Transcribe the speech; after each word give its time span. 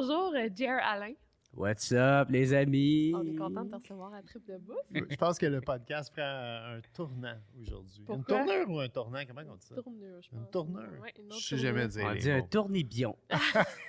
Bonjour, 0.00 0.32
euh, 0.36 0.48
Jer 0.56 0.78
Alain. 0.80 1.14
What's 1.52 1.90
up, 1.90 2.28
les 2.30 2.54
amis? 2.54 3.12
On 3.16 3.26
est 3.26 3.34
content 3.34 3.64
de 3.64 3.70
te 3.70 3.74
recevoir 3.74 4.14
à 4.14 4.22
Trip 4.22 4.46
de 4.46 4.56
Bouffe. 4.58 4.76
Je 4.92 5.16
pense 5.16 5.38
que 5.40 5.46
le 5.46 5.60
podcast 5.60 6.12
prend 6.12 6.22
un 6.22 6.80
tournant 6.94 7.34
aujourd'hui. 7.60 8.04
Une 8.08 8.22
tournure 8.22 8.70
ou 8.70 8.78
un 8.78 8.88
tournant? 8.88 9.18
Comment 9.26 9.40
on 9.50 9.56
dit 9.56 9.66
ça? 9.66 9.74
Tournure, 9.74 10.22
je 10.22 10.28
pense. 10.30 10.38
Une 10.38 10.50
tournure? 10.52 10.88
Ouais, 11.02 11.12
une 11.18 11.26
autre 11.26 11.40
Je 11.40 11.46
sais 11.48 11.58
jamais 11.58 11.88
dire 11.88 12.06
On 12.08 12.14
dit 12.14 12.30
un 12.30 12.42
tournibion. 12.42 13.16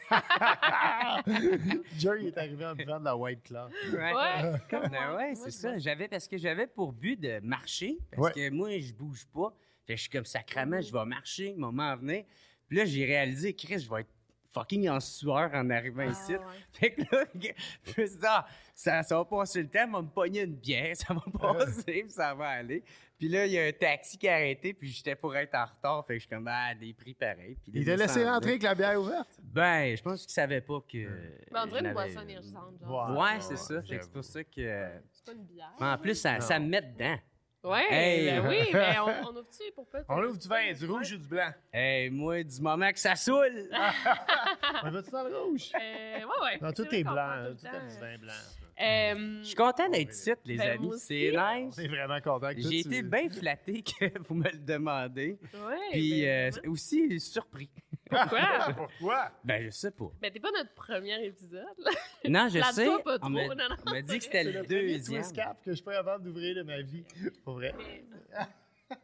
Jerry 1.99 2.25
est 2.27 2.37
arrivé 2.39 2.65
en 2.65 2.73
buvant 2.73 2.99
de 2.99 3.05
la 3.05 3.15
White 3.15 3.43
Claw. 3.43 3.67
Ouais, 3.93 5.15
ouais, 5.15 5.35
c'est 5.35 5.51
ça. 5.51 5.77
J'avais 5.77 6.07
parce 6.07 6.27
que 6.27 6.39
j'avais 6.39 6.65
pour 6.65 6.91
but 6.91 7.19
de 7.19 7.39
marcher 7.43 7.99
parce 8.11 8.23
Ouais. 8.23 8.31
que 8.33 8.49
moi 8.49 8.79
je 8.79 8.93
bouge 8.93 9.27
pas. 9.27 9.53
Fait 9.85 9.93
que 9.93 9.97
je 9.97 10.01
suis 10.01 10.09
comme 10.09 10.25
sacrament, 10.25 10.81
je 10.81 10.91
vais 10.91 11.05
marcher, 11.05 11.53
moment 11.55 11.89
à 11.91 11.95
venir. 11.97 12.23
Puis 12.67 12.77
là 12.79 12.85
j'ai 12.85 13.05
réalisé 13.05 13.53
Chris, 13.53 13.77
je 13.77 13.87
vais 13.87 14.01
être 14.01 14.09
fucking 14.53 14.89
en 14.89 14.99
sueur 14.99 15.49
en 15.53 15.69
arrivant 15.69 16.03
Ah, 16.07 16.11
ici. 16.11 16.33
ouais. 16.33 16.39
Fait 16.73 16.91
que 16.91 17.01
là, 17.01 17.25
je 17.35 18.01
me 18.01 18.07
suis 18.07 18.17
dit, 18.17 18.25
ah, 18.27 18.45
ça, 18.73 19.03
ça 19.03 19.17
va 19.17 19.25
passer 19.25 19.61
le 19.63 19.69
temps, 19.69 19.85
on 19.87 19.91
va 19.91 20.01
me 20.01 20.07
pogner 20.09 20.41
une 20.41 20.55
bière, 20.55 20.95
ça 20.97 21.13
va 21.13 21.21
passer, 21.37 21.83
puis 22.03 22.09
ça 22.11 22.33
va 22.33 22.47
aller. 22.49 22.83
Puis 23.17 23.27
là, 23.27 23.45
il 23.45 23.51
y 23.51 23.59
a 23.59 23.65
un 23.65 23.71
taxi 23.73 24.17
qui 24.17 24.29
a 24.29 24.35
arrêté, 24.35 24.73
puis 24.73 24.87
j'étais 24.87 25.13
pour 25.13 25.35
être 25.35 25.53
en 25.53 25.65
retard. 25.65 26.05
Fait 26.07 26.13
que 26.13 26.19
je 26.19 26.25
suis 26.25 26.29
comme, 26.29 26.47
ah, 26.49 26.73
des 26.73 26.93
prix 26.93 27.13
pareils. 27.13 27.57
Puis 27.63 27.71
Il 27.81 27.85
t'a 27.85 27.97
laissé 27.97 28.23
rentrer 28.23 28.51
avec 28.51 28.63
la 28.63 28.73
bière 28.75 28.99
ouverte? 29.01 29.27
Ben, 29.43 29.93
je 29.97 30.01
pense 30.01 30.21
qu'il 30.21 30.31
savait 30.31 30.61
pas 30.61 30.79
que. 30.89 31.05
Ben, 31.51 31.63
on 31.63 31.67
dirait 31.67 31.81
une 31.81 31.91
boisson 31.93 32.21
énergisante. 32.21 32.79
Genre. 32.81 33.11
Ouais. 33.11 33.17
Ouais, 33.21 33.39
c'est 33.41 33.57
ça. 33.57 33.73
ouais, 33.75 33.81
Fait 33.85 33.97
que 33.97 34.03
c'est 34.05 34.11
pour 34.13 34.23
ça 34.23 34.41
que. 34.43 34.89
C'est 35.11 35.25
pas 35.25 35.33
une 35.33 35.43
bière. 35.45 35.73
En 35.81 35.97
plus, 35.97 36.15
ça, 36.15 36.39
ça 36.39 36.57
me 36.59 36.67
met 36.67 36.81
dedans. 36.81 37.17
Ouais, 37.61 37.85
Hey. 37.91 38.25
ben 38.25 38.47
oui, 38.47 38.69
mais 38.71 38.99
on, 38.99 39.27
on 39.27 39.31
ouvre-tu 39.31 39.71
pour 39.75 39.85
peut-être. 39.89 40.05
On 40.07 40.23
ouvre 40.23 40.37
du 40.37 40.47
vin, 40.47 40.71
du 40.71 40.85
rouge 40.85 41.11
ou 41.11 41.17
du 41.17 41.27
blanc? 41.27 41.49
Hey, 41.73 42.09
moi, 42.09 42.41
du 42.41 42.61
moment 42.61 42.89
que 42.91 42.99
ça 42.99 43.15
saoule. 43.17 43.69
On 44.83 44.89
va-tu 44.91 45.11
dans 45.11 45.23
le 45.23 45.37
rouge? 45.37 45.69
Euh, 45.75 46.19
ouais, 46.19 46.23
ouais. 46.43 46.59
Non, 46.61 46.71
tout 46.71 46.87
est 46.95 47.03
blanc. 47.03 47.53
tout 47.59 47.67
est 47.67 47.93
du 47.93 47.99
vin 47.99 48.17
blanc. 48.17 48.33
Euh, 48.81 49.39
Je 49.41 49.47
suis 49.47 49.55
content 49.55 49.89
d'être 49.89 50.09
ici, 50.13 50.31
les 50.45 50.55
Ben, 50.55 50.69
amis. 50.79 50.93
C'est. 50.99 51.37
On 51.37 51.65
nice. 51.65 51.77
est 51.79 51.87
vraiment 51.89 52.21
content 52.21 52.49
J'ai 52.55 52.81
tu- 52.83 52.87
été 52.87 53.01
bien 53.03 53.29
flatté 53.29 53.83
que 53.83 54.05
vous 54.29 54.35
me 54.35 54.49
le 54.49 54.57
demandez. 54.59 55.37
ouais, 55.53 55.75
Puis 55.91 56.21
ben, 56.21 56.53
euh, 56.65 56.69
aussi 56.71 57.19
surpris. 57.19 57.69
Pourquoi? 58.09 58.73
Pourquoi? 58.75 59.31
Ben, 59.43 59.63
je 59.65 59.69
sais 59.69 59.91
pas. 59.91 60.11
Ben, 60.21 60.31
t'es 60.31 60.39
pas 60.39 60.51
notre 60.51 60.73
premier 60.73 61.23
épisode. 61.25 61.65
là. 61.77 61.91
Non, 62.27 62.47
je 62.49 62.59
sais. 62.73 62.85
pas 63.03 63.15
On 63.15 63.17
trop. 63.19 63.29
m'a 63.29 63.47
Non, 63.47 63.55
non, 63.69 63.75
on 63.85 63.91
m'a 63.91 64.01
dit 64.01 64.17
que 64.17 64.23
c'est 64.23 64.31
c'était 64.31 64.43
C'est 64.43 64.51
le 64.51 64.59
le 64.61 64.65
deuxième. 64.67 65.21
twist 65.21 65.35
cap 65.35 65.61
que 65.63 65.73
je 65.73 65.83
peux 65.83 65.95
avoir 65.95 66.19
d'ouvrir 66.19 66.55
de 66.55 66.63
ma 66.63 66.81
vie. 66.81 67.03
Pour 67.43 67.55
vrai. 67.55 67.73
Mais, 67.77 68.45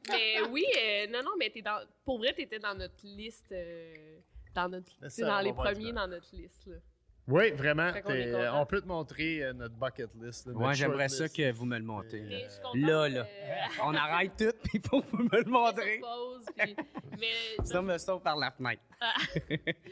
mais 0.10 0.42
oui, 0.50 0.66
euh, 0.78 1.08
non, 1.08 1.22
non, 1.24 1.32
mais 1.38 1.50
t'es 1.50 1.62
dans, 1.62 1.80
pour 2.04 2.18
vrai, 2.18 2.34
t'étais 2.34 2.60
dans 2.60 2.74
notre 2.76 2.96
liste. 3.04 3.52
euh, 3.52 4.18
dans 4.54 4.70
notre, 4.70 4.92
C'est 5.10 5.22
dans 5.22 5.40
les 5.42 5.54
premiers 5.54 5.92
dans 5.94 6.08
notre 6.08 6.34
liste. 6.36 6.66
Là. 6.68 6.78
Oui, 7.28 7.52
vraiment. 7.52 7.92
Content. 7.92 8.62
on 8.62 8.66
peut 8.68 8.82
te 8.82 8.88
montrer 8.88 9.44
euh, 9.44 9.54
notre 9.54 9.74
bucket 9.76 10.10
list. 10.16 10.46
là, 10.46 10.52
notre 10.52 10.60
Moi, 10.60 10.74
j'aimerais 10.74 11.10
ça 11.10 11.28
que 11.28 11.52
vous 11.52 11.66
me 11.66 11.78
le 11.78 11.84
montrez. 11.84 12.22
Mais 12.22 12.44
je 12.44 12.50
suis 12.50 12.62
contente, 12.62 12.76
Là, 12.82 13.10
là. 13.10 13.20
euh, 13.22 13.56
On 13.84 13.94
arrête 13.96 14.32
tout, 14.38 14.54
puis 14.64 14.80
il 14.84 14.88
faut 14.88 15.02
que 15.02 15.08
vous 15.16 15.24
me 15.24 15.38
le 15.44 15.50
montrez. 15.50 16.00
pause, 16.00 16.46
puis- 16.56 16.76
mais 17.20 17.28
Ça 17.66 17.82
me 17.82 17.98
sauve 17.98 18.22
par 18.22 18.36
la 18.38 18.52
fenêtre. 18.52 18.84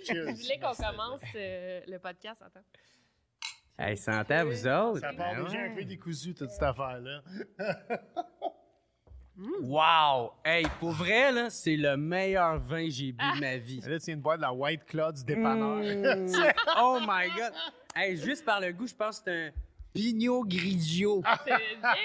Cheers. 0.05 0.35
je 0.35 0.41
voulais 0.43 0.59
qu'on 0.59 0.75
commence 0.75 1.21
euh, 1.35 1.81
le 1.87 1.97
podcast. 1.97 2.43
Attends. 2.45 2.63
Hey, 3.79 3.97
santé 3.97 4.35
à 4.35 4.45
vous 4.45 4.67
autres. 4.67 4.99
Ça 4.99 5.13
part 5.13 5.33
Ben 5.35 5.45
déjà 5.45 5.59
un 5.61 5.73
peu 5.75 5.83
décousu, 5.83 6.35
toute 6.35 6.51
cette 6.51 6.61
affaire-là. 6.61 7.23
Wow! 9.37 10.33
Hey, 10.45 10.65
pour 10.79 10.91
vrai, 10.91 11.31
là, 11.31 11.49
c'est 11.49 11.75
le 11.75 11.97
meilleur 11.97 12.59
vin 12.59 12.85
que 12.85 12.91
j'ai 12.91 13.11
bu 13.11 13.17
de 13.35 13.39
ma 13.39 13.57
vie. 13.57 13.81
Là, 13.81 13.97
tu 13.99 14.05
viens 14.05 14.17
de 14.17 14.21
boire 14.21 14.37
de 14.37 14.43
la 14.43 14.53
White 14.53 14.85
Claw 14.85 15.11
du 15.11 15.23
dépanneur. 15.23 15.77
Mm. 15.77 16.27
oh 16.79 16.99
my 17.01 17.29
God! 17.35 17.51
Hey, 17.95 18.15
juste 18.17 18.45
par 18.45 18.59
le 18.61 18.71
goût, 18.71 18.85
je 18.87 18.93
pense 18.93 19.19
que 19.19 19.23
c'est 19.25 19.47
un 19.47 19.51
Pinot 19.91 20.43
Grigio. 20.45 21.21
C'est 21.45 21.45
bien. 21.45 21.57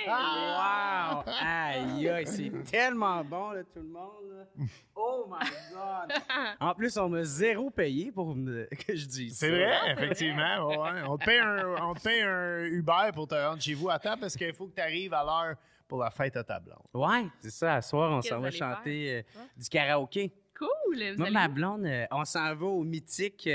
Wow! 0.06 1.22
Aïe, 1.42 2.08
aïe, 2.08 2.26
c'est 2.26 2.50
tellement 2.70 3.22
bon, 3.24 3.50
là, 3.50 3.62
tout 3.62 3.80
le 3.80 3.88
monde. 3.88 4.24
là. 4.30 4.64
Oh 4.96 5.26
my 5.28 5.46
God! 5.72 6.12
En 6.60 6.74
plus, 6.74 6.96
on 6.96 7.08
m'a 7.10 7.24
zéro 7.24 7.68
payé 7.70 8.10
pour 8.10 8.34
me- 8.34 8.64
que 8.86 8.96
je 8.96 9.06
dise 9.06 9.38
C'est 9.38 9.50
vrai, 9.50 9.92
effectivement. 9.92 10.66
ouais. 10.66 11.02
On, 11.06 11.16
te 11.18 11.24
paye 11.26 11.38
un, 11.40 11.74
on 11.82 11.94
te 11.94 12.00
paye 12.02 12.22
un 12.22 12.64
Uber 12.64 13.10
pour 13.14 13.28
te 13.28 13.34
rendre 13.34 13.60
chez 13.60 13.74
vous 13.74 13.90
à 13.90 13.98
temps 13.98 14.16
parce 14.18 14.34
qu'il 14.36 14.52
faut 14.54 14.66
que 14.66 14.74
tu 14.74 14.80
arrives 14.80 15.12
à 15.14 15.22
l'heure 15.24 15.56
pour 15.88 15.98
la 16.00 16.10
fête 16.10 16.36
à 16.36 16.44
ta 16.44 16.60
blonde. 16.60 16.78
Ouais, 16.94 17.26
c'est 17.40 17.50
ça. 17.50 17.74
À 17.76 17.82
soir, 17.82 18.12
on 18.12 18.22
s'en 18.22 18.40
va 18.40 18.50
chanter 18.50 19.10
euh, 19.14 19.22
Ouais. 19.40 19.46
du 19.56 19.68
karaoké. 19.68 20.32
Cool. 20.56 21.12
Vous 21.12 21.18
Moi, 21.18 21.30
ma 21.30 21.48
blonde, 21.48 21.86
euh, 21.86 22.04
on 22.10 22.24
s'en 22.24 22.54
va 22.54 22.66
au 22.66 22.84
mythique 22.84 23.46
euh, 23.46 23.50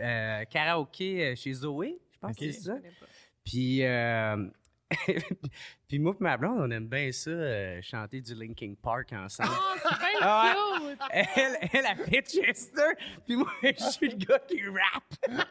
euh, 0.00 0.44
karaoké 0.44 1.34
chez 1.36 1.52
Zoé. 1.52 1.98
Je 2.12 2.18
pense 2.18 2.36
que 2.36 2.50
c'est 2.52 2.60
ça. 2.60 2.74
Puis, 3.44 3.82
euh, 3.84 4.46
puis 5.92 5.98
moi 5.98 6.14
et 6.18 6.22
ma 6.24 6.38
blonde, 6.38 6.56
on 6.58 6.70
aime 6.70 6.86
bien 6.86 7.12
ça, 7.12 7.28
euh, 7.28 7.78
chanter 7.82 8.22
du 8.22 8.34
Linkin 8.34 8.72
Park 8.80 9.12
ensemble. 9.12 9.50
Oh, 9.52 9.78
c'est 9.82 9.98
bien 9.98 10.08
Ah 10.22 10.54
cute. 10.78 10.98
Elle, 11.10 11.58
elle 11.70 11.84
a 11.84 11.94
fait 11.96 12.22
Chester, 12.22 12.94
puis 13.26 13.36
moi, 13.36 13.52
je 13.62 13.90
suis 13.90 14.08
le 14.08 14.16
gars 14.16 14.38
qui 14.38 14.62
rappe. 14.68 15.44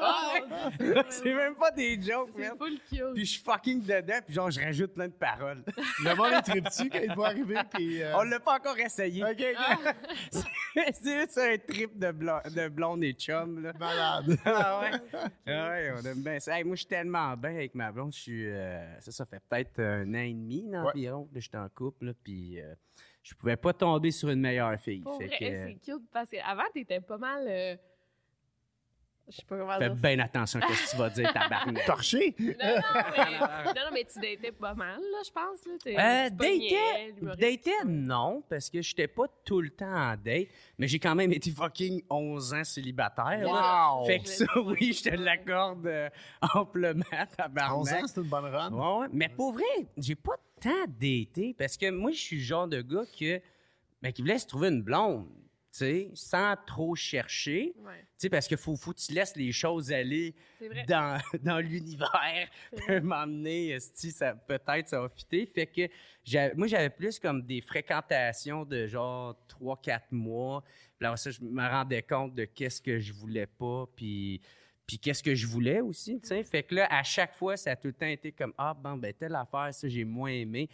Oh, 0.00 1.00
c'est 1.08 1.34
même 1.34 1.56
pas 1.56 1.72
des 1.72 2.00
jokes, 2.00 2.30
C'est 2.36 2.56
full 2.56 2.78
cute. 2.88 3.14
Puis 3.14 3.24
je 3.24 3.30
suis 3.32 3.42
fucking 3.42 3.82
dedans, 3.84 4.20
puis 4.24 4.32
genre, 4.32 4.48
je 4.48 4.60
rajoute 4.60 4.94
plein 4.94 5.08
de 5.08 5.12
paroles. 5.12 5.64
Le 6.04 6.14
monde 6.14 6.34
est 6.34 6.42
tripe-tu 6.42 6.88
quand 6.88 7.00
il 7.02 7.12
va 7.16 7.24
arriver? 7.24 7.58
Puis, 7.74 8.00
euh, 8.00 8.16
On 8.16 8.22
l'a 8.22 8.38
pas 8.38 8.58
encore 8.58 8.78
essayé. 8.78 9.24
OK, 9.24 9.42
OK. 9.42 10.44
c'est 10.92 11.20
juste 11.20 11.38
un 11.38 11.56
trip 11.58 11.98
de, 11.98 12.12
blonde, 12.12 12.42
de 12.54 12.68
blonde 12.68 13.02
et 13.02 13.12
chum, 13.14 13.60
là. 13.60 13.72
Malade. 13.76 14.38
Ah 14.44 14.80
ouais? 14.82 15.20
Ah 15.48 15.68
ouais, 15.70 15.92
on 16.00 16.06
aime 16.06 16.22
bien 16.22 16.38
ça. 16.38 16.56
Hey, 16.56 16.62
moi, 16.62 16.76
je 16.76 16.82
suis 16.82 16.88
tellement 16.88 17.36
bien 17.36 17.50
avec 17.56 17.74
ma 17.74 17.90
blonde. 17.90 18.12
Je 18.14 18.20
suis. 18.20 18.46
euh, 18.48 19.00
ça, 19.00 19.10
ça 19.10 19.31
fait 19.36 19.42
peut-être 19.48 19.80
un 19.80 20.14
an 20.14 20.18
et 20.18 20.32
demi 20.34 20.64
Ouais. 20.68 20.76
environ. 20.78 21.28
Là, 21.32 21.40
j'étais 21.40 21.58
en 21.58 21.68
couple. 21.68 22.06
Là, 22.06 22.12
puis 22.22 22.60
euh, 22.60 22.74
je 23.22 23.34
pouvais 23.34 23.56
pas 23.56 23.72
tomber 23.72 24.10
sur 24.10 24.28
une 24.28 24.40
meilleure 24.40 24.78
fille. 24.78 25.00
Pour 25.00 25.18
fait 25.18 25.26
vrai, 25.26 25.38
que, 25.38 25.44
euh, 25.44 25.66
c'est 25.68 25.92
cute 25.92 26.10
parce 26.12 26.30
qu'avant, 26.30 26.62
t'étais 26.74 27.00
pas 27.00 27.18
mal. 27.18 27.78
Je 29.28 29.36
sais 29.36 29.42
pas 29.48 29.56
comment 29.56 29.78
fais 29.78 29.88
dire. 29.88 29.94
bien 29.94 30.18
attention 30.18 30.60
à 30.60 30.68
ce 30.74 30.84
que 30.84 30.90
tu 30.90 30.96
vas 30.96 31.10
dire, 31.10 31.32
tabarnak. 31.32 31.84
Torché? 31.86 32.34
Non, 32.38 32.46
non, 32.48 32.54
mais, 33.16 33.38
non, 33.38 33.72
non, 33.74 33.90
mais 33.92 34.04
tu 34.04 34.18
datais 34.20 34.52
pas 34.52 34.74
mal, 34.74 35.00
là, 35.00 35.18
je 35.24 35.30
pense. 35.30 35.64
Là. 35.66 35.72
T'es- 35.82 35.96
Euh, 35.98 37.84
non, 37.86 38.42
parce 38.48 38.68
que 38.68 38.82
j'étais 38.82 39.08
pas 39.08 39.24
tout 39.44 39.60
le 39.60 39.70
temps 39.70 39.86
en 39.94 40.16
date, 40.16 40.48
mais 40.78 40.88
j'ai 40.88 40.98
quand 40.98 41.14
même 41.14 41.32
été 41.32 41.50
fucking 41.50 42.02
11 42.10 42.54
ans 42.54 42.64
célibataire. 42.64 43.38
là. 43.40 43.94
Wow! 43.98 44.06
Fait 44.06 44.18
que 44.20 44.28
ça, 44.28 44.44
oui, 44.64 44.92
je 44.92 45.02
te 45.10 45.14
l'accorde 45.14 45.86
euh, 45.86 46.08
amplement, 46.54 47.04
11 47.12 47.26
tabarnak. 47.36 48.04
ans, 48.04 48.06
c'est 48.06 48.20
une 48.20 48.28
bonne 48.28 48.44
run. 48.46 48.72
Ouais, 48.72 49.00
ouais. 49.02 49.08
Mais 49.12 49.28
pour 49.28 49.52
vrai, 49.52 49.64
j'ai 49.96 50.14
pas 50.16 50.36
tant 50.60 50.84
daté 50.88 51.54
parce 51.58 51.76
que 51.76 51.90
moi, 51.90 52.10
je 52.10 52.18
suis 52.18 52.36
le 52.38 52.42
genre 52.44 52.68
de 52.68 52.82
gars 52.82 53.04
que, 53.18 53.40
ben, 54.02 54.12
qui 54.12 54.22
voulait 54.22 54.38
se 54.38 54.46
trouver 54.46 54.68
une 54.68 54.82
blonde. 54.82 55.26
Sans 56.14 56.54
trop 56.66 56.94
chercher, 56.94 57.74
Ouais, 57.78 58.28
parce 58.30 58.46
qu'il 58.46 58.56
faut, 58.58 58.76
faut 58.76 58.92
que 58.92 59.00
tu 59.00 59.12
laisses 59.12 59.34
les 59.36 59.52
choses 59.52 59.90
aller 59.90 60.34
dans, 60.86 61.20
dans 61.42 61.58
l'univers. 61.58 62.48
Un 62.88 63.00
moment 63.00 63.26
donné, 63.26 63.78
ça, 63.80 64.34
peut-être 64.34 64.88
ça 64.88 65.00
va 65.00 65.08
fitter. 65.08 65.46
Fait 65.46 65.66
que 65.66 65.88
j'avais- 66.24 66.54
moi, 66.54 66.66
j'avais 66.66 66.90
plus 66.90 67.18
comme 67.18 67.42
des 67.42 67.60
fréquentations 67.60 68.64
de 68.64 68.86
genre 68.86 69.34
3-4 69.48 70.00
mois. 70.12 70.62
Puis 70.98 71.06
après 71.06 71.16
ça, 71.16 71.30
je 71.30 71.40
me 71.40 71.66
rendais 71.68 72.02
compte 72.02 72.34
de 72.34 72.44
qu'est-ce 72.44 72.80
que 72.82 72.98
je 73.00 73.12
voulais 73.12 73.46
pas, 73.46 73.86
puis, 73.96 74.40
puis 74.86 74.98
qu'est-ce 74.98 75.22
que 75.22 75.34
je 75.34 75.46
voulais 75.46 75.80
aussi, 75.80 76.20
tu 76.20 76.28
sais. 76.28 76.44
Fait 76.44 76.62
que 76.62 76.74
là, 76.74 76.86
à 76.90 77.02
chaque 77.02 77.34
fois, 77.34 77.56
ça 77.56 77.70
a 77.72 77.76
tout 77.76 77.88
le 77.88 77.94
temps 77.94 78.06
été 78.06 78.30
comme, 78.30 78.52
ah, 78.58 78.74
bon, 78.74 78.96
ben, 78.98 79.12
telle 79.14 79.34
affaire, 79.34 79.72
ça, 79.72 79.88
j'ai 79.88 80.04
moins 80.04 80.30
aimé. 80.30 80.68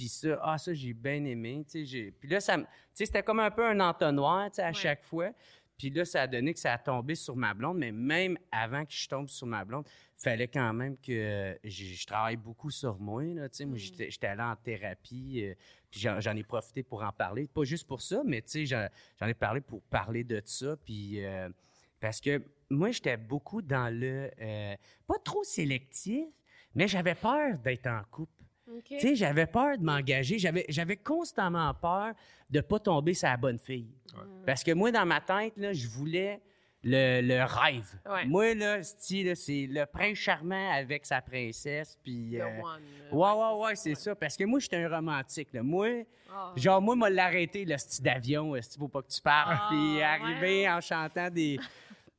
Puis 0.00 0.08
ça, 0.08 0.40
ah, 0.42 0.56
ça, 0.56 0.72
j'ai 0.72 0.94
bien 0.94 1.22
aimé, 1.26 1.62
j'ai- 1.74 2.10
Puis 2.12 2.26
là, 2.30 2.40
ça 2.40 2.56
c'était 2.94 3.22
comme 3.22 3.40
un 3.40 3.50
peu 3.50 3.66
un 3.66 3.78
entonnoir, 3.80 4.48
à 4.56 4.66
Ouais. 4.68 4.72
chaque 4.72 5.02
fois. 5.04 5.30
Puis 5.76 5.90
là, 5.90 6.06
ça 6.06 6.22
a 6.22 6.26
donné 6.26 6.54
que 6.54 6.58
ça 6.58 6.72
a 6.72 6.78
tombé 6.78 7.14
sur 7.14 7.36
ma 7.36 7.52
blonde, 7.52 7.76
mais 7.76 7.92
même 7.92 8.38
avant 8.50 8.86
que 8.86 8.92
je 8.94 9.06
tombe 9.06 9.28
sur 9.28 9.46
ma 9.46 9.62
blonde, 9.62 9.86
fallait 10.16 10.48
quand 10.48 10.72
même 10.72 10.96
que 10.96 11.58
je, 11.64 11.84
je 11.84 12.06
travaille 12.06 12.36
beaucoup 12.36 12.70
sur 12.70 12.98
moi. 12.98 13.22
Là. 13.24 13.48
Moi, 13.60 13.66
Mm. 13.66 13.76
j'étais 13.76 14.10
j'étais 14.10 14.26
allé 14.28 14.40
en 14.42 14.56
thérapie, 14.56 15.42
euh, 15.44 15.54
puis 15.90 16.00
j'en 16.00 16.34
ai 16.36 16.44
profité 16.44 16.82
pour 16.82 17.02
en 17.02 17.12
parler. 17.12 17.46
Pas 17.46 17.64
juste 17.64 17.86
pour 17.86 18.00
ça, 18.00 18.22
mais 18.24 18.42
j'en 18.64 19.26
ai 19.26 19.34
parlé 19.34 19.60
pour 19.60 19.82
parler 19.82 20.24
de 20.24 20.40
ça. 20.46 20.76
Puis 20.82 21.22
euh, 21.22 21.50
parce 22.00 22.22
que 22.22 22.42
moi, 22.70 22.90
j'étais 22.90 23.18
beaucoup 23.18 23.60
dans 23.60 23.94
le 23.94 24.30
euh, 24.40 24.74
pas 25.06 25.18
trop 25.22 25.44
sélectif, 25.44 26.26
mais 26.74 26.88
j'avais 26.88 27.14
peur 27.14 27.58
d'être 27.58 27.86
en 27.86 28.02
couple. 28.10 28.32
Tu 28.84 29.00
sais, 29.00 29.14
j'avais 29.14 29.46
peur 29.46 29.76
de 29.78 29.84
m'engager. 29.84 30.38
J'avais, 30.38 30.64
j'avais 30.68 30.96
constamment 30.96 31.72
peur 31.74 32.12
de 32.48 32.60
pas 32.60 32.78
tomber 32.78 33.14
sur 33.14 33.28
la 33.28 33.36
bonne 33.36 33.58
fille. 33.58 33.88
Parce 34.46 34.62
que 34.64 34.72
moi, 34.72 34.90
dans 34.90 35.06
ma 35.06 35.20
tête, 35.20 35.54
là, 35.56 35.72
je 35.72 35.86
voulais 35.88 36.40
le, 36.82 37.20
le 37.20 37.42
rêve. 37.44 37.86
Ouais. 38.10 38.24
Moi, 38.26 38.54
là, 38.54 38.82
c'est 38.82 39.22
le 39.68 39.84
prince 39.84 40.16
charmant 40.16 40.72
avec 40.72 41.04
sa 41.06 41.20
princesse. 41.20 41.98
Puis, 42.02 42.36
The 42.38 42.40
euh, 42.40 42.60
ouais, 43.12 43.30
ouais, 43.32 43.60
ouais, 43.66 43.76
c'est 43.76 43.94
ça. 43.94 44.14
Parce 44.14 44.36
que 44.36 44.44
moi, 44.44 44.58
j'étais 44.60 44.76
un 44.82 44.88
romantique. 44.88 45.48
Là. 45.52 45.62
Moi, 45.62 46.04
Ah. 46.32 46.52
genre, 46.56 46.80
moi, 46.80 46.96
m'a 46.96 47.10
l'arrêté, 47.10 47.64
le 47.64 47.76
style 47.76 48.04
d'avion, 48.04 48.56
il 48.56 48.62
faut 48.78 48.88
pas 48.88 49.02
que 49.02 49.08
tu 49.08 49.20
partes. 49.20 49.48
Ah, 49.52 49.66
puis 49.70 50.00
arriver 50.02 50.62
ouais. 50.62 50.70
en 50.70 50.80
chantant 50.80 51.28
des. 51.30 51.58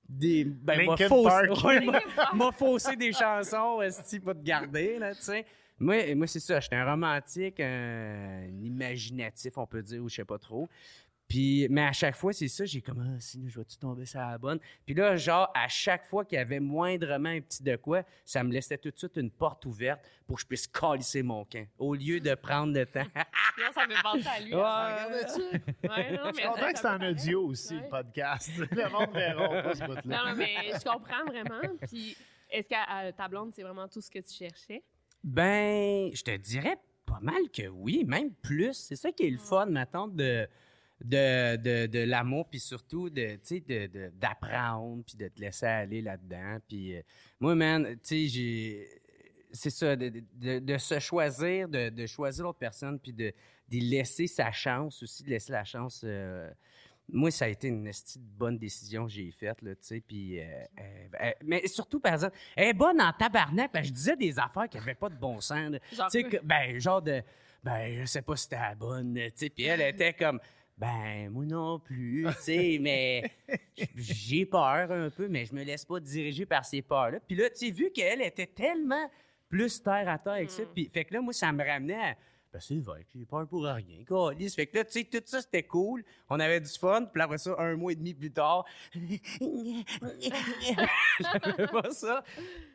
Des, 0.07 0.43
ben, 0.43 0.85
m'a 0.87 0.97
faussé, 0.97 1.23
Park. 1.47 1.49
ouais, 1.63 1.79
m'a- 1.85 2.01
m'a 2.33 2.51
faussé 2.51 2.97
des 2.97 3.13
chansons, 3.13 3.81
esti, 3.81 4.19
pas 4.19 4.33
te 4.33 4.43
garder, 4.43 4.99
là, 4.99 5.15
tu 5.15 5.21
sais. 5.21 5.45
Moi, 5.81 6.15
moi 6.15 6.27
c'est 6.27 6.39
ça, 6.39 6.59
j'étais 6.59 6.75
un 6.75 6.85
romantique, 6.89 7.59
un, 7.59 8.43
un 8.47 8.63
imaginatif, 8.63 9.57
on 9.57 9.65
peut 9.65 9.81
dire, 9.81 10.03
ou 10.03 10.09
je 10.09 10.15
sais 10.15 10.25
pas 10.25 10.37
trop. 10.37 10.69
Puis, 11.27 11.65
mais 11.69 11.83
à 11.85 11.93
chaque 11.93 12.17
fois, 12.17 12.33
c'est 12.33 12.49
ça, 12.49 12.65
j'ai 12.65 12.81
comme, 12.81 12.99
ah, 13.07 13.17
si, 13.21 13.41
je 13.47 13.57
vais-tu 13.57 13.77
tomber 13.77 14.05
sur 14.05 14.19
la 14.19 14.37
bonne? 14.37 14.59
Puis 14.85 14.93
là, 14.93 15.15
genre, 15.15 15.49
à 15.55 15.69
chaque 15.69 16.03
fois 16.05 16.25
qu'il 16.25 16.35
y 16.37 16.41
avait 16.41 16.59
moindrement 16.59 17.29
un 17.29 17.39
petit 17.39 17.63
de 17.63 17.77
quoi, 17.77 18.03
ça 18.25 18.43
me 18.43 18.51
laissait 18.51 18.77
tout 18.77 18.91
de 18.91 18.97
suite 18.97 19.15
une 19.15 19.31
porte 19.31 19.65
ouverte 19.65 20.01
pour 20.27 20.35
que 20.35 20.41
je 20.41 20.47
puisse 20.47 20.67
calisser 20.67 21.23
mon 21.23 21.45
camp, 21.45 21.65
au 21.77 21.95
lieu 21.95 22.19
de 22.19 22.35
prendre 22.35 22.73
le 22.77 22.85
temps. 22.85 23.05
Non, 23.57 23.65
ça 23.73 23.85
fait 23.87 24.01
penser 24.01 24.27
à 24.27 24.39
lui. 24.41 24.53
Ouais. 24.55 25.89
Ouais, 25.89 26.11
non, 26.17 26.23
Je 26.23 26.25
mais 26.27 26.33
suis 26.33 26.43
content 26.43 26.55
ça- 26.61 26.73
que 26.73 26.79
c'est 26.79 26.87
en 26.87 27.01
audio 27.09 27.45
aussi, 27.47 27.75
Ouais. 27.75 27.81
le 27.83 27.89
podcast. 27.89 28.51
Le 28.71 28.89
monde 28.89 29.13
verra 29.13 29.61
pas 29.63 29.75
ce 29.75 29.83
bout-là. 29.85 30.01
Non, 30.05 30.29
non, 30.31 30.35
mais 30.35 30.55
je 30.73 30.83
comprends 30.83 31.25
vraiment. 31.25 31.61
Puis, 31.87 32.17
est-ce 32.49 32.67
que 32.67 33.11
ta 33.11 33.27
blonde, 33.27 33.51
c'est 33.53 33.61
vraiment 33.63 33.87
tout 33.87 34.01
ce 34.01 34.09
que 34.11 34.19
tu 34.19 34.33
cherchais? 34.33 34.83
Ben, 35.23 36.09
je 36.13 36.23
te 36.23 36.35
dirais 36.37 36.77
pas 37.05 37.19
mal 37.21 37.49
que 37.53 37.67
oui, 37.67 38.03
même 38.05 38.31
plus. 38.33 38.73
C'est 38.73 38.95
ça 38.95 39.11
qui 39.11 39.23
est 39.27 39.29
le 39.29 39.37
fun, 39.37 39.65
maintenant, 39.67 40.07
de, 40.07 40.47
de, 41.03 41.55
de, 41.57 41.85
de 41.87 41.99
l'amour, 41.99 42.47
puis 42.49 42.59
surtout 42.59 43.09
de, 43.09 43.37
d'apprendre, 44.19 45.03
puis 45.05 45.17
de 45.17 45.27
te 45.27 45.39
laisser 45.39 45.65
aller 45.65 46.01
là-dedans. 46.01 46.57
Puis 46.67 46.95
euh, 46.95 47.01
moi, 47.39 47.55
man, 47.55 47.85
tu 47.85 47.99
sais, 48.03 48.27
j'ai... 48.27 48.87
C'est 49.53 49.69
ça, 49.69 49.97
de, 49.97 50.23
de, 50.35 50.59
de 50.59 50.77
se 50.77 50.97
choisir, 50.99 51.67
de, 51.67 51.89
de 51.89 52.05
choisir 52.05 52.45
l'autre 52.45 52.59
personne, 52.59 52.97
puis 52.97 53.11
de, 53.11 53.33
d'y 53.67 53.81
laisser 53.81 54.25
sa 54.25 54.51
chance 54.51 55.03
aussi, 55.03 55.23
de 55.23 55.29
laisser 55.29 55.51
la 55.51 55.65
chance... 55.65 56.03
euh, 56.05 56.49
moi, 57.09 57.31
ça 57.31 57.45
a 57.45 57.47
été 57.49 57.67
une 57.67 57.91
bonne 58.17 58.57
décision 58.57 59.05
que 59.05 59.11
j'ai 59.11 59.31
faite, 59.31 59.61
là, 59.61 59.75
tu 59.75 59.81
sais, 59.81 60.01
puis... 60.01 60.39
euh, 60.39 60.43
euh, 60.79 61.07
euh, 61.21 61.31
mais 61.43 61.67
surtout, 61.67 61.99
par 61.99 62.13
exemple, 62.13 62.37
elle 62.55 62.69
est 62.69 62.73
bonne 62.73 63.01
en 63.01 63.11
tabarnak, 63.11 63.71
parce 63.71 63.83
que 63.83 63.89
je 63.89 63.93
disais 63.93 64.15
des 64.15 64.39
affaires 64.39 64.69
qui 64.69 64.77
n'avaient 64.77 64.95
pas 64.95 65.09
de 65.09 65.15
bon 65.15 65.39
sens, 65.41 65.71
Tu 65.89 65.97
sais, 66.09 66.41
ben, 66.43 66.79
genre 66.79 67.01
de... 67.01 67.21
Ben, 67.63 67.99
je 67.99 68.05
sais 68.05 68.21
pas 68.21 68.35
si 68.35 68.43
c'était 68.43 68.55
la 68.55 68.75
bonne, 68.75 69.13
tu 69.13 69.31
sais, 69.35 69.49
puis 69.49 69.65
elle 69.65 69.81
était 69.81 70.13
comme... 70.13 70.39
Ben, 70.77 71.29
moi 71.29 71.45
non 71.45 71.77
plus, 71.77 72.25
tu 72.37 72.41
sais, 72.41 72.77
mais 72.81 73.29
j'ai 73.95 74.47
peur 74.47 74.91
un 74.91 75.11
peu, 75.11 75.27
mais 75.27 75.45
je 75.45 75.53
me 75.53 75.63
laisse 75.63 75.85
pas 75.85 75.99
diriger 75.99 76.45
par 76.47 76.65
ces 76.65 76.81
peurs-là. 76.81 77.19
Puis 77.19 77.35
là, 77.35 77.51
tu 77.51 77.57
sais, 77.57 77.71
vu 77.71 77.91
qu'elle 77.91 78.21
était 78.21 78.47
tellement 78.47 79.07
plus 79.47 79.83
terre 79.83 80.09
à 80.09 80.17
terre 80.17 80.33
avec 80.33 80.49
ça, 80.49 80.63
puis 80.73 80.89
fait 80.91 81.05
que 81.05 81.13
là, 81.13 81.21
moi, 81.21 81.33
ça 81.33 81.51
me 81.51 81.63
ramenait 81.63 81.93
à... 81.93 82.15
Ben, 82.53 82.59
c'est 82.59 82.79
vrai 82.79 83.03
que 83.03 83.17
j'ai 83.17 83.25
peur 83.25 83.47
pour 83.47 83.63
rien, 83.63 84.03
câlisse. 84.05 84.55
Fait 84.55 84.67
que 84.67 84.77
là, 84.77 84.83
tu 84.83 84.91
sais, 84.91 85.05
tout 85.05 85.21
ça, 85.25 85.41
c'était 85.41 85.63
cool. 85.63 86.03
On 86.29 86.37
avait 86.39 86.59
du 86.59 86.69
fun. 86.69 87.05
Puis 87.05 87.21
après 87.21 87.37
ça, 87.37 87.55
un 87.57 87.77
mois 87.77 87.93
et 87.93 87.95
demi 87.95 88.13
plus 88.13 88.31
tard, 88.31 88.65
j'avais 88.93 89.21
pas 91.67 91.91
ça. 91.91 92.23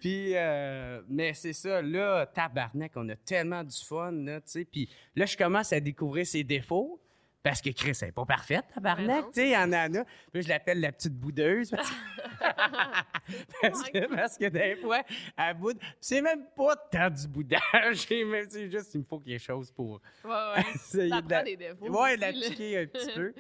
Puis, 0.00 0.34
euh, 0.34 1.02
mais 1.08 1.34
c'est 1.34 1.52
ça, 1.52 1.82
là, 1.82 2.24
tabarnak, 2.24 2.92
on 2.96 3.06
a 3.10 3.16
tellement 3.16 3.62
du 3.62 3.76
fun, 3.76 4.12
là, 4.12 4.40
tu 4.40 4.50
sais. 4.50 4.64
Puis 4.64 4.88
là, 5.14 5.26
je 5.26 5.36
commence 5.36 5.74
à 5.74 5.80
découvrir 5.80 6.26
ses 6.26 6.42
défauts. 6.42 6.98
Parce 7.46 7.62
que 7.62 7.70
Chris, 7.70 7.96
elle 8.02 8.08
n'est 8.08 8.12
pas 8.12 8.24
parfaite, 8.24 8.64
tabarnak, 8.74 9.06
non. 9.24 9.30
tu 9.30 9.40
sais, 9.40 9.46
il 9.46 9.52
y 9.52 9.56
en 9.56 9.72
a. 9.72 9.88
Puis 9.88 9.98
là, 10.34 10.40
je 10.40 10.48
l'appelle 10.48 10.80
la 10.80 10.90
petite 10.90 11.14
boudeuse. 11.14 11.70
Parce 11.76 11.90
que, 11.90 13.60
parce 13.62 13.90
que, 13.90 14.14
parce 14.14 14.38
que 14.38 14.44
des 14.46 14.76
fois, 14.76 15.02
elle 15.36 15.54
boude. 15.56 15.78
Puis 15.78 15.88
c'est 16.00 16.22
même 16.22 16.44
pas 16.56 16.74
tant 16.90 17.08
du 17.10 17.26
boudage. 17.28 17.60
C'est 18.08 18.70
juste, 18.70 18.94
il 18.94 19.00
me 19.00 19.04
faut 19.04 19.18
quelque 19.20 19.40
chose 19.42 19.70
pour 19.72 20.00
Ouais, 20.24 20.30
ouais. 20.30 20.64
essayer 20.74 21.22
de 21.22 21.30
la- 21.30 21.42
des 21.42 21.56
défauts. 21.56 21.86
Ouais, 21.88 22.12
aussi, 22.12 22.20
la 22.20 22.32
piquer 22.32 22.78
un 22.78 22.86
petit 22.86 23.12
peu. 23.14 23.32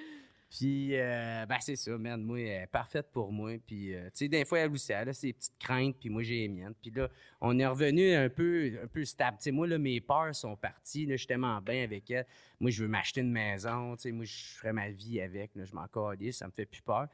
Puis, 0.48 0.90
euh, 0.96 1.44
ben, 1.46 1.56
c'est 1.60 1.74
ça, 1.76 1.98
man. 1.98 2.22
Moi, 2.22 2.40
elle 2.40 2.62
est 2.62 2.66
parfaite 2.68 3.10
pour 3.12 3.32
moi. 3.32 3.52
Puis, 3.66 3.94
euh, 3.94 4.04
tu 4.06 4.10
sais, 4.14 4.28
des 4.28 4.44
fois, 4.44 4.60
elle 4.60 4.70
aussi, 4.70 4.92
elle 4.92 5.08
a 5.08 5.12
ses 5.12 5.32
petites 5.32 5.58
craintes, 5.58 5.96
puis 5.98 6.08
moi, 6.08 6.22
j'ai 6.22 6.42
les 6.42 6.48
miennes. 6.48 6.74
Puis 6.80 6.92
là, 6.92 7.08
on 7.40 7.58
est 7.58 7.66
revenu 7.66 8.12
un 8.14 8.28
peu, 8.28 8.78
un 8.82 8.86
peu 8.86 9.04
stable. 9.04 9.38
Tu 9.38 9.44
sais, 9.44 9.50
moi, 9.50 9.66
là, 9.66 9.76
mes 9.78 10.00
peurs 10.00 10.34
sont 10.34 10.54
parties. 10.56 11.04
Là, 11.04 11.14
je 11.14 11.18
suis 11.18 11.26
tellement 11.26 11.60
bien 11.60 11.82
avec 11.82 12.08
elle. 12.10 12.26
Moi, 12.60 12.70
je 12.70 12.82
veux 12.82 12.88
m'acheter 12.88 13.22
une 13.22 13.32
maison. 13.32 13.96
Tu 13.96 14.02
sais, 14.02 14.12
moi, 14.12 14.24
je 14.24 14.34
ferais 14.58 14.72
ma 14.72 14.88
vie 14.90 15.20
avec. 15.20 15.50
Là, 15.56 15.64
je 15.64 15.74
m'en 15.74 15.88
calisse, 15.88 16.36
ça 16.38 16.46
me 16.46 16.52
fait 16.52 16.66
plus 16.66 16.82
peur. 16.82 17.08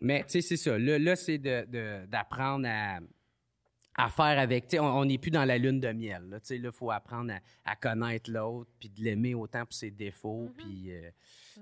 Mais, 0.00 0.22
tu 0.24 0.30
sais, 0.30 0.40
c'est 0.40 0.56
ça. 0.56 0.78
Là, 0.78 0.98
là 0.98 1.16
c'est 1.16 1.38
de- 1.38 1.66
de- 1.68 2.06
d'apprendre 2.06 2.66
à 2.68 2.98
à 3.96 4.08
faire 4.08 4.40
avec. 4.40 4.66
tu 4.66 4.76
sais, 4.76 4.80
On 4.80 5.04
n'est 5.04 5.18
plus 5.18 5.30
dans 5.30 5.44
la 5.44 5.56
lune 5.56 5.78
de 5.78 5.92
miel. 5.92 6.24
Là, 6.28 6.40
Tu 6.40 6.46
sais, 6.48 6.58
là, 6.58 6.72
faut 6.72 6.90
apprendre 6.90 7.32
à, 7.32 7.40
à 7.70 7.76
connaître 7.76 8.28
l'autre, 8.28 8.68
puis 8.80 8.88
de 8.88 9.00
l'aimer 9.02 9.34
autant 9.34 9.64
pour 9.64 9.72
ses 9.72 9.92
défauts. 9.92 10.50
Puis 10.56 10.90
euh, 10.90 11.10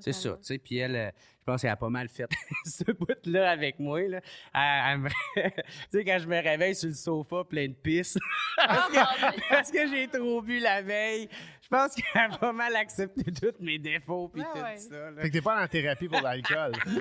c'est 0.00 0.12
ça. 0.12 0.30
tu 0.30 0.36
sais. 0.42 0.58
Puis 0.58 0.78
elle, 0.78 0.96
euh, 0.96 1.10
je 1.40 1.44
pense 1.44 1.62
qu'elle 1.62 1.70
a 1.70 1.76
pas 1.76 1.88
mal 1.90 2.08
fait 2.08 2.28
ce 2.64 2.84
bout-là 2.92 3.50
avec 3.50 3.78
moi. 3.78 4.00
Là. 4.02 4.20
Elle- 4.54 4.92
elle 4.92 4.98
me- 4.98 5.08
tu 5.50 5.62
sais, 5.90 6.04
quand 6.04 6.18
je 6.20 6.26
me 6.26 6.36
réveille 6.42 6.74
sur 6.74 6.88
le 6.88 6.94
sofa 6.94 7.44
plein 7.44 7.68
de 7.68 7.74
pisse, 7.74 8.16
parce, 8.56 8.88
que, 8.92 9.48
parce 9.48 9.70
que 9.70 9.86
j'ai 9.88 10.08
trop 10.08 10.40
bu 10.42 10.58
la 10.60 10.82
veille, 10.82 11.28
je 11.62 11.68
pense 11.68 11.94
qu'elle 11.94 12.30
a 12.32 12.36
pas 12.38 12.52
mal 12.52 12.76
accepté 12.76 13.24
tous 13.32 13.54
mes 13.64 13.78
défauts, 13.78 14.28
puis 14.28 14.42
Ouais, 14.42 14.48
tout 14.54 14.60
ouais. 14.60 14.76
ça. 14.76 15.10
là. 15.10 15.22
Fait 15.22 15.28
que 15.28 15.32
t'es 15.32 15.40
pas 15.40 15.62
en 15.62 15.66
thérapie 15.66 16.08
pour 16.08 16.20
l'alcool. 16.20 16.72
Non, 16.86 17.00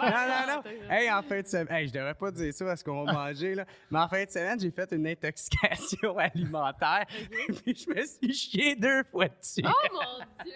non, 0.00 0.46
non. 0.56 0.62
Hey, 0.90 1.10
en 1.10 1.22
fin 1.22 1.40
de 1.42 1.46
semaine, 1.46 1.68
hey, 1.70 1.88
je 1.88 1.92
devrais 1.92 2.14
pas 2.14 2.30
dire 2.30 2.54
ça 2.54 2.64
parce 2.64 2.82
qu'on 2.82 3.04
va 3.04 3.12
manger, 3.12 3.54
là. 3.56 3.64
Mais 3.90 3.98
en 3.98 4.08
fin 4.08 4.24
de 4.24 4.30
semaine, 4.30 4.60
j'ai 4.60 4.70
fait 4.70 4.90
une 4.92 5.06
intoxication 5.08 6.16
alimentaire. 6.18 7.04
Puis 7.64 7.84
je 7.84 7.90
me 7.92 8.04
suis 8.06 8.32
chié 8.34 8.76
deux 8.76 9.02
fois 9.10 9.26
dessus. 9.28 9.62
Oh 9.64 9.88
mon 9.92 10.44
Dieu! 10.44 10.54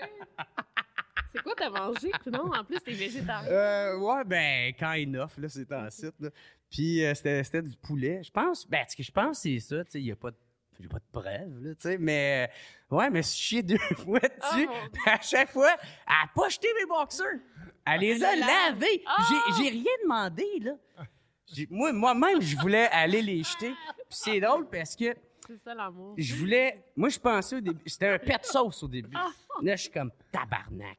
C'est 1.33 1.43
quoi 1.43 1.55
t'as 1.57 1.71
mangé? 1.71 2.11
Non, 2.27 2.53
en 2.53 2.65
plus, 2.65 2.81
t'es 2.81 2.93
végétarien. 2.93 3.51
Euh, 3.51 3.99
ouais, 3.99 4.25
ben, 4.25 4.73
quand 4.79 4.93
il 4.93 5.17
offre, 5.17 5.41
là, 5.41 5.49
c'est 5.49 5.71
en 5.73 5.89
site, 5.91 6.15
là. 6.21 6.31
Puis 6.69 7.05
euh, 7.05 7.15
c'était, 7.15 7.43
c'était 7.43 7.63
du 7.63 7.77
poulet. 7.77 8.23
Je 8.23 8.31
pense, 8.31 8.67
ben, 8.69 8.85
ce 8.89 8.97
que 8.97 9.03
je 9.03 9.11
pense, 9.11 9.41
c'est 9.41 9.59
ça, 9.61 9.85
tu 9.85 9.91
sais, 9.93 10.01
il 10.01 10.05
n'y 10.05 10.13
a 10.13 10.17
pas 10.17 10.31
de. 10.31 10.37
J'ai 10.79 10.89
pas 10.89 10.99
de 10.99 11.05
preuve, 11.13 11.63
là, 11.63 11.75
tu 11.75 11.81
sais, 11.81 11.99
mais 11.99 12.49
euh, 12.91 12.97
ouais, 12.97 13.11
mais 13.11 13.23
chier 13.23 13.63
deux 13.63 13.77
fois 13.97 14.19
dessus. 14.21 14.31
Oh, 14.43 14.57
Dieu. 14.57 14.69
Puis 14.93 15.03
à 15.05 15.21
chaque 15.21 15.51
fois, 15.51 15.77
elle 16.07 16.15
a 16.25 16.31
pas 16.35 16.49
jeté 16.49 16.69
mes 16.79 16.87
boxers. 16.87 17.39
Elle 17.85 18.01
les 18.01 18.25
a 18.25 18.35
lavés. 18.35 19.05
Oh! 19.07 19.23
J'ai, 19.59 19.65
j'ai 19.65 19.71
rien 19.71 19.93
demandé, 20.03 20.47
là. 20.63 20.73
Moi, 21.69 21.93
moi-même, 21.93 22.41
je 22.41 22.57
voulais 22.57 22.89
aller 22.93 23.21
les 23.21 23.43
jeter. 23.43 23.73
Puis 24.09 24.19
c'est 24.23 24.41
drôle 24.41 24.69
parce 24.71 24.97
que 24.97 25.15
C'est 25.51 25.59
ça 25.65 25.75
l'amour. 25.75 26.15
je 26.17 26.35
voulais. 26.37 26.85
Moi, 26.97 27.09
je 27.09 27.19
pensais 27.19 27.57
au 27.57 27.61
début. 27.61 27.83
C'était 27.87 28.09
un 28.09 28.19
pet 28.19 28.45
sauce 28.45 28.83
au 28.85 28.89
début. 28.89 29.17
Ah! 29.17 29.31
Là, 29.63 29.75
je 29.77 29.83
suis 29.83 29.91
comme 29.91 30.11
tabarnak. 30.31 30.99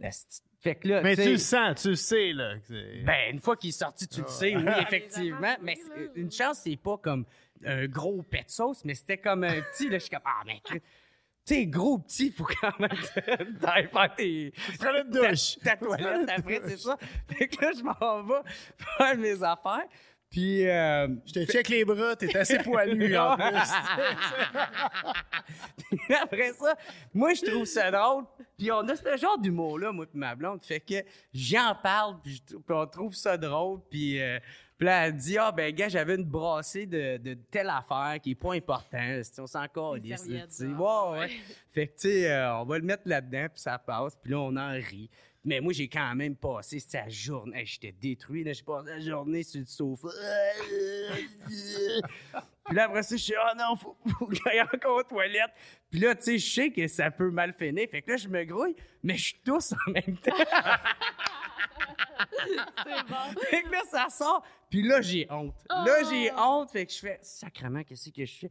La 0.00 0.08
sti- 0.10 0.40
Fait 0.60 0.74
que 0.76 0.88
là, 0.88 1.02
Mais 1.02 1.14
tu 1.16 1.22
sais, 1.22 1.30
le 1.32 1.38
sens, 1.38 1.82
tu 1.82 1.88
le 1.90 1.94
sais, 1.96 2.32
là. 2.32 2.56
que 2.58 2.66
c'est- 2.66 3.02
ben, 3.04 3.34
une 3.34 3.40
fois 3.40 3.56
qu'il 3.56 3.68
est 3.68 3.72
sorti, 3.72 4.08
tu 4.08 4.22
le 4.22 4.26
sais, 4.26 4.56
oui, 4.56 4.62
effectivement. 4.80 5.38
Ah, 5.56 5.58
Mais 5.60 5.76
c'est- 5.76 6.04
là. 6.04 6.10
une 6.14 6.30
chance, 6.32 6.60
c'est 6.64 6.76
pas 6.76 6.96
comme 6.96 7.26
un 7.64 7.86
gros 7.86 8.22
pet 8.22 8.44
sauce, 8.48 8.84
mais 8.84 8.94
c'était 8.94 9.18
comme 9.18 9.44
un 9.44 9.60
petit, 9.60 9.88
là, 9.90 9.98
je 9.98 10.04
suis 10.04 10.10
comme, 10.10 10.22
ah, 10.24 10.42
mais. 10.46 10.60
Tu 10.66 10.80
sais, 11.44 11.66
gros, 11.66 11.98
petit, 11.98 12.30
faut 12.32 12.46
quand 12.60 12.80
même 12.80 12.88
t'ailles 13.60 13.88
faire 13.88 14.14
tes, 14.16 14.52
Tu 14.72 14.78
prenais 14.78 15.02
une 15.02 15.10
douche. 15.10 15.58
ta 15.62 15.76
toilette 15.76 16.30
après, 16.30 16.60
c'est 16.66 16.78
ça. 16.78 16.96
Fait 17.28 17.48
que 17.48 17.60
là, 17.62 17.72
je 17.76 17.82
m'en 17.82 18.22
vais 18.22 18.40
faire 18.78 19.18
mes 19.18 19.42
affaires. 19.42 19.86
Puis, 20.34 20.66
euh, 20.68 21.06
Je 21.26 21.32
te 21.32 21.44
check 21.52 21.68
les 21.68 21.84
bras, 21.84 22.16
t'es 22.16 22.36
assez 22.36 22.58
poilu 22.58 23.16
en 23.16 23.36
plus. 23.36 23.46
Puis 25.90 26.14
après 26.20 26.52
ça, 26.54 26.74
moi, 27.14 27.32
je 27.34 27.44
trouve 27.48 27.64
ça 27.64 27.88
drôle. 27.92 28.24
Puis 28.58 28.72
on 28.72 28.80
a 28.88 28.96
ce 28.96 29.16
genre 29.16 29.38
d'humour-là, 29.38 29.92
moi 29.92 30.06
et 30.12 30.18
ma 30.18 30.34
blonde. 30.34 30.64
Fait 30.64 30.80
que 30.80 30.94
j'en 31.32 31.76
parle, 31.80 32.16
puis, 32.22 32.42
je- 32.50 32.56
puis 32.56 32.76
on 32.76 32.86
trouve 32.86 33.14
ça 33.14 33.36
drôle. 33.36 33.78
Puis, 33.88 34.20
euh, 34.20 34.38
puis 34.84 34.90
là, 34.90 35.06
elle 35.06 35.16
dit, 35.16 35.38
ah, 35.38 35.50
ben, 35.50 35.74
gars, 35.74 35.88
j'avais 35.88 36.14
une 36.14 36.26
brassée 36.26 36.84
de, 36.84 37.16
de 37.16 37.32
telle 37.50 37.70
affaire 37.70 38.18
qui 38.22 38.32
est 38.32 38.34
pas 38.34 38.52
importante. 38.52 39.24
On 39.38 39.46
s'en 39.46 39.66
calisse, 39.66 40.28
genre, 40.60 41.12
Ouais. 41.12 41.30
Fait 41.72 41.86
que, 41.86 41.92
tu 41.94 42.00
sais, 42.00 42.30
euh, 42.30 42.58
on 42.58 42.64
va 42.64 42.76
le 42.76 42.84
mettre 42.84 43.04
là-dedans, 43.06 43.46
puis 43.50 43.62
ça 43.62 43.78
passe. 43.78 44.14
Puis 44.14 44.32
là, 44.32 44.40
on 44.40 44.54
en 44.54 44.72
rit. 44.72 45.08
Mais 45.42 45.60
moi, 45.60 45.72
j'ai 45.72 45.88
quand 45.88 46.14
même 46.14 46.36
passé 46.36 46.80
sa 46.80 47.08
journée. 47.08 47.60
Hey, 47.60 47.64
J'étais 47.64 47.92
détruit, 47.92 48.44
là. 48.44 48.52
J'ai 48.52 48.62
passé 48.62 48.90
la 48.90 49.00
journée 49.00 49.42
sur 49.42 49.60
le 49.60 49.66
sofa. 49.66 50.08
Puis 52.66 52.76
là, 52.76 52.84
après 52.84 53.02
ça, 53.04 53.16
je 53.16 53.22
suis, 53.22 53.34
ah 53.40 53.54
non, 53.56 53.76
faut, 53.76 53.96
faut 54.18 54.26
que 54.26 54.34
j'aille 54.34 54.60
encore 54.60 54.98
aux 54.98 55.02
toilettes. 55.02 55.52
Puis 55.90 56.00
là, 56.00 56.14
tu 56.14 56.24
sais, 56.24 56.38
je 56.38 56.54
sais 56.54 56.70
que 56.70 56.86
ça 56.88 57.10
peut 57.10 57.30
mal 57.30 57.54
finir. 57.54 57.88
Fait 57.90 58.02
que 58.02 58.10
là, 58.10 58.16
je 58.18 58.28
me 58.28 58.44
grouille, 58.44 58.76
mais 59.02 59.16
je 59.16 59.34
tousse 59.42 59.72
en 59.72 59.92
même 59.92 60.18
temps. 60.18 60.36
C'est 62.84 63.08
bon. 63.08 63.40
fait 63.50 63.62
que 63.62 63.70
là, 63.70 63.80
ça 63.90 64.06
sort. 64.10 64.44
Puis 64.70 64.82
là, 64.82 65.00
j'ai 65.00 65.26
honte. 65.30 65.54
Là, 65.68 66.02
j'ai 66.10 66.30
honte. 66.32 66.70
Fait 66.70 66.86
que 66.86 66.92
je 66.92 66.98
fais, 66.98 67.18
sacrement, 67.22 67.82
qu'est-ce 67.84 68.10
que 68.10 68.24
je 68.24 68.38
fais? 68.40 68.48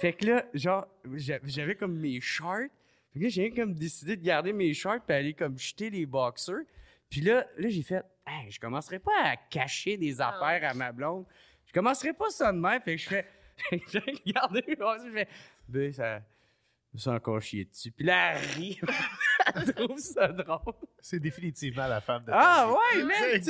fait 0.00 0.12
que 0.12 0.26
là, 0.26 0.44
genre, 0.54 0.86
j'a- 1.14 1.40
j'avais 1.44 1.74
comme 1.74 1.96
mes 1.96 2.20
shorts. 2.20 2.68
Fait 3.12 3.18
que 3.18 3.24
là, 3.24 3.28
j'ai 3.30 3.50
comme 3.50 3.74
décidé 3.74 4.16
de 4.16 4.22
garder 4.22 4.52
mes 4.52 4.72
shorts 4.74 5.00
puis 5.06 5.16
aller 5.16 5.34
comme 5.34 5.58
jeter 5.58 5.90
les 5.90 6.06
boxers. 6.06 6.64
Puis 7.10 7.20
là, 7.20 7.46
là 7.56 7.68
j'ai 7.68 7.82
fait, 7.82 8.04
hey, 8.26 8.50
je 8.50 8.60
commencerai 8.60 8.98
pas 8.98 9.12
à 9.22 9.36
cacher 9.36 9.96
des 9.96 10.20
affaires 10.20 10.68
à 10.68 10.74
ma 10.74 10.92
blonde. 10.92 11.24
Je 11.66 11.72
commencerai 11.72 12.12
pas 12.12 12.30
ça 12.30 12.52
de 12.52 12.58
même. 12.58 12.80
Fait 12.82 12.96
que 12.96 13.02
je 13.02 13.08
fais, 13.08 13.26
j'ai 13.88 13.98
regardé 14.00 14.62
mes 14.66 14.76
boxers, 14.76 15.06
je 15.08 15.12
fais, 15.12 15.28
ben, 15.68 15.92
ça, 15.92 16.20
ça 16.98 17.12
encore 17.12 17.40
chier 17.42 17.64
dessus. 17.64 17.90
Puis 17.90 18.04
là, 18.04 18.32
elle 18.34 18.44
rit. 18.58 18.80
elle 19.54 19.74
trouve 19.74 19.98
ça 19.98 20.28
drôle. 20.28 20.74
C'est 21.00 21.20
définitivement 21.20 21.86
la 21.86 22.00
femme 22.00 22.22
de 22.24 22.30
ta 22.30 22.36
Ah 22.38 22.66
vie. 22.66 22.98
ouais, 22.98 23.04
man! 23.04 23.40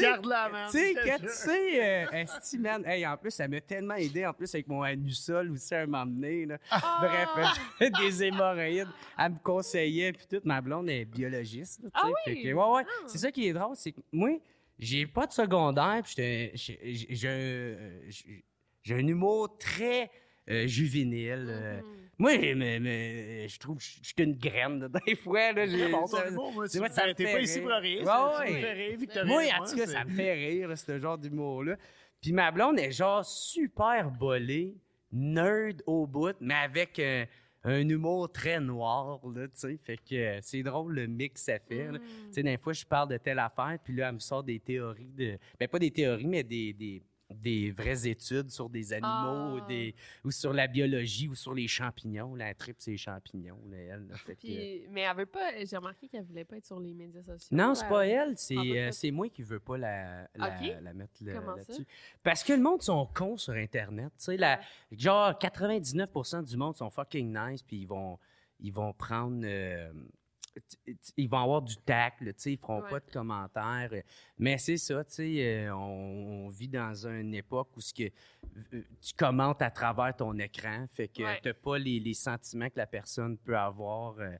Tu 0.71 0.79
sais, 0.79 0.95
quand 1.05 1.19
tu 1.21 1.29
sais, 1.29 2.05
euh, 2.07 2.11
esti, 2.12 2.59
man, 2.59 2.85
hey, 2.87 3.07
en 3.07 3.17
plus, 3.17 3.31
ça 3.31 3.49
m'a 3.49 3.61
tellement 3.61 3.95
aidé, 3.95 4.26
en 4.26 4.33
plus, 4.35 4.55
avec 4.55 4.69
mon 4.69 4.83
anusol 4.83 5.50
aussi, 5.53 5.75
à 5.75 5.87
m'emmener, 5.87 6.47
là. 6.47 6.59
Ah! 6.71 6.99
Bref, 7.00 7.55
euh, 7.83 7.91
des 8.00 8.25
hémorroïdes. 8.25 8.88
Elle 9.19 9.33
me 9.33 9.38
conseillait, 9.43 10.12
puis 10.12 10.26
toute 10.29 10.45
ma 10.45 10.61
blonde 10.61 10.91
est 10.91 11.05
biologiste, 11.05 11.83
là. 11.83 11.91
Ah 11.95 12.09
oui? 12.26 12.43
que, 12.43 12.49
ouais, 12.53 12.53
ouais. 12.76 12.83
Ah. 12.87 13.05
C'est 13.07 13.19
ça 13.19 13.31
qui 13.33 13.49
est 13.49 13.53
drôle, 13.53 13.75
c'est 13.76 13.93
que 13.93 14.00
moi, 14.12 14.38
j'ai 14.79 15.07
pas 15.07 15.26
de 15.26 15.33
secondaire, 15.33 16.03
puis 16.05 16.12
j'ai- 16.17 16.53
j'ai 18.83 18.95
un 18.95 19.07
humour 19.07 19.57
très 19.59 20.11
euh, 20.50 20.67
juvénile. 20.67 21.47
euh. 21.49 21.76
Mhm. 21.81 21.85
Moi, 22.19 22.38
mais, 22.55 22.81
mais, 22.81 23.47
je 23.47 23.59
trouve 23.59 23.76
que 23.76 23.83
je 23.83 23.99
suis 24.03 24.15
une 24.19 24.37
graine, 24.37 24.81
là, 24.81 24.88
des 25.07 25.17
fois, 25.17 25.53
là. 25.53 25.67
j'ai- 25.67 25.91
Bon, 25.91 26.07
ça- 26.07 26.26
humour, 26.29 26.50
moi, 26.53 26.67
tu 26.67 26.79
ça 26.79 27.07
me 27.07 27.12
t'es 27.12 27.26
fait 27.26 27.33
pas 27.35 27.41
ici 27.41 27.61
pour 27.61 27.71
rire. 27.73 28.00
Ouais, 28.00 28.07
ça, 28.07 28.45
me 28.47 28.53
fais 28.61 28.73
rire, 28.73 28.99
Victorine. 28.99 29.29
Moi, 29.29 29.43
en 29.55 29.59
Moi, 29.59 29.69
tout 29.71 29.76
cas, 29.76 29.87
c'est- 29.87 29.93
ça 29.93 30.05
me 30.05 30.11
fait 30.11 30.33
rire, 30.33 30.79
ce 30.79 30.99
genre 30.99 31.19
d'humour-là. 31.19 31.76
Puis 32.23 32.33
ma 32.33 32.50
blonde 32.50 32.79
est 32.79 32.91
genre 32.93 33.23
super 33.25 34.11
bolée, 34.11 34.75
nerd 35.12 35.83
au 35.87 36.07
bout, 36.07 36.35
mais 36.41 36.55
avec 36.55 36.99
euh, 36.99 37.26
un 37.65 37.87
humour 37.87 38.33
très 38.33 38.61
noir, 38.61 39.21
là, 39.29 39.47
tu 39.49 39.53
sais. 39.55 39.79
Fait 39.85 39.99
que 39.99 40.15
euh, 40.15 40.38
c'est 40.41 40.62
drôle 40.62 40.95
le 40.95 41.07
mix 41.07 41.35
que 41.35 41.53
ça 41.53 41.59
fait. 41.59 41.88
Mm. 41.88 41.99
Tu 41.99 42.33
sais, 42.33 42.43
des 42.43 42.57
fois, 42.57 42.73
je 42.73 42.85
parle 42.87 43.11
de 43.11 43.19
telle 43.19 43.38
affaire, 43.41 43.76
puis 43.85 43.95
là, 43.95 44.09
elle 44.09 44.15
me 44.15 44.19
sort 44.21 44.43
des 44.43 44.59
théories 44.59 45.12
de... 45.15 45.37
Ben, 45.61 45.69
pas 45.69 45.79
des 45.79 45.91
théories, 45.91 46.26
mais 46.26 46.43
des... 46.43 46.73
des 46.73 47.03
des 47.35 47.73
vraies 47.73 48.06
études 48.06 48.50
sur 48.50 48.71
des 48.71 48.92
animaux 48.92 49.56
ou, 49.56 49.59
Ah. 49.62 49.66
des, 49.68 49.95
ou 50.25 50.30
sur 50.30 50.52
la 50.52 50.68
biologie 50.68 51.26
ou 51.28 51.35
sur 51.35 51.54
les 51.54 51.66
champignons. 51.66 52.35
La 52.37 52.54
tripe, 52.54 52.76
c'est 52.78 52.92
les 52.92 52.97
champignons, 52.97 53.59
là, 53.68 53.76
elle. 53.78 54.06
là. 54.09 54.16
Fait 54.16 54.37
que- 54.37 54.88
mais 54.90 55.00
elle 55.00 55.16
veut 55.16 55.26
pas. 55.26 55.64
J'ai 55.64 55.76
remarqué 55.76 56.06
qu'elle 56.09 56.25
voulait 56.25 56.45
pas 56.45 56.56
être 56.59 56.66
sur 56.66 56.78
les 56.78 56.95
médias 56.95 57.23
sociaux. 57.23 57.56
non, 57.56 57.75
c'est 57.75 57.88
pas 57.88 58.06
Elle- 58.06 58.28
elle, 58.30 58.38
c'est 58.38 58.56
euh, 58.56 58.92
c'est 58.92 59.11
moi 59.11 59.28
qui 59.28 59.42
veux 59.42 59.59
pas 59.61 59.76
la, 59.76 60.28
la, 60.37 60.92
mettre 60.95 61.12
là-dessus. 61.25 61.85
Parce 62.23 62.45
que 62.45 62.52
le 62.52 62.62
monde 62.62 62.83
sont 62.83 63.06
cons 63.06 63.37
sur 63.37 63.54
Internet. 63.54 64.12
Sais, 64.18 64.37
la- 64.37 64.61
genre 64.92 65.37
99% 65.37 66.42
du 66.42 66.56
monde 66.56 66.76
sont 66.76 66.90
fucking 66.90 67.37
nice, 67.37 67.62
puis 67.62 67.78
ils 67.78 67.87
vont, 67.88 68.18
ils 68.61 68.73
vont 68.73 68.92
prendre. 68.92 69.40
euh, 69.45 69.92
ils 71.16 71.28
vont 71.28 71.42
avoir 71.42 71.62
du 71.62 71.76
tact, 71.78 72.20
là, 72.22 72.32
ils 72.46 72.56
feront 72.58 72.82
Ouais. 72.82 72.90
pas 72.90 73.00
de 73.00 73.10
commentaires. 73.10 73.90
Mais 74.38 74.58
c'est 74.58 74.76
ça, 74.76 75.04
tu 75.04 75.12
sais, 75.14 75.66
euh, 75.66 75.75
on, 75.75 76.46
on 76.46 76.48
vit 76.48 76.68
dans 76.68 77.06
une 77.06 77.34
époque 77.34 77.68
où 77.76 77.80
ce 77.80 77.92
que, 77.94 78.04
euh, 78.75 78.82
tu 79.00 79.14
commentes 79.16 79.62
à 79.62 79.70
travers 79.70 80.14
ton 80.16 80.36
écran, 80.38 80.86
fait 80.90 81.08
que 81.08 81.22
Ouais. 81.22 81.40
t'as 81.42 81.54
pas 81.54 81.78
les, 81.78 82.00
les 82.00 82.14
sentiments 82.14 82.68
que 82.70 82.78
la 82.78 82.86
personne 82.86 83.36
peut 83.38 83.56
avoir. 83.56 84.18
euh, 84.18 84.30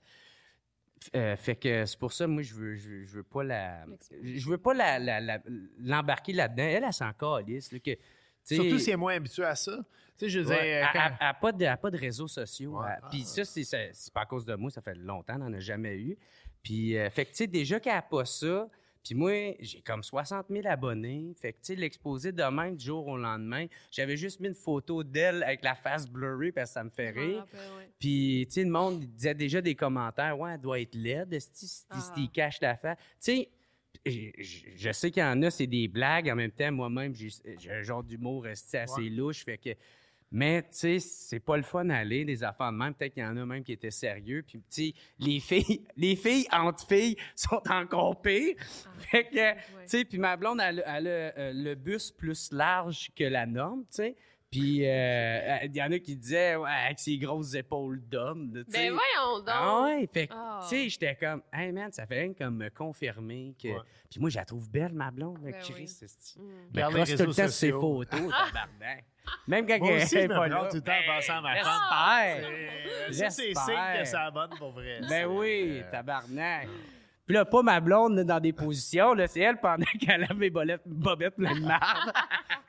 euh, 1.15 1.37
fait 1.37 1.57
que 1.57 1.85
c'est 1.85 1.99
pour 1.99 2.13
ça, 2.13 2.27
moi, 2.27 2.43
je 2.43 2.55
veux, 2.55 2.75
je, 2.77 2.89
veux- 2.89 3.05
je 3.05 3.17
veux 3.17 3.23
pas 3.23 3.45
la. 3.45 3.85
Je 4.23 4.49
veux 4.49 4.59
pas 4.59 4.75
la- 4.75 4.99
la- 4.99 5.21
la- 5.21 5.43
l'embarquer 5.79 6.33
là-dedans. 6.33 6.63
Elle, 6.65 6.85
elle 6.85 6.93
s'en 6.93 7.13
calisse. 7.13 7.69
que, 7.85 7.91
Surtout 8.55 8.79
si 8.79 8.91
elle 8.91 8.95
est 8.95 8.97
moins 8.97 9.15
habituée 9.15 9.45
à 9.45 9.55
ça. 9.57 9.77
Tu 10.19 10.25
sais, 10.25 10.29
je 10.31 10.41
Ouais, 10.41 10.83
quand- 10.93 11.35
pas 11.41 11.53
de, 11.53 11.77
pas 11.81 11.91
réseaux 11.99 12.29
sociaux. 12.29 12.81
Ouais. 12.81 12.87
Puis 13.11 13.23
ça, 13.25 13.45
c'est, 13.45 13.65
pas 14.15 14.23
à 14.23 14.27
cause 14.27 14.47
de 14.47 14.55
moi, 14.55 14.71
ça 14.71 14.81
fait 14.81 14.95
longtemps, 14.95 15.35
on 15.37 15.51
n'en 15.51 15.53
a 15.53 15.61
jamais 15.61 15.97
eu. 15.97 16.17
Puis, 16.63 16.97
euh, 16.97 17.11
fait 17.11 17.25
que, 17.27 17.31
tu 17.31 17.37
sais, 17.37 17.47
déjà 17.47 17.79
qu'elle 17.81 17.95
n'a 17.95 18.03
pas 18.03 18.25
ça, 18.25 18.69
puis 19.05 19.15
moi, 19.15 19.55
j'ai 19.61 19.83
comme 19.83 20.03
60 20.03 20.47
000 20.51 20.67
abonnés. 20.67 21.33
Fait 21.41 21.53
que, 21.53 21.59
tu 21.59 21.67
sais, 21.67 21.75
l'exposer 21.77 22.33
demain, 22.33 22.73
du 22.73 22.85
jour 22.85 23.07
au 23.07 23.17
lendemain, 23.17 23.67
j'avais 23.93 24.17
juste 24.17 24.41
mis 24.41 24.49
une 24.49 24.55
photo 24.55 25.05
d'elle 25.05 25.43
avec 25.45 25.63
la 25.63 25.75
face 25.77 26.09
blurry 26.09 26.51
parce 26.51 26.71
que 26.71 26.75
ça 26.75 26.83
me 26.83 26.91
fait 26.91 27.11
m'en 27.15 27.21
rire. 27.21 27.47
ouais. 27.53 27.91
Puis, 28.01 28.47
tu 28.49 28.55
sais, 28.55 28.65
le 28.65 28.71
monde 28.71 29.01
disait 29.05 29.35
déjà 29.35 29.61
des 29.61 29.75
commentaires, 29.77 30.37
ouais, 30.41 30.55
elle 30.55 30.61
doit 30.61 30.81
être 30.81 30.95
laide, 30.95 31.39
si 31.39 31.85
Ah. 31.91 32.31
cache 32.33 32.61
la 32.61 32.75
face. 32.77 32.97
Tu 32.99 33.05
sais, 33.21 33.49
je, 34.07 34.43
je- 34.43 34.65
je 34.77 34.93
sais 34.93 35.11
qu'il 35.11 35.23
y 35.23 35.27
en 35.27 35.43
a, 35.43 35.51
c'est 35.51 35.67
des 35.67 35.89
blagues. 35.89 36.31
En 36.31 36.37
même 36.37 36.51
temps, 36.51 36.71
moi-même, 36.73 37.15
j'ai 37.15 37.31
un 37.71 37.83
genre 37.83 38.03
d'humour 38.03 38.47
esti, 38.47 38.77
assez 38.77 39.03
Ouais. 39.03 39.09
louche. 39.11 39.45
Fait 39.45 39.59
que, 39.59 39.71
mais, 40.31 40.63
tu 40.63 40.69
sais, 40.73 40.99
c'est 40.99 41.39
pas 41.41 41.57
le 41.57 41.63
fun 41.63 41.85
d'aller, 41.85 42.25
des 42.25 42.43
affaires 42.43 42.73
de 42.73 42.77
même. 42.77 42.95
Peut-être 42.95 43.15
qu'il 43.15 43.23
y 43.23 43.27
en 43.27 43.37
a 43.37 43.47
même 43.47 43.63
qui 43.63 43.73
étaient 43.73 43.91
sérieux. 43.93 44.43
Puis, 44.47 44.59
tu 44.59 44.65
sais, 44.69 44.95
les 45.19 45.41
filles, 45.41 45.87
les 45.97 46.17
filles 46.17 46.47
entre 46.53 46.87
filles 46.87 47.17
sont 47.35 47.63
encore 47.71 48.21
pires. 48.21 48.57
Fait 49.11 49.25
que, 49.25 49.53
tu 49.55 49.59
sais, 49.87 50.05
puis 50.05 50.19
ma 50.19 50.37
blonde, 50.37 50.61
elle 50.65 50.81
a 50.81 50.99
euh, 51.39 51.53
le 51.55 51.75
bus 51.75 52.11
plus 52.11 52.51
large 52.53 53.11
que 53.15 53.25
la 53.25 53.47
norme, 53.47 53.83
tu 53.83 53.97
sais. 53.97 54.17
Puis, 54.51 54.87
euh, 54.89 55.59
il 55.65 55.77
y 55.77 55.83
en 55.83 55.91
a 55.91 55.99
qui 55.99 56.17
disaient, 56.17 56.55
ouais, 56.57 56.71
avec 56.87 56.99
ses 57.01 57.19
grosses 57.19 57.55
épaules 57.55 58.01
d'homme. 58.09 58.53
Ben 58.53 58.93
voyons 58.93 59.39
donc. 59.41 59.49
Ah 59.49 59.83
ouais, 59.83 60.09
fait 60.13 60.29
que, 60.29 60.35
Ah. 60.37 60.61
tu 60.63 60.69
sais, 60.69 60.89
j'étais 60.89 61.17
comme, 61.17 61.43
hey 61.53 61.73
man, 61.73 61.91
ça 61.93 62.07
fait 62.07 62.21
rien 62.23 62.33
comme 62.33 62.57
me 62.57 62.71
confirmer 62.71 63.55
que. 63.61 63.69
Ouais. 63.69 63.81
Puis 64.09 64.21
moi, 64.21 64.31
je 64.31 64.37
la 64.37 64.45
trouve 64.45 64.71
belle, 64.71 64.93
ma 64.93 65.11
blonde, 65.11 65.41
Ben 65.43 65.53
Chris. 65.61 65.75
oui. 65.77 65.89
c'est- 65.89 66.07
Mm. 66.39 66.43
Mais 66.75 66.83
crosse 66.83 67.11
tout 67.17 67.23
le 67.23 67.27
temps 67.27 67.33
sur 67.33 67.51
ses 67.51 67.73
photos, 67.73 68.09
tabarnak. 68.53 69.05
Même 69.49 69.67
quand 69.67 69.79
Moi 69.81 69.91
elle 69.91 70.03
aussi, 70.05 70.17
est 70.19 70.29
pas 70.29 70.47
là. 70.47 70.69
tout 70.71 70.77
le 70.77 70.83
temps 70.83 70.93
en 70.93 71.15
pensant 71.17 71.39
à 71.39 71.41
ma 71.41 71.57
femme. 71.57 72.39
J'espère. 72.39 72.51
Euh, 73.09 73.13
Ça, 73.13 73.31
c'est 73.31 73.55
signe 73.55 73.99
que 73.99 74.05
ça 74.05 74.31
bonne 74.31 74.51
pour 74.57 74.71
vrai. 74.71 75.01
Ben 75.09 75.27
oui, 75.27 75.81
euh, 75.83 75.91
tabarnak. 75.91 76.69
Puis 77.27 77.35
là, 77.35 77.45
pas 77.45 77.63
ma 77.63 77.81
blonde 77.81 78.21
dans 78.21 78.41
des 78.41 78.53
positions, 78.53 79.13
là, 79.15 79.27
c'est 79.27 79.41
elle 79.41 79.59
pendant 79.59 79.85
qu'elle 80.01 80.25
a 80.25 80.33
mes 80.35 80.49
bolettes, 80.51 80.83
bobettes 80.87 81.35
pleines 81.35 81.61
de 81.61 81.67
marde. 81.67 82.13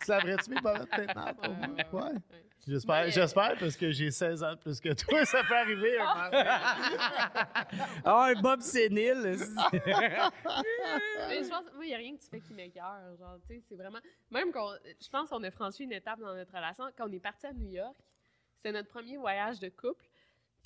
Tu 0.03 0.09
laverais-tu 0.11 0.49
mes 0.49 0.61
bobettes 0.61 0.97
maintenant? 0.97 1.33
pour 1.35 1.53
moi? 1.53 1.67
Ouais, 1.67 1.85
Ouais. 1.93 2.01
ouais. 2.13 2.43
J'espère, 2.67 3.05
Mais- 3.05 3.11
j'espère 3.11 3.55
parce 3.57 3.77
que 3.77 3.91
j'ai 3.91 4.11
16 4.11 4.43
ans 4.43 4.51
de 4.51 4.57
plus 4.57 4.81
que 4.81 4.89
toi, 4.93 5.23
ça 5.23 5.41
peut 5.47 5.55
arriver 5.55 5.97
un. 5.99 6.29
Ah, 8.03 8.25
un 8.25 8.41
bob 8.41 8.59
sénile. 8.61 9.21
Mais 11.29 11.43
je 11.43 11.49
pense, 11.49 11.63
moi, 11.73 11.83
il 11.85 11.87
n'y 11.87 11.93
a 11.93 11.97
rien 11.97 12.15
que 12.15 12.21
tu 12.21 12.27
fais 12.29 12.39
qui 12.41 12.53
m'écœure. 12.53 13.15
Genre, 13.19 13.37
tu 13.47 13.55
sais, 13.55 13.61
c'est 13.69 13.75
vraiment. 13.75 13.99
Même 14.31 14.51
qu'on. 14.51 14.69
Je 15.01 15.09
pense 15.09 15.29
qu'on 15.29 15.43
a 15.43 15.51
franchi 15.51 15.83
une 15.83 15.93
étape 15.93 16.19
dans 16.19 16.33
notre 16.35 16.53
relation. 16.53 16.85
Quand 16.97 17.07
on 17.07 17.11
est 17.13 17.19
parti 17.19 17.45
à 17.47 17.53
New 17.53 17.69
York, 17.69 17.95
c'était 18.57 18.71
notre 18.73 18.89
premier 18.89 19.17
voyage 19.17 19.59
de 19.59 19.69
couple. 19.69 20.03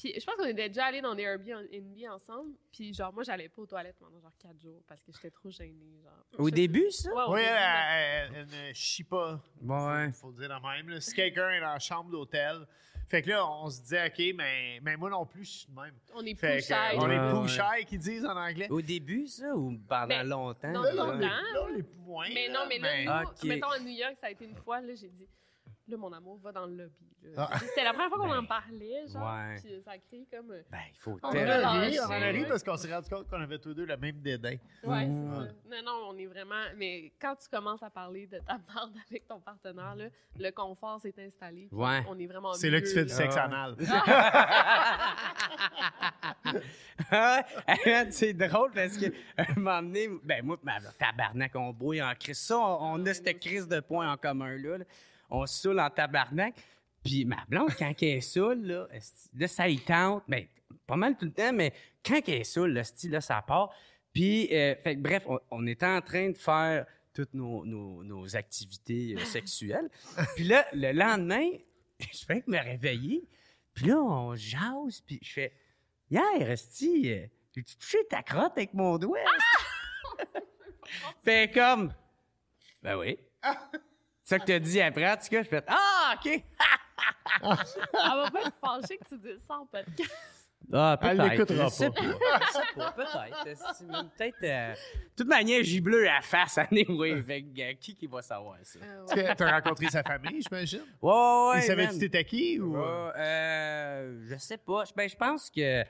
Puis 0.01 0.19
je 0.19 0.25
pense 0.25 0.33
qu'on 0.35 0.45
était 0.45 0.67
déjà 0.67 0.85
allés 0.85 0.99
dans 1.01 1.13
des 1.13 1.21
Airbnb 1.23 1.95
ensemble. 2.09 2.55
Puis 2.71 2.91
genre, 2.91 3.13
moi, 3.13 3.21
j'allais 3.23 3.49
pas 3.49 3.61
aux 3.61 3.67
toilettes 3.67 3.97
pendant 3.99 4.19
genre 4.19 4.31
quatre 4.41 4.59
jours 4.59 4.81
parce 4.87 5.03
que 5.03 5.11
j'étais 5.11 5.29
trop 5.29 5.51
gênée. 5.51 6.01
Genre. 6.03 6.39
Au 6.39 6.47
Je- 6.49 6.53
début, 6.55 6.89
ça? 6.89 7.13
Ouais, 7.13 7.23
au 7.27 7.33
Oui, 7.33 7.41
début, 7.41 7.51
elle, 7.51 8.31
elle- 8.33 8.47
elle 8.51 8.67
ne 8.69 8.73
chie 8.73 9.03
pas. 9.03 9.39
Ouais. 9.61 10.07
Faut, 10.11 10.21
faut 10.21 10.27
le 10.31 10.37
dire 10.37 10.49
de 10.49 10.67
même. 10.67 10.89
là. 10.89 10.99
Si 10.99 11.13
quelqu'un 11.13 11.49
est 11.51 11.59
dans 11.59 11.73
la 11.73 11.77
chambre 11.79 12.09
d'hôtel, 12.09 12.65
fait 13.07 13.21
que 13.21 13.29
là, 13.29 13.45
on 13.47 13.69
se 13.69 13.81
disait, 13.81 14.07
OK, 14.07 14.35
mais, 14.35 14.79
mais 14.81 14.97
moi 14.97 15.09
non 15.11 15.25
plus, 15.25 15.43
je 15.45 15.51
suis 15.59 15.67
de 15.67 15.79
même. 15.79 15.93
On 16.15 16.25
est 16.25 16.33
Fait 16.33 16.53
plus 16.57 16.61
que, 16.61 16.73
shy. 16.73 16.73
on 16.97 17.01
Ouais, 17.07 17.15
est 17.15 17.19
ouais. 17.19 17.39
plus 17.41 17.49
shy, 17.49 17.85
qu'ils 17.85 17.99
disent 17.99 18.25
en 18.25 18.35
anglais. 18.37 18.67
Au 18.71 18.81
début, 18.81 19.27
ça, 19.27 19.55
ou 19.55 19.77
pendant 19.87 20.07
Ben, 20.07 20.27
longtemps? 20.27 20.71
non, 20.71 20.81
Là, 20.81 20.93
là, 20.93 21.03
longtemps. 21.05 21.19
là, 21.19 21.61
on 21.69 21.75
est 21.77 21.95
moins. 21.99 22.27
Mais 22.33 22.49
non, 22.49 22.61
mais 22.67 22.79
là, 22.79 22.89
mais- 22.91 23.05
nous, 23.43 23.49
mettons 23.49 23.69
à 23.69 23.79
New 23.79 23.89
York, 23.89 24.15
ça 24.19 24.27
a 24.27 24.31
été 24.31 24.45
une 24.45 24.55
fois, 24.55 24.81
là, 24.81 24.95
j'ai 24.95 25.09
dit. 25.09 25.27
Là, 25.91 25.97
mon 25.97 26.11
amour 26.13 26.39
va 26.39 26.51
dans 26.51 26.65
le 26.65 26.75
lobby. 26.75 27.05
Ah. 27.37 27.49
C'était 27.59 27.83
la 27.83 27.91
première 27.93 28.09
fois 28.09 28.17
qu'on 28.17 28.29
Ben, 28.29 28.39
en 28.39 28.45
parlait, 28.45 29.05
genre. 29.07 29.21
ouais. 29.23 29.55
Puis 29.61 29.81
ça 29.85 29.91
crée 29.99 30.25
comme. 30.31 30.51
euh, 30.51 30.61
Ben, 30.71 30.79
il 30.89 30.97
faut 30.99 31.19
On 31.21 31.29
tellement- 31.29 31.67
a 31.69 31.79
ri, 31.81 31.99
on 31.99 32.05
en 32.05 32.11
a 32.11 32.27
ri 32.29 32.45
parce 32.47 32.63
qu'on 32.63 32.77
s'est 32.77 32.91
rendu 32.91 33.09
compte 33.09 33.27
qu'on 33.29 33.41
avait 33.41 33.59
tous 33.59 33.75
deux 33.75 33.85
le 33.85 33.95
même 33.97 34.19
dédain. 34.21 34.55
Ouais, 34.83 35.05
Mmh. 35.05 35.13
c'est 35.13 35.35
ça. 35.45 35.51
Non, 35.69 35.83
non, 35.85 36.07
on 36.09 36.17
est 36.17 36.25
vraiment. 36.25 36.63
Mais 36.77 37.11
quand 37.21 37.35
tu 37.35 37.47
commences 37.47 37.83
à 37.83 37.91
parler 37.91 38.25
de 38.25 38.39
ta 38.39 38.57
marde 38.73 38.95
avec 39.09 39.27
ton 39.27 39.39
partenaire, 39.39 39.95
là, 39.95 40.05
le 40.39 40.49
confort 40.51 40.99
s'est 40.99 41.13
installé. 41.19 41.67
Ouais. 41.71 42.03
On 42.07 42.17
est 42.17 42.25
vraiment. 42.27 42.53
C'est 42.53 42.71
là 42.71 42.81
que 42.81 42.87
tu 42.87 42.93
fais 42.93 43.05
du 43.05 43.13
sexe 43.13 43.35
Ah. 43.37 43.43
anal. 43.45 43.75
Ah, 47.11 47.43
ouais, 47.85 48.11
c'est 48.11 48.33
drôle 48.33 48.71
parce 48.73 48.97
que 48.97 49.05
un 49.37 49.53
moment 49.59 49.81
donné, 49.81 50.07
ben 50.23 50.43
moi, 50.45 50.57
tabarnak, 50.97 51.51
on 51.55 51.71
brouille 51.71 52.01
en 52.01 52.13
crise. 52.15 52.39
Ça, 52.39 52.57
on, 52.57 52.93
on 53.01 53.05
a 53.05 53.13
cette 53.13 53.39
crise 53.39 53.67
de 53.67 53.79
points 53.79 54.11
en 54.11 54.17
commun 54.17 54.57
là. 54.57 54.77
là. 54.79 54.85
On 55.31 55.45
saoule 55.45 55.79
en 55.79 55.89
tabarnak. 55.89 56.53
Puis 57.03 57.25
ma 57.25 57.43
blonde, 57.47 57.71
quand 57.79 57.93
elle 58.01 58.07
est 58.09 58.21
saoule, 58.21 58.61
là, 58.61 59.47
ça 59.47 59.67
y 59.67 59.79
tente? 59.79 60.23
Ben, 60.27 60.45
pas 60.85 60.95
mal 60.95 61.17
tout 61.17 61.25
le 61.25 61.31
temps, 61.31 61.51
mais 61.53 61.73
quand 62.05 62.21
elle 62.27 62.33
est 62.35 62.43
saoule, 62.43 62.73
là, 62.73 62.81
esti, 62.81 63.09
là, 63.09 63.21
ça 63.21 63.41
part. 63.41 63.73
Puis, 64.13 64.49
euh, 64.55 64.75
fait 64.75 64.95
que 64.95 65.01
bref, 65.01 65.23
on, 65.25 65.39
on 65.49 65.65
était 65.67 65.85
en 65.85 66.01
train 66.01 66.29
de 66.29 66.37
faire 66.37 66.85
toutes 67.13 67.33
nos, 67.33 67.65
nos- 67.65 68.03
nos 68.03 68.35
activités 68.35 69.15
euh, 69.17 69.23
sexuelles. 69.25 69.89
Puis 70.35 70.43
là, 70.43 70.65
le 70.73 70.91
lendemain, 70.91 71.47
je 71.99 72.25
fais 72.25 72.41
que 72.41 72.51
me 72.51 72.57
réveiller. 72.59 73.27
Puis 73.73 73.85
là, 73.87 73.95
on 74.01 74.35
jase, 74.35 75.01
puis 75.05 75.17
je 75.23 75.31
fais 75.31 75.53
Hier, 76.09 76.51
Esti, 76.51 77.09
euh, 77.13 77.25
j'ai-tu 77.55 77.77
touché 77.77 77.97
ta 78.09 78.21
crotte 78.21 78.51
avec 78.57 78.73
mon 78.73 78.97
doigt? 78.97 79.17
fait 81.23 81.51
comme 81.53 81.93
Ben 82.83 82.97
oui. 82.97 83.17
C'est 84.31 84.37
ça 84.37 84.39
que 84.39 84.45
t'as 84.45 84.59
dit 84.59 84.81
après, 84.81 85.17
tout 85.17 85.27
cas, 85.29 85.43
je 85.43 85.49
fais 85.49 85.63
Ah, 85.67 86.15
OK! 86.15 86.25
Elle 87.43 87.47
va 87.49 88.31
pas 88.31 88.41
être 88.41 88.53
fâchée 88.63 88.97
que 88.97 89.07
tu 89.09 89.17
dises 89.17 89.41
ça 89.47 89.55
en 89.57 89.65
podcast. 89.65 90.11
Ah, 90.73 90.97
Elle 91.01 91.17
peut-être. 91.17 91.31
l'écoutera 91.31 91.65
Je 91.65 91.73
sais 91.73 91.89
pas. 91.89 92.01
pas. 92.01 92.39
Je 92.39 92.51
sais 92.53 92.61
pas, 92.75 92.91
peut-être. 92.91 93.83
Mais 93.89 94.03
Peut-être. 94.17 94.43
euh, 94.43 94.73
De 94.73 95.15
toute 95.17 95.27
manière, 95.27 95.63
j'ai 95.63 95.81
bleu 95.81 96.07
à 96.07 96.13
la 96.15 96.21
face, 96.21 96.57
anyway. 96.59 97.21
Fait 97.23 97.43
euh, 97.59 97.73
qui 97.79 97.95
qui 97.95 98.07
va 98.07 98.21
savoir 98.21 98.55
ça? 98.63 98.79
Euh, 99.17 99.33
T'as 99.35 99.51
rencontré 99.51 99.87
sa 99.89 100.01
famille, 100.03 100.41
j'imagine? 100.41 100.81
Ouais, 101.01 101.11
ouais, 101.11 101.49
ouais. 101.51 101.59
Il 101.59 101.63
savait-tu 101.63 101.99
t'étais 101.99 102.23
qui 102.23 102.59
ou? 102.59 102.77
Ouais, 102.77 103.11
euh, 103.17 104.21
je 104.29 104.35
sais 104.37 104.57
pas. 104.57 104.83
Ben, 104.95 105.09
je 105.09 105.15
pense 105.15 105.49
que 105.49 105.83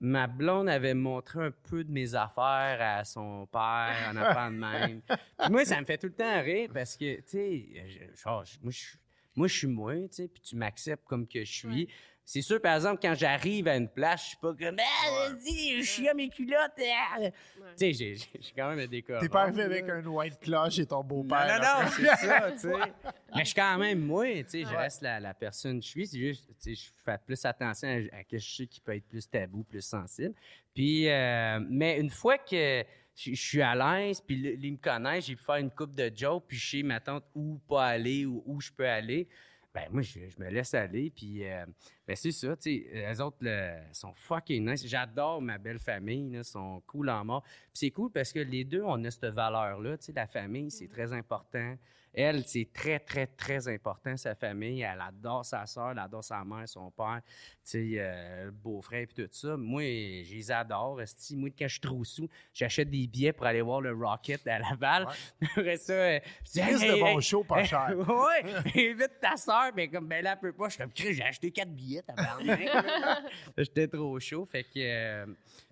ma 0.00 0.26
blonde 0.26 0.68
avait 0.68 0.94
montré 0.94 1.44
un 1.46 1.50
peu 1.50 1.84
de 1.84 1.90
mes 1.90 2.14
affaires 2.14 2.78
à 2.80 3.04
son 3.04 3.46
père 3.46 3.94
en 4.10 4.16
apprend 4.16 4.50
de 4.50 4.56
même. 4.56 5.00
Puis 5.38 5.50
moi, 5.50 5.64
ça 5.64 5.80
me 5.80 5.84
fait 5.86 5.98
tout 5.98 6.06
le 6.06 6.12
temps 6.14 6.42
rire 6.42 6.70
parce 6.72 6.96
que, 6.96 7.16
tu 7.16 7.22
sais, 7.26 8.10
genre, 8.22 8.44
moi, 8.62 8.72
je 8.72 8.78
suis- 8.78 8.98
moi, 9.34 9.48
je 9.48 9.54
suis 9.56 9.66
moi, 9.66 9.94
tu 9.94 10.08
sais, 10.12 10.28
puis 10.28 10.40
tu 10.42 10.56
m'acceptes 10.56 11.04
comme 11.06 11.26
que 11.28 11.44
je 11.44 11.52
suis. 11.52 11.68
Ouais. 11.68 11.88
C'est 12.28 12.42
sûr, 12.42 12.60
par 12.60 12.74
exemple, 12.74 12.98
quand 13.00 13.14
j'arrive 13.14 13.68
à 13.68 13.76
une 13.76 13.88
place, 13.88 14.22
je 14.22 14.26
suis 14.30 14.36
pas 14.38 14.52
comme 14.52 14.76
Ah, 14.80 15.28
vas-y, 15.30 15.80
je 15.80 15.88
suis 15.88 16.08
à 16.08 16.12
mes 16.14 16.28
culottes. 16.28 16.72
ah. 16.76 17.20
ouais. 17.20 17.30
Tu 17.30 17.76
sais, 17.76 17.92
j'ai 17.92 18.14
j'ai- 18.16 18.26
j'ai 18.40 18.52
quand 18.56 18.68
même 18.70 18.80
un 18.80 18.86
décor. 18.88 19.20
T'es 19.20 19.28
pas 19.28 19.42
arrivé 19.42 19.62
avec 19.62 19.88
un 19.88 20.04
white 20.04 20.40
cloche 20.40 20.80
et 20.80 20.86
ton 20.86 21.04
beau-père. 21.04 21.46
non, 21.46 21.62
non, 21.62 21.86
après. 21.86 22.02
c'est 22.16 22.26
ça, 22.26 22.50
tu 22.52 22.58
sais. 22.58 22.72
Mais 23.34 23.40
je 23.42 23.44
suis 23.44 23.54
quand 23.54 23.78
même 23.78 24.00
moi, 24.00 24.26
tu 24.42 24.44
sais, 24.48 24.62
je 24.64 24.68
Ouais. 24.70 24.76
reste 24.76 25.02
la, 25.02 25.20
la 25.20 25.34
personne 25.34 25.78
que 25.78 25.84
je 25.84 25.90
suis. 25.90 26.06
C'est 26.08 26.18
juste, 26.18 26.48
tu 26.60 26.74
sais, 26.74 26.74
je 26.74 26.90
fais 27.04 27.16
plus 27.24 27.44
attention 27.44 27.88
à, 28.12 28.16
à 28.18 28.24
que 28.24 28.38
je 28.38 28.54
sais 28.56 28.66
qui 28.66 28.80
peut 28.80 28.96
être 28.96 29.06
plus 29.06 29.28
tabou, 29.30 29.62
plus 29.62 29.82
sensible. 29.82 30.34
Puis, 30.74 31.08
euh, 31.08 31.60
mais 31.70 32.00
une 32.00 32.10
fois 32.10 32.38
que 32.38 32.82
je, 33.14 33.30
je 33.34 33.40
suis 33.40 33.62
à 33.62 33.74
l'aise, 33.76 34.20
puis 34.20 34.34
ils 34.60 34.72
me 34.72 34.78
connaissent, 34.78 35.26
j'ai 35.26 35.36
pu 35.36 35.44
faire 35.44 35.56
une 35.56 35.70
coupe 35.70 35.94
de 35.94 36.10
jokes, 36.14 36.44
puis 36.48 36.56
je 36.58 36.70
sais 36.78 36.82
ma 36.82 36.98
tante 36.98 37.24
où 37.36 37.58
pas 37.68 37.86
aller 37.86 38.26
ou 38.26 38.42
où 38.46 38.60
je 38.60 38.72
peux 38.72 38.88
aller. 38.88 39.28
Ben 39.76 39.88
moi, 39.90 40.00
je, 40.00 40.20
je 40.26 40.42
me 40.42 40.48
laisse 40.48 40.72
aller, 40.72 41.10
puis 41.10 41.46
euh, 41.46 41.66
ben 42.06 42.16
c'est 42.16 42.32
ça, 42.32 42.56
tu 42.56 42.62
sais, 42.62 42.88
les 42.94 43.20
autres 43.20 43.36
là, 43.42 43.76
sont 43.92 44.14
fucking 44.14 44.70
nice. 44.70 44.86
J'adore 44.86 45.42
ma 45.42 45.58
belle 45.58 45.78
famille, 45.78 46.30
là, 46.30 46.42
sont 46.42 46.82
cool 46.86 47.10
en 47.10 47.22
mort. 47.26 47.42
Puis 47.42 47.72
c'est 47.74 47.90
cool 47.90 48.10
parce 48.10 48.32
que 48.32 48.38
les 48.38 48.64
deux, 48.64 48.80
on 48.82 49.04
a 49.04 49.10
cette 49.10 49.26
valeur-là, 49.26 49.98
tu 49.98 50.06
sais, 50.06 50.12
la 50.12 50.26
famille, 50.26 50.70
c'est 50.70 50.88
très 50.88 51.12
important. 51.12 51.76
Elle, 52.16 52.46
c'est 52.46 52.70
très, 52.72 52.98
très, 52.98 53.26
très 53.26 53.68
important, 53.68 54.16
sa 54.16 54.34
famille. 54.34 54.80
Elle 54.80 55.02
adore 55.02 55.44
sa 55.44 55.66
soeur, 55.66 55.90
elle 55.90 55.98
adore 55.98 56.24
sa 56.24 56.42
mère, 56.44 56.66
son 56.66 56.90
père, 56.90 57.20
tu 57.62 57.96
euh, 57.98 58.46
le 58.46 58.50
beau-frère 58.50 59.02
et 59.02 59.06
tout 59.06 59.28
ça. 59.30 59.54
Moi, 59.58 59.82
je 60.24 60.34
les 60.34 60.50
adore. 60.50 61.02
esti. 61.02 61.36
Moi, 61.36 61.50
quand 61.50 61.68
je 61.68 61.72
suis 61.72 61.80
trop 61.80 62.02
sous, 62.04 62.26
j'achète 62.54 62.88
des 62.88 63.06
billets 63.06 63.34
pour 63.34 63.44
aller 63.44 63.60
voir 63.60 63.82
le 63.82 63.92
Rocket 63.92 64.46
à 64.46 64.58
Laval. 64.60 65.06
Après 65.42 65.76
ça, 65.76 65.92
euh, 65.92 66.20
je 66.46 66.52
dis, 66.52 66.60
Hey, 66.60 66.74
de 66.74 67.04
hey, 67.04 67.20
shows, 67.20 67.44
pas 67.44 67.64
cher. 67.64 67.94
ouais, 67.96 68.90
invite 68.90 69.20
ta 69.20 69.36
soeur, 69.36 69.72
mais 69.74 69.88
comme 69.88 70.08
ben 70.08 70.24
là, 70.24 70.32
elle 70.32 70.38
peut 70.38 70.52
pas. 70.54 70.70
Je 70.70 70.74
suis 70.74 70.82
comme, 70.82 70.92
j'ai 70.96 71.22
acheté 71.22 71.50
quatre 71.50 71.70
billets. 71.70 72.02
J'étais 73.58 73.88
trop 73.88 74.18
chaud, 74.20 74.46
fait 74.50 74.64
que. 74.64 74.70
euh, 74.76 75.26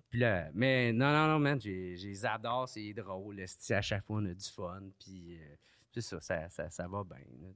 puis 0.09 0.19
là, 0.19 0.47
mais 0.53 0.93
non, 0.93 1.11
non, 1.11 1.27
non, 1.27 1.39
man, 1.39 1.59
je 1.59 1.69
les 1.69 2.25
adore, 2.25 2.69
c'est 2.69 2.93
drôle. 2.93 3.43
À 3.69 3.81
chaque 3.81 4.05
fois, 4.05 4.17
on 4.21 4.25
a 4.25 4.33
du 4.33 4.49
fun, 4.49 4.83
puis 4.99 5.37
euh, 5.41 5.55
c'est 5.95 6.01
ça, 6.01 6.19
ça, 6.21 6.49
ça, 6.49 6.69
ça 6.69 6.87
va 6.87 7.03
bien. 7.03 7.17
là. 7.41 7.47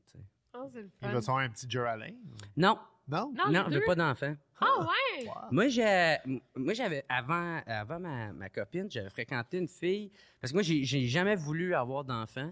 Ah, 0.54 0.64
c'est 0.74 0.82
le 0.82 0.90
Il 1.04 1.08
va 1.10 1.22
faire 1.22 1.36
un 1.36 1.50
petit 1.50 1.68
Joe 1.70 1.88
Allen? 1.88 2.16
Non, 2.58 2.80
Non? 3.08 3.32
Non, 3.36 3.52
non, 3.52 3.66
j'ai 3.70 3.80
deux? 3.80 3.86
pas 3.86 3.96
d'enfant. 3.96 4.36
Ah, 4.62 4.80
ouais! 4.82 5.28
Moi, 5.52 5.68
j'ai, 5.68 6.18
moi, 6.56 6.74
j'avais 6.74 7.06
avant, 7.08 7.62
avant 7.66 8.00
ma, 8.00 8.32
ma 8.34 8.50
copine, 8.50 8.90
j'avais 8.90 9.10
fréquenté 9.10 9.58
une 9.58 9.68
fille 9.68 10.12
parce 10.42 10.52
que 10.52 10.56
moi, 10.56 10.64
j'ai, 10.64 10.84
j'ai 10.84 11.06
jamais 11.08 11.36
voulu 11.36 11.74
avoir 11.76 12.04
d'enfant. 12.04 12.52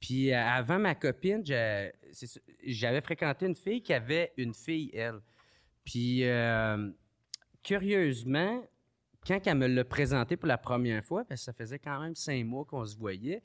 Puis 0.00 0.32
euh, 0.32 0.38
avant 0.38 0.78
ma 0.78 0.94
copine, 0.94 1.42
j'avais 1.44 3.00
fréquenté 3.00 3.46
une 3.46 3.54
fille 3.56 3.82
qui 3.82 3.92
avait 3.94 4.32
une 4.36 4.52
fille 4.54 4.90
elle. 4.94 5.20
Puis 5.84 6.24
euh, 6.24 6.90
curieusement, 7.62 8.62
quand 9.26 9.40
elle 9.46 9.56
me 9.56 9.66
l'a 9.66 9.84
présenté 9.84 10.36
pour 10.36 10.48
la 10.48 10.58
première 10.58 11.02
fois, 11.04 11.24
parce 11.24 11.40
que 11.40 11.44
ça 11.46 11.52
faisait 11.52 11.78
quand 11.78 12.00
même 12.00 12.14
cinq 12.14 12.44
mois 12.44 12.64
qu'on 12.64 12.84
se 12.84 12.96
voyait, 12.96 13.42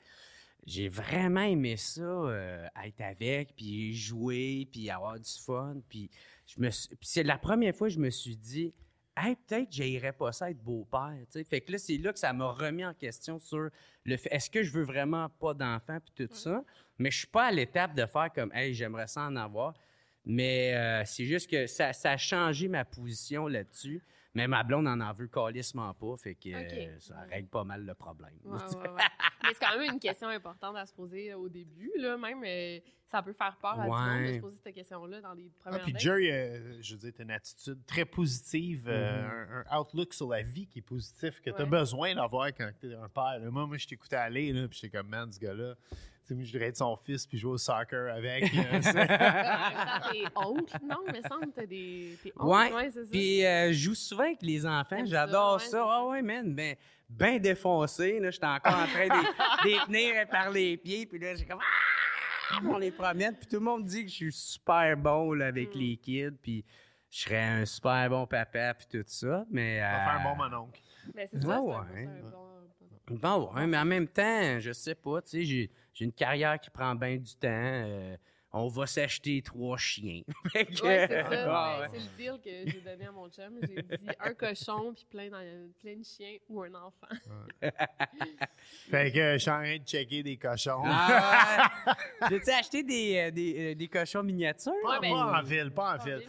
j'ai 0.66 0.88
vraiment 0.88 1.42
aimé 1.42 1.76
ça, 1.76 2.02
euh, 2.02 2.66
être 2.84 3.00
avec, 3.00 3.54
puis 3.56 3.94
jouer, 3.94 4.68
puis 4.70 4.90
avoir 4.90 5.18
du 5.18 5.30
fun. 5.30 5.76
Puis, 5.88 6.10
je 6.46 6.60
me 6.60 6.70
suis- 6.70 6.88
puis 6.88 7.08
c'est 7.08 7.22
la 7.22 7.38
première 7.38 7.74
fois 7.74 7.88
que 7.88 7.94
je 7.94 7.98
me 8.00 8.10
suis 8.10 8.36
dit, 8.36 8.72
hey, 9.16 9.36
peut-être 9.46 9.70
j'irais 9.72 10.12
pas 10.12 10.32
ça 10.32 10.50
être 10.50 10.62
beau-père. 10.62 11.16
Fait 11.48 11.60
que 11.60 11.72
là, 11.72 11.78
c'est 11.78 11.98
là 11.98 12.12
que 12.12 12.18
ça 12.18 12.32
m'a 12.32 12.50
remis 12.50 12.84
en 12.84 12.94
question 12.94 13.38
sur 13.38 13.70
le 14.04 14.16
fait, 14.16 14.32
est-ce 14.32 14.50
que 14.50 14.62
je 14.62 14.72
veux 14.72 14.84
vraiment 14.84 15.28
pas 15.28 15.54
d'enfant, 15.54 15.98
puis 16.00 16.26
tout 16.26 16.34
ça. 16.34 16.64
Mais 16.98 17.10
je 17.10 17.18
suis 17.18 17.26
pas 17.26 17.46
à 17.46 17.52
l'étape 17.52 17.94
de 17.94 18.06
faire 18.06 18.30
comme, 18.32 18.52
hey, 18.54 18.74
j'aimerais 18.74 19.06
ça 19.06 19.22
en 19.22 19.36
avoir. 19.36 19.74
Mais 20.24 20.74
euh, 20.74 21.02
c'est 21.06 21.24
juste 21.24 21.50
que 21.50 21.66
ça, 21.66 21.92
ça 21.92 22.12
a 22.12 22.16
changé 22.16 22.68
ma 22.68 22.84
position 22.84 23.46
là-dessus. 23.46 24.02
Mais 24.34 24.46
ma 24.46 24.62
blonde 24.62 24.86
en 24.86 25.00
en 25.00 25.12
veut 25.12 25.26
calissement 25.26 25.92
pas, 25.92 26.16
fait 26.16 26.36
que 26.36 26.50
euh, 26.50 26.98
ça 27.00 27.16
règle 27.28 27.48
pas 27.48 27.64
mal 27.64 27.84
le 27.84 27.94
problème. 27.94 28.32
Ouais, 28.44 28.52
ouais, 28.52 28.88
ouais. 28.90 29.02
Mais 29.42 29.48
c'est 29.54 29.58
quand 29.58 29.76
même 29.76 29.92
une 29.92 29.98
question 29.98 30.28
importante 30.28 30.76
à 30.76 30.86
se 30.86 30.94
poser 30.94 31.34
au 31.34 31.48
début, 31.48 31.90
là. 31.98 32.16
Même, 32.16 32.42
euh, 32.46 32.78
ça 33.08 33.22
peut 33.24 33.32
faire 33.32 33.56
peur 33.60 33.80
à 33.80 33.84
du 33.86 33.90
monde 33.90 34.28
de 34.28 34.34
se 34.34 34.38
poser 34.40 34.58
cette 34.62 34.72
question-là 34.74 35.20
dans 35.20 35.32
les 35.32 35.50
Ah, 35.50 35.60
premières 35.64 35.82
puis 35.82 35.92
dates. 35.94 36.02
Jerry, 36.02 36.30
euh, 36.30 36.80
je 36.80 36.94
veux 36.94 37.00
dire, 37.00 37.12
t'as 37.16 37.24
une 37.24 37.30
attitude 37.32 37.84
très 37.86 38.04
positive, 38.04 38.86
euh, 38.88 39.00
Mm-hmm. 39.20 39.64
un, 39.68 39.76
un 39.76 39.80
outlook 39.80 40.14
sur 40.14 40.28
la 40.28 40.42
vie 40.42 40.68
qui 40.68 40.78
est 40.78 40.82
positif, 40.82 41.40
que 41.40 41.50
t'as 41.50 41.64
Ouais. 41.64 41.68
besoin 41.68 42.14
d'avoir 42.14 42.46
quand 42.48 42.70
t'es 42.80 42.94
un 42.94 43.08
père. 43.08 43.40
Là, 43.40 43.50
Moi, 43.50 43.66
moi, 43.66 43.78
je 43.78 43.88
t'écoutais 43.88 44.14
aller, 44.14 44.52
là, 44.52 44.68
puis 44.68 44.78
j'étais 44.80 44.96
comme, 44.96 45.08
man, 45.08 45.32
ce 45.32 45.40
gars-là, 45.40 45.74
tu 45.74 45.96
je 46.38 46.52
voudrais 46.52 46.68
être 46.68 46.76
son 46.76 46.96
fils, 46.96 47.26
puis 47.26 47.38
jouer 47.38 47.52
au 47.52 47.58
soccer 47.58 48.12
avec. 48.14 48.50
T'es 48.52 50.24
oncle, 50.36 50.76
non? 50.82 50.96
Il 51.08 51.14
me 51.22 51.28
semble 51.28 51.46
que 51.46 51.60
t'as 51.60 51.66
des. 51.66 52.18
T'es 52.22 52.32
oncle, 52.38 52.74
Ouais, 52.74 52.90
c'est 52.90 53.04
ça. 53.04 53.10
Puis 53.10 53.44
euh, 53.44 53.68
je 53.68 53.78
joue 53.78 53.94
souvent 53.94 54.24
avec 54.24 54.42
les 54.42 54.66
enfants. 54.66 55.04
J'adore 55.04 55.60
ça, 55.60 55.66
ouais, 55.66 55.70
ça. 55.70 55.78
Ah 55.84 55.98
ça. 56.00 56.04
ouais, 56.06 56.22
man. 56.22 56.54
Ben, 56.54 56.76
ben 57.08 57.38
défoncé. 57.38 58.20
là. 58.20 58.30
J'étais 58.30 58.46
encore 58.46 58.74
en 58.78 58.86
train 58.86 59.08
de 59.08 59.68
les 59.68 59.78
tenir 59.86 60.28
par 60.28 60.50
les 60.50 60.76
pieds. 60.76 61.06
Puis 61.06 61.18
là, 61.18 61.34
j'ai 61.34 61.44
comme... 61.44 61.60
Ah! 61.60 62.58
On 62.64 62.78
les 62.78 62.90
promène. 62.90 63.36
Puis 63.36 63.46
tout 63.46 63.56
le 63.56 63.64
monde 63.64 63.84
dit 63.84 64.04
que 64.04 64.10
je 64.10 64.14
suis 64.16 64.32
super 64.32 64.96
bon 64.96 65.32
là, 65.32 65.46
avec 65.46 65.74
Mm. 65.74 65.78
les 65.78 65.96
kids. 65.96 66.30
Puis 66.42 66.64
je 67.10 67.20
serais 67.22 67.42
un 67.44 67.64
super 67.66 68.08
bon 68.10 68.26
papa. 68.26 68.74
Puis 68.74 68.86
tout 68.90 69.04
ça. 69.06 69.44
Mais... 69.50 69.80
On 69.80 69.90
va 69.90 69.98
faire 70.04 70.08
un 70.08 70.20
euh, 70.20 70.22
bon 70.30 70.36
mononcle. 70.36 70.80
Ben, 71.14 71.28
c'est 71.30 71.40
ça, 71.40 71.60
Ouais, 71.60 71.74
c'est 71.74 71.76
un- 71.76 71.80
ouais. 71.94 72.08
c'est 72.20 72.26
un 72.26 72.30
bon- 72.30 72.46
Bon, 73.10 73.50
mais 73.66 73.76
en 73.76 73.84
même 73.84 74.06
temps, 74.08 74.60
je 74.60 74.72
sais 74.72 74.94
pas, 74.94 75.20
tu 75.22 75.30
sais, 75.30 75.42
j'ai, 75.44 75.70
j'ai 75.92 76.04
une 76.04 76.12
carrière 76.12 76.58
qui 76.60 76.70
prend 76.70 76.94
bien 76.94 77.16
du 77.16 77.34
temps. 77.34 77.48
euh, 77.48 78.16
on 78.52 78.66
va 78.66 78.84
s'acheter 78.86 79.42
trois 79.42 79.76
chiens. 79.76 80.22
Ouais, 80.54 81.06
c'est 81.08 81.22
ça. 81.22 81.30
Ouais, 81.30 81.44
ben, 81.44 81.80
ouais. 81.80 81.88
C'est 81.90 81.98
le 81.98 82.16
deal 82.16 82.40
que 82.44 82.70
j'ai 82.70 82.80
donné 82.80 83.06
à 83.06 83.12
mon 83.12 83.28
chum. 83.28 83.54
J'ai 83.66 83.82
dit 83.82 84.08
un 84.18 84.34
cochon, 84.34 84.92
puis 84.94 85.06
plein, 85.08 85.28
plein 85.80 85.96
de 85.96 86.04
chiens 86.04 86.36
ou 86.48 86.62
un 86.62 86.74
enfant. 86.74 87.06
Fait 88.90 89.12
que 89.12 89.32
je 89.34 89.38
suis 89.38 89.50
en 89.50 89.60
train 89.62 89.76
de 89.78 89.84
checker 89.84 90.22
des 90.24 90.36
cochons. 90.36 90.82
Ah 90.84 91.70
ouais. 91.86 91.92
J'ai-tu 92.30 92.50
acheté 92.50 92.82
des, 92.82 93.16
euh, 93.18 93.30
des, 93.30 93.72
euh, 93.72 93.74
des 93.76 93.88
cochons 93.88 94.22
miniatures? 94.22 94.72
Pas, 94.82 94.94
Ouais, 94.94 95.00
ben, 95.00 95.10
pas 95.10 95.38
en 95.38 95.42
ville, 95.42 95.70
pas 95.70 95.94
en 95.94 96.04
ville. 96.04 96.28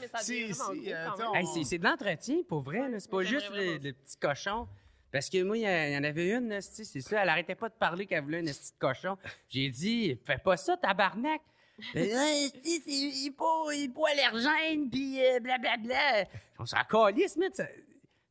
euh, 0.93 1.07
on- 1.31 1.35
Hey, 1.35 1.45
c'est, 1.47 1.63
c'est 1.63 1.77
de 1.79 1.83
l'entretien, 1.83 2.37
pour 2.47 2.61
vrai. 2.61 2.87
là. 2.89 2.99
C'est 2.99 3.09
pas 3.09 3.23
juste 3.23 3.45
j'aimerais 3.45 3.59
le, 3.63 3.65
vraiment 3.71 3.83
le 3.83 3.93
petit 3.93 4.17
cochon. 4.17 4.67
Parce 5.11 5.29
que 5.29 5.43
moi, 5.43 5.57
il 5.57 5.61
y, 5.63 5.97
en 5.97 6.03
avait 6.03 6.29
une, 6.31 6.51
esti, 6.51 6.85
c'est 6.85 7.01
ça. 7.01 7.21
Elle 7.21 7.29
arrêtait 7.29 7.55
pas 7.55 7.67
de 7.69 7.73
parler 7.73 8.05
qu'elle 8.05 8.23
voulait 8.23 8.39
un 8.39 8.45
petit 8.45 8.71
cochon. 8.79 9.17
J'ai 9.49 9.69
dit, 9.69 10.17
fais 10.25 10.37
pas 10.37 10.55
ça, 10.57 10.77
tabarnak. 10.77 11.41
Ben, 11.93 12.09
c'est- 12.09 12.81
il 12.87 13.27
est 13.27 13.35
pas, 13.35 13.63
il 13.73 13.83
est 13.85 13.89
pas 13.93 14.09
allergène, 14.11 14.89
puis 14.89 15.19
euh, 15.23 15.39
blablabla. 15.39 16.25
On 16.59 16.65
s'en 16.65 16.83
calisse, 16.89 17.35
mais 17.37 17.49
c'est 17.53 17.85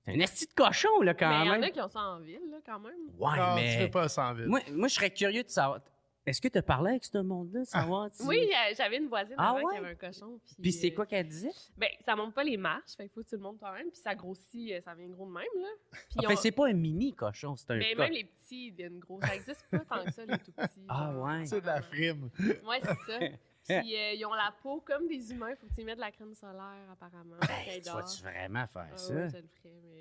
c'est 0.07 0.13
un 0.13 0.21
esti 0.21 0.47
de 0.47 0.53
cochon, 0.55 1.03
là, 1.03 1.13
quand 1.15 1.29
Mais 1.29 1.45
il 1.45 1.47
y 1.47 1.51
en 1.51 1.53
même. 1.53 1.63
a 1.65 1.71
qui 1.71 1.81
ont 1.81 1.89
ça 1.89 2.01
en 2.01 2.21
ville, 2.21 2.41
là, 2.51 2.57
quand 2.65 2.81
même. 2.81 2.95
Ouais, 3.19 3.37
non, 3.37 3.55
mais... 3.57 3.73
tu 3.73 3.79
fais 3.83 3.89
pas 3.89 4.09
sans 4.09 4.33
vide. 4.33 4.47
Moi, 4.47 4.61
moi, 4.73 4.89
je 4.89 4.95
serais 4.95 5.11
curieux 5.11 5.43
de 5.43 5.49
savoir. 5.51 5.81
Est-ce 6.27 6.41
que 6.41 6.49
tu 6.49 6.59
as 6.59 6.63
parlé 6.63 6.91
avec 6.91 7.05
ce 7.05 7.19
monde-là, 7.19 7.65
savoir 7.65 8.09
si- 8.13 8.23
Oui, 8.27 8.51
euh, 8.51 8.75
j'avais 8.77 8.99
une 8.99 9.09
voisine 9.09 9.35
Ah 9.39 9.51
avant 9.51 9.63
ouais? 9.63 9.73
qui 9.73 9.79
avait 9.79 9.91
un 9.91 9.95
cochon. 9.95 10.39
Puis, 10.45 10.57
Puis 10.61 10.73
c'est 10.73 10.93
euh, 10.93 10.95
quoi 10.95 11.07
qu'elle 11.07 11.27
disait? 11.27 11.51
Ben, 11.79 11.89
ça 12.01 12.15
monte 12.15 12.35
pas 12.35 12.45
les 12.45 12.57
marches, 12.59 12.95
fait 12.97 13.05
qu'il 13.05 13.13
faut 13.13 13.23
que 13.23 13.29
tu 13.29 13.37
le 13.37 13.41
montes 13.43 13.59
toi-même. 13.59 13.89
Puis 13.91 14.01
ça 14.03 14.15
grossit, 14.15 14.73
euh, 14.73 14.81
ça 14.83 14.95
vient 14.95 15.09
gros 15.09 15.27
de 15.27 15.33
même, 15.33 15.45
là. 15.57 15.69
Puis 16.11 16.27
fait, 16.27 16.33
on- 16.33 16.37
c'est 16.37 16.53
pas 16.53 16.69
un 16.69 16.75
mini 16.75 17.15
cochon, 17.15 17.57
c'est 17.57 17.71
un 17.71 17.77
Mais 17.77 17.91
coq. 17.95 17.99
même 18.01 18.13
les 18.13 18.25
petits, 18.25 18.67
ils 18.67 18.71
deviennent 18.73 18.99
gros. 18.99 19.19
Ça 19.23 19.35
existe 19.35 19.65
pas 19.71 19.79
tant 19.81 20.05
que 20.05 20.13
ça, 20.13 20.25
les 20.27 20.39
tout 20.39 20.53
petits. 20.53 20.85
Ah, 20.89 21.11
genre. 21.13 21.25
ouais. 21.25 21.47
C'est 21.47 21.61
de 21.63 21.67
la 21.67 21.81
frime. 21.83 22.29
Ouais, 22.39 22.81
c'est 22.83 23.13
ça. 23.13 23.19
Puis 23.67 23.97
euh, 23.97 24.13
ils 24.15 24.25
ont 24.27 24.35
la 24.35 24.53
peau 24.63 24.83
comme 24.85 25.07
des 25.07 25.31
humains. 25.33 25.55
Faut 25.61 25.67
que 25.69 25.75
tu 25.75 25.83
y 25.83 25.85
mettes 25.85 25.97
de 25.97 26.01
la 26.01 26.11
crème 26.11 26.35
solaire, 26.35 26.89
apparemment. 26.93 27.37
Ben, 27.41 27.81
Tu 27.83 27.89
vas-tu 27.91 28.23
vraiment 28.23 28.67
faire 28.67 28.89
Ah 28.93 28.97
ça? 28.97 29.15
ouais, 29.15 29.29
je 29.31 29.37
le 29.37 29.49
ferais, 29.63 29.75
mais. 29.85 30.01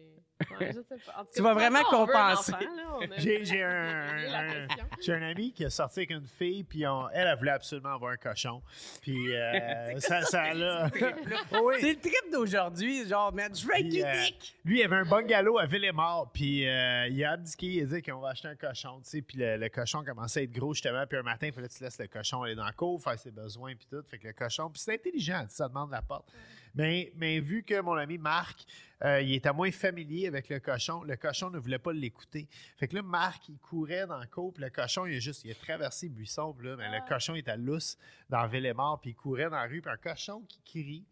Ouais, 0.57 0.67
je 0.73 0.81
sais 0.81 0.97
pas. 1.05 1.19
En 1.19 1.25
tout 1.25 1.31
Tu 1.35 1.41
cas, 1.41 1.47
vas 1.49 1.53
vraiment 1.53 1.83
compenser. 1.83 2.51
là, 2.53 2.59
a- 3.01 3.19
J'ai 3.19 3.61
un, 3.63 4.07
un- 4.33 4.67
question. 4.67 4.85
j'ai 5.01 5.13
un 5.13 5.21
ami 5.23 5.51
qui 5.51 5.63
est 5.65 5.69
sorti 5.69 5.99
avec 5.99 6.11
une 6.11 6.25
fille, 6.27 6.63
puis 6.63 6.87
on- 6.87 7.09
elle, 7.09 7.27
elle 7.27 7.37
voulait 7.37 7.51
absolument 7.51 7.89
avoir 7.93 8.13
un 8.13 8.17
cochon. 8.17 8.61
Puis 9.01 9.35
euh, 9.35 9.99
ça, 9.99 10.21
ça 10.21 10.53
l'a. 10.53 10.89
oui. 11.61 11.75
C'est 11.81 11.93
le 11.93 11.99
trip 11.99 12.31
d'aujourd'hui, 12.31 13.05
genre, 13.07 13.33
man, 13.33 13.53
je 13.53 13.67
veux 13.67 13.75
être 13.75 13.85
euh, 14.05 14.13
unique! 14.21 14.55
Lui, 14.63 14.79
il 14.79 14.83
avait 14.85 14.95
un 14.95 15.05
bungalow 15.05 15.57
à 15.59 15.65
Villemort, 15.65 16.31
puis 16.33 16.65
euh, 16.67 17.07
il 17.09 17.21
a 17.25 17.31
abdiqué, 17.31 17.65
il 17.67 17.83
a 17.83 17.85
dit 17.97 18.01
qu'on 18.01 18.19
va 18.19 18.29
acheter 18.29 18.47
un 18.47 18.55
cochon, 18.55 19.01
tu 19.03 19.09
sais, 19.09 19.21
puis 19.21 19.37
le, 19.37 19.57
le 19.57 19.69
cochon 19.69 20.03
commençait 20.05 20.39
à 20.39 20.43
être 20.43 20.51
gros, 20.53 20.73
justement, 20.73 21.05
puis 21.05 21.17
un 21.17 21.23
matin, 21.23 21.47
il 21.47 21.53
fallait 21.53 21.67
que 21.67 21.73
tu 21.73 21.83
laisses 21.83 21.99
le 21.99 22.07
cochon 22.07 22.43
aller 22.43 22.55
dans 22.55 22.65
la 22.65 22.71
cour, 22.71 23.01
faire 23.03 23.19
ses 23.19 23.31
besoins, 23.31 23.48
puis 23.57 23.87
tout, 23.89 24.03
fait 24.07 24.17
que 24.17 24.27
le 24.27 24.33
cochon, 24.33 24.69
puis 24.69 24.81
c'est 24.81 24.93
intelligent, 24.93 25.45
ça 25.49 25.67
demande 25.67 25.91
la 25.91 26.01
porte. 26.01 26.31
Mais, 26.75 27.11
mais 27.15 27.39
vu 27.39 27.63
que 27.63 27.79
mon 27.81 27.93
ami 27.93 28.17
Marc, 28.17 28.65
euh, 29.03 29.21
il 29.21 29.33
était 29.33 29.53
moins 29.53 29.71
familier 29.71 30.27
avec 30.27 30.49
le 30.49 30.59
cochon, 30.59 31.03
le 31.03 31.15
cochon 31.15 31.49
ne 31.49 31.57
voulait 31.57 31.79
pas 31.79 31.93
l'écouter. 31.93 32.47
Fait 32.77 32.87
que 32.87 32.95
là, 32.95 33.01
Marc, 33.01 33.49
il 33.49 33.57
courait 33.57 34.05
dans 34.05 34.17
la 34.17 34.27
cour, 34.27 34.53
puis 34.53 34.63
le 34.63 34.69
cochon, 34.69 35.05
il 35.05 35.15
a 35.15 35.19
juste, 35.19 35.43
il 35.45 35.51
a 35.51 35.55
traversé 35.55 36.07
le 36.07 36.13
buisson, 36.13 36.53
puis 36.53 36.67
là, 36.67 36.75
mais 36.75 36.89
le 36.91 37.07
cochon 37.07 37.35
était 37.35 37.57
lousse 37.57 37.97
dans 38.29 38.45
Villemort, 38.47 38.99
puis 38.99 39.11
il 39.11 39.15
courait 39.15 39.49
dans 39.49 39.57
la 39.57 39.67
rue, 39.67 39.81
puis 39.81 39.91
un 39.91 39.97
cochon 39.97 40.43
qui 40.47 40.61
crie, 40.65 41.05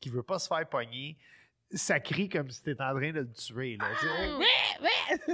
qui 0.00 0.10
veut 0.10 0.22
pas 0.22 0.38
se 0.38 0.48
faire 0.48 0.68
pogner, 0.68 1.16
ça 1.72 2.00
crie 2.00 2.28
comme 2.28 2.50
si 2.50 2.62
t'étais 2.62 2.82
en 2.82 2.94
train 2.96 3.12
de 3.12 3.20
le 3.20 3.32
tuer. 3.32 3.76
Là. 3.78 3.86
Tu 4.00 4.06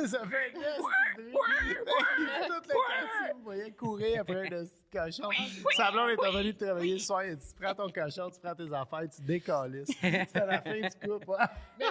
sais, 0.01 0.07
ça 0.09 0.21
fait 0.27 0.53
un. 0.57 0.83
Tout 1.17 1.33
le 1.63 2.69
quartier, 2.69 3.33
vous 3.35 3.43
voyez 3.45 3.71
courir 3.73 4.21
après 4.23 4.47
un 4.47 4.65
petit 4.65 4.85
cochon. 4.93 5.29
Sa 5.77 5.91
blonde 5.91 6.11
est 6.11 6.27
revenue 6.27 6.53
de 6.53 6.59
travailler 6.65 6.93
le 6.95 6.99
soir. 6.99 7.23
dit, 7.25 7.37
Tu 7.37 7.63
prends 7.63 7.75
ton 7.75 7.89
cochon, 7.91 8.31
tu 8.31 8.41
prends 8.41 8.55
tes 8.55 8.65
affaires, 8.65 9.09
tu 9.15 9.23
décalisses. 9.23 9.89
C'est 10.01 10.37
à 10.37 10.47
la 10.47 10.61
fin 10.61 10.75
du 10.75 10.89
couple. 11.09 11.29
Ouais. 11.31 11.37
Mais 11.79 11.87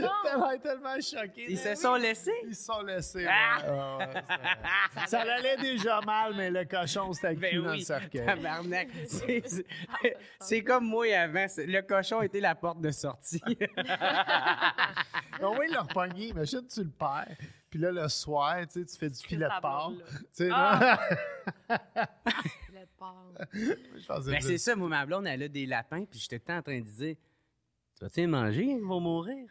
donc! 0.00 0.12
Tellement, 0.24 0.58
tellement 0.58 1.00
choqué. 1.00 1.46
Ils 1.48 1.58
se 1.58 1.74
sont 1.74 1.94
laissés? 1.96 2.32
Ils 2.46 2.54
se 2.54 2.64
sont 2.64 2.82
laissés. 2.82 3.26
Ah! 3.28 3.58
ouais. 3.98 4.06
Ah 4.30 5.00
ouais, 5.00 5.06
ça, 5.06 5.20
allait 5.20 5.56
déjà 5.58 6.00
mal, 6.00 6.34
mais 6.36 6.50
le 6.50 6.64
cochon, 6.64 7.12
c'était 7.12 7.36
cul 7.36 7.62
dans 7.62 7.72
le 7.72 7.78
cercueil. 7.80 8.24
tabarnak. 8.26 8.88
C'est- 10.40 10.62
comme 10.62 10.84
moi 10.86 11.06
avant. 11.16 11.46
Le 11.58 11.80
cochon 11.82 12.22
était 12.22 12.40
la 12.40 12.54
porte 12.54 12.80
de 12.80 12.90
sortie. 12.90 13.42
On 15.40 15.54
va 15.54 15.66
le 15.66 15.78
repogner. 15.80 16.28
Imagine, 16.28 16.66
tu 16.68 16.82
le 16.84 16.90
perds. 16.90 17.36
Puis 17.70 17.78
là, 17.80 17.90
le 17.90 18.08
soir, 18.08 18.56
tu 18.66 18.80
sais, 18.80 18.84
tu 18.86 18.96
fais 18.98 19.10
du 19.10 19.18
filet 19.26 19.46
de 19.46 19.60
porc. 19.60 19.92
Tu 19.96 20.14
sais, 20.32 20.48
Ah! 20.52 21.00
non? 21.68 21.76
Filet 22.66 22.80
de 22.84 22.88
porc. 22.96 23.32
Ben, 24.26 24.40
c'est 24.40 24.58
ça, 24.58 24.76
moi, 24.76 24.88
ma 24.88 25.06
blonde, 25.06 25.26
elle 25.26 25.42
a 25.44 25.48
des 25.48 25.66
lapins, 25.66 26.04
puis 26.04 26.18
j'étais 26.20 26.38
tout 26.38 26.44
le 26.48 26.54
temps 26.54 26.58
en 26.58 26.62
train 26.62 26.78
de 26.80 26.84
dire 26.86 27.16
Tu 27.96 28.04
vas-tu 28.04 28.20
les 28.20 28.26
manger? 28.26 28.64
Ils 28.64 28.80
vont 28.82 29.00
mourir. 29.00 29.50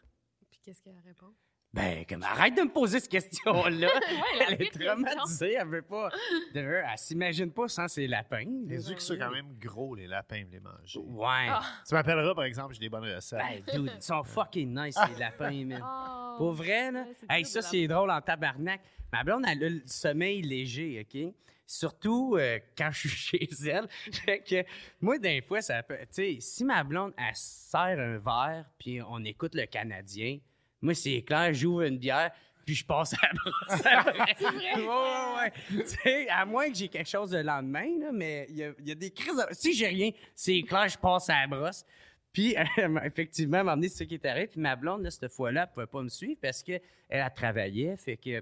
Puis 0.50 0.60
qu'est-ce 0.64 0.82
qu'elle 0.82 1.00
répond? 1.06 1.34
Ben, 1.74 2.04
comme, 2.06 2.22
arrête 2.24 2.54
de 2.58 2.64
me 2.64 2.70
poser 2.70 3.00
cette 3.00 3.10
question-là. 3.12 3.88
elle 4.50 4.62
est 4.62 4.78
traumatisée, 4.78 5.54
elle 5.54 5.68
veut 5.68 5.82
pas. 5.82 6.10
de- 6.54 6.60
Elle 6.60 6.98
s'imagine 6.98 7.50
pas 7.50 7.70
sans 7.70 7.88
ses 7.88 8.08
lapins. 8.08 8.44
Les 8.68 8.90
yeux 8.90 8.96
qui 8.96 9.06
sont 9.06 9.16
quand 9.18 9.32
même 9.32 9.58
gros, 9.58 9.96
les 9.96 10.06
lapins, 10.08 10.44
les 10.52 10.60
manger. 10.60 11.00
Ouais. 11.00 11.48
Ah. 11.50 11.62
Tu 11.88 11.94
m'appelleras, 11.94 12.36
par 12.36 12.44
exemple, 12.44 12.74
j'ai 12.74 12.82
des 12.82 12.90
bonnes 12.90 13.06
recettes. 13.16 13.40
Ben, 13.40 13.64
dude, 13.84 13.92
ils 13.96 14.02
sont 14.04 14.22
fucking 14.26 14.78
nice, 14.78 14.98
les 15.14 15.20
lapins, 15.20 15.66
man. 15.66 15.82
Oh. 15.82 16.36
Pour 16.38 16.52
vrai, 16.52 16.92
là. 16.92 17.04
Ouais, 17.04 17.38
Hey, 17.38 17.46
ça, 17.46 17.62
c'est 17.62 17.88
drôle 17.88 18.12
en 18.12 18.20
tabarnak. 18.20 18.82
Ma 19.14 19.24
blonde, 19.24 19.46
elle 19.48 19.64
a 19.64 19.70
le 19.70 19.82
sommeil 19.86 20.42
léger, 20.42 21.06
OK? 21.08 21.34
Surtout 21.66 22.36
euh, 22.38 22.60
quand 22.78 22.92
je 22.92 23.08
suis 23.08 23.10
chez 23.40 23.70
elle. 23.70 23.88
fait 24.12 24.40
que 24.42 24.66
moi, 25.00 25.18
des 25.18 25.42
fois, 25.42 25.62
ça 25.62 25.82
peut. 25.84 25.96
Tu 26.02 26.06
sais, 26.12 26.38
si 26.42 26.66
ma 26.66 26.84
blonde, 26.84 27.14
elle 27.18 27.34
sert 27.34 27.80
un 27.98 28.18
verre, 28.18 28.66
puis 28.78 29.02
on 29.02 29.24
écoute 29.24 29.56
le 29.56 29.66
Canadien, 29.68 30.40
moi, 30.82 30.94
c'est 30.94 31.22
clair, 31.22 31.54
j'ouvre 31.54 31.82
une 31.84 31.98
bière, 31.98 32.32
puis 32.66 32.76
je 32.76 32.86
passe 32.86 33.14
à 33.14 33.18
la 33.22 33.34
brosse 33.34 33.86
après. 33.86 34.36
C'est 34.38 34.44
vrai? 34.46 34.76
Ouais, 34.76 34.88
ouais, 34.88 35.36
ouais. 35.42 35.52
Tu 35.84 35.86
sais, 35.88 36.30
à 36.30 36.46
moins 36.46 36.70
que 36.70 36.76
j'ai 36.78 36.88
quelque 36.88 37.10
chose 37.10 37.34
le 37.34 37.42
lendemain, 37.42 37.88
là, 38.00 38.12
mais 38.14 38.46
il 38.50 38.58
y 38.58 38.64
a, 38.64 38.72
y 38.86 38.92
a 38.92 38.96
des 38.96 39.12
crises. 39.12 39.36
de- 39.36 39.54
Si 39.54 39.74
j'ai 39.74 39.88
rien, 39.88 40.12
c'est 40.36 40.62
clair, 40.64 40.88
je 40.88 40.98
passe 40.98 41.30
à 41.30 41.42
la 41.42 41.48
brosse. 41.48 41.86
Puis, 42.34 42.56
effectivement, 43.04 43.58
à 43.58 43.60
un 43.62 43.64
moment 43.64 43.76
donné, 43.76 43.90
c'est 43.90 43.98
ça 44.00 44.06
qui 44.06 44.14
est 44.16 44.26
arrivé. 44.26 44.48
Puis 44.48 44.60
ma 44.62 44.76
blonde, 44.76 45.04
là, 45.04 45.12
cette 45.12 45.32
fois-là, 45.32 45.64
elle 45.68 45.74
pouvait 45.74 45.88
pas 45.88 46.02
me 46.02 46.10
suivre 46.10 46.40
parce 46.42 46.64
qu'elle, 46.64 46.82
elle 47.10 47.30
travaillait. 47.36 47.98
Fait 47.98 48.16
que 48.18 48.42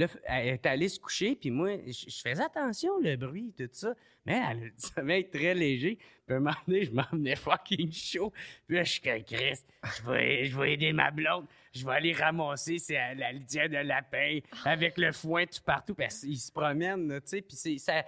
là, 0.00 0.06
elle 0.24 0.48
est 0.48 0.66
allée 0.66 0.88
se 0.88 0.98
coucher. 0.98 1.36
Puis 1.36 1.50
moi, 1.50 1.76
je 1.86 2.10
faisais 2.10 2.42
attention, 2.42 2.98
le 3.00 3.16
bruit, 3.16 3.52
tout 3.56 3.68
ça. 3.72 3.94
Mais 4.26 4.34
elle 4.34 4.42
a 4.42 4.54
le 4.54 4.72
sommeil 4.76 5.28
très 5.28 5.54
léger. 5.54 5.98
Puis 6.26 6.36
un 6.36 6.40
moment 6.40 6.56
donné, 6.66 6.84
je 6.84 6.90
m'emmenais 6.90 7.36
fucking 7.36 7.92
chaud. 7.92 8.32
Puis 8.66 8.76
là, 8.76 8.84
je 8.84 8.92
suis 8.92 9.00
comme 9.00 9.22
Chris, 9.22 9.60
je 9.84 10.10
vais, 10.10 10.44
je 10.46 10.58
vais 10.58 10.72
aider 10.72 10.92
ma 10.92 11.10
blonde. 11.10 11.46
Je 11.72 11.84
vais 11.84 11.92
aller 11.92 12.12
ramasser 12.12 12.78
à 12.96 13.14
la 13.14 13.32
litière 13.32 13.68
de 13.68 13.76
lapin 13.76 14.38
avec 14.64 14.96
le 14.98 15.12
foin 15.12 15.44
tout 15.46 15.62
partout. 15.64 15.94
Parce 15.94 16.20
qu'ils 16.20 16.38
se 16.38 16.50
promènent, 16.50 17.08
là, 17.08 17.20
tu 17.20 17.28
sais. 17.28 17.42
Puis 17.42 17.78
ça, 17.78 18.04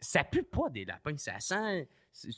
ça 0.00 0.24
pue 0.24 0.42
pas 0.42 0.70
des 0.70 0.84
lapins. 0.84 1.16
Ça 1.16 1.38
sent. 1.40 1.88
c'est- 2.12 2.30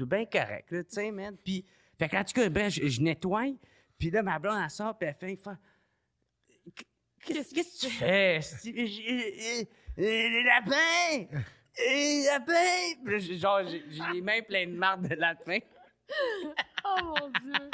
bien 0.00 0.24
correct, 0.26 0.68
tu 0.70 0.84
sais, 0.88 1.12
man. 1.12 1.36
Puis, 1.44 1.64
fait 1.96 2.08
qu'en 2.08 2.24
tout 2.24 2.32
cas, 2.34 2.48
ben, 2.48 2.68
je, 2.68 2.88
je 2.88 3.00
nettoie. 3.00 3.46
Puis 3.96 4.10
là, 4.10 4.22
ma 4.24 4.40
blonde, 4.40 4.58
elle 4.62 4.68
sort, 4.70 4.98
puis 4.98 5.08
elle 5.08 5.14
fait. 5.14 5.38
Qu'est-ce 7.26 7.54
que 7.54 7.86
tu 7.86 7.90
fais? 7.92 8.40
Les 9.96 10.42
lapins! 10.44 11.38
Les 11.78 12.24
lapins! 12.24 13.18
Genre, 13.38 13.60
j'ai 13.66 13.82
les 14.12 14.20
mains 14.20 14.42
pleines 14.42 14.72
de 14.72 14.76
marde 14.78 15.08
de 15.08 15.14
lapin. 15.14 15.58
Oh 16.86 17.02
mon 17.02 17.28
Dieu! 17.40 17.70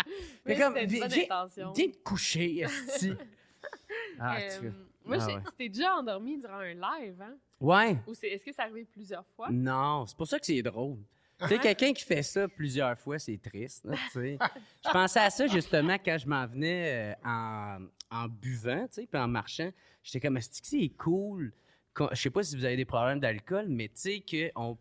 Mais 0.47 0.57
comme, 0.57 0.79
viens- 0.79 1.09
te 1.09 1.99
coucher, 2.05 2.61
esti. 2.61 3.13
Ah, 4.21 4.37
Euh, 4.39 4.49
tu 4.57 4.65
veux. 4.67 4.73
moi, 5.05 5.17
Ah 5.21 5.27
ouais. 5.27 5.35
tu 5.45 5.53
t'es 5.59 5.69
déjà 5.69 5.97
endormi 5.97 6.39
durant 6.39 6.59
un 6.61 6.75
live, 6.75 7.21
hein? 7.21 7.35
Ouais. 7.59 7.97
Ou 8.07 8.13
est-ce 8.13 8.45
que 8.45 8.53
c'est 8.53 8.63
arrivé 8.63 8.85
plusieurs 8.85 9.27
fois? 9.35 9.49
Non, 9.51 10.07
c'est 10.07 10.17
pour 10.17 10.29
ça 10.29 10.39
que 10.39 10.47
c'est 10.47 10.63
drôle. 10.63 10.99
Tu 11.41 11.49
sais, 11.49 11.59
quelqu'un 11.59 11.93
qui 11.93 12.05
fait 12.05 12.23
ça 12.23 12.47
plusieurs 12.47 12.97
fois, 13.01 13.19
c'est 13.19 13.37
triste. 13.43 13.85
là, 13.85 13.97
tu 14.13 14.21
sais. 14.21 14.39
je 14.87 14.91
pensais 14.91 15.21
à 15.21 15.31
ça 15.31 15.47
justement 15.49 15.97
quand 15.99 16.17
je 16.17 16.29
m'en 16.29 16.47
venais 16.47 17.15
euh, 17.25 17.29
en, 17.29 17.79
en 18.11 18.29
buvant, 18.29 18.87
tu 18.89 18.95
sais, 19.03 19.07
puis 19.07 19.21
en 19.21 19.29
marchant. 19.29 19.71
J'étais 20.03 20.21
comme, 20.21 20.37
est-ce 20.37 20.61
que 20.63 20.67
c'est 20.67 20.89
cool? 20.99 21.53
Je 22.13 22.15
sais 22.21 22.31
pas 22.31 22.43
si 22.43 22.57
vous 22.57 22.65
avez 22.65 22.77
des 22.77 22.85
problèmes 22.85 23.21
d'alcool, 23.21 23.67
mais 23.69 23.89
tu 23.89 23.95
sais, 23.97 24.21
que, 24.21 24.51
on- 24.57 24.79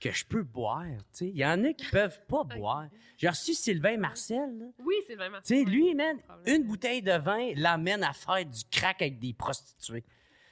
que 0.00 0.10
je 0.12 0.24
peux 0.24 0.42
boire. 0.42 0.84
tu 0.86 1.04
sais. 1.12 1.28
Il 1.28 1.36
y 1.36 1.44
en 1.44 1.64
a 1.64 1.72
qui 1.72 1.86
peuvent 1.90 2.20
pas 2.28 2.44
boire. 2.44 2.86
J'ai 3.16 3.28
reçu 3.28 3.54
Sylvain 3.54 3.96
Marcel. 3.96 4.58
là. 4.58 4.66
Oui, 4.78 4.94
c'est 5.06 5.16
vraiment 5.16 5.38
Tu 5.44 5.56
sais, 5.58 5.64
lui, 5.64 5.94
man, 5.94 6.16
une 6.46 6.62
bouteille 6.64 7.02
de 7.02 7.12
vin 7.12 7.52
l'amène 7.56 8.02
à 8.04 8.12
faire 8.12 8.44
du 8.44 8.60
crack 8.70 9.02
avec 9.02 9.18
des 9.18 9.32
prostituées. 9.32 10.04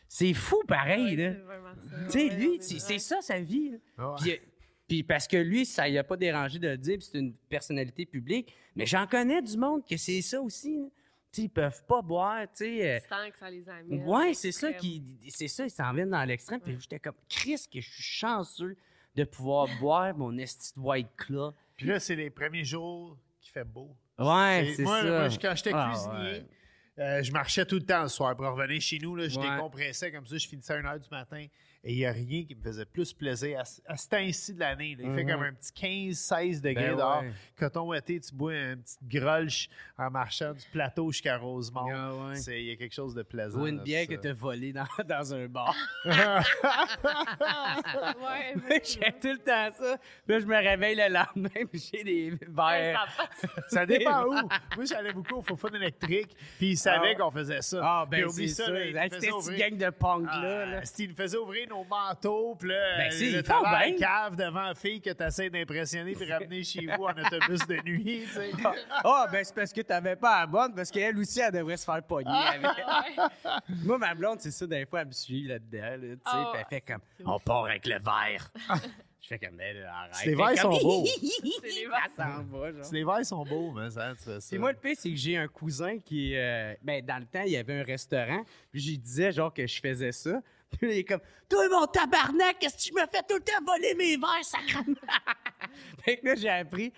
C'est 0.09 0.35
fou 0.35 0.63
pareil, 0.69 1.17
Ouais, 1.17 1.31
là. 1.31 1.35
Tu 2.07 2.11
sais, 2.11 2.29
Ouais, 2.31 2.37
lui, 2.37 2.59
c'est 2.61 2.99
ça 2.99 3.21
sa 3.21 3.41
vie. 3.41 3.73
Ah. 3.99 4.15
Puis, 4.21 4.33
euh, 4.33 4.37
puis 4.89 5.03
parce 5.03 5.27
que 5.27 5.37
lui, 5.37 5.67
ça 5.67 5.89
y 5.89 5.99
a 5.99 6.05
pas 6.05 6.17
dérangé 6.17 6.59
de 6.61 6.69
le 6.69 6.79
dire, 6.79 6.99
puis 6.99 7.09
c'est 7.11 7.19
une 7.19 7.33
personnalité 7.49 8.07
publique. 8.07 8.53
Mais 8.77 8.87
j'en 8.87 9.07
connais 9.07 9.43
du 9.43 9.57
monde 9.57 9.85
que 9.85 9.97
c'est 9.97 10.23
ça 10.23 10.41
aussi. 10.41 10.77
là. 10.79 10.85
Ils 11.39 11.51
peuvent 11.51 11.85
pas 11.87 12.01
boire, 12.01 12.43
tu 12.49 12.65
sais. 12.65 12.97
euh, 12.97 13.29
que 13.31 13.39
ça 13.39 13.51
les 13.51 13.69
amène. 13.69 14.05
ouais, 14.07 14.31
à 14.31 14.35
c'est 14.35 14.53
ça 14.53 14.69
l'extrême. 14.69 14.93
qui, 14.93 15.31
c'est 15.31 15.49
ça, 15.49 15.65
ils 15.65 15.71
s'en 15.71 15.93
viennent 15.93 16.11
dans 16.11 16.25
l'extrême. 16.25 16.61
Puis 16.61 16.77
j'étais 16.81 16.99
comme, 16.99 17.15
Chris, 17.29 17.67
que 17.71 17.81
je 17.81 17.91
suis 17.93 18.03
chanceux 18.03 18.77
de 19.15 19.25
pouvoir 19.25 19.69
boire 19.81 20.17
mon 20.17 20.37
esti 20.39 20.73
de 20.75 20.81
White 20.81 21.09
Claw. 21.17 21.53
Puis 21.77 21.87
là, 21.87 22.01
c'est 22.01 22.17
les 22.17 22.31
premiers 22.31 22.65
jours 22.65 23.19
qu'il 23.41 23.53
fait 23.53 23.65
beau. 23.65 23.95
Ouais, 24.19 24.73
c'est 24.77 24.83
moi, 24.83 25.03
ça. 25.03 25.09
moi, 25.09 25.29
quand 25.41 25.55
j'étais 25.57 25.71
Ah, 25.75 25.91
cuisinier, 25.93 26.17
ouais. 26.39 26.47
euh, 27.01 27.23
je 27.23 27.33
marchais 27.33 27.67
tout 27.67 27.75
le 27.77 27.85
temps 27.85 28.03
le 28.03 28.09
soir 28.09 28.35
pour 28.35 28.47
revenir 28.47 28.81
chez 28.81 28.99
nous. 28.99 29.15
Là, 29.15 29.29
je 29.29 29.39
Ouais. 29.39 29.51
décompressais 29.57 30.11
comme 30.11 30.25
ça. 30.27 30.39
Je 30.39 30.49
finissais 30.49 30.73
à 30.73 30.77
1 30.79 30.83
h 30.83 31.01
du 31.01 31.09
matin. 31.11 31.47
Et 31.89 31.93
il 31.93 31.99
n'y 31.99 32.05
a 32.07 32.11
rien 32.11 32.43
qui 32.45 32.57
me 32.57 32.61
faisait 32.63 32.85
plus 32.85 33.13
plaisir 33.13 33.61
à, 33.61 33.65
ce- 33.65 33.81
à 33.87 33.97
ce 33.97 34.09
temps-ci 34.09 34.55
de 34.55 34.59
l'année. 34.59 34.97
là. 34.99 35.05
Il 35.07 35.15
fait 35.15 35.23
Mhm. 35.23 35.31
comme 35.31 35.43
un 35.45 35.53
petit 35.53 35.73
15-16 35.73 36.61
degrés 36.61 36.89
Ben 36.89 36.97
dehors. 36.97 37.21
ouais. 37.23 37.31
Coton 37.57 37.83
ouaté, 37.87 38.19
tu 38.19 38.35
bois 38.35 38.55
une 38.55 38.83
petite 38.83 39.07
grolche 39.09 39.69
en 39.97 40.11
marchant 40.11 40.53
du 40.53 40.65
plateau 40.73 41.13
jusqu'à 41.13 41.39
Rosemont. 41.39 41.87
Ah 41.95 42.13
ouais. 42.13 42.41
Il 42.61 42.65
y 42.67 42.73
a 42.73 42.77
quelque 42.77 42.93
chose 42.95 43.15
de 43.15 43.23
plaisant. 43.23 43.61
Ou 43.61 43.69
une 43.69 43.79
bière 43.79 44.05
ça. 44.09 44.17
que 44.17 44.21
t'as 44.21 44.33
volée 44.33 44.73
dans, 44.73 44.85
dans 45.09 45.33
un 45.35 45.47
bar. 45.47 45.77
Ouais, 47.07 48.81
j'ai 48.85 49.13
tout 49.21 49.29
le 49.29 49.39
temps 49.39 49.71
ça. 49.79 49.97
Là, 50.27 50.39
je 50.41 50.47
me 50.47 50.57
réveille 50.57 50.97
le 50.97 51.09
lendemain, 51.13 51.67
puis 51.71 51.91
j'ai 51.93 52.03
des 52.05 52.31
verres. 52.49 53.07
ça 53.69 53.87
dépend 53.87 54.25
où. 54.25 54.33
Moi, 54.33 54.85
j'allais 54.89 55.13
beaucoup 55.13 55.37
au 55.37 55.43
Fofun 55.43 55.73
électrique, 55.75 56.35
puis 56.59 56.71
ils 56.71 56.77
savaient 56.77 57.15
Ah. 57.17 57.21
qu'on 57.21 57.31
faisait 57.31 57.63
ça. 57.63 57.81
Ah, 57.83 58.07
ben 58.11 58.29
c'est 58.29 58.49
ça. 58.49 58.69
là, 58.71 58.81
faisaient 58.81 59.03
C'était 59.05 59.21
cette 59.27 59.33
ouvrir- 59.35 59.59
gang 59.71 59.77
de 59.79 59.91
punk 59.91 60.27
Ah, 60.31 60.43
là. 60.43 60.67
là. 60.67 60.85
Steve 60.85 61.11
nous 61.11 61.17
faisait 61.17 61.39
ouvrir 61.39 61.69
nos 61.69 61.76
manteaux, 61.85 62.55
puis 62.59 62.69
là, 62.71 62.97
Ben, 62.99 63.11
si, 63.11 63.31
le 63.31 63.43
travail 63.43 63.95
bien. 63.95 64.07
cave 64.07 64.37
devant 64.37 64.63
la 64.63 64.75
fille 64.75 65.01
que 65.01 65.11
tu 65.11 65.23
essaies 65.23 65.51
d'impressionner 65.51 66.13
puis 66.15 66.31
ramener 66.33 66.65
chez 66.65 66.87
vous 66.87 67.05
en 67.05 67.11
autobus 67.13 67.67
de 67.67 67.83
nuit, 67.85 68.23
tu 68.27 68.33
sais. 68.33 68.51
Ah, 69.05 69.27
ben 69.31 69.45
c'est 69.45 69.55
parce 69.55 69.73
que 69.73 69.81
t'avais 69.83 70.17
pas 70.17 70.41
la 70.41 70.47
bonne, 70.47 70.75
parce 70.75 70.91
qu'elle 70.91 71.17
aussi, 71.19 71.41
elle 71.41 71.53
devrait 71.53 71.77
se 71.77 71.85
faire 71.85 72.03
pogner 72.03 72.31
Ah. 72.33 72.55
avec. 72.55 73.69
Moi, 73.85 73.99
ma 73.99 74.15
blonde, 74.15 74.41
c'est 74.41 74.51
ça, 74.51 74.67
des 74.67 74.87
fois, 74.87 75.01
elle 75.03 75.09
me 75.09 75.13
suit 75.13 75.43
là-dedans, 75.47 75.81
là, 75.83 75.97
tu 75.99 76.09
sais, 76.09 76.17
Ah, 76.25 76.51
puis 76.53 76.61
elle 76.63 76.67
fait 76.69 76.81
comme, 76.93 77.03
on 77.25 77.39
part 77.39 77.65
avec 77.67 77.87
le 77.87 77.95
verre. 77.99 78.51
Je 79.21 79.35
fais 79.35 79.39
comme, 79.41 79.57
mais 79.57 79.73
là, 79.75 79.93
arrête. 79.93 80.25
Les 80.25 80.35
verres 80.37 80.57
sont 80.59 80.79
beaux. 80.79 81.05
C'est 81.05 81.69
les 81.69 81.87
verres. 81.89 82.09
Ça 82.17 82.27
s'en 82.37 82.43
va, 82.45 82.71
genre. 82.73 82.85
Si 82.85 82.95
les 82.95 83.05
verres 83.05 83.27
sont 83.27 83.45
beaux, 83.45 83.73
mais 83.73 83.91
ça, 83.91 84.13
tu 84.17 84.23
fais 84.23 84.41
ça. 84.41 84.47
Puis 84.51 84.59
moi, 84.59 84.71
le 84.71 84.79
pire, 84.79 84.95
c'est 84.97 85.11
que 85.11 85.17
j'ai 85.17 85.37
un 85.37 85.49
cousin 85.49 85.99
qui, 85.99 86.37
euh, 86.37 86.75
ben, 86.81 87.05
dans 87.05 87.19
le 87.19 87.25
temps, 87.27 87.43
il 87.45 87.51
y 87.51 87.57
avait 87.57 87.81
un 87.81 87.83
restaurant, 87.83 88.45
puis 88.71 88.81
j'y 88.81 88.97
disais, 88.99 89.33
genre, 89.33 89.53
que 89.53 89.67
je 89.67 89.81
faisais 89.81 90.13
ça. 90.13 90.41
Il 90.83 90.91
est 90.91 91.05
comme, 91.05 91.21
toi, 91.49 91.69
mon 91.71 91.87
tabarnak, 91.87 92.59
qu'est-ce 92.59 92.77
que 92.77 92.83
tu 92.83 92.93
me 92.95 93.07
fais 93.07 93.23
tout 93.29 93.37
le 93.37 93.41
temps 93.41 93.65
voler 93.67 93.95
mes 93.95 94.17
verres, 94.17 94.43
sacrément? 94.45 94.97
fait 96.05 96.19
que 96.19 96.27
là, 96.27 96.35
j'ai 96.35 96.49
appris 96.51 96.93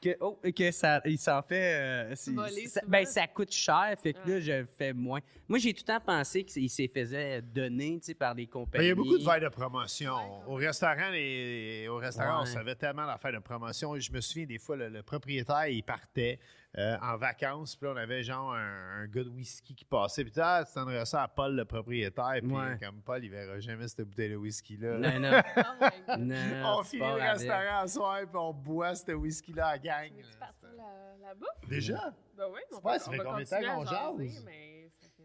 que, 0.00 0.16
oh, 0.20 0.38
que 0.56 0.70
ça, 0.70 1.02
il 1.04 1.18
s'en 1.18 1.42
fait, 1.42 1.74
euh, 1.74 2.14
Voler 2.28 2.66
ça, 2.66 2.80
souvent. 2.80 2.90
ben, 2.90 3.04
ça 3.04 3.26
coûte 3.26 3.52
cher, 3.52 3.94
fait 4.02 4.14
que 4.14 4.28
là, 4.28 4.40
je 4.40 4.64
fais 4.78 4.92
moins. 4.92 5.20
Moi, 5.48 5.58
j'ai 5.58 5.74
tout 5.74 5.82
le 5.86 5.92
temps 5.92 6.00
pensé 6.00 6.44
qu'il 6.44 6.70
s'est 6.70 6.88
faisait 6.92 7.42
donner, 7.42 7.98
tu 8.00 8.06
sais, 8.06 8.14
par 8.14 8.34
des 8.34 8.46
Ben, 8.46 8.50
compagnies. 8.52 8.84
il 8.86 8.88
y 8.88 8.92
a 8.92 8.94
beaucoup 8.94 9.18
de 9.18 9.24
verres 9.24 9.40
de 9.40 9.48
promotion. 9.48 10.14
Au 10.48 10.54
restaurant, 10.54 11.10
les- 11.10 11.86
au 11.88 11.96
restaurant 11.96 12.42
on 12.42 12.46
savait 12.46 12.76
tellement 12.76 13.06
d'affaires 13.06 13.32
de 13.32 13.38
promotion. 13.40 13.98
Je 13.98 14.12
me 14.12 14.20
souviens, 14.20 14.46
des 14.46 14.58
fois, 14.58 14.76
le, 14.76 14.88
le 14.88 15.02
propriétaire, 15.02 15.66
il 15.66 15.82
partait 15.82 16.38
euh, 16.78 16.96
en 17.02 17.16
vacances. 17.16 17.74
Puis 17.76 17.86
là, 17.86 17.94
on 17.94 17.96
avait 17.96 18.22
genre 18.22 18.52
un, 18.54 19.02
un 19.02 19.06
gars 19.06 19.24
de 19.24 19.28
whisky 19.28 19.74
qui 19.74 19.84
passait. 19.84 20.22
Puis 20.22 20.32
tu 20.32 20.40
ah, 20.40 20.64
tu 20.66 20.72
donnerais 20.78 21.04
ça 21.04 21.24
à 21.24 21.28
Paul, 21.28 21.56
le 21.56 21.64
propriétaire. 21.64 22.36
Puis 22.40 22.50
Ouais. 22.52 22.78
comme 22.80 23.02
Paul, 23.02 23.24
il 23.24 23.30
verra 23.30 23.58
jamais 23.58 23.88
cette 23.88 24.02
bouteille 24.02 24.30
de 24.30 24.36
whisky-là. 24.36 24.98
Non, 24.98 25.18
non, 25.20 25.40
Oh 26.08 26.16
non. 26.16 26.78
on 26.78 26.82
tu 26.82 26.88
finit 26.90 27.02
le 27.06 27.12
restaurant 27.14 27.86
ce 27.86 27.94
soir, 27.94 28.18
puis 28.20 28.36
on 28.36 28.52
boit 28.52 28.94
ce 28.94 29.12
whisky-là 29.12 29.66
à 29.68 29.78
gang. 29.78 30.10
Veux-tu 30.16 30.30
là. 30.30 30.36
partir 30.38 30.68
la, 30.76 31.28
la 31.28 31.34
bouffe? 31.34 31.68
Déjà? 31.68 32.14
Ben 32.36 32.44
oui, 32.52 32.60
C'est 32.70 32.82
pas, 32.82 32.98
ça 32.98 33.08
on 33.08 33.12
fait 33.12 33.18
va 33.18 33.24
combien 33.24 33.44
de 33.44 33.48
temps 33.48 33.56
à 33.56 33.74
qu'on 33.74 33.84
jaser, 33.84 34.28
jase? 34.28 34.44
Mais 34.46 34.88
ça 35.00 35.08
fait 35.16 35.22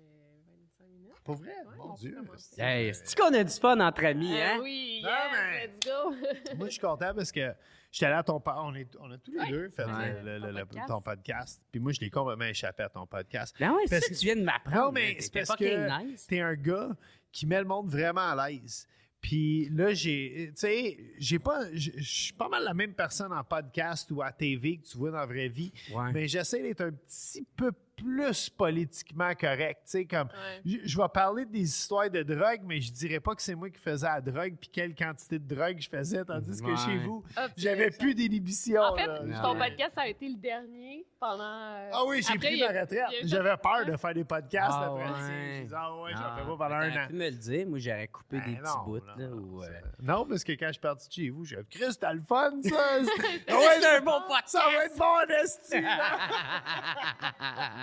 25 0.48 0.86
minutes. 0.90 1.14
Pour 1.24 1.36
vrai? 1.36 1.54
Ouais, 1.68 1.78
Mon 1.78 1.94
Dieu. 1.94 2.18
Hey, 2.58 2.94
c'est 2.94 3.16
qu'on 3.18 3.34
a 3.34 3.44
du 3.44 3.54
fun 3.54 3.80
entre 3.80 4.04
amis, 4.06 4.36
Ah 4.42 4.54
hein? 4.56 4.60
oui, 4.62 5.02
Non, 5.04 5.10
yes, 5.10 5.18
mais- 5.32 5.68
let's 5.68 5.80
go! 5.86 6.56
Moi, 6.58 6.68
je 6.68 6.72
suis 6.72 6.82
content 6.82 7.14
parce 7.16 7.32
que 7.32 7.54
j'étais 7.96 8.06
allé 8.08 8.16
à 8.16 8.24
ton 8.24 8.40
podcast. 8.40 8.66
On, 8.68 8.76
est- 8.76 8.98
on 9.00 9.12
a 9.12 9.18
tous 9.18 9.32
les 9.32 9.40
Ouais. 9.40 9.50
deux 9.52 9.70
fait 9.70 9.86
Ouais. 9.86 10.22
le- 10.22 10.38
le- 10.38 10.42
Ton 10.42 10.48
le- 10.48 10.66
podcast. 10.66 10.88
ton 10.90 11.02
podcast. 11.02 11.62
Puis 11.72 11.80
moi, 11.80 11.92
je 11.94 12.00
l'ai 12.02 12.10
complètement 12.10 12.46
échappé 12.46 12.84
à 12.84 12.90
ton 12.90 13.06
podcast. 13.08 13.56
Ben 13.60 13.72
ouais, 13.72 13.82
c'est 13.86 13.90
Parce 13.96 14.04
ça 14.08 14.14
que 14.14 14.20
tu 14.20 14.26
viens 14.26 14.36
de 14.36 14.44
m'apprendre. 14.44 14.86
Non, 14.88 14.92
mais 14.92 15.16
c'est 15.20 15.34
parce 15.34 15.56
que 15.56 16.04
nice. 16.04 16.28
t'es 16.28 16.42
un 16.42 16.56
gars 16.56 16.90
qui 17.32 17.46
met 17.48 17.60
le 17.60 17.66
monde 17.68 17.90
vraiment 17.90 18.30
à 18.32 18.50
l'aise. 18.50 18.88
Puis 19.22 19.70
là, 19.70 19.92
j'ai, 19.94 20.50
tu 20.50 20.60
sais, 20.60 20.98
j'ai 21.18 21.40
pas, 21.40 21.62
je 21.74 21.90
je 21.98 22.04
suis 22.04 22.34
pas 22.34 22.48
mal 22.48 22.64
la 22.64 22.76
même 22.76 22.94
personne 22.94 23.34
en 23.34 23.44
podcast 23.44 24.12
ou 24.12 24.22
à 24.22 24.32
TV 24.32 24.78
que 24.78 24.84
tu 24.88 24.98
vois 25.00 25.10
dans 25.10 25.18
la 25.18 25.26
vraie 25.26 25.48
vie, 25.48 25.72
Ouais. 25.92 26.12
mais 26.14 26.28
j'essaie 26.28 26.62
d'être 26.62 26.82
un 26.82 26.92
petit 26.92 27.44
peu 27.56 27.72
plus 27.96 28.50
politiquement 28.50 29.34
correct, 29.40 29.82
tu 29.86 29.92
sais, 29.92 30.06
comme, 30.06 30.28
Ouais. 30.28 30.62
je, 30.66 30.78
je 30.84 30.98
vais 31.02 31.08
parler 31.14 31.46
des 31.46 31.62
histoires 31.62 32.10
de 32.10 32.24
drogue, 32.24 32.62
mais 32.64 32.82
je 32.82 32.92
dirais 32.92 33.20
pas 33.20 33.34
que 33.36 33.42
c'est 33.42 33.56
moi 33.56 33.70
qui 33.70 33.80
faisais 33.80 34.06
la 34.08 34.22
drogue 34.22 34.56
puis 34.60 34.70
quelle 34.72 34.94
quantité 34.96 35.40
de 35.40 35.56
drogue 35.56 35.78
je 35.80 35.90
faisais, 35.90 36.24
tandis 36.26 36.62
que 36.62 36.76
chez 36.76 36.98
vous, 36.98 37.24
Ah, 37.36 37.48
j'avais 37.56 37.90
plus 37.92 38.14
d'inhibition. 38.16 38.82
En 38.82 38.96
fait, 38.96 39.06
là. 39.08 39.42
ton 39.42 39.58
podcast 39.58 39.98
a 39.98 40.08
été 40.08 40.28
le 40.30 40.36
dernier 40.36 41.06
pendant. 41.20 41.44
euh, 41.44 41.90
Ah 41.94 42.04
oui, 42.08 42.22
j'ai 42.22 42.38
pris 42.38 42.60
ma 42.60 42.68
retraite. 42.68 43.04
J'avais 43.24 43.58
peur 43.58 43.86
de 43.86 43.96
faire 43.98 44.14
des 44.14 44.24
podcasts 44.26 44.72
Ah 44.74 44.86
après. 44.92 45.04
ouais. 45.30 45.64
Dit, 45.66 45.74
ah 45.76 45.96
ouais, 46.02 46.12
j'en 46.14 46.20
Ah, 46.24 46.36
fais 46.38 46.44
pas 46.46 46.58
pendant 46.58 46.76
un 46.76 47.04
an. 47.04 47.08
pu 47.08 47.14
me 47.14 47.26
le 47.30 47.36
dire, 47.36 47.68
moi 47.68 47.80
j'aurais 47.80 48.08
coupé 48.08 48.38
Ben 48.40 48.46
des 48.46 48.56
petits 48.58 48.70
non, 48.78 48.84
bouts. 48.84 48.98
non, 49.00 49.06
là, 49.06 49.16
non, 49.28 49.36
ou, 49.38 49.64
euh, 49.64 49.68
non, 50.02 50.26
parce 50.26 50.44
que 50.44 50.52
quand 50.54 50.68
je 50.68 50.72
suis 50.74 50.82
parti 50.82 51.08
de 51.08 51.14
chez 51.14 51.30
vous, 51.30 51.46
j'ai 51.46 51.58
dit, 51.58 51.68
Chris, 51.70 51.96
t'as 52.00 52.14
le 52.14 52.22
fun, 52.22 52.52
ça! 52.64 52.76
Ah 53.48 53.58
ouais, 53.58 53.80
c'est 53.80 53.98
un 53.98 54.02
bon 54.02 54.20
podcast! 54.28 54.48
ça 54.50 54.60
va 54.66 54.86
être 54.86 54.98
bon, 54.98 55.34
esti. 55.42 55.78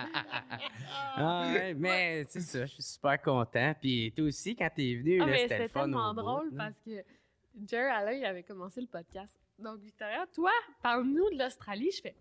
Ah 1.17 1.51
ouais, 1.53 1.75
mais 1.75 2.25
c'est 2.29 2.41
ça, 2.41 2.65
je 2.67 2.73
suis 2.73 2.83
super 2.83 3.21
content. 3.21 3.75
Puis 3.81 4.12
toi 4.17 4.25
aussi, 4.27 4.57
quand 4.57 4.71
t'es 4.75 4.95
venu, 4.95 5.21
Ah, 5.21 5.27
c'était 5.27 5.43
le 5.43 5.49
c'était 5.49 5.69
fun. 5.69 5.81
tellement 5.83 6.15
bout, 6.15 6.21
drôle 6.23 6.51
parce 6.57 6.79
que 6.81 7.05
Jer 7.69 7.93
Alain 7.95 8.12
il 8.12 8.25
avait 8.25 8.43
commencé 8.43 8.81
le 8.81 8.87
podcast. 8.87 9.33
Donc, 9.59 9.81
Victoria, 9.81 10.25
toi, 10.35 10.51
parle-nous 10.83 11.31
de 11.31 11.38
l'Australie. 11.38 11.91
Je 11.95 12.01
fais. 12.01 12.15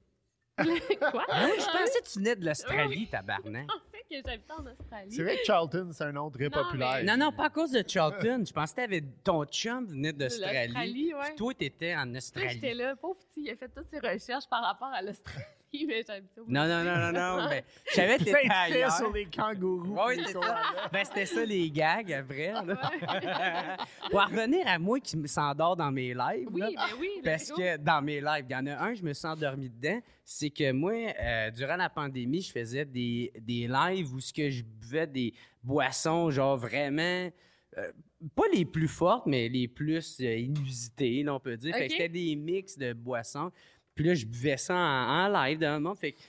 Quoi? 0.57 1.25
Ah 1.29 1.47
je 1.57 1.65
pensais 1.65 2.01
que 2.01 2.09
tu 2.11 2.19
venais 2.19 2.35
de 2.35 2.45
l'Australie, 2.45 3.07
tabarnak. 3.07 3.65
Je 4.11 4.17
pensais 4.17 4.21
que 4.23 4.29
j'habitais 4.29 4.51
en 4.53 4.65
Australie. 4.67 5.11
C'est 5.11 5.23
vrai 5.23 5.37
que 5.37 5.45
Charlton, 5.45 5.89
c'est 5.93 6.03
un 6.03 6.11
nom 6.11 6.29
très 6.29 6.43
Non, 6.49 6.49
populaire. 6.51 6.95
mais- 6.97 7.03
Non, 7.05 7.17
non, 7.17 7.31
pas 7.31 7.45
à 7.45 7.49
cause 7.49 7.71
de 7.71 7.81
Charlton. 7.87 8.43
Je 8.45 8.51
pensais 8.51 8.73
que 8.75 8.81
t'avais 8.81 9.01
ton 9.23 9.45
chum 9.45 9.85
venait 9.87 10.11
De 10.11 10.17
d'Australie. 10.19 10.67
l'Australie, 10.67 11.13
ouais. 11.13 11.19
Puis 11.27 11.35
toi, 11.37 11.53
t'étais 11.53 11.95
en 11.95 12.03
Tu 12.03 12.11
sais, 12.11 12.17
Australie. 12.17 12.49
j'étais 12.49 12.73
là, 12.73 12.95
pauvre 12.97 13.17
petit, 13.19 13.43
il 13.43 13.49
a 13.51 13.55
fait 13.55 13.69
toutes 13.69 13.87
ses 13.89 13.99
recherches 13.99 14.47
par 14.49 14.61
rapport 14.63 14.89
à 14.89 15.01
l'Australie, 15.01 15.39
mais 15.87 16.03
Non, 16.47 16.67
non, 16.67 16.83
non, 16.83 16.97
non, 16.97 17.11
non. 17.13 17.49
ben, 17.49 17.63
je 17.89 17.93
savais 17.93 18.17
que 18.17 18.23
t'étais 18.25 18.47
ailleurs. 18.49 18.91
sur 18.91 19.11
les 19.11 19.25
kangourous. 19.25 19.95
Ça. 19.95 20.33
koalas. 20.33 20.89
Ben, 20.91 21.05
c'était 21.05 21.25
ça 21.25 21.45
les 21.45 21.69
gags 21.71 22.11
après. 22.11 22.51
là. 22.51 22.63
Pour 24.09 24.19
en 24.19 24.25
revenir 24.25 24.67
à 24.67 24.77
moi 24.79 24.99
qui 24.99 25.15
me 25.17 25.27
s'endort 25.27 25.75
dans 25.75 25.91
mes 25.91 26.13
lives. 26.13 26.47
Oui, 26.51 26.59
là, 26.61 26.69
ben 26.75 26.95
oui. 26.99 27.09
Parce 27.23 27.49
go. 27.49 27.55
que 27.57 27.77
dans 27.77 28.01
mes 28.01 28.19
lives, 28.19 28.45
il 28.49 28.51
y 28.51 28.55
en 28.55 28.67
a 28.67 28.83
un, 28.83 28.93
je 28.93 29.03
me 29.03 29.13
suis 29.13 29.27
endormi 29.27 29.69
dedans. 29.69 30.01
C'est 30.23 30.49
que 30.49 30.71
moi, 30.71 30.93
euh, 30.93 31.51
durant 31.51 31.77
la 31.77 31.89
pandémie, 31.89 32.41
je 32.41 32.51
faisais 32.51 32.85
des, 32.85 33.31
des 33.39 33.67
lives 33.67 34.13
où 34.13 34.19
ce 34.19 34.33
que 34.33 34.49
je 34.49 34.63
buvais 34.63 35.07
des 35.07 35.33
boissons, 35.63 36.29
genre 36.31 36.57
vraiment. 36.57 37.29
euh, 37.77 37.91
pas 38.35 38.43
les 38.53 38.65
plus 38.65 38.87
fortes, 38.89 39.25
mais 39.25 39.49
les 39.49 39.67
plus 39.67 40.19
euh, 40.21 40.35
inusitées, 40.37 41.23
là, 41.23 41.33
on 41.33 41.39
peut 41.39 41.57
dire. 41.57 41.73
Fait 41.73 41.83
Ok. 41.83 41.87
que 41.87 41.93
c'était 41.93 42.09
des 42.09 42.35
mix 42.35 42.77
de 42.77 42.93
boissons. 42.93 43.51
Puis 43.95 44.05
là, 44.05 44.13
je 44.13 44.25
buvais 44.25 44.57
ça 44.57 44.75
en, 44.75 45.25
en 45.25 45.43
live 45.43 45.59
le 45.59 45.79
monde. 45.79 45.97
Fait 45.97 46.13
que 46.13 46.19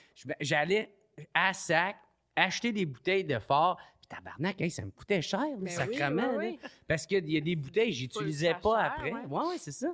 j'allais 0.41 0.89
à 1.33 1.53
sac 1.53 1.95
acheter 2.35 2.71
des 2.71 2.85
bouteilles 2.85 3.23
de 3.23 3.39
fort. 3.39 3.77
Puis 3.99 4.07
tabarnak, 4.09 4.59
hey, 4.59 4.69
ça 4.69 4.83
me 4.83 4.91
coûtait 4.91 5.21
cher, 5.21 5.39
là, 5.39 5.47
Ben 5.57 5.63
oui, 5.63 5.69
sacrement. 5.69 6.39
Parce 6.87 7.05
qu'il 7.05 7.29
y 7.31 7.37
a 7.37 7.41
des 7.41 7.55
bouteilles 7.55 7.89
que 7.91 7.95
j'utilisais 7.95 8.53
pas 8.61 8.81
cher, 8.81 8.93
après. 8.95 9.11
ouais. 9.13 9.21
Ouais, 9.29 9.45
ouais, 9.47 9.57
c'est 9.57 9.71
ça. 9.71 9.87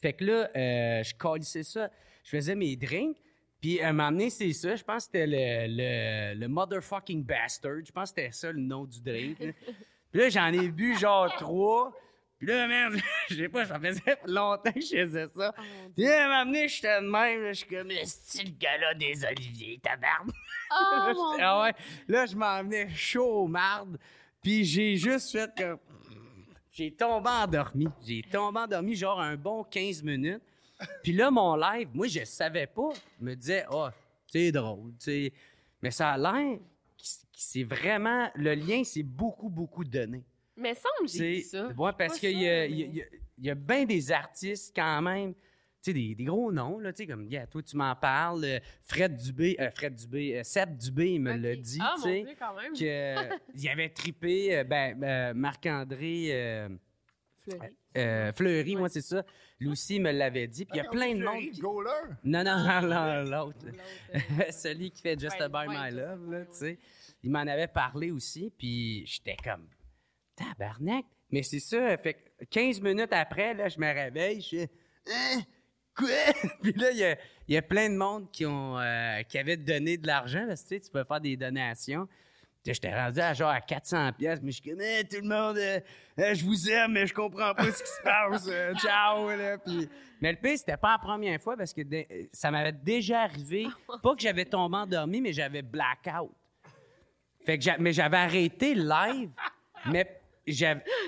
Fait 0.00 0.12
que 0.12 0.24
là, 0.24 0.48
euh, 0.56 1.02
je 1.02 1.14
calissais 1.14 1.64
ça. 1.64 1.90
Je 2.22 2.30
faisais 2.30 2.54
mes 2.54 2.76
drinks. 2.76 3.16
Puis 3.60 3.80
à 3.80 3.88
un 3.88 3.92
moment 3.92 4.12
donné, 4.12 4.30
c'est 4.30 4.52
ça. 4.52 4.76
Je 4.76 4.84
pense 4.84 5.06
que 5.08 5.12
c'était 5.18 5.26
le, 5.26 5.66
le, 6.34 6.38
le 6.40 6.48
motherfucking 6.48 7.24
bastard. 7.24 7.84
Je 7.84 7.90
pense 7.90 8.12
que 8.12 8.20
c'était 8.22 8.32
ça 8.32 8.52
le 8.52 8.60
nom 8.60 8.84
du 8.84 9.00
drink. 9.02 9.40
là. 9.40 9.52
Puis 10.12 10.20
là, 10.20 10.28
j'en 10.28 10.46
ai 10.52 10.68
bu 10.68 10.96
genre 10.96 11.34
trois. 11.36 11.92
Puis 12.38 12.46
là, 12.46 12.68
merde, 12.68 12.96
je 13.30 13.34
sais 13.34 13.48
pas, 13.48 13.66
ça 13.66 13.80
faisait 13.80 14.18
longtemps 14.26 14.72
que 14.72 14.80
je 14.80 15.04
faisais 15.04 15.26
ça. 15.28 15.54
Oh. 15.58 15.62
Puis 15.94 16.04
là, 16.04 16.24
un 16.24 16.28
moment 16.28 16.46
donné, 16.46 16.68
j'étais 16.68 17.00
de 17.00 17.06
même. 17.06 17.42
là, 17.42 17.52
Je 17.52 17.58
suis 17.58 17.66
comme, 17.66 17.90
c'est 18.04 18.44
le 18.44 18.50
gars-là 18.58 18.94
des 18.94 19.24
oliviers, 19.24 19.80
tabarnak. 19.82 20.34
Oh, 20.70 21.12
mon 21.14 21.34
Dieu. 21.34 21.44
Ah 21.44 21.62
ouais. 21.62 21.74
Là, 22.06 22.26
je 22.26 22.36
m'en 22.36 22.62
venais 22.62 22.88
chaud 22.90 23.42
au 23.42 23.48
marde. 23.48 23.98
Puis 24.42 24.64
j'ai 24.64 24.96
juste 24.96 25.32
fait 25.32 25.50
comme. 25.56 25.78
J'ai 26.70 26.92
tombé 26.92 27.28
endormi. 27.28 27.88
J'ai 28.06 28.22
tombé 28.22 28.60
endormi 28.60 28.94
genre 28.94 29.20
un 29.20 29.36
bon 29.36 29.64
15 29.64 30.04
minutes. 30.04 30.42
Puis 31.02 31.12
là, 31.12 31.28
mon 31.28 31.56
live, 31.56 31.88
moi, 31.92 32.06
je 32.06 32.24
savais 32.24 32.68
pas. 32.68 32.90
Je 33.18 33.24
me 33.24 33.34
disais, 33.34 33.64
ah, 33.68 33.92
c'est 34.28 34.52
drôle. 34.52 34.92
Mais 35.82 35.90
ça 35.90 36.10
a 36.10 36.18
l'air 36.18 36.58
que 36.58 37.04
c'est 37.32 37.64
vraiment. 37.64 38.30
Le 38.36 38.54
lien, 38.54 38.84
c'est 38.84 39.02
beaucoup, 39.02 39.48
beaucoup 39.48 39.84
donné. 39.84 40.22
Mais 40.58 40.74
semble, 40.74 41.08
j'ai 41.08 41.40
ça. 41.42 41.68
ouais, 41.68 41.92
parce 41.96 42.18
qu'il 42.18 42.38
y 42.40 42.44
ça, 42.44 42.50
a, 42.50 42.64
il 42.66 42.78
y 42.78 42.82
a- 42.82 42.86
mais- 42.86 42.90
il 42.92 42.96
y 42.96 43.02
a- 43.02 43.06
il 43.40 43.44
y 43.46 43.50
a 43.50 43.54
bien 43.54 43.84
des 43.84 44.10
artistes 44.12 44.72
quand 44.74 45.00
même, 45.00 45.32
tu 45.34 45.40
sais, 45.80 45.92
des, 45.92 46.14
des 46.16 46.24
gros 46.24 46.50
noms, 46.50 46.78
là, 46.80 46.92
tu 46.92 46.98
sais, 46.98 47.06
comme, 47.06 47.24
yeah, 47.30 47.46
toi, 47.46 47.62
tu 47.62 47.76
m'en 47.76 47.94
parles, 47.94 48.44
euh, 48.44 48.58
Fred 48.82 49.16
Dubé, 49.16 49.56
euh, 49.60 49.70
Fred 49.70 49.94
Dubé, 49.94 50.38
euh, 50.38 50.42
Seb 50.42 50.76
Dubé, 50.76 51.12
il 51.12 51.20
me 51.20 51.36
l'a 51.36 51.54
dit, 51.54 51.78
Ah, 51.80 51.94
tu 51.96 52.02
sais, 52.02 52.24
quand 52.36 52.54
même. 52.54 52.72
qu'il 52.72 53.68
avait 53.68 53.88
trippé, 53.90 54.56
euh, 54.58 54.64
ben, 54.64 55.00
euh, 55.02 55.34
Marc-André 55.34 56.28
euh, 56.32 56.68
Fleury. 57.44 57.68
euh, 57.96 58.32
Fleury, 58.32 58.74
Ouais. 58.74 58.78
moi, 58.80 58.88
c'est 58.88 59.00
ça, 59.02 59.24
il 59.60 60.02
me 60.02 60.10
l'avait 60.10 60.48
dit, 60.48 60.64
puis 60.64 60.74
il 60.78 60.82
y 60.82 60.86
a 60.86 60.90
plein 60.90 61.12
de 61.14 61.20
Fleury, 61.20 61.44
monde 61.44 61.52
qui... 61.54 61.60
goaler. 61.60 61.90
Non, 62.24 62.42
non, 62.42 62.58
non, 62.58 62.82
non, 62.88 63.30
l'autre. 63.30 63.66
Euh, 64.12 64.18
Celui 64.50 64.90
qui 64.90 65.00
fait 65.02 65.18
Just 65.18 65.36
Ouais, 65.38 65.42
About 65.42 65.70
ouais, 65.70 65.90
My 65.90 65.96
Love, 65.96 66.30
là, 66.30 66.40
tu 66.46 66.56
sais. 66.56 66.78
il 67.22 67.30
m'en 67.30 67.38
avait 67.46 67.68
parlé 67.68 68.10
aussi, 68.10 68.52
puis 68.58 69.06
j'étais 69.06 69.36
comme, 69.44 69.68
tabarnak. 70.38 71.04
Mais 71.30 71.42
c'est 71.42 71.60
ça, 71.60 71.96
fait 71.98 72.14
que 72.14 72.44
15 72.46 72.80
minutes 72.80 73.12
après, 73.12 73.52
là, 73.54 73.68
je 73.68 73.78
me 73.78 73.86
réveille, 73.92 74.40
je 74.40 74.48
fais, 74.56 74.70
hein, 75.12 75.40
quoi? 75.94 76.08
puis 76.62 76.72
là, 76.72 76.90
il 76.92 76.96
y 76.98 77.04
a, 77.04 77.16
il 77.48 77.54
y 77.54 77.56
a 77.58 77.62
plein 77.62 77.90
de 77.90 77.96
monde 77.96 78.30
qui 78.30 78.46
ont, 78.46 78.78
euh, 78.78 79.22
qui 79.24 79.36
avaient 79.38 79.56
donné 79.56 79.96
de 79.98 80.06
l'argent, 80.06 80.46
tu 80.48 80.56
sais, 80.56 80.80
tu 80.80 80.90
peux 80.90 81.04
faire 81.04 81.20
des 81.20 81.36
donations. 81.36 82.08
J'étais 82.66 82.94
rendu 82.94 83.18
à 83.20 83.32
genre 83.32 83.48
à 83.50 83.62
400 83.62 84.12
pièces, 84.12 84.40
mais 84.42 84.52
je 84.52 84.62
connais 84.62 85.02
tout 85.04 85.16
le 85.22 85.28
monde. 85.28 85.56
euh, 85.56 85.80
euh, 86.18 86.34
je 86.34 86.44
vous 86.44 86.68
aime, 86.68 86.92
mais 86.92 87.06
je 87.06 87.14
comprends 87.14 87.54
pas 87.54 87.64
ce 87.72 87.82
qui 87.82 87.88
se 87.88 88.02
passe. 88.02 88.46
euh, 88.46 88.74
ciao 88.78 89.30
là. 89.30 89.56
Puis, 89.56 89.88
mais 90.20 90.32
le 90.32 90.38
pire, 90.38 90.58
c'était 90.58 90.76
pas 90.76 90.92
la 90.92 90.98
première 90.98 91.40
fois 91.40 91.56
parce 91.56 91.72
que 91.72 91.80
de- 91.80 92.04
ça 92.30 92.50
m'avait 92.50 92.72
déjà 92.72 93.22
arrivé. 93.22 93.66
Pas 94.02 94.14
que 94.14 94.20
j'avais 94.20 94.44
tombé 94.44 94.76
endormi, 94.76 95.22
mais 95.22 95.32
j'avais 95.32 95.62
blackout. 95.62 96.30
Fait 97.46 97.58
que 97.58 97.80
mais 97.80 97.92
j'avais 97.94 98.18
arrêté 98.18 98.74
le 98.74 98.82
live, 98.86 99.30
mais 99.86 100.17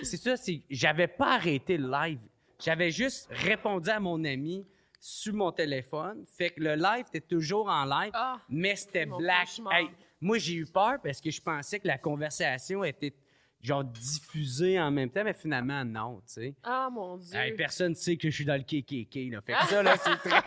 c'est 0.02 0.16
ça, 0.16 0.36
c'est 0.36 0.62
j'avais 0.70 1.06
pas 1.08 1.34
arrêté 1.34 1.76
le 1.76 1.90
live. 1.90 2.20
J'avais 2.62 2.90
juste 2.90 3.28
répondu 3.30 3.88
à 3.88 4.00
mon 4.00 4.22
ami 4.24 4.66
sur 5.00 5.32
mon 5.32 5.50
téléphone. 5.50 6.24
Fait 6.26 6.50
que 6.50 6.60
le 6.60 6.74
live 6.74 7.06
était 7.08 7.20
toujours 7.20 7.68
en 7.68 7.84
live, 7.84 8.10
Ah, 8.14 8.38
mais 8.48 8.76
c'était 8.76 9.06
black. 9.06 9.48
Hey, 9.70 9.88
moi, 10.20 10.36
j'ai 10.38 10.54
eu 10.54 10.66
peur 10.66 10.98
parce 11.02 11.20
que 11.20 11.30
je 11.30 11.40
pensais 11.40 11.80
que 11.80 11.86
la 11.88 11.96
conversation 11.96 12.84
était 12.84 13.14
genre 13.62 13.84
diffusée 13.84 14.78
en 14.78 14.90
même 14.90 15.10
temps, 15.10 15.24
mais 15.24 15.32
finalement, 15.34 15.84
non, 15.84 16.18
tu 16.26 16.34
sais. 16.34 16.54
Ah, 16.62 16.88
mon 16.92 17.16
Dieu. 17.16 17.34
Hey, 17.38 17.52
personne 17.54 17.90
ne 17.90 17.94
sait 17.94 18.16
que 18.16 18.28
je 18.28 18.34
suis 18.34 18.44
dans 18.44 18.56
le 18.56 18.62
KKK, 18.62 19.32
là. 19.32 19.40
Fait 19.40 19.52
que 19.54 19.66
ça, 19.68 19.82
là, 19.82 19.96
c'est 19.96 20.16
très... 20.16 20.42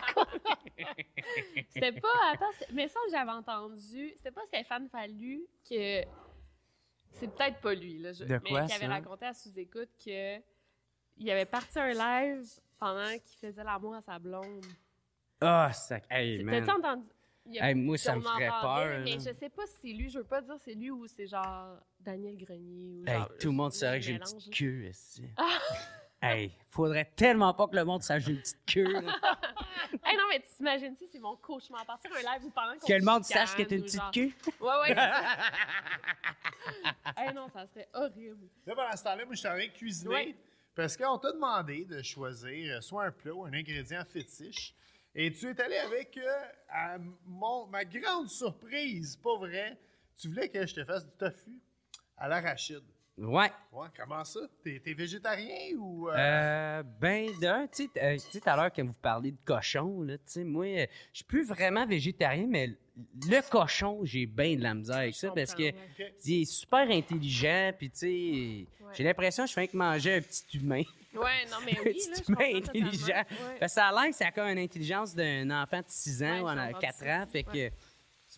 C'était 1.70 2.00
pas. 2.00 2.08
Attends, 2.34 2.52
mais 2.74 2.88
ça, 2.88 3.00
j'avais 3.12 3.32
entendu. 3.32 4.14
C'était 4.18 4.32
pas 4.32 4.46
Stéphane 4.48 4.88
Fallu 4.90 5.42
que. 5.68 6.02
C'est 7.14 7.28
peut-être 7.34 7.60
pas 7.62 7.74
lui, 7.74 8.00
là. 8.00 8.14
je- 8.14 8.24
De 8.24 8.38
quoi, 8.40 8.62
mais 8.62 8.68
qui 8.68 8.74
avait 8.74 8.86
ça? 8.86 8.92
raconté 8.92 9.26
à 9.26 9.34
sous-écoute 9.34 9.90
que. 10.04 10.40
Il 11.18 11.30
avait 11.30 11.46
parti 11.46 11.78
un 11.80 11.92
live 11.94 12.50
pendant 12.80 13.12
qu'il 13.24 13.38
faisait 13.40 13.64
l'amour 13.64 13.94
à 13.96 14.02
sa 14.02 14.18
blonde. 14.18 14.66
Ah, 15.40 15.72
ça... 15.72 16.00
Hey, 16.10 16.44
man. 16.44 16.68
entendu? 16.70 17.04
y 17.46 17.60
a- 17.60 17.70
Hey, 17.70 17.76
moi, 17.76 17.98
ça 17.98 18.16
me 18.16 18.22
ferait 18.22 18.48
peur, 18.48 19.02
Mais 19.04 19.20
je 19.20 19.32
sais 19.34 19.50
pas 19.50 19.66
si 19.68 19.74
c'est 19.82 19.94
lui. 19.94 20.10
Je 20.10 20.18
veux 20.18 20.24
pas 20.24 20.42
dire 20.42 20.56
c'est 20.66 20.74
lui 20.74 20.90
ou 20.90 21.06
c'est 21.06 21.28
genre 21.28 21.78
Daniel 22.00 22.36
Grenier. 22.38 23.04
Ou 23.04 23.10
Hey, 23.10 23.18
genre, 23.20 23.30
tout 23.40 23.48
le 23.50 23.54
monde 23.54 23.74
saurait 23.74 24.00
que 24.00 24.06
j'ai 24.06 24.14
une 24.14 24.20
petite 24.20 24.54
queue, 24.54 24.86
ici. 24.90 25.24
Hey, 26.26 26.56
faudrait 26.68 27.12
tellement 27.18 27.54
pas 27.54 27.68
que 27.68 27.76
le 27.76 27.84
monde 27.84 28.02
sache 28.02 28.22
que 28.24 28.28
j'ai 28.28 28.34
une 28.36 28.40
petite 28.40 28.66
queue. 28.66 29.06
Hey, 30.06 30.18
non, 30.18 30.24
mais 30.30 30.40
tu 30.42 30.48
t'imagines, 30.58 30.96
sais, 30.96 31.08
c'est 31.12 31.20
mon 31.20 31.36
cauchemar. 31.38 31.86
Partir 31.86 32.12
un 32.14 32.20
live 32.20 32.46
ou 32.46 32.50
pendant 32.50 32.78
qu'on 32.78 32.88
Que 32.88 32.94
le 32.94 33.06
monde 33.06 33.24
sache 33.24 33.56
que 33.56 33.64
t'as 33.64 33.76
une 33.76 33.84
petite 33.84 34.00
genre- 34.00 34.12
queue. 34.12 34.32
Ouais, 34.60 34.80
ouais. 34.82 34.96
hey, 37.18 37.34
non, 37.34 37.48
ça 37.50 37.66
serait 37.68 37.88
horrible. 37.94 38.48
Là, 38.66 38.76
pendant 38.76 38.96
ce 38.96 39.04
temps-là, 39.04 39.26
moi, 39.26 39.34
je 39.34 39.40
suis 39.40 39.48
en 39.48 39.52
train 39.52 39.66
de 39.68 39.72
cuisiner. 39.72 40.10
Ouais. 40.14 40.36
Parce 40.76 40.98
qu'on 40.98 41.18
t'a 41.20 41.32
demandé 41.32 41.86
de 41.86 42.02
choisir 42.02 42.78
euh, 42.78 42.82
soit 42.82 43.06
un 43.06 43.12
plat 43.12 43.34
ou 43.34 43.46
un 43.46 43.54
ingrédient 43.54 44.04
fétiche. 44.06 44.74
Et 45.16 45.32
tu 45.32 45.48
es 45.50 45.62
allé 45.62 45.78
avec, 45.78 46.18
euh, 46.18 46.42
à 46.70 46.98
mon, 47.26 47.68
ma 47.68 47.86
grande 47.86 48.28
surprise, 48.30 49.16
pas 49.18 49.38
vrai, 49.38 49.78
tu 50.20 50.28
voulais 50.30 50.50
que 50.50 50.66
je 50.66 50.74
te 50.74 50.84
fasse 50.84 51.06
du 51.06 51.16
tofu 51.16 51.62
à 52.18 52.28
l'arachide. 52.28 52.84
Ouais. 53.18 53.52
Ouais, 53.72 53.88
comment 53.96 54.24
ça? 54.24 54.40
T'es, 54.64 54.82
t'es 54.84 54.94
végétarien 54.94 55.76
ou... 55.78 56.10
euh, 56.10 56.14
Euh, 56.18 56.84
ben, 57.00 57.30
d'un, 57.40 57.68
tu 57.68 57.84
sais, 57.84 57.90
euh, 58.02 58.14
tu 58.16 58.20
sais, 58.32 58.40
tout 58.40 58.50
à 58.50 58.56
l'heure, 58.56 58.72
quand 58.76 58.84
vous 58.84 58.94
parlez 58.94 59.32
de 59.32 59.38
cochon, 59.46 60.02
là, 60.02 60.18
tu 60.18 60.24
sais, 60.26 60.44
moi, 60.44 60.66
euh, 60.66 60.86
je 61.12 61.18
suis 61.18 61.26
plus 61.26 61.46
vraiment 61.48 61.86
végétarien, 61.86 62.48
mais 62.48 62.70
le 63.28 63.50
cochon, 63.52 64.00
j'ai 64.04 64.26
bien 64.26 64.56
de 64.56 64.64
la 64.64 64.74
misère 64.74 64.98
avec 64.98 65.14
ça 65.16 65.30
parce 65.32 65.54
que 65.54 65.72
il 66.26 66.42
est 66.42 66.46
super 66.46 66.90
intelligent, 66.90 67.72
puis 67.78 67.90
tu 67.92 67.98
sais, 68.00 68.68
j'ai 68.94 69.04
l'impression 69.04 69.44
que 69.44 69.50
je 69.50 69.54
fais 69.54 69.68
que 69.68 69.78
manger 69.78 70.16
un 70.16 70.22
petit 70.22 70.58
humain. 70.58 70.84
Ouais, 71.14 71.46
non, 71.52 71.58
mais 71.64 71.72
un 71.78 71.82
oui, 71.86 71.94
petit 71.94 72.10
là, 72.10 72.16
je 72.28 72.32
humain 72.32 72.58
intelligent. 72.58 73.06
totalement. 73.06 73.48
Ouais. 73.52 73.58
Parce 73.60 73.72
que 73.74 73.76
ça 73.80 73.88
a 73.88 73.92
l'air 73.92 74.10
que 74.10 74.16
ça 74.16 74.28
a 74.28 74.32
comme 74.32 74.48
une 74.48 74.58
intelligence 74.60 75.14
d'un 75.14 75.50
enfant 75.52 75.80
de 75.80 75.86
6 75.88 76.24
ans 76.24 76.26
Ouais, 76.26 76.42
ou 76.42 76.48
j'ai 76.48 76.60
en 76.60 76.64
entendu 76.70 76.80
4 76.82 76.96
ça 76.98 77.06
ans, 77.22 77.26
fait 77.32 77.44
que 77.44 77.70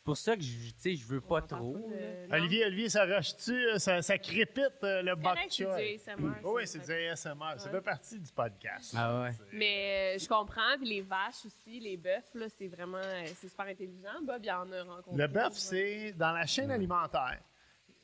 pour 0.05 0.15
ça 0.17 0.35
que 0.37 0.41
je, 0.43 0.47
tu 0.69 0.73
sais, 0.77 0.95
je 0.95 1.05
veux 1.05 1.19
pas 1.19 1.41
trop. 1.41 1.75
là. 1.89 2.37
Olivier, 2.37 2.65
Olivier, 2.65 2.89
ça 2.89 3.03
rush-tu? 3.05 3.51
euh, 3.51 3.77
Ça, 3.79 4.01
ça 4.01 4.17
crépite 4.17 4.71
euh, 4.83 5.01
le 5.01 5.09
C'est 5.09 5.15
bok 5.15 5.23
correct, 5.23 5.51
c'est 5.51 5.63
choy? 5.63 5.75
du 5.75 5.95
ASMR, 5.95 6.33
oui, 6.45 6.67
ça, 6.67 6.79
c'est 6.79 6.85
du 6.85 7.07
ASMR. 7.09 7.53
Ça 7.59 7.69
fait 7.69 7.81
partie 7.81 8.19
du 8.19 8.31
podcast. 8.31 8.93
Ah 8.97 9.21
ouais. 9.23 9.31
Mais 9.51 10.13
euh, 10.15 10.19
je 10.19 10.27
comprends. 10.27 10.77
Puis 10.77 10.87
les 10.87 11.01
vaches 11.01 11.45
aussi, 11.45 11.79
les 11.79 11.97
bœufs, 11.97 12.23
là, 12.35 12.45
c'est 12.57 12.67
vraiment... 12.67 12.97
euh, 12.99 13.23
c'est 13.35 13.49
super 13.49 13.65
intelligent. 13.65 14.21
Bob, 14.23 14.39
il 14.43 14.51
en 14.51 14.71
a 14.71 14.83
rencontré. 14.83 15.17
Le 15.17 15.27
bœuf, 15.27 15.53
c'est 15.53 16.11
dans 16.13 16.31
la 16.31 16.45
chaîne 16.45 16.71
alimentaire 16.71 17.41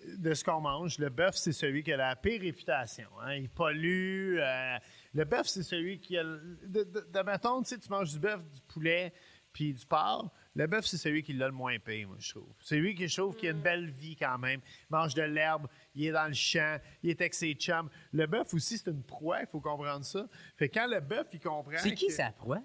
de 0.04 0.34
ce 0.34 0.44
qu'on 0.44 0.60
mange. 0.62 0.98
Le 0.98 1.10
bœuf, 1.10 1.36
c'est 1.36 1.52
celui 1.54 1.84
qui 1.84 1.94
a 1.94 1.98
la 1.98 2.16
pire 2.16 2.42
réputation. 2.42 3.08
hein. 3.24 3.36
Il 3.36 3.50
pollue. 3.50 4.40
euh, 4.40 4.78
le 5.14 5.24
bœuf, 5.26 5.46
c'est 5.48 5.62
celui 5.64 6.00
qui 6.00 6.18
a. 6.18 6.24
le- 6.24 6.58
De, 6.66 6.84
de, 6.84 7.02
de- 7.02 7.22
mettons, 7.22 7.62
tu 7.62 7.70
sais, 7.70 7.78
tu 7.80 7.88
manges 7.90 8.12
du 8.12 8.20
bœuf, 8.20 8.42
du 8.52 8.62
poulet, 8.62 9.14
puis 9.54 9.74
du 9.74 9.86
porc. 9.86 10.32
Le 10.56 10.68
bœuf, 10.68 10.86
c'est 10.86 10.98
celui 10.98 11.24
qui 11.24 11.32
l'a 11.34 11.48
le 11.48 11.54
moins 11.54 11.80
pire, 11.80 12.10
moi, 12.10 12.18
je 12.20 12.32
trouve. 12.32 12.54
C'est 12.60 12.76
lui 12.78 12.94
qui, 12.94 13.08
je 13.08 13.16
trouve, 13.22 13.36
qui 13.38 13.48
a 13.48 13.52
une 13.52 13.62
belle 13.62 13.90
vie 13.90 14.18
quand 14.18 14.38
même. 14.38 14.60
Il 14.82 14.88
mange 14.92 15.14
de 15.14 15.22
l'herbe, 15.22 15.68
il 15.96 16.08
est 16.08 16.12
dans 16.12 16.28
le 16.28 16.34
champ, 16.34 16.78
il 17.02 17.10
est 17.10 17.22
avec 17.22 17.34
ses 17.34 17.54
chums. 17.54 17.90
Le 18.12 18.26
bœuf 18.28 18.54
aussi, 18.54 18.78
c'est 18.78 18.90
une 18.92 19.02
proie, 19.04 19.40
il 19.42 19.48
faut 19.48 19.62
comprendre 19.62 20.04
ça. 20.04 20.28
Fait 20.58 20.68
que 20.68 20.74
quand 20.78 20.88
le 20.88 21.00
bœuf, 21.00 21.28
il 21.32 21.40
comprend. 21.40 21.72
C'est 21.78 21.94
qui 21.94 22.08
que- 22.08 22.14
ça, 22.14 22.32
proie? 22.38 22.62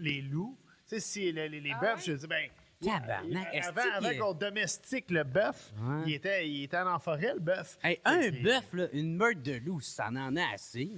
Les 0.00 0.20
loups. 0.20 0.58
Tu 0.86 0.96
sais, 0.96 1.00
si 1.00 1.32
les, 1.32 1.48
les, 1.48 1.60
les 1.60 1.72
Ah 1.74 1.80
bœufs, 1.80 1.94
ouais? 1.96 2.02
je 2.04 2.12
dis, 2.12 2.26
ben. 2.26 2.48
Tabarnak, 2.82 3.54
Avant, 3.64 3.80
avant 3.94 4.08
est- 4.10 4.18
qu'on 4.18 4.34
domestique 4.34 5.10
le 5.10 5.24
bœuf, 5.24 5.72
Ouais. 5.80 6.02
il, 6.06 6.12
était, 6.14 6.46
il 6.46 6.64
était 6.64 6.76
en 6.76 6.98
forêt, 6.98 7.32
le 7.32 7.40
bœuf. 7.40 7.78
Hey, 7.82 7.98
un 8.04 8.30
bœuf, 8.42 8.70
là, 8.74 8.88
une 8.92 9.16
meurtre 9.16 9.40
de 9.42 9.52
loup, 9.64 9.80
ça 9.80 10.08
en 10.10 10.36
a 10.36 10.52
assez. 10.52 10.90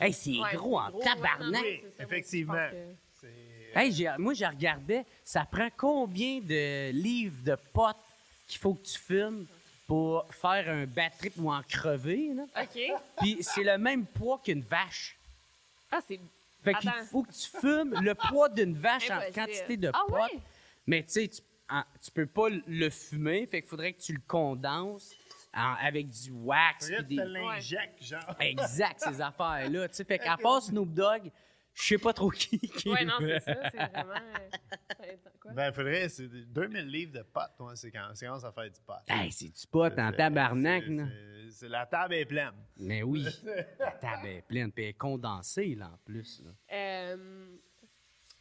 Hey, 0.00 0.12
c'est 0.12 0.30
Ouais, 0.40 0.54
gros 0.54 0.80
en 0.80 0.90
gros, 0.90 1.02
tabarnak. 1.02 1.52
non, 1.52 1.60
Oui, 1.62 1.82
effectivement. 2.00 2.54
Hey, 3.78 3.92
j'ai- 3.92 4.10
moi, 4.18 4.34
je 4.34 4.44
regardais, 4.44 5.04
ça 5.24 5.44
prend 5.44 5.68
combien 5.76 6.40
de 6.40 6.90
livres 6.90 7.42
de 7.44 7.56
potes 7.72 7.96
qu'il 8.48 8.58
faut 8.60 8.74
que 8.74 8.84
tu 8.84 8.98
fumes 8.98 9.46
pour 9.86 10.26
faire 10.34 10.68
un 10.68 10.84
bad 10.86 11.12
trip 11.16 11.34
ou 11.38 11.50
en 11.52 11.62
crever, 11.62 12.32
là? 12.34 12.42
OK. 12.62 12.80
Puis 13.18 13.38
c'est 13.40 13.62
le 13.62 13.78
même 13.78 14.04
poids 14.04 14.40
qu'une 14.44 14.62
vache. 14.62 15.16
Ah, 15.92 16.00
c'est... 16.06 16.18
Fait 16.62 16.74
qu'il 16.74 16.90
faut 17.08 17.22
que 17.22 17.30
tu 17.32 17.48
fumes 17.60 17.94
le 18.02 18.14
poids 18.14 18.48
d'une 18.48 18.74
vache 18.74 19.10
en 19.10 19.20
quantité 19.32 19.76
de 19.76 19.90
Ah 19.94 20.02
potes. 20.08 20.32
Mais 20.86 21.02
tu 21.04 21.12
sais, 21.12 21.28
tu 21.28 21.40
tu 22.02 22.10
peux 22.10 22.26
pas 22.26 22.48
le 22.66 22.88
fumer, 22.90 23.46
fait 23.46 23.60
qu'il 23.60 23.68
faudrait 23.68 23.92
que 23.92 24.00
tu 24.00 24.14
le 24.14 24.20
condenses 24.26 25.12
en- 25.54 25.74
avec 25.74 26.08
du 26.08 26.30
wax. 26.32 26.86
Tu 26.88 27.02
des... 27.04 27.16
te 27.16 27.20
l'injectes, 27.20 28.02
genre. 28.02 28.34
Exact, 28.40 28.98
ces 29.00 29.20
affaires-là. 29.20 29.88
Tu 29.88 30.02
fait 30.04 30.18
qu'à 30.18 30.36
part 30.36 30.62
Snoop 30.62 30.92
Dogg, 30.92 31.30
je 31.80 31.86
sais 31.86 31.98
pas 31.98 32.12
trop 32.12 32.30
qui. 32.30 32.58
qui 32.58 32.88
Ouais, 32.90 33.04
non, 33.04 33.14
c'est 33.20 33.40
ça. 33.40 33.54
C'est 33.70 33.76
vraiment... 33.76 34.12
euh, 35.02 35.16
quoi? 35.40 35.52
Ben, 35.52 35.68
il 35.68 35.72
faudrait, 35.74 36.08
c'est 36.08 36.28
2000 36.28 36.86
livres 36.86 37.12
de 37.12 37.22
potes, 37.22 37.52
toi, 37.56 37.74
c'est 37.76 37.90
quand, 37.90 38.08
c'est 38.14 38.26
quand 38.26 38.38
ça 38.40 38.52
fait 38.52 38.70
du 38.70 38.80
pot. 38.86 38.94
Hey, 39.08 39.30
c'est 39.32 39.46
du 39.48 39.66
pot 39.70 39.92
en 39.98 40.12
tabarnak, 40.12 40.84
c'est- 40.84 40.90
là. 40.90 41.04
c'est- 41.06 41.50
c'est- 41.50 41.68
La 41.68 41.86
table 41.86 42.14
est 42.14 42.24
pleine. 42.26 42.52
Mais 42.78 43.02
oui, 43.02 43.24
la 43.78 43.90
table 43.92 44.26
est 44.26 44.42
pleine, 44.42 44.70
puis 44.72 44.84
elle 44.84 44.90
est 44.90 44.94
condensée, 44.94 45.74
là, 45.74 45.90
en 45.94 45.98
plus. 46.04 46.42
là. 46.44 46.50
Euh... 46.72 47.46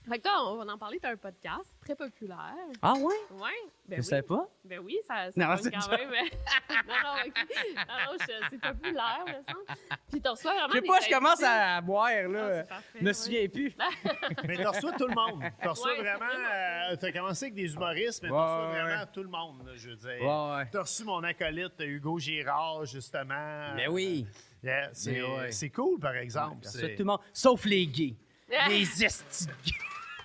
Fait 0.10 0.20
que 0.20 0.26
là, 0.28 0.42
on 0.44 0.64
va 0.64 0.74
en 0.74 0.78
parler. 0.78 1.00
T'as 1.02 1.12
un 1.12 1.18
podcast 1.18 1.66
très 1.84 1.96
populaire. 1.96 2.54
Ah 2.82 2.94
ouais? 2.94 3.14
Ouais. 3.32 3.50
Ben 3.88 3.96
Je 3.98 4.02
oui. 4.02 4.04
sais 4.04 4.22
pas. 4.22 4.48
Ben 4.64 4.80
oui, 4.80 4.98
ça, 5.08 5.32
ça 5.32 5.32
Non, 5.36 5.56
c'est 5.62 5.72
quand 5.72 5.90
même. 5.92 6.10
non, 6.88 6.94
non, 7.04 7.14
ok. 7.26 7.46
non, 7.76 8.18
c'est 8.50 8.60
populaire, 8.62 9.26
me 9.28 9.34
semble. 9.34 9.66
Puis 10.10 10.22
t'as 10.22 10.32
reçu 10.32 10.44
vraiment 10.48 10.68
Je 10.70 10.74
sais 10.76 10.82
pas, 10.82 11.00
je 11.02 11.10
commence 11.10 11.44
à 11.44 11.82
boire, 11.82 12.08
Ah, 12.14 12.22
là. 12.24 12.62
c'est 12.64 12.68
parfait, 12.70 12.86
Je 12.96 13.00
me 13.04 13.08
ouais. 13.08 13.14
souviens 13.14 13.48
plus. 13.50 13.76
Mais 14.48 14.58
t'as 14.58 14.70
reçu 14.70 14.88
tout 14.98 15.08
le 15.08 15.16
monde. 15.16 15.44
T'as 15.62 15.70
reçu 15.72 15.84
Ouais, 15.88 15.94
c'est 15.98 16.02
vraiment. 16.04 16.26
euh, 16.54 16.96
t'as 16.96 17.12
commencé 17.12 17.46
avec 17.46 17.56
des 17.56 17.74
humoristes, 17.74 18.24
mais 18.24 18.30
t'as 18.30 18.36
Ouais, 18.36 18.42
reçu 18.42 18.68
ouais, 18.76 18.82
vraiment 18.82 19.02
ouais. 19.02 19.10
tout 19.14 19.24
le 19.24 19.30
monde, 19.30 19.66
là, 19.68 19.72
je 19.76 19.90
veux 19.90 19.96
dire. 19.96 20.22
Ouais, 20.22 20.56
ouais. 20.58 20.70
T'as 20.72 20.82
reçu 20.82 21.04
mon 21.04 21.24
acolyte 21.24 21.74
Hugo 21.80 22.18
Girard, 22.20 22.86
justement. 22.86 23.74
Mais 23.76 23.88
oui. 23.88 24.26
Yeah, 24.64 24.90
c'est, 24.94 25.12
Mais 25.12 25.22
ouais. 25.22 25.52
c'est 25.52 25.70
cool, 25.70 26.00
par 26.00 26.16
exemple. 26.16 26.66
Tout 26.66 26.80
le 27.00 27.04
monde, 27.04 27.20
sauf 27.34 27.66
les 27.66 27.86
gays. 27.88 28.16
Les 28.70 29.04
estis 29.04 29.48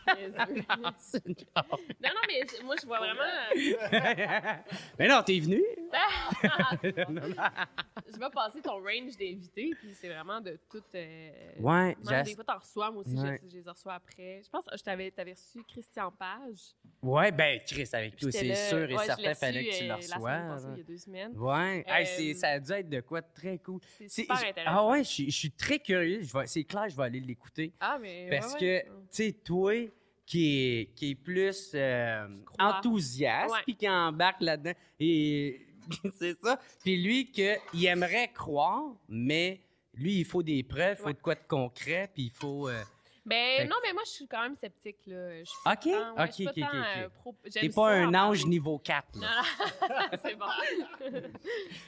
Non, 2.02 2.10
non, 2.14 2.20
mais 2.28 2.40
moi, 2.64 2.74
je 2.80 2.86
vois 2.86 2.98
vraiment. 2.98 3.20
Mais 4.98 5.08
non, 5.08 5.22
t'es 5.24 5.38
venu. 5.40 5.62
je 6.82 8.18
vais 8.18 8.30
passer 8.32 8.60
ton 8.62 8.74
range 8.82 9.16
d'invités, 9.18 9.72
puis 9.78 9.94
c'est 9.94 10.08
vraiment 10.08 10.40
de 10.40 10.58
tout. 10.70 10.82
Euh... 10.94 11.30
Ouais, 11.60 11.96
j'ai- 12.08 12.22
des 12.22 12.34
fois, 12.34 12.44
t'en 12.44 12.58
reçois, 12.58 12.90
moi 12.90 13.02
aussi, 13.02 13.14
Ouais. 13.14 13.40
je, 13.44 13.50
je 13.50 13.56
les 13.62 13.70
reçois 13.70 13.94
après. 13.94 14.40
Je 14.44 14.50
pense 14.50 14.64
que 14.64 14.76
je 14.76 14.82
t'avais, 14.82 15.10
t'avais 15.10 15.32
reçu 15.32 15.62
Christian 15.64 16.10
Page. 16.10 16.74
Ouais, 17.02 17.30
ben, 17.32 17.60
Chris, 17.66 17.88
avec 17.92 18.16
toi, 18.16 18.30
c'est 18.32 18.54
sûr 18.54 18.90
et 18.90 18.94
ouais, 18.96 19.04
certain, 19.06 19.34
fallait 19.34 19.64
que 19.64 19.78
tu 19.78 19.84
euh, 19.84 19.86
le 19.88 19.88
passée, 19.94 20.08
là. 20.18 20.58
il 20.72 20.78
y 20.78 20.80
a 20.80 20.84
deux 20.84 20.96
semaines. 20.98 21.36
Ouais, 21.36 21.84
Hey, 21.86 22.32
Euh, 22.32 22.34
ça 22.34 22.48
a 22.48 22.60
dû 22.60 22.72
être 22.72 22.88
de 22.88 23.00
quoi 23.00 23.20
de 23.20 23.26
très 23.34 23.58
cool. 23.58 23.80
C'est 23.98 24.08
super 24.08 24.36
intéressant. 24.36 24.62
Ah 24.66 24.86
ouais, 24.88 25.04
je 25.04 25.30
suis- 25.30 25.50
très 25.52 25.78
curieux. 25.78 26.22
C'est 26.46 26.64
clair, 26.64 26.88
je 26.88 26.96
vais 26.96 27.02
aller 27.04 27.20
l'écouter. 27.20 27.72
Ah, 27.80 27.98
mais. 28.00 28.28
Parce 28.30 28.54
ouais, 28.54 28.58
que, 28.60 28.82
tu 28.82 28.90
sais, 29.10 29.32
toi, 29.32 29.72
qui 30.26 30.56
est, 30.58 30.94
qui 30.94 31.10
est 31.10 31.14
plus 31.14 31.72
euh, 31.74 32.26
enthousiaste, 32.58 33.54
puis 33.64 33.76
qui 33.76 33.88
embarque 33.88 34.40
là-dedans, 34.40 34.72
et 35.00 35.60
c'est 36.18 36.40
ça. 36.40 36.58
Puis 36.82 37.02
lui, 37.02 37.30
que, 37.32 37.56
il 37.74 37.86
aimerait 37.86 38.30
croire, 38.32 38.82
mais 39.08 39.60
lui, 39.94 40.18
il 40.20 40.24
faut 40.24 40.42
des 40.42 40.62
preuves, 40.62 40.96
il 40.98 41.02
faut 41.02 41.06
Ouais. 41.08 41.14
de 41.14 41.18
quoi 41.20 41.34
de 41.34 41.40
concret, 41.48 42.10
puis 42.14 42.24
il 42.24 42.30
faut... 42.30 42.68
euh, 42.68 42.82
Ben 43.24 43.58
Fait 43.58 43.64
non, 43.68 43.76
mais 43.84 43.92
moi, 43.92 44.02
je 44.04 44.10
suis 44.10 44.26
quand 44.26 44.42
même 44.42 44.56
sceptique, 44.56 44.98
là. 45.06 45.38
Je 45.38 45.44
suis 45.44 45.56
OK, 45.64 45.64
pas 45.64 45.76
tant- 45.76 45.90
ouais, 46.16 46.22
OK, 46.24 46.26
je 46.26 46.32
suis 46.32 46.44
pas 46.44 46.50
OK, 46.50 46.60
tant, 46.60 46.76
euh, 47.02 47.08
pro- 47.08 47.36
T'es 47.52 47.68
pas 47.68 47.74
ça 47.90 47.96
un 48.02 48.14
ange 48.14 48.46
niveau 48.46 48.78
4, 48.78 49.20
là. 49.20 49.28
Non, 49.30 49.88
c'est 50.24 50.34
bon. 50.34 50.46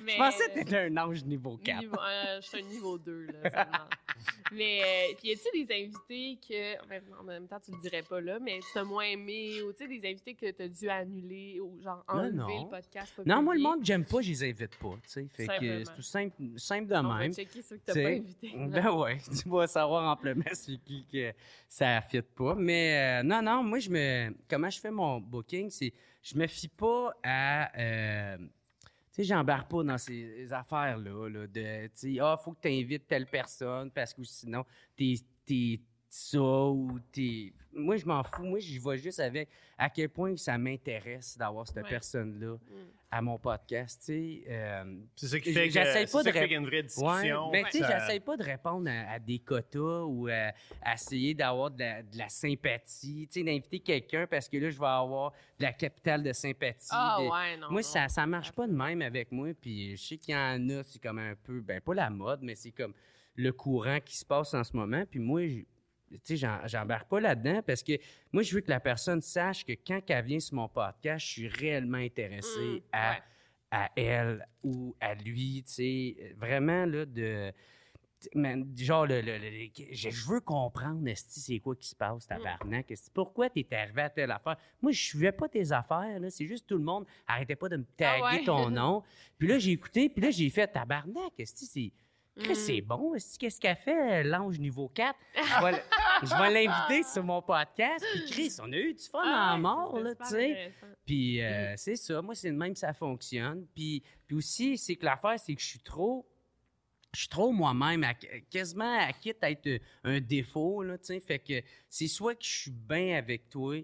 mais, 0.04 0.12
Je 0.12 0.18
pensais 0.18 0.48
que 0.48 0.54
t'étais 0.54 0.78
un 0.78 0.96
ange 0.96 1.24
niveau 1.24 1.56
4. 1.56 1.80
Niveau- 1.80 1.96
euh, 2.00 2.40
je 2.40 2.46
suis 2.46 2.58
un 2.58 2.62
niveau 2.68 2.98
2, 2.98 3.26
là, 3.26 3.32
seulement. 3.42 3.88
mais, 4.52 4.80
euh, 4.82 5.14
puis 5.18 5.28
y 5.28 5.32
a-tu 5.32 5.64
des 5.66 5.74
invités 5.74 6.38
que, 6.48 7.20
en 7.20 7.24
même 7.24 7.48
temps, 7.48 7.58
tu 7.58 7.72
le 7.72 7.80
dirais 7.80 8.02
pas 8.08 8.20
là, 8.20 8.38
mais 8.38 8.60
t'as 8.72 8.84
moins 8.84 9.04
aimé, 9.04 9.60
ou 9.62 9.72
tu 9.72 9.78
sais, 9.78 9.88
des 9.88 10.08
invités 10.08 10.34
que 10.34 10.50
t'as 10.52 10.68
dû 10.68 10.88
annuler, 10.88 11.58
ou 11.60 11.80
genre 11.82 12.04
Non, 12.08 12.14
enlever 12.20 12.32
non. 12.36 12.64
le 12.64 12.70
podcast? 12.70 13.12
pas 13.16 13.22
Non, 13.26 13.42
moi, 13.42 13.54
le 13.56 13.60
monde 13.60 13.80
que 13.80 13.86
j'aime 13.86 14.04
pas, 14.04 14.20
je 14.20 14.28
les 14.28 14.44
invite 14.44 14.76
pas, 14.76 14.94
tu 15.02 15.08
sais. 15.08 15.26
Fait 15.34 15.46
que 15.58 15.82
c'est 15.84 15.94
tout 15.96 16.02
simple, 16.02 16.36
simple 16.58 16.86
de 16.86 16.94
On 16.94 17.02
va 17.08 17.18
même. 17.18 17.32
checker 17.34 17.60
ceux 17.60 17.76
que 17.78 17.82
t'as 17.86 17.94
pas 17.94 18.08
invités. 18.08 18.52
Ben 18.54 18.90
ouais, 18.92 19.18
tu 19.42 19.48
vas 19.48 19.66
savoir 19.66 20.08
amplement 20.12 20.44
c'est 20.52 20.76
qui 20.84 21.04
que 21.12 21.23
ça 21.68 22.00
fit 22.00 22.22
pas. 22.22 22.54
Mais 22.54 23.20
euh, 23.20 23.22
non, 23.22 23.42
non, 23.42 23.62
moi, 23.62 23.78
je 23.78 23.90
me. 23.90 24.34
Comment 24.48 24.70
je 24.70 24.80
fais 24.80 24.90
mon 24.90 25.20
booking, 25.20 25.70
c'est. 25.70 25.92
Je 26.22 26.36
me 26.36 26.46
fie 26.46 26.68
pas 26.68 27.12
à. 27.22 27.78
euh, 27.78 28.38
tu 29.14 29.22
sais, 29.22 29.24
j'embarque 29.24 29.70
pas 29.70 29.84
dans 29.84 29.98
ces 29.98 30.52
affaires-là, 30.52 31.28
là, 31.28 31.46
de, 31.46 31.86
tu 31.86 31.90
sais, 31.94 32.18
ah, 32.20 32.36
faut 32.36 32.50
que 32.52 32.62
tu 32.62 32.68
invites 32.68 33.06
telle 33.06 33.26
personne 33.26 33.88
parce 33.92 34.12
que 34.12 34.24
sinon, 34.24 34.64
t'es, 34.96 35.14
t'es 35.46 35.80
ça 36.08 36.40
ou 36.40 36.98
t'es. 37.12 37.52
Moi, 37.76 37.96
je 37.96 38.06
m'en 38.06 38.22
fous. 38.22 38.44
Moi, 38.44 38.58
j'y 38.60 38.78
vais 38.78 38.96
juste 38.98 39.20
avec 39.20 39.48
à 39.76 39.90
quel 39.90 40.08
point 40.08 40.36
ça 40.36 40.56
m'intéresse 40.58 41.36
d'avoir 41.36 41.66
cette 41.66 41.76
Ouais. 41.82 41.88
personne-là 41.90 42.54
Mm. 42.54 42.74
à 43.10 43.22
mon 43.22 43.38
podcast, 43.38 44.00
tu 44.00 44.06
sais. 44.06 44.44
euh, 44.48 44.96
C'est 45.16 45.26
ça 45.28 45.38
qui 45.40 45.52
fait 45.52 45.68
que 45.68 45.74
pas 45.74 46.06
ça 46.06 46.22
de 46.24 46.30
fait 46.32 46.48
y 46.48 46.54
a 46.54 46.58
une 46.58 46.66
vraie 46.66 46.76
Ouais, 46.78 46.82
discussion. 46.82 47.50
ben, 47.52 47.64
tu 47.66 47.78
sais, 47.78 47.78
ça- 47.84 47.98
j'essaie 48.00 48.20
pas 48.20 48.36
de 48.36 48.42
répondre 48.42 48.88
à, 48.90 49.12
à 49.12 49.18
des 49.20 49.38
quotas 49.38 50.02
ou 50.04 50.26
à, 50.28 50.52
à 50.82 50.94
essayer 50.94 51.32
d'avoir 51.34 51.70
de 51.70 51.78
la, 51.80 52.02
de 52.02 52.18
la 52.18 52.28
sympathie, 52.28 53.28
tu 53.30 53.40
sais, 53.40 53.44
d'inviter 53.44 53.78
quelqu'un 53.80 54.26
parce 54.26 54.48
que 54.48 54.56
là, 54.56 54.70
je 54.70 54.78
vais 54.78 54.86
avoir 54.86 55.32
de 55.58 55.64
la 55.64 55.72
capitale 55.72 56.22
de 56.22 56.32
sympathie. 56.32 56.88
Ah 56.90 57.18
de- 57.20 57.24
ouais, 57.24 57.56
non. 57.56 57.68
moi, 57.70 57.80
non. 57.80 57.82
ça, 57.82 58.08
ça 58.08 58.26
marche 58.26 58.52
pas 58.52 58.66
de 58.66 58.72
même 58.72 59.02
avec 59.02 59.30
moi, 59.32 59.48
puis 59.60 59.96
je 59.96 60.02
sais 60.02 60.16
qu'il 60.16 60.34
y 60.34 60.36
en 60.36 60.68
a, 60.70 60.82
c'est 60.84 61.00
comme 61.02 61.18
un 61.18 61.34
peu, 61.36 61.60
ben, 61.60 61.80
pas 61.80 61.94
la 61.94 62.10
mode, 62.10 62.40
mais 62.42 62.54
c'est 62.54 62.72
comme 62.72 62.94
le 63.36 63.52
courant 63.52 63.98
qui 64.04 64.16
se 64.16 64.24
passe 64.24 64.54
en 64.54 64.62
ce 64.64 64.76
moment, 64.76 65.04
puis 65.10 65.18
moi, 65.20 65.46
j'ai- 65.46 65.66
tu 66.24 66.36
sais, 66.36 66.48
j'embarque 66.66 67.08
pas 67.08 67.20
là-dedans 67.20 67.60
parce 67.66 67.82
que 67.82 67.92
moi, 68.32 68.42
je 68.42 68.54
veux 68.54 68.60
que 68.60 68.70
la 68.70 68.80
personne 68.80 69.20
sache 69.20 69.64
que 69.64 69.72
quand 69.72 70.00
elle 70.08 70.24
vient 70.24 70.40
sur 70.40 70.54
mon 70.56 70.68
podcast, 70.68 71.24
je 71.26 71.30
suis 71.32 71.48
réellement 71.48 71.98
intéressé 71.98 72.58
Mm, 72.58 72.78
à 72.92 73.10
ouais. 73.12 73.22
à 73.70 73.90
elle 73.96 74.46
ou 74.62 74.94
à 75.00 75.14
lui, 75.14 75.64
tu 75.66 75.72
sais, 75.72 76.34
vraiment, 76.38 76.86
là, 76.86 77.04
de... 77.04 77.52
man, 78.36 78.64
genre, 78.76 79.04
le, 79.04 79.20
le- 79.20 79.36
le- 79.38 79.68
je, 79.92 80.10
je 80.10 80.28
veux 80.30 80.40
comprendre, 80.40 81.06
esti, 81.08 81.40
c'est 81.40 81.58
quoi 81.58 81.74
qui 81.74 81.88
se 81.88 81.96
passe, 81.96 82.26
tabarnak, 82.28 82.88
esti. 82.92 83.10
Pourquoi 83.12 83.50
t'es 83.50 83.66
arrivé 83.72 84.02
à 84.02 84.10
telle 84.10 84.30
affaire? 84.30 84.56
Moi, 84.80 84.92
je 84.92 85.00
suivais 85.02 85.32
pas 85.32 85.48
tes 85.48 85.72
affaires, 85.72 86.20
là, 86.20 86.30
c'est 86.30 86.46
juste 86.46 86.68
tout 86.68 86.78
le 86.78 86.84
monde 86.84 87.04
arrêtait 87.26 87.56
pas 87.56 87.68
de 87.68 87.76
me 87.78 87.84
taguer 87.96 88.20
Ah 88.20 88.30
ouais? 88.36 88.44
ton 88.44 88.70
nom. 88.70 89.02
Puis 89.38 89.48
là, 89.48 89.58
j'ai 89.58 89.72
écouté, 89.72 90.08
puis 90.08 90.22
là, 90.22 90.30
j'ai 90.30 90.50
fait, 90.50 90.68
tabarnak, 90.68 91.32
esti, 91.38 91.92
c'est... 92.36 92.42
Chris, 92.42 92.52
Mm. 92.52 92.54
c'est 92.54 92.80
bon. 92.80 93.12
Qu'est-ce 93.38 93.60
qu'elle 93.60 93.76
fait, 93.76 94.24
l'ange 94.24 94.58
niveau 94.58 94.88
4? 94.88 95.16
Je 95.36 95.62
vais, 95.64 95.70
l- 95.72 95.82
je 96.22 96.34
vais 96.34 96.64
l'inviter 96.64 97.02
sur 97.08 97.22
mon 97.24 97.42
podcast. 97.42 98.04
Puis 98.12 98.30
Chris, 98.30 98.56
on 98.62 98.72
a 98.72 98.76
eu 98.76 98.94
du 98.94 99.02
fun 99.02 99.20
Ah 99.24 99.54
en 99.54 99.58
mort, 99.58 99.98
là, 100.00 100.14
tu 100.14 100.24
sais. 100.26 100.72
Puis 101.04 101.42
euh, 101.42 101.74
c'est 101.76 101.96
ça, 101.96 102.22
moi 102.22 102.34
c'est 102.34 102.50
de 102.50 102.56
même 102.56 102.72
que 102.72 102.78
ça 102.78 102.92
fonctionne. 102.92 103.66
Puis, 103.74 104.02
puis 104.26 104.36
aussi, 104.36 104.78
c'est 104.78 104.96
que 104.96 105.04
l'affaire, 105.04 105.38
c'est 105.38 105.54
que 105.54 105.60
je 105.60 105.66
suis 105.66 105.80
trop. 105.80 106.26
Je 107.12 107.20
suis 107.20 107.28
trop 107.28 107.52
moi-même, 107.52 108.04
quasiment 108.50 108.98
à 108.98 109.12
quitte 109.12 109.42
à 109.44 109.50
être 109.50 109.80
un 110.02 110.18
défaut, 110.20 110.82
là, 110.82 110.98
tu 110.98 111.04
sais. 111.06 111.20
Fait 111.20 111.38
que 111.38 111.62
c'est 111.88 112.08
soit 112.08 112.34
que 112.34 112.44
je 112.44 112.60
suis 112.62 112.70
bien 112.72 113.16
avec 113.16 113.48
toi, 113.50 113.76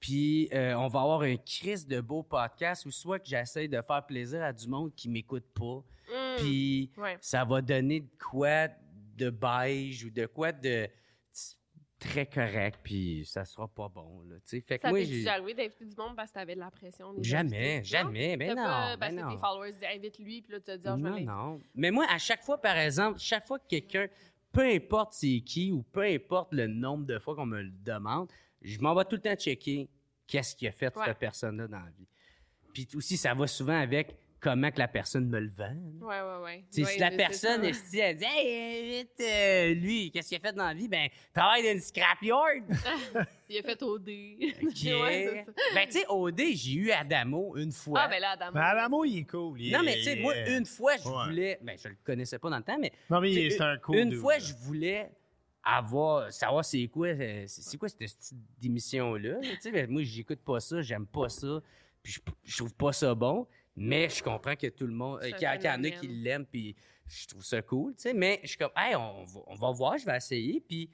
puis 0.00 0.48
euh, 0.52 0.74
on 0.76 0.88
va 0.88 1.00
avoir 1.00 1.22
un 1.22 1.36
crise 1.36 1.86
de 1.86 2.00
beau 2.02 2.22
podcast, 2.22 2.84
ou 2.84 2.90
soit 2.90 3.18
que 3.18 3.26
j'essaie 3.28 3.68
de 3.68 3.80
faire 3.80 4.04
plaisir 4.04 4.42
à 4.42 4.52
du 4.52 4.68
monde 4.68 4.94
qui 4.94 5.08
m'écoute 5.08 5.46
pas. 5.54 5.82
Mm. 6.36 6.42
Puis 6.42 6.92
Ouais. 6.96 7.16
ça 7.20 7.44
va 7.44 7.60
donner 7.62 8.00
de 8.00 8.10
quoi 8.18 8.68
de 9.16 9.30
beige 9.30 10.04
ou 10.04 10.10
de 10.10 10.26
quoi 10.26 10.52
de 10.52 10.88
très 11.98 12.26
correct, 12.26 12.78
puis 12.82 13.24
ça 13.24 13.44
sera 13.46 13.66
pas 13.66 13.88
bon, 13.88 14.20
là, 14.28 14.36
tu 14.36 14.42
sais. 14.44 14.60
Fait 14.60 14.76
que 14.76 14.82
Ça 14.82 14.90
moi, 14.90 14.98
t'est 14.98 15.06
j'ai... 15.06 15.14
déjà 15.16 15.32
arrivé 15.32 15.54
d'inviter 15.54 15.86
du 15.86 15.96
monde 15.96 16.14
parce 16.14 16.28
que 16.30 16.34
t'avais 16.34 16.54
de 16.54 16.60
la 16.60 16.70
pression? 16.70 17.14
Jamais, 17.22 17.82
jamais, 17.82 18.36
ben 18.36 18.48
T'as 18.48 18.54
non, 18.54 18.62
pas- 18.68 18.96
ben 18.96 18.98
parce 18.98 19.14
que 19.14 19.20
non. 19.20 19.30
tes 19.34 19.38
followers 19.40 19.72
disent 19.72 19.88
invite-lui, 19.94 20.42
puis 20.42 20.52
là, 20.52 20.58
tu 20.60 20.66
te 20.66 20.76
dis, 20.76 20.86
ah, 20.88 20.96
je 20.98 21.02
vais 21.02 21.20
Non. 21.22 21.58
Mais 21.74 21.90
moi, 21.90 22.04
à 22.10 22.18
chaque 22.18 22.42
fois, 22.44 22.60
par 22.60 22.76
exemple, 22.76 23.18
chaque 23.18 23.46
fois 23.46 23.58
que 23.58 23.66
quelqu'un, 23.66 24.08
peu 24.52 24.62
importe 24.70 25.14
c'est 25.14 25.40
qui 25.40 25.72
ou 25.72 25.82
peu 25.84 26.02
importe 26.02 26.52
le 26.52 26.66
nombre 26.66 27.06
de 27.06 27.18
fois 27.18 27.34
qu'on 27.34 27.46
me 27.46 27.62
le 27.62 27.70
demande, 27.70 28.30
je 28.60 28.78
m'en 28.80 28.94
vais 28.94 29.04
tout 29.06 29.16
le 29.16 29.22
temps 29.22 29.34
checker 29.34 29.88
qu'est-ce 30.26 30.54
qui 30.54 30.68
a 30.68 30.72
fait 30.72 30.94
Ouais. 30.96 31.04
cette 31.06 31.18
personne-là 31.18 31.66
dans 31.66 31.80
la 31.80 31.90
vie. 31.98 32.06
Puis 32.74 32.86
aussi, 32.94 33.16
ça 33.16 33.32
va 33.32 33.46
souvent 33.46 33.78
avec 33.80 34.14
comment 34.46 34.70
que 34.70 34.78
la 34.78 34.86
personne 34.86 35.28
me 35.28 35.40
le 35.40 35.50
vend. 35.50 35.74
Ouais, 36.06 36.20
ouais, 36.20 36.44
ouais. 36.44 36.64
Si 36.70 36.98
la 36.98 37.10
personne, 37.10 37.64
est 37.64 37.74
elle 37.98 38.16
dit 38.16 38.24
Hey, 38.24 38.98
invite, 38.98 39.20
euh, 39.20 39.74
lui, 39.74 40.10
qu'est-ce 40.12 40.28
qu'il 40.28 40.36
a 40.38 40.40
fait 40.40 40.52
dans 40.52 40.66
la 40.66 40.74
vie? 40.74 40.86
Ben, 40.86 41.08
travaille 41.34 41.64
dans 41.64 41.72
une 41.72 41.80
scrapyard. 41.80 42.62
Il 43.48 43.58
a 43.58 43.62
fait 43.62 43.80
OD. 43.82 44.08
OK. 44.62 44.84
Ouais, 44.84 45.46
ben, 45.74 45.86
tu 45.86 45.92
sais, 45.98 46.04
OD, 46.08 46.40
j'ai 46.54 46.74
eu 46.74 46.90
Adamo 46.90 47.56
une 47.56 47.70
fois. 47.72 48.00
Ah, 48.04 48.08
ben 48.08 48.20
là, 48.20 48.30
Adam. 48.32 48.50
Mais 48.54 48.60
Adamo, 48.60 49.04
il 49.04 49.18
est 49.18 49.24
cool. 49.24 49.60
il 49.60 49.72
non, 49.72 49.82
mais 49.84 49.94
tu 49.94 50.02
sais, 50.02 50.16
moi, 50.16 50.34
est- 50.36 50.56
une 50.58 50.66
fois, 50.66 50.96
je 50.96 51.08
Ouais. 51.08 51.24
voulais. 51.26 51.58
Ben, 51.62 51.76
je 51.82 51.88
le 51.88 51.96
connaissais 52.04 52.38
pas 52.38 52.50
dans 52.50 52.56
le 52.58 52.62
temps, 52.64 52.78
mais. 52.80 52.92
Non, 53.10 53.20
mais 53.20 53.50
c'est 53.50 53.60
un 53.60 53.78
cool. 53.78 53.96
Une 53.98 54.10
dude, 54.10 54.18
fois, 54.20 54.38
je 54.38 54.52
voulais 54.54 55.10
avoir, 55.62 56.32
savoir 56.32 56.64
c'est 56.64 56.86
quoi, 56.88 57.08
euh, 57.08 57.44
c'est 57.46 57.76
quoi 57.78 57.88
cette 57.88 57.98
petite 57.98 58.34
émission-là. 58.64 59.38
Tu 59.42 59.48
sais, 59.60 59.70
ben, 59.72 59.90
moi, 59.90 60.02
j'écoute 60.04 60.40
pas 60.44 60.60
ça, 60.60 60.82
j'aime 60.82 61.06
pas 61.06 61.28
ça, 61.28 61.60
puis 62.02 62.12
je, 62.12 62.20
je 62.44 62.56
trouve 62.58 62.74
pas 62.74 62.92
ça 62.92 63.14
bon, 63.14 63.46
mais 63.76 64.08
je 64.08 64.22
comprends 64.22 64.56
que 64.56 64.68
tout 64.68 64.86
le 64.86 64.94
monde, 64.94 65.20
euh, 65.22 65.30
qu'il 65.32 65.42
y, 65.42 65.68
en 65.68 65.84
a 65.84 65.90
qui 65.90 66.08
l'aiment, 66.08 66.46
puis 66.46 66.74
je 67.06 67.26
trouve 67.28 67.44
ça 67.44 67.62
cool, 67.62 67.94
tu 67.94 68.02
sais, 68.02 68.14
mais 68.14 68.40
je 68.42 68.48
suis 68.48 68.58
comme, 68.58 68.72
hey, 68.76 68.96
on 68.96 69.24
va, 69.24 69.40
on 69.46 69.54
va 69.54 69.70
voir, 69.72 69.98
je 69.98 70.06
vais 70.06 70.16
essayer, 70.16 70.60
puis 70.60 70.90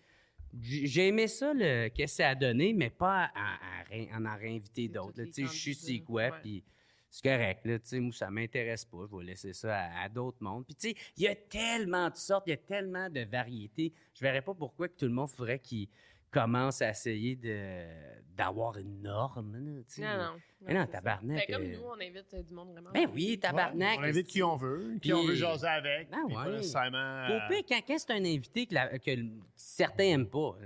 j'ai 0.61 1.09
aimé 1.09 1.29
ça, 1.29 1.53
le, 1.55 1.89
qu'est-ce 1.89 2.19
que 2.19 2.23
ça 2.23 2.31
a 2.31 2.35
donné, 2.35 2.73
mais 2.75 2.91
pas 2.91 3.31
à, 3.35 3.85
en 4.15 4.27
en 4.27 4.37
réinviter 4.37 4.89
d'autres. 4.89 5.25
Tu 5.25 5.33
sais, 5.33 5.47
je 5.47 5.73
c'est 5.73 5.99
candidats, 5.99 6.05
quoi, 6.05 6.23
ouais. 6.23 6.41
puis 6.43 6.65
c'est 7.09 7.23
correct, 7.23 7.65
là, 7.65 7.79
tu 7.79 7.89
sais, 7.89 8.01
moi, 8.01 8.13
ça 8.13 8.31
m'intéresse 8.31 8.85
pas, 8.85 9.07
je 9.11 9.17
vais 9.17 9.25
laisser 9.25 9.53
ça 9.53 9.77
à, 9.79 10.05
à 10.05 10.09
d'autres 10.09 10.39
mondes. 10.41 10.67
Puis, 10.67 10.75
tu 10.75 10.89
sais, 10.89 10.97
il 11.17 11.23
y 11.23 11.29
a 11.29 11.35
tellement 11.35 12.11
de 12.11 12.17
sortes, 12.17 12.45
il 12.47 12.51
y 12.51 12.55
a 12.55 12.59
tellement 12.59 13.09
de 13.09 13.21
variétés, 13.21 13.93
je 14.15 14.21
verrais 14.21 14.43
pas 14.43 14.55
pourquoi 14.55 14.89
que 14.89 14.97
tout 14.97 15.07
le 15.07 15.13
monde 15.13 15.31
ferait 15.31 15.59
qu'il 15.59 15.89
commence 16.31 16.83
à 16.83 16.91
essayer 16.91 17.37
de, 17.37 17.87
d'avoir 18.35 18.77
une 18.79 19.03
norme, 19.03 19.57
là, 19.57 19.83
tu 19.87 19.95
sais. 19.95 20.03
Non, 20.03 20.17
non. 20.17 20.41
Mais 20.67 20.75
non, 20.75 20.87
tabarnak, 20.87 21.47
Ben, 21.49 21.55
comme 21.57 21.65
euh, 21.67 21.73
nous, 21.77 21.83
on 21.89 21.95
invite 22.01 22.35
euh, 22.35 22.43
du 22.43 22.55
monde 22.55 22.71
vraiment. 22.73 22.91
Ben 22.93 23.09
oui, 23.15 23.39
tabarnak. 23.39 23.99
Ouais, 23.99 24.05
on 24.07 24.09
invite 24.09 24.27
qui 24.27 24.43
on 24.43 24.57
veut, 24.57 24.93
qui 24.95 24.99
Puis- 25.01 25.13
on 25.13 25.25
veut 25.25 25.35
jaser 25.35 25.67
avec. 25.67 26.09
Ouais. 26.13 26.51
nécessairement. 26.53 27.27
Au 27.29 27.33
euh, 27.33 27.39
pire, 27.49 27.63
quand, 27.87 27.99
c'est 27.99 28.11
un 28.13 28.25
invité 28.25 28.67
que, 28.67 28.75
la- 28.75 28.99
que 28.99 29.11
le- 29.11 29.27
certains 29.57 30.05
n'aiment 30.05 30.29
pas. 30.29 30.57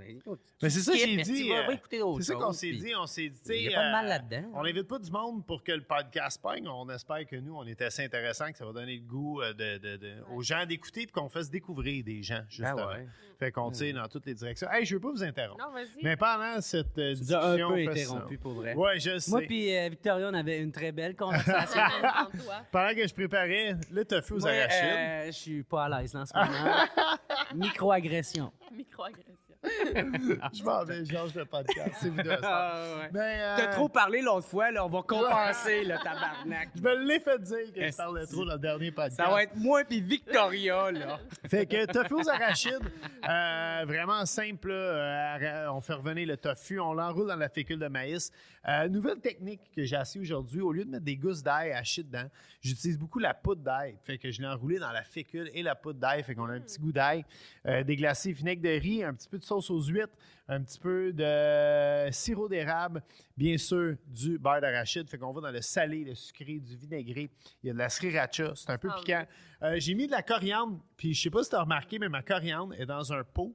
Mais 0.61 0.69
c'est 0.69 0.79
ça 0.79 0.91
que 0.91 0.97
j'ai 0.97 1.17
dit, 1.17 1.43
tu 1.43 1.49
vas- 1.49 1.63
euh, 1.63 1.67
va 1.67 1.73
écouter 1.73 1.99
d'autres 1.99 2.21
C'est 2.21 2.33
ça 2.33 2.39
qu'on 2.39 2.51
s'est 2.51 2.69
puis 2.69 2.79
dit. 2.79 2.95
On 2.95 3.05
s'est 3.05 3.29
dit, 3.29 3.39
Il 3.49 3.67
n'y 3.69 3.75
a 3.75 3.79
pas 3.79 3.85
de 3.87 3.91
mal 3.91 4.05
euh, 4.05 4.09
là-dedans. 4.09 4.49
On 4.55 4.63
n'invite 4.63 4.87
pas 4.87 4.99
du 4.99 5.11
monde 5.11 5.45
pour 5.45 5.63
que 5.63 5.71
le 5.71 5.83
podcast 5.83 6.41
pogne. 6.41 6.67
On 6.67 6.89
espère 6.89 7.25
que 7.25 7.35
nous, 7.35 7.55
on 7.55 7.65
est 7.65 7.81
assez 7.81 8.03
intéressant, 8.03 8.51
que 8.51 8.57
ça 8.57 8.65
va 8.65 8.73
donner 8.73 8.95
le 8.97 9.01
goût 9.03 9.41
de, 9.41 9.77
de- 9.77 9.97
de- 9.97 10.15
aux 10.33 10.41
gens 10.41 10.65
d'écouter 10.65 11.01
et 11.01 11.07
qu'on 11.07 11.29
fasse 11.29 11.49
découvrir 11.49 12.03
des 12.03 12.23
gens, 12.23 12.35
Ben 12.39 12.45
justement. 12.49 12.87
ouais. 12.87 13.07
Fait 13.39 13.51
qu'on 13.51 13.69
tire 13.69 13.93
dans 13.93 14.07
toutes 14.07 14.25
les 14.25 14.33
directions. 14.33 14.67
Hey, 14.71 14.83
je 14.83 14.95
veux 14.95 14.99
pas 14.99 15.11
vous 15.11 15.21
interrompre. 15.23 15.63
Non, 15.63 15.71
vas-y. 15.71 16.03
Mais 16.03 16.17
pendant 16.17 16.59
cette 16.59 16.97
as 16.97 17.01
un 17.03 17.13
discussion, 17.13 17.55
peu 17.55 17.63
on 17.65 17.75
fait 17.75 17.87
interrompu, 17.89 18.37
pour 18.39 18.53
vrai. 18.53 18.73
Ouais, 18.73 18.99
je 18.99 19.19
sais. 19.19 19.29
Moi 19.29 19.41
puis 19.41 19.69
euh, 19.87 19.89
Victoria, 19.89 20.27
on 20.29 20.33
avait 20.33 20.59
une 20.59 20.71
très 20.71 20.91
belle 20.91 21.15
conversation. 21.17 21.81
Pendant 22.71 22.93
que 22.95 23.07
je 23.07 23.13
préparais 23.13 23.75
le 23.91 24.05
tofu 24.05 24.33
aux 24.33 24.45
arachides. 24.45 24.83
euh, 24.83 25.25
je 25.27 25.31
suis 25.31 25.63
pas 25.63 25.85
à 25.85 26.01
l'aise 26.01 26.15
en 26.15 26.25
ce 26.25 26.33
moment. 26.35 26.75
Microagression. 27.55 28.51
Microagression. 28.71 29.46
Je 30.53 30.63
m'en 30.63 30.83
vais, 30.83 31.05
je 31.05 31.13
change 31.13 31.33
de 31.33 31.43
podcast. 31.43 31.95
C'est 32.01 32.09
vous 32.09 32.21
deux. 32.21 32.37
ça. 32.41 32.73
Ben, 33.11 33.19
euh, 33.21 33.55
T'as 33.57 33.67
trop 33.67 33.89
parlé 33.89 34.21
l'autre 34.21 34.47
fois, 34.47 34.71
là. 34.71 34.85
On 34.85 34.89
va 34.89 35.01
compenser, 35.01 35.83
le 35.83 35.95
tabarnak. 35.97 36.69
Je 36.75 36.81
me 36.81 36.95
l'ai 37.07 37.19
fait 37.19 37.39
dire 37.41 37.73
que 37.73 37.89
je 37.91 37.95
parlais 37.95 38.25
trop 38.25 38.45
dans 38.45 38.53
le 38.53 38.59
dernier 38.59 38.91
podcast. 38.91 39.17
Ça 39.17 39.29
va 39.29 39.43
être 39.43 39.55
moi 39.55 39.83
puis 39.87 40.01
Victoria, 40.01 40.91
là. 40.91 41.19
Fait 41.49 41.65
que 41.65 41.85
tofu 41.85 42.15
aux 42.15 42.29
arachides, 42.29 42.91
euh, 43.27 43.83
vraiment 43.85 44.25
simple. 44.25 44.69
euh, 44.71 45.71
on 45.71 45.81
fait 45.81 45.93
revenir 45.93 46.27
le 46.27 46.37
tofu, 46.37 46.79
on 46.79 46.93
l'enroule 46.93 47.27
dans 47.27 47.35
la 47.35 47.49
fécule 47.49 47.79
de 47.79 47.87
maïs. 47.87 48.31
Euh, 48.67 48.87
nouvelle 48.89 49.19
technique 49.19 49.61
que 49.75 49.83
j'ai 49.85 49.95
essayé 49.95 50.21
aujourd'hui, 50.21 50.59
au 50.59 50.73
lieu 50.73 50.83
de 50.83 50.89
mettre 50.89 51.05
des 51.05 51.15
gousses 51.15 51.41
d'ail 51.41 51.71
hachées 51.71 52.03
dedans, 52.03 52.29
j'utilise 52.61 52.97
beaucoup 52.99 53.19
la 53.19 53.33
poudre 53.33 53.61
d'ail. 53.61 53.97
Fait 54.03 54.17
que 54.17 54.29
je 54.29 54.41
l'ai 54.41 54.47
enroulé 54.47 54.77
dans 54.77 54.91
la 54.91 55.03
fécule 55.03 55.49
et 55.53 55.63
la 55.63 55.73
poudre 55.75 55.99
d'ail. 55.99 56.21
Fait 56.23 56.35
qu'on 56.35 56.49
a 56.49 56.53
un 56.53 56.59
petit 56.59 56.79
goût 56.79 56.91
d'ail, 56.91 57.23
des 57.65 57.95
glacés 57.95 58.33
vinaigre 58.33 58.61
de 58.61 58.69
riz, 58.69 59.03
un 59.03 59.13
petit 59.13 59.29
peu 59.29 59.37
de 59.37 59.43
sauce 59.45 59.56
sauce 59.61 59.69
aux 59.89 59.91
huîtres, 59.91 60.13
un 60.47 60.61
petit 60.61 60.79
peu 60.79 61.11
de 61.13 62.11
sirop 62.11 62.47
d'érable, 62.47 63.03
bien 63.35 63.57
sûr 63.57 63.95
du 64.07 64.37
beurre 64.37 64.61
d'arachide. 64.61 65.09
Fait 65.09 65.17
qu'on 65.17 65.33
va 65.33 65.41
dans 65.41 65.51
le 65.51 65.61
salé, 65.61 66.03
le 66.03 66.15
sucré, 66.15 66.59
du 66.59 66.75
vinaigré. 66.75 67.29
Il 67.63 67.67
y 67.67 67.69
a 67.69 67.73
de 67.73 67.77
la 67.77 67.89
sriracha, 67.89 68.53
c'est 68.55 68.69
un 68.69 68.77
peu 68.77 68.89
Ah, 68.91 68.97
piquant. 68.99 69.25
Euh, 69.63 69.75
J'ai 69.79 69.93
mis 69.95 70.07
de 70.07 70.11
la 70.11 70.21
coriandre, 70.21 70.79
puis 70.95 71.13
je 71.13 71.21
sais 71.23 71.29
pas 71.29 71.43
si 71.43 71.49
tu 71.49 71.55
as 71.55 71.61
remarqué, 71.61 71.99
mais 71.99 72.09
ma 72.09 72.21
coriandre 72.21 72.73
est 72.75 72.85
dans 72.85 73.11
un 73.13 73.23
pot. 73.23 73.53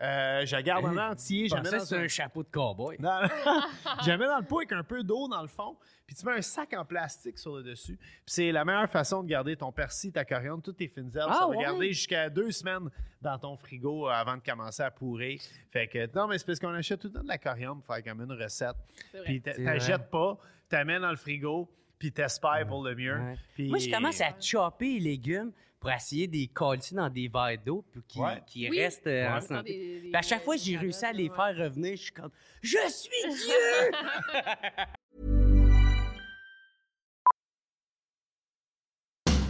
Euh, 0.00 0.46
je 0.46 0.54
la 0.54 0.62
garde 0.62 0.84
en 0.84 0.96
entier. 0.96 1.48
Je 1.48 1.50
je 1.50 1.54
la 1.56 1.62
mets 1.62 1.76
dans 1.76 1.94
un 1.94 2.04
un 2.04 2.08
chapeau 2.08 2.42
de 2.44 2.48
cowboy. 2.48 2.96
non, 3.00 3.20
je 4.04 4.08
la 4.08 4.16
mets 4.16 4.26
dans 4.26 4.38
le 4.38 4.44
pot 4.44 4.58
avec 4.58 4.72
un 4.72 4.84
peu 4.84 5.02
d'eau 5.02 5.26
dans 5.26 5.42
le 5.42 5.48
fond, 5.48 5.76
puis 6.06 6.14
tu 6.14 6.24
mets 6.24 6.34
un 6.34 6.42
sac 6.42 6.72
en 6.74 6.84
plastique 6.84 7.36
sur 7.38 7.56
le 7.56 7.64
dessus. 7.64 7.96
Puis 7.96 8.22
c'est 8.26 8.52
la 8.52 8.64
meilleure 8.64 8.88
façon 8.88 9.22
de 9.24 9.28
garder 9.28 9.56
ton 9.56 9.72
persil, 9.72 10.12
ta 10.12 10.24
coriandre, 10.24 10.62
toutes 10.62 10.76
tes 10.76 10.88
fines 10.88 11.10
herbes. 11.16 11.30
Ah, 11.32 11.38
ça 11.40 11.46
va 11.46 11.48
ouais? 11.48 11.62
garder 11.62 11.92
jusqu'à 11.92 12.30
deux 12.30 12.52
semaines 12.52 12.88
dans 13.20 13.38
ton 13.38 13.56
frigo 13.56 14.06
euh, 14.08 14.12
avant 14.12 14.36
de 14.36 14.42
commencer 14.42 14.82
à 14.84 14.90
pourrir. 14.92 15.40
Fait 15.72 15.88
que 15.88 16.08
non, 16.14 16.28
mais 16.28 16.38
c'est 16.38 16.46
parce 16.46 16.60
qu'on 16.60 16.74
achète 16.74 17.00
tout 17.00 17.08
le 17.08 17.14
temps 17.14 17.24
de 17.24 17.28
la 17.28 17.38
coriandre 17.38 17.82
pour 17.82 17.94
faire 17.94 18.04
comme 18.04 18.20
une 18.22 18.32
recette. 18.40 18.76
Puis 19.24 19.42
C'est 19.44 19.64
t'achètes 19.64 20.10
pas, 20.10 20.38
t'amènes 20.68 21.02
dans 21.02 21.10
le 21.10 21.16
frigo, 21.16 21.68
puis 21.98 22.12
t'espères 22.12 22.66
pour 22.68 22.82
le 22.84 22.94
mieux. 22.94 23.18
Puis- 23.54 23.68
Moi, 23.68 23.78
je 23.78 23.90
commence 23.90 24.20
à 24.20 24.32
chopper 24.40 24.94
les 24.98 25.10
légumes 25.10 25.52
pour 25.80 25.90
essayer 25.92 26.26
de 26.26 26.32
les 26.36 26.48
coller 26.48 26.80
dans 26.92 27.08
des 27.08 27.28
verres 27.28 27.58
d'eau 27.64 27.84
pour 27.92 28.02
qu'ils 28.06 28.22
Ouais. 28.22 28.42
qu'ils 28.46 28.70
Oui. 28.70 28.80
restent 28.80 29.06
euh, 29.06 29.28
en 29.28 29.34
Ouais. 29.36 29.40
santé. 29.40 29.72
Des- 29.72 30.00
des- 30.00 30.08
Puis 30.08 30.16
à 30.16 30.22
chaque 30.22 30.44
fois, 30.44 30.56
des 30.56 30.62
j'ai 30.62 30.76
réussi 30.76 31.04
à 31.04 31.12
les 31.12 31.28
faire 31.28 31.56
revenir. 31.56 31.96
Je 31.96 32.02
suis 32.02 32.12
comme, 32.12 32.30
je 32.62 32.78
suis 32.88 33.10
Dieu! 33.46 35.28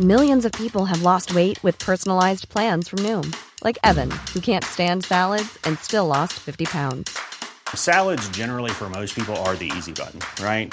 Millions 0.00 0.44
of 0.44 0.52
people 0.52 0.84
have 0.84 1.02
lost 1.02 1.34
weight 1.34 1.62
with 1.64 1.78
personalized 1.80 2.48
plans 2.48 2.86
from 2.88 3.00
Noom, 3.00 3.34
like 3.64 3.78
Evan, 3.82 4.10
who 4.32 4.40
can't 4.40 4.64
stand 4.64 5.04
salads 5.04 5.58
and 5.64 5.76
still 5.78 6.06
lost 6.06 6.34
50 6.34 6.66
pounds. 6.66 7.18
Salads, 7.74 8.28
generally, 8.28 8.70
for 8.70 8.88
most 8.88 9.14
people, 9.16 9.34
are 9.38 9.56
the 9.56 9.70
easy 9.76 9.92
button, 9.92 10.20
right? 10.44 10.72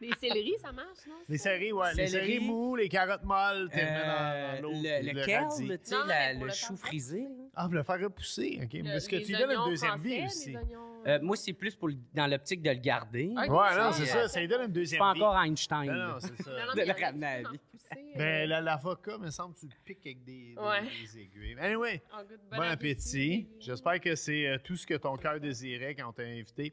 Des 0.00 0.10
céleris, 0.18 0.54
ça 0.60 0.72
marche, 0.72 1.06
non? 1.06 1.14
Les 1.28 1.36
céleris, 1.38 1.72
ouais. 1.72 1.94
Les 1.94 2.06
Céleri. 2.06 2.26
céleris 2.32 2.46
mous, 2.46 2.74
les 2.76 2.88
carottes 2.88 3.22
molles, 3.24 3.68
tu 3.70 3.76
les 3.76 3.82
mets 3.84 3.90
Euh, 3.92 4.56
dans, 4.56 4.62
l'eau. 4.62 4.70
le, 4.72 5.12
le 5.12 5.26
kale, 5.26 5.44
tu 5.54 5.66
sais, 5.66 5.94
Non, 5.94 6.04
la- 6.06 6.32
le 6.32 6.46
le 6.46 6.50
chou 6.52 6.76
frisé. 6.76 7.26
Ah, 7.54 7.64
pour 7.66 7.74
le 7.74 7.82
faire 7.82 8.00
repousser, 8.00 8.60
OK. 8.62 8.72
Le- 8.72 8.82
Parce 8.92 9.06
que 9.06 9.16
les 9.16 9.22
tu 9.24 9.32
lui 9.32 9.38
donnes 9.38 9.50
une 9.58 9.68
deuxième 9.70 9.90
français, 9.90 10.08
vie 10.08 10.16
les 10.20 10.24
aussi. 10.24 10.56
oignons- 10.56 10.86
Euh, 11.06 11.18
moi, 11.22 11.34
c'est 11.36 11.52
plus 11.54 11.74
pour 11.76 11.88
le- 11.88 11.96
dans 12.14 12.26
l'optique 12.26 12.62
de 12.62 12.70
le 12.70 12.76
garder. 12.76 13.30
Ok. 13.32 13.38
Ouais, 13.38 13.76
non, 13.76 13.92
c'est 13.92 14.02
euh, 14.02 14.06
ça. 14.06 14.28
Ça 14.28 14.40
lui 14.40 14.48
donne 14.48 14.60
une 14.62 14.66
C'est 14.68 14.72
deuxième 14.72 14.98
pas 15.00 15.12
vie. 15.14 15.22
encore 15.22 15.42
Einstein. 15.42 15.84
Non, 15.90 16.14
c'est 16.20 16.42
ça. 16.42 16.50
Non, 16.50 16.56
non, 16.68 16.74
de 16.74 16.80
le 16.86 17.04
ramener 17.04 17.26
à 17.26 17.34
peuvent 17.36 17.42
la 17.42 17.48
en 17.48 17.52
vie. 17.52 17.60
euh, 17.92 18.18
Ben, 18.18 18.48
la- 18.48 18.60
l'avocat, 18.60 19.18
me 19.18 19.30
semble, 19.30 19.54
tu 19.54 19.66
le 19.66 19.72
piques 19.84 20.04
avec 20.06 20.24
des, 20.24 20.54
des- 20.54 20.60
Ouais. 20.60 20.82
des 21.02 21.18
aiguilles. 21.20 21.56
Anyway, 21.58 22.02
de 22.28 22.36
bon 22.56 22.62
appétit. 22.62 23.48
J'espère 23.60 23.98
que 24.00 24.14
c'est 24.14 24.46
euh, 24.46 24.58
tout 24.62 24.76
ce 24.76 24.86
que 24.86 24.94
ton 24.94 25.16
cœur 25.16 25.40
désirait 25.40 25.94
quand 25.94 26.08
on 26.08 26.12
t'a 26.12 26.22
invité. 26.22 26.72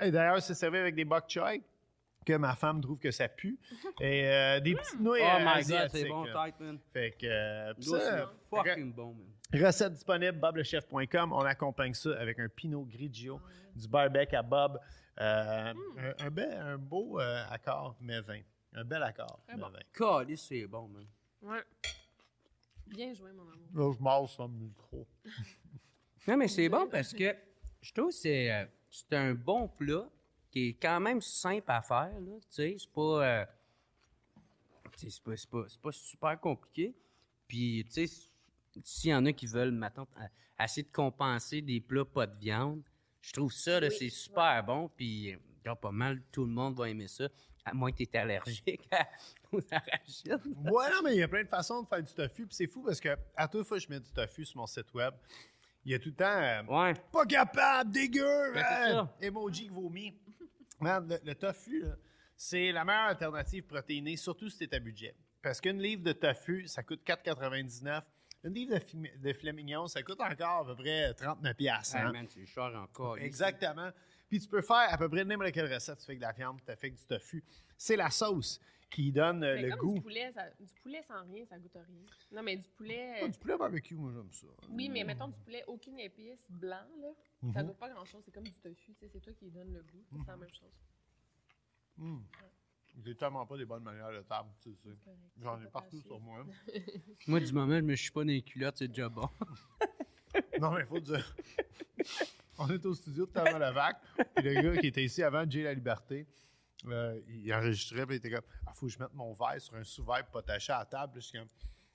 D'ailleurs, 0.00 0.42
c'est 0.42 0.54
servi 0.54 0.78
avec 0.78 0.94
des 0.94 1.04
bok 1.04 1.24
choy, 1.28 1.62
que 2.24 2.34
ma 2.36 2.54
femme 2.56 2.80
trouve 2.80 2.98
que 2.98 3.10
ça 3.10 3.28
pue. 3.28 3.58
Et 4.00 4.26
euh, 4.26 4.60
des 4.60 4.74
petites 4.74 5.00
nouilles 5.00 5.20
Oh 5.22 5.36
euh, 5.36 5.38
my 5.38 5.44
god, 5.44 5.56
asiatiques. 5.56 6.00
c'est 6.02 6.08
bon, 6.08 6.24
là. 6.24 6.44
tête, 6.46 6.60
man. 6.60 6.78
Fait 6.92 7.12
que, 7.12 7.26
euh, 7.26 7.74
pis 7.74 7.86
Ça, 7.86 8.00
ça, 8.00 8.30
c'est 8.50 8.56
fucking 8.56 8.92
bon, 8.92 9.14
man. 9.14 9.62
Recette 9.64 9.92
disponible, 9.92 10.38
boblechef.com. 10.38 11.32
On 11.32 11.40
accompagne 11.44 11.94
ça 11.94 12.18
avec 12.18 12.38
un 12.38 12.48
Pinot 12.48 12.84
Grigio, 12.90 13.40
du 13.76 13.86
barbecue 13.88 14.34
à 14.36 14.42
Bob. 14.42 14.78
Euh, 15.20 15.74
un, 15.98 16.26
un 16.26 16.30
bel- 16.30 16.52
un 16.58 16.78
beau 16.78 17.20
euh, 17.20 17.44
accord, 17.50 17.96
mais 18.00 18.20
vin. 18.22 18.40
Un 18.74 18.84
bel 18.84 19.02
accord, 19.02 19.40
bon. 19.54 19.68
vin. 19.68 19.78
Caliste, 19.92 20.46
c'est 20.48 20.66
bon, 20.66 20.88
man. 20.88 21.04
Ouais. 21.42 21.62
Bien 22.86 23.12
joué, 23.14 23.30
mon 23.32 23.42
amour. 23.42 23.68
Là, 23.74 23.92
je 23.98 24.02
mange 24.02 24.30
sur 24.30 24.44
le 24.44 24.54
micro. 24.54 25.06
Non, 26.28 26.36
mais 26.36 26.46
c'est 26.46 26.68
bon 26.68 26.86
parce 26.88 27.12
que 27.12 27.34
je 27.80 27.92
trouve 27.92 28.10
que 28.10 28.14
c'est, 28.14 28.48
euh, 28.52 28.64
c'est 28.88 29.12
un 29.16 29.34
bon 29.34 29.66
plat 29.66 30.08
qui 30.52 30.68
est 30.68 30.72
quand 30.74 31.00
même 31.00 31.20
simple 31.20 31.70
à 31.70 31.82
faire. 31.82 32.12
Là, 32.20 32.36
tu 32.40 32.46
sais, 32.50 32.76
c'est 32.78 32.90
pas, 32.92 33.24
euh, 33.26 33.44
tu 34.98 34.98
sais, 34.98 35.10
c'est 35.10 35.22
pas, 35.22 35.36
c'est 35.36 35.50
pas, 35.50 35.64
c'est 35.68 35.80
pas 35.80 35.92
super 35.92 36.38
compliqué. 36.40 36.94
Puis, 37.48 37.84
tu 37.92 38.06
sais, 38.06 38.28
s'il 38.84 39.10
y 39.10 39.14
en 39.14 39.24
a 39.26 39.32
qui 39.32 39.46
veulent, 39.46 39.72
maintenant, 39.72 40.06
essayer 40.62 40.82
de 40.84 40.92
compenser 40.92 41.62
des 41.62 41.80
plats 41.80 42.04
pas 42.04 42.26
de 42.26 42.38
viande, 42.38 42.82
je 43.20 43.32
trouve 43.32 43.52
ça, 43.52 43.80
là, 43.80 43.88
Oui, 43.88 43.96
c'est 43.98 44.10
super 44.10 44.62
bon. 44.64 44.90
Puis, 44.96 45.34
euh, 45.66 45.74
pas 45.74 45.90
mal, 45.90 46.20
tout 46.30 46.44
le 46.44 46.50
monde 46.50 46.76
va 46.76 46.88
aimer 46.90 47.08
ça. 47.08 47.28
À 47.64 47.72
moins 47.72 47.92
que 47.92 47.98
tu 47.98 48.02
es 48.02 48.16
allergique 48.16 48.88
aux 49.52 49.60
arachides. 49.70 50.40
Ouais, 50.64 50.90
non, 50.90 51.02
mais 51.04 51.14
il 51.14 51.18
y 51.18 51.22
a 51.22 51.28
plein 51.28 51.44
de 51.44 51.48
façons 51.48 51.82
de 51.82 51.86
faire 51.88 52.02
du 52.02 52.12
tofu. 52.12 52.44
Puis 52.46 52.56
c'est 52.56 52.66
fou 52.66 52.82
parce 52.82 52.98
que 53.00 53.16
à 53.36 53.46
toute 53.46 53.64
fois 53.66 53.78
que 53.78 53.84
je 53.84 53.88
mets 53.88 54.00
du 54.00 54.10
tofu 54.10 54.44
sur 54.44 54.56
mon 54.58 54.66
site 54.66 54.92
web, 54.92 55.14
il 55.84 55.92
y 55.92 55.94
a 55.94 55.98
tout 56.00 56.08
le 56.08 56.14
temps 56.16 56.24
euh, 56.26 56.62
Ouais. 56.64 56.94
pas 57.12 57.24
capable, 57.24 57.92
dégueu, 57.92 58.52
Ben, 58.52 58.62
ça. 58.64 59.16
emoji 59.20 59.64
qui 59.64 59.68
vomit. 59.68 60.12
Man, 60.82 61.08
le, 61.08 61.18
le 61.24 61.34
tofu, 61.34 61.84
c'est 62.36 62.72
la 62.72 62.84
meilleure 62.84 63.08
alternative 63.08 63.64
protéinée, 63.64 64.16
surtout 64.16 64.48
si 64.48 64.68
tu 64.68 64.74
à 64.74 64.78
budget. 64.80 65.14
Parce 65.42 65.60
qu'une 65.60 65.80
livre 65.80 66.02
de 66.02 66.12
tofu, 66.12 66.66
ça 66.66 66.82
coûte 66.82 67.02
4,99. 67.06 68.02
Une 68.44 68.54
livre 68.54 68.76
de, 68.76 69.18
de 69.18 69.32
filet 69.32 69.52
mignon, 69.52 69.86
ça 69.86 70.02
coûte 70.02 70.20
encore 70.20 70.60
à 70.60 70.64
peu 70.66 70.76
près 70.76 71.14
39 71.14 71.56
piastres. 71.56 71.96
Hey, 71.96 72.02
hein. 72.02 72.12
man, 72.12 72.26
c'est 72.28 72.46
cher 72.46 72.72
encore. 72.76 73.18
Exactement. 73.18 73.90
Puis 74.28 74.40
tu 74.40 74.48
peux 74.48 74.62
faire 74.62 74.88
à 74.88 74.98
peu 74.98 75.08
près 75.08 75.24
n'importe 75.24 75.52
quelle 75.52 75.72
recette. 75.72 75.98
Tu 75.98 76.06
fais 76.06 76.16
de 76.16 76.20
la 76.20 76.32
viande, 76.32 76.58
tu 76.58 76.64
fais 76.64 76.72
avec 76.72 76.94
du 76.96 77.06
tofu. 77.06 77.44
C'est 77.76 77.96
la 77.96 78.10
sauce 78.10 78.60
qui 78.92 79.10
donne 79.10 79.42
euh, 79.42 79.54
Mais 79.54 79.62
le 79.62 79.70
comme 79.70 79.80
goût. 79.80 79.94
Du 79.94 80.00
poulet, 80.02 80.32
ça- 80.32 80.50
du 80.60 80.74
poulet 80.82 81.02
sans 81.02 81.22
rien, 81.24 81.44
ça 81.46 81.58
goûte 81.58 81.72
rien. 81.74 82.02
Non, 82.30 82.42
mais 82.42 82.56
du 82.56 82.68
poulet. 82.68 83.20
Ah, 83.22 83.28
du 83.28 83.38
poulet 83.38 83.56
barbecue, 83.56 83.94
moi 83.94 84.12
j'aime 84.14 84.30
ça. 84.30 84.46
Oui, 84.70 84.88
mais 84.88 85.02
mettons 85.02 85.28
du 85.28 85.38
poulet, 85.40 85.64
aucune 85.66 85.98
épice, 85.98 86.44
blanc, 86.50 86.86
là. 87.00 87.08
Mhm. 87.42 87.52
Ça 87.54 87.62
goûte 87.62 87.78
pas 87.78 87.88
grand 87.88 88.04
chose. 88.04 88.22
C'est 88.24 88.30
comme 88.32 88.44
du 88.44 88.52
tofu, 88.52 88.92
tu 88.94 89.00
sais. 89.00 89.08
C'est 89.08 89.20
toi 89.20 89.32
qui 89.32 89.50
donne 89.50 89.72
le 89.72 89.82
goût. 89.82 90.04
C'est 90.24 90.30
la 90.30 90.36
même 90.36 90.48
chose. 90.50 90.70
J'ai 93.04 93.14
tellement 93.14 93.46
pas 93.46 93.56
des 93.56 93.64
bonnes 93.64 93.82
manières 93.82 94.12
de 94.12 94.20
table, 94.20 94.50
tu 94.62 94.70
sais. 94.74 94.90
J'en 95.40 95.60
ai 95.60 95.66
partout 95.66 96.00
sur 96.02 96.20
moi. 96.20 96.44
Moi, 97.26 97.40
du 97.40 97.52
moment 97.52 97.76
je 97.76 97.80
me 97.80 97.96
suis 97.96 98.10
pas 98.10 98.20
dans 98.20 98.26
les 98.28 98.42
culottes, 98.42 98.76
c'est 98.76 98.88
déjà 98.88 99.08
bon. 99.08 99.28
non, 100.60 100.72
mais 100.72 100.80
il 100.80 100.86
faut 100.86 101.00
dire. 101.00 101.34
On 102.58 102.68
est 102.68 102.84
au 102.84 102.94
studio 102.94 103.24
de 103.24 103.30
Thomas 103.32 103.58
Levac, 103.58 103.96
puis 104.36 104.44
le 104.44 104.60
gars 104.60 104.76
qui 104.76 104.86
était 104.88 105.02
ici 105.02 105.22
avant, 105.22 105.48
Jay 105.48 105.62
La 105.62 105.72
Liberté, 105.72 106.26
euh, 106.88 107.20
il 107.28 107.52
enregistrait, 107.54 108.06
puis 108.06 108.16
il 108.16 108.18
était 108.18 108.30
comme 108.30 108.44
Ah, 108.66 108.72
faut 108.72 108.86
que 108.86 108.92
je 108.92 108.98
mette 108.98 109.14
mon 109.14 109.32
verre 109.32 109.60
sur 109.60 109.74
un 109.76 109.84
sous-verre 109.84 110.24
pour 110.26 110.42
pas 110.42 110.52
à 110.54 110.78
la 110.78 110.84
table. 110.84 111.12
Je 111.16 111.20
suis 111.20 111.38
comme 111.38 111.48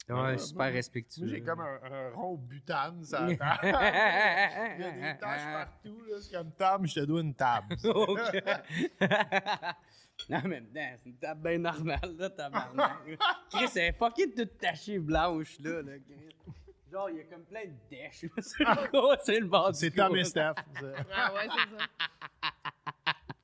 Ouais, 0.09 0.33
Ah, 0.35 0.38
super 0.38 0.65
moi, 0.67 0.73
respectueux. 0.73 1.27
J'ai 1.27 1.41
comme 1.41 1.59
un, 1.59 1.79
un 1.83 2.11
rond 2.11 2.35
butane 2.38 3.03
sur 3.03 3.19
la 3.19 3.35
table. 3.35 3.59
il 3.63 3.69
y 3.69 4.85
a 4.85 5.13
des 5.13 5.19
taches 5.19 5.53
partout, 5.53 6.01
là. 6.09 6.21
C'est 6.21 6.31
comme 6.31 6.51
table, 6.53 6.88
je 6.88 6.93
te 6.95 6.99
dois 7.01 7.21
une 7.21 7.35
table. 7.35 7.75
non, 10.29 10.41
mais 10.45 10.61
non, 10.61 10.97
c'est 11.03 11.09
une 11.09 11.17
table 11.17 11.41
bien 11.41 11.57
normale, 11.57 12.15
là, 12.17 12.29
tabarnak. 12.29 12.97
Chris, 13.51 13.65
elle 13.75 13.81
est 13.81 13.93
fucking 13.97 14.33
toute 14.33 14.57
tachée 14.57 14.99
blanche, 14.99 15.59
là, 15.59 15.81
là, 15.81 15.93
Chris. 15.99 16.29
Genre, 16.89 17.09
il 17.09 17.17
y 17.17 17.19
a 17.19 17.23
comme 17.25 17.43
plein 17.43 17.65
de 17.65 17.75
dèches, 17.89 18.23
là, 18.23 18.41
sur 18.41 18.69
le 18.69 18.88
côté, 18.89 19.21
c'est 19.25 19.39
le 19.41 19.47
bord 19.47 19.71
du 19.73 19.77
C'est. 19.77 19.91
Tom 19.91 20.15
et 20.15 20.23
Steph. 20.23 20.53
Ah 21.13 21.33
ouais, 21.33 21.47
c'est 21.49 21.77
ça. 21.77 21.85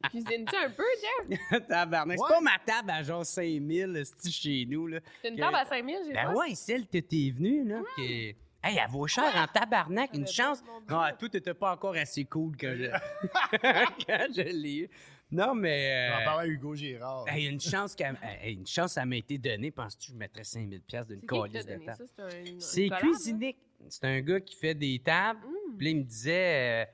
Cuisines-tu 0.09 0.55
un 0.55 0.69
peu, 0.69 0.83
Jeff? 1.29 1.65
Tabarnak. 1.67 2.17
C'est 2.19 2.33
pas 2.33 2.41
ma 2.41 2.57
table 2.65 2.89
à 2.91 3.03
genre 3.03 3.25
5000, 3.25 4.03
c'est 4.17 4.31
chez 4.31 4.65
nous, 4.67 4.87
là. 4.87 4.99
C'est 5.21 5.29
une 5.29 5.35
Que- 5.35 5.41
table 5.41 5.55
à 5.55 5.65
5000, 5.65 5.97
j'ai 6.07 6.13
Ben 6.13 6.25
pas. 6.25 6.33
ouais, 6.33 6.55
celle 6.55 6.85
que 6.87 6.97
t'es 6.99 7.31
venue, 7.35 7.67
là, 7.67 7.81
qui... 7.95 8.35
Hey, 8.65 8.77
elle 8.81 8.89
vaut 8.89 9.07
cher 9.07 9.25
en 9.35 9.45
tabarnak, 9.45 10.11
une 10.13 10.25
chance. 10.27 10.63
Non, 10.89 11.01
toi, 11.19 11.29
t'étais 11.29 11.53
pas 11.53 11.73
encore 11.73 11.95
assez 11.97 12.23
cool 12.23 12.55
quand 12.57 12.73
je, 12.77 12.85
quand 14.07 14.27
je 14.33 14.41
l'ai 14.41 14.75
eu. 14.83 14.89
Non, 15.29 15.53
mais. 15.55 16.09
On 16.11 16.15
va 16.15 16.21
euh, 16.21 16.25
parler 16.25 16.49
à 16.49 16.53
Hugo 16.53 16.73
Girard. 16.75 17.27
hey, 17.27 17.47
une 17.47 17.59
chance 17.59 17.93
qu'elle- 17.95 18.17
hey, 18.41 18.53
une 18.53 18.65
chance, 18.67 18.93
ça 18.93 19.05
m'a 19.05 19.17
été 19.17 19.37
donnée. 19.37 19.71
Penses-tu 19.71 20.07
que 20.07 20.13
je 20.13 20.17
mettrais 20.17 20.43
5000 20.45 20.81
pièces 20.81 21.07
d'une 21.07 21.19
C'est 21.19 21.27
qui 21.27 21.35
qui 21.35 21.41
t'a 21.41 21.47
calice 21.49 21.65
de 21.65 21.71
donné 21.73 21.85
table? 21.85 21.97
ça? 21.97 22.03
C'est 22.15 22.21
un, 22.21 22.45
une 22.45 22.59
C'est 22.61 22.87
collab, 22.87 23.01
Cuisinic. 23.01 23.57
C'est 23.89 24.05
un 24.05 24.21
gars 24.21 24.39
qui 24.39 24.55
fait 24.55 24.75
des 24.75 24.99
tables. 25.03 25.39
Mm. 25.45 25.77
Puis 25.77 25.85
là, 25.85 25.91
il 25.91 25.97
me 25.97 26.03
disait 26.03 26.85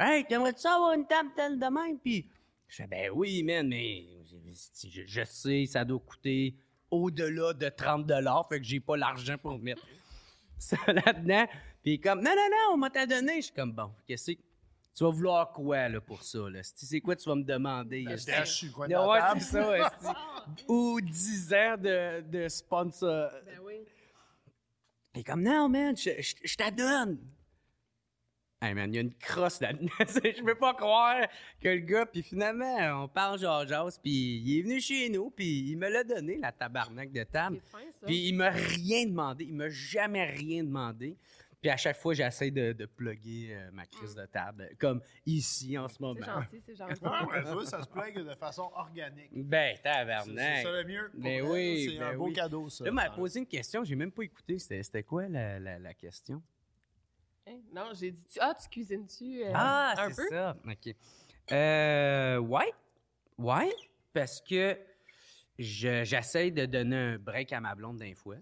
euh, 0.00 0.04
Hey, 0.04 0.24
t'aimerais-tu 0.26 0.66
avoir 0.66 0.92
une 0.92 1.06
table 1.06 1.30
telle 1.34 1.58
de 1.58 1.64
même? 1.66 1.98
Puis 1.98 2.28
je 2.68 2.76
fais 2.76 2.86
Ben 2.86 3.10
oui, 3.14 3.42
man, 3.42 3.68
mais 3.68 4.06
je, 4.24 5.02
je 5.06 5.24
sais, 5.24 5.66
ça 5.66 5.84
doit 5.84 6.00
coûter 6.00 6.56
au-delà 6.90 7.52
de 7.52 7.68
30 7.68 8.10
fait 8.48 8.58
que 8.60 8.64
j'ai 8.64 8.80
pas 8.80 8.96
l'argent 8.96 9.36
pour 9.38 9.58
mettre 9.58 9.82
ça 10.58 10.76
là-dedans. 10.86 11.46
Puis 11.82 11.92
il 11.92 11.94
est 11.94 11.98
comme 11.98 12.20
Non, 12.20 12.30
non, 12.30 12.48
non, 12.50 12.74
on 12.74 12.76
m'a 12.76 12.90
t'a 12.90 13.06
donné. 13.06 13.36
Je 13.36 13.46
suis 13.46 13.54
comme 13.54 13.72
Bon, 13.72 13.92
qu'est-ce 14.06 14.32
que 14.32 14.40
tu 14.96 15.04
vas 15.04 15.10
vouloir 15.10 15.52
quoi 15.52 15.88
là, 15.88 16.00
pour 16.00 16.22
ça? 16.22 16.38
Là? 16.48 16.62
C'est 16.62 16.86
c'est 16.86 17.00
quoi 17.00 17.14
tu 17.16 17.28
vas 17.28 17.34
me 17.34 17.44
demander? 17.44 18.04
Je 18.08 18.16
Ouais, 19.08 19.18
la 19.18 19.28
table. 19.28 19.40
c'est 19.42 19.50
ça. 20.06 20.14
Ou 20.68 21.00
10 21.00 21.52
ans 21.54 21.76
de, 21.78 22.20
de 22.22 22.48
sponsor, 22.48 23.30
Ben 23.44 23.58
oui. 23.62 23.74
il 25.14 25.20
est 25.20 25.24
comme, 25.24 25.42
non, 25.42 25.68
man, 25.68 25.96
je, 25.96 26.10
je, 26.20 26.34
je 26.42 26.56
t'adonne. 26.56 27.18
Hey, 28.62 28.72
man, 28.72 28.90
il 28.90 28.96
y 28.96 28.98
a 28.98 29.02
une 29.02 29.12
crosse 29.14 29.60
là-dedans. 29.60 29.88
je 30.00 30.42
peux 30.42 30.54
pas 30.54 30.72
croire 30.72 31.26
que 31.60 31.68
le 31.68 31.80
gars, 31.80 32.06
puis 32.06 32.22
finalement, 32.22 33.02
on 33.04 33.08
parle 33.08 33.38
genre 33.38 33.66
jase, 33.66 33.98
puis 33.98 34.10
il 34.38 34.58
est 34.58 34.62
venu 34.62 34.80
chez 34.80 35.10
nous, 35.10 35.28
puis 35.30 35.70
il 35.70 35.76
me 35.76 35.90
l'a 35.90 36.02
donné, 36.04 36.38
la 36.38 36.52
tabarnak 36.52 37.12
de 37.12 37.22
table. 37.24 37.58
C'est 37.62 37.70
fin, 37.70 37.84
ça. 38.00 38.06
Puis 38.06 38.28
il 38.28 38.32
m'a 38.34 38.48
rien 38.48 39.04
demandé, 39.04 39.44
il 39.44 39.54
m'a 39.54 39.68
jamais 39.68 40.24
rien 40.24 40.64
demandé. 40.64 41.18
Puis 41.60 41.70
à 41.70 41.76
chaque 41.76 41.96
fois, 41.98 42.14
j'essaie 42.14 42.50
de, 42.50 42.72
de 42.72 42.86
plugger 42.86 43.48
euh, 43.50 43.70
ma 43.72 43.84
crise 43.86 44.14
de 44.14 44.24
table, 44.24 44.70
comme 44.78 45.02
ici 45.26 45.76
en 45.76 45.86
ce 45.88 45.94
C'est 45.96 46.00
moment. 46.00 46.24
gentil, 46.24 46.62
c'est 46.64 46.76
gentil. 46.76 47.02
Ouais, 47.04 47.64
ça 47.66 47.82
se 47.82 47.88
plague 47.88 48.18
de 48.18 48.34
façon 48.36 48.70
organique. 48.74 49.30
Ben, 49.32 49.72
C'est 49.76 49.76
c'est 49.76 49.82
tabarnak. 49.82 50.62
ça 50.62 50.72
le 50.72 50.84
mieux. 50.84 51.10
Ben 51.14 51.42
oui, 51.42 51.88
C'est 51.92 51.98
ben 51.98 52.06
un 52.06 52.16
beau 52.16 52.26
oui. 52.28 52.32
cadeau, 52.32 52.68
ça. 52.70 52.84
Là, 52.84 52.90
il 52.90 52.94
m'a 52.94 53.10
posé 53.10 53.38
une 53.40 53.46
question, 53.46 53.84
j'ai 53.84 53.96
même 53.96 54.12
pas 54.12 54.22
écouté. 54.22 54.58
C'était 54.58 54.82
c'était 54.82 55.02
quoi 55.02 55.28
la, 55.28 55.58
la, 55.58 55.78
la 55.78 55.92
question? 55.94 56.42
Hein? 57.46 57.60
Non, 57.72 57.90
j'ai 57.94 58.10
dit, 58.10 58.24
tu- 58.24 58.38
ah, 58.40 58.54
tu 58.60 58.68
cuisines-tu 58.68 59.44
euh, 59.44 59.52
Ah, 59.54 59.94
un 59.98 60.10
c'est 60.10 60.22
peu? 60.22 60.28
ça. 60.30 60.56
OK. 60.66 60.94
Euh, 61.52 62.38
ouais. 62.38 62.72
Ouais. 63.38 63.72
Parce 64.12 64.40
que 64.40 64.78
je- 65.58 66.04
j'essaie 66.04 66.50
de 66.50 66.66
donner 66.66 66.96
un 66.96 67.18
break 67.18 67.52
à 67.52 67.60
ma 67.60 67.74
blonde 67.74 67.98
d'un 67.98 68.14
fois. 68.14 68.36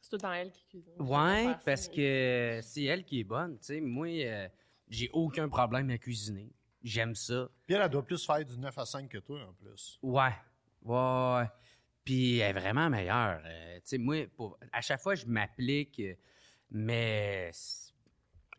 C'est 0.00 0.10
tout 0.10 0.16
le 0.16 0.22
temps 0.22 0.32
elle 0.32 0.50
qui 0.50 0.64
cuisine. 0.66 0.94
Ouais, 0.98 1.54
parce 1.64 1.82
ça. 1.82 1.92
que 1.92 2.60
c'est 2.62 2.84
elle 2.84 3.04
qui 3.04 3.20
est 3.20 3.24
bonne. 3.24 3.58
Tu 3.58 3.66
sais, 3.66 3.80
moi, 3.80 4.08
euh, 4.08 4.48
j'ai 4.88 5.10
aucun 5.12 5.48
problème 5.48 5.90
à 5.90 5.98
cuisiner. 5.98 6.50
J'aime 6.82 7.14
ça. 7.14 7.48
Puis 7.66 7.76
elle, 7.76 7.82
elle 7.82 7.90
doit 7.90 8.02
plus 8.04 8.24
faire 8.24 8.44
du 8.44 8.58
9 8.58 8.76
à 8.78 8.86
5 8.86 9.08
que 9.08 9.18
toi, 9.18 9.40
en 9.46 9.52
plus. 9.52 9.98
Ouais. 10.02 10.30
Ouais. 10.82 11.44
Puis 12.02 12.38
elle 12.38 12.56
est 12.56 12.58
vraiment 12.60 12.88
meilleure. 12.88 13.42
Euh, 13.44 13.74
tu 13.76 13.82
sais, 13.84 13.98
moi, 13.98 14.26
pour- 14.34 14.58
à 14.72 14.80
chaque 14.80 15.00
fois, 15.02 15.14
je 15.14 15.26
m'applique, 15.26 16.00
mais 16.70 17.50
c'est- 17.52 17.89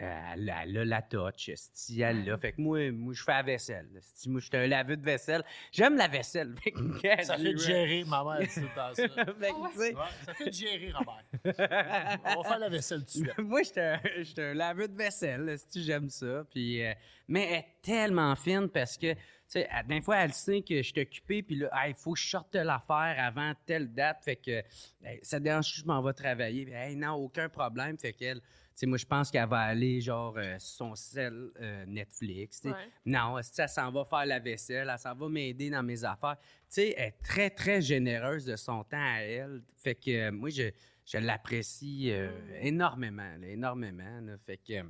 elle, 0.03 0.49
a- 0.49 0.63
elle 0.63 0.77
a 0.77 0.85
la 0.85 1.01
touch, 1.01 1.51
si 1.55 2.01
elle 2.01 2.25
l'a. 2.25 2.37
Fait 2.37 2.53
que 2.53 2.61
moi, 2.61 2.91
moi 2.91 3.13
je 3.13 3.23
fais 3.23 3.31
la 3.33 3.43
vaisselle. 3.43 3.87
esti. 3.97 4.29
Moi, 4.29 4.39
je 4.41 4.45
suis 4.47 4.57
un 4.57 4.67
laveux 4.67 4.97
de 4.97 5.03
vaisselle. 5.05 5.43
J'aime 5.71 5.95
la 5.97 6.07
vaisselle. 6.07 6.55
Fait 6.63 6.71
que, 6.71 7.23
Ça 7.23 7.37
fait 7.37 7.53
de 7.53 7.57
gérer, 7.57 8.03
ma 8.05 8.23
mère 8.23 8.39
dit 8.47 8.53
tout 8.53 8.61
le 8.61 8.75
temps 8.75 8.93
ça. 8.93 9.07
Fait 9.07 9.49
que, 9.51 9.77
Ouais, 9.79 9.93
ça 10.25 10.33
fait 10.33 10.45
de 10.45 10.53
gérer, 10.53 10.91
Robert. 10.91 11.23
On 12.37 12.41
va 12.41 12.49
faire 12.49 12.59
la 12.59 12.69
vaisselle 12.69 12.99
tout 12.99 13.05
de 13.05 13.09
suite. 13.09 13.37
moi, 13.39 13.61
j'étais 13.63 13.81
un, 13.81 13.99
j'étais 14.21 14.43
un 14.43 14.53
laveux 14.53 14.87
de 14.87 14.95
vaisselle, 14.97 15.55
si 15.69 15.83
j'aime 15.83 16.09
ça. 16.09 16.43
Puis, 16.51 16.83
euh, 16.83 16.93
mais 17.27 17.45
elle 17.47 17.53
est 17.59 17.75
tellement 17.81 18.35
fine 18.35 18.67
parce 18.69 18.97
que, 18.97 19.13
tu 19.13 19.19
sais, 19.47 19.67
à- 19.69 19.83
des 19.83 20.01
fois, 20.01 20.17
elle 20.17 20.33
sait 20.33 20.61
que 20.61 20.77
je 20.81 20.81
suis 20.91 21.01
occupé, 21.01 21.43
puis 21.43 21.55
là, 21.55 21.69
il 21.87 21.93
faut 21.93 22.13
que 22.13 22.19
je 22.19 22.27
sorte 22.29 22.55
l'affaire 22.55 23.15
avant 23.19 23.53
telle 23.65 23.93
date. 23.93 24.23
Fait 24.23 24.35
que, 24.37 24.51
hey, 25.03 25.19
ça 25.21 25.39
dérange, 25.39 25.73
je 25.75 25.85
m'en 25.85 26.01
vais 26.01 26.13
travailler? 26.13 26.65
Puis, 26.65 26.73
hey, 26.73 26.95
non, 26.95 27.13
aucun 27.13 27.49
problème. 27.49 27.97
Fait 27.97 28.13
qu'elle, 28.13 28.39
tu 28.39 28.45
sais, 28.81 28.87
moi, 28.87 28.97
je 28.97 29.05
pense 29.05 29.29
qu'elle 29.29 29.47
va 29.47 29.59
aller, 29.59 30.01
genre, 30.01 30.35
euh, 30.37 30.55
son 30.59 30.95
sel 30.95 31.51
euh, 31.59 31.85
Netflix. 31.85 32.61
Ouais. 32.63 32.73
Non, 33.05 33.37
elle 33.37 33.69
s'en 33.69 33.91
va 33.91 34.03
faire 34.05 34.25
la 34.25 34.39
vaisselle, 34.39 34.89
elle 34.91 34.99
s'en 34.99 35.13
va 35.13 35.29
m'aider 35.29 35.69
dans 35.69 35.83
mes 35.83 36.03
affaires. 36.03 36.37
Tu 36.39 36.47
sais, 36.69 36.93
elle 36.97 37.09
est 37.09 37.21
très, 37.23 37.49
très 37.51 37.81
généreuse 37.81 38.45
de 38.45 38.55
son 38.55 38.83
temps 38.83 38.97
à 38.97 39.19
elle. 39.19 39.61
Fait 39.75 39.95
que 39.95 40.11
euh, 40.11 40.31
moi, 40.31 40.49
je, 40.49 40.71
je 41.05 41.17
l'apprécie 41.19 42.11
euh, 42.11 42.31
énormément, 42.59 43.35
là, 43.39 43.47
énormément. 43.47 44.19
là. 44.21 44.37
Fait 44.39 44.57
que, 44.57 44.81
tu 44.81 44.87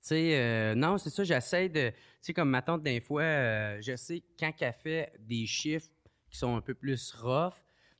sais, 0.00 0.74
non, 0.74 0.98
c'est 0.98 1.10
ça, 1.10 1.22
j'essaie 1.24 1.68
de, 1.68 1.90
tu 1.90 1.96
sais, 2.20 2.34
comme 2.34 2.50
ma 2.50 2.60
tante, 2.60 2.82
des 2.82 3.00
fois, 3.00 3.80
je 3.80 3.94
sais, 3.96 4.22
quand 4.38 4.52
elle 4.60 4.72
fait 4.72 5.12
des 5.20 5.46
chiffres 5.46 5.88
qui 6.28 6.36
sont 6.36 6.56
un 6.56 6.60
peu 6.60 6.74
plus 6.74 7.12
rough, 7.14 7.54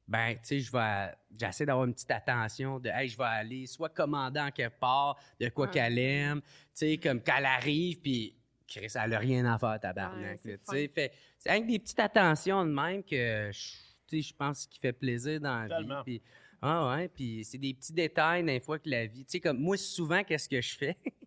ben, 0.07 0.35
tu 0.35 0.41
sais, 0.43 0.61
je 0.61 0.71
vais, 0.71 1.13
j'essaie 1.39 1.65
d'avoir 1.67 1.87
une 1.87 1.95
petite 1.95 2.11
attention 2.11 2.79
de, 2.79 2.89
hey, 2.91 3.09
je 3.09 3.17
vais 3.17 3.25
aller 3.25 3.67
soit 3.67 3.89
commander 3.89 4.41
en 4.41 4.51
quelque 4.51 4.79
part 4.79 5.17
de 5.41 5.49
quoi 5.49 5.67
Ouais. 5.67 5.73
qu'elle 5.73 5.99
aime, 5.99 6.41
tu 6.43 6.49
sais, 6.75 6.99
comme 6.99 7.21
quand 7.23 7.37
elle 7.39 7.47
arrive, 7.47 8.01
puis 8.01 8.35
Chris, 8.67 8.89
elle 8.95 9.15
a 9.15 9.19
rien 9.19 9.45
à 9.47 9.59
faire, 9.59 9.71
Ouais, 9.71 9.79
tabarnak. 9.79 10.41
c'est 10.43 10.51
là, 10.53 10.57
tu 10.59 10.65
sais. 10.77 10.89
Fait, 10.89 11.13
c'est 11.39 11.51
avec 11.51 11.67
des 11.67 11.79
petites 11.79 12.01
attentions 12.01 12.65
de 12.65 12.71
même 12.71 13.03
que, 13.03 13.51
je- 13.53 13.77
tu 14.07 14.23
sais, 14.23 14.29
je 14.29 14.35
pense 14.35 14.67
qu'il 14.67 14.81
fait 14.81 14.93
plaisir 14.93 15.41
dans 15.41 15.65
la 15.67 15.81
vie. 15.81 15.89
Puis, 16.05 16.23
ah 16.61 16.95
ouais, 16.97 17.09
puis 17.09 17.45
c'est 17.45 17.59
des 17.59 17.73
petits 17.75 17.93
détails 17.93 18.43
des 18.45 18.61
fois 18.61 18.79
que 18.79 18.89
la 18.89 19.07
vie. 19.07 19.25
Tu 19.25 19.33
sais, 19.33 19.41
comme 19.41 19.59
moi, 19.59 19.77
souvent, 19.77 20.23
qu'est-ce 20.25 20.49
que 20.49 20.61
je 20.61 20.77
fais? 20.77 20.97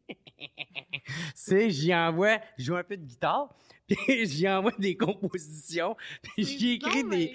c'est, 1.34 1.70
j'y 1.70 1.93
envoie, 1.93 2.39
je 2.58 2.64
joue 2.66 2.76
un 2.76 2.84
peu 2.84 2.97
de 2.97 3.03
guitare, 3.05 3.49
puis 3.88 4.26
j'y 4.28 4.47
envoie 4.49 4.74
des 4.78 4.95
compositions, 4.97 5.95
puis 6.22 6.43
j'y 6.43 6.72
écrit 6.74 7.03
donc 7.03 7.12
des, 7.12 7.34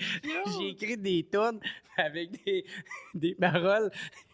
j'ai 0.59 0.69
écrit 0.71 0.97
des 0.99 1.27
tunes 1.31 1.61
avec 1.97 2.45
des, 2.45 2.65
des 3.15 3.35
paroles 3.35 3.91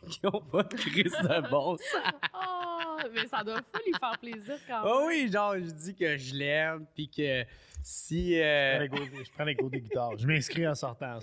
qui 0.09 0.21
ont 0.27 0.41
pas 0.41 0.63
de 0.65 0.75
crise 0.77 1.13
de 1.13 1.49
bon 1.51 1.77
sens. 1.77 2.13
Oh, 2.35 2.97
mais 3.15 3.27
ça 3.29 3.43
doit 3.45 3.59
fou 3.59 3.81
lui 3.87 3.93
faire 3.99 4.19
plaisir 4.21 4.57
quand 4.67 4.83
même. 4.85 4.93
Oh 4.93 5.05
oui, 5.07 5.31
genre, 5.33 5.55
je 5.57 5.71
dis 5.71 5.95
que 5.95 6.17
je 6.17 6.35
l'aime, 6.35 6.87
puis 6.95 7.09
que 7.09 7.45
si. 7.83 8.41
euh, 8.41 8.81
Je 8.83 8.89
prends 8.89 8.99
les 8.99 9.09
cours- 9.09 9.25
Je 9.25 9.31
prends 9.33 9.45
les 9.45 9.57
cours 9.57 9.71
de 9.71 9.79
guitare. 9.79 10.19
Je 10.19 10.27
m'inscris 10.27 10.67
en 10.67 10.75
sortant 10.75 11.19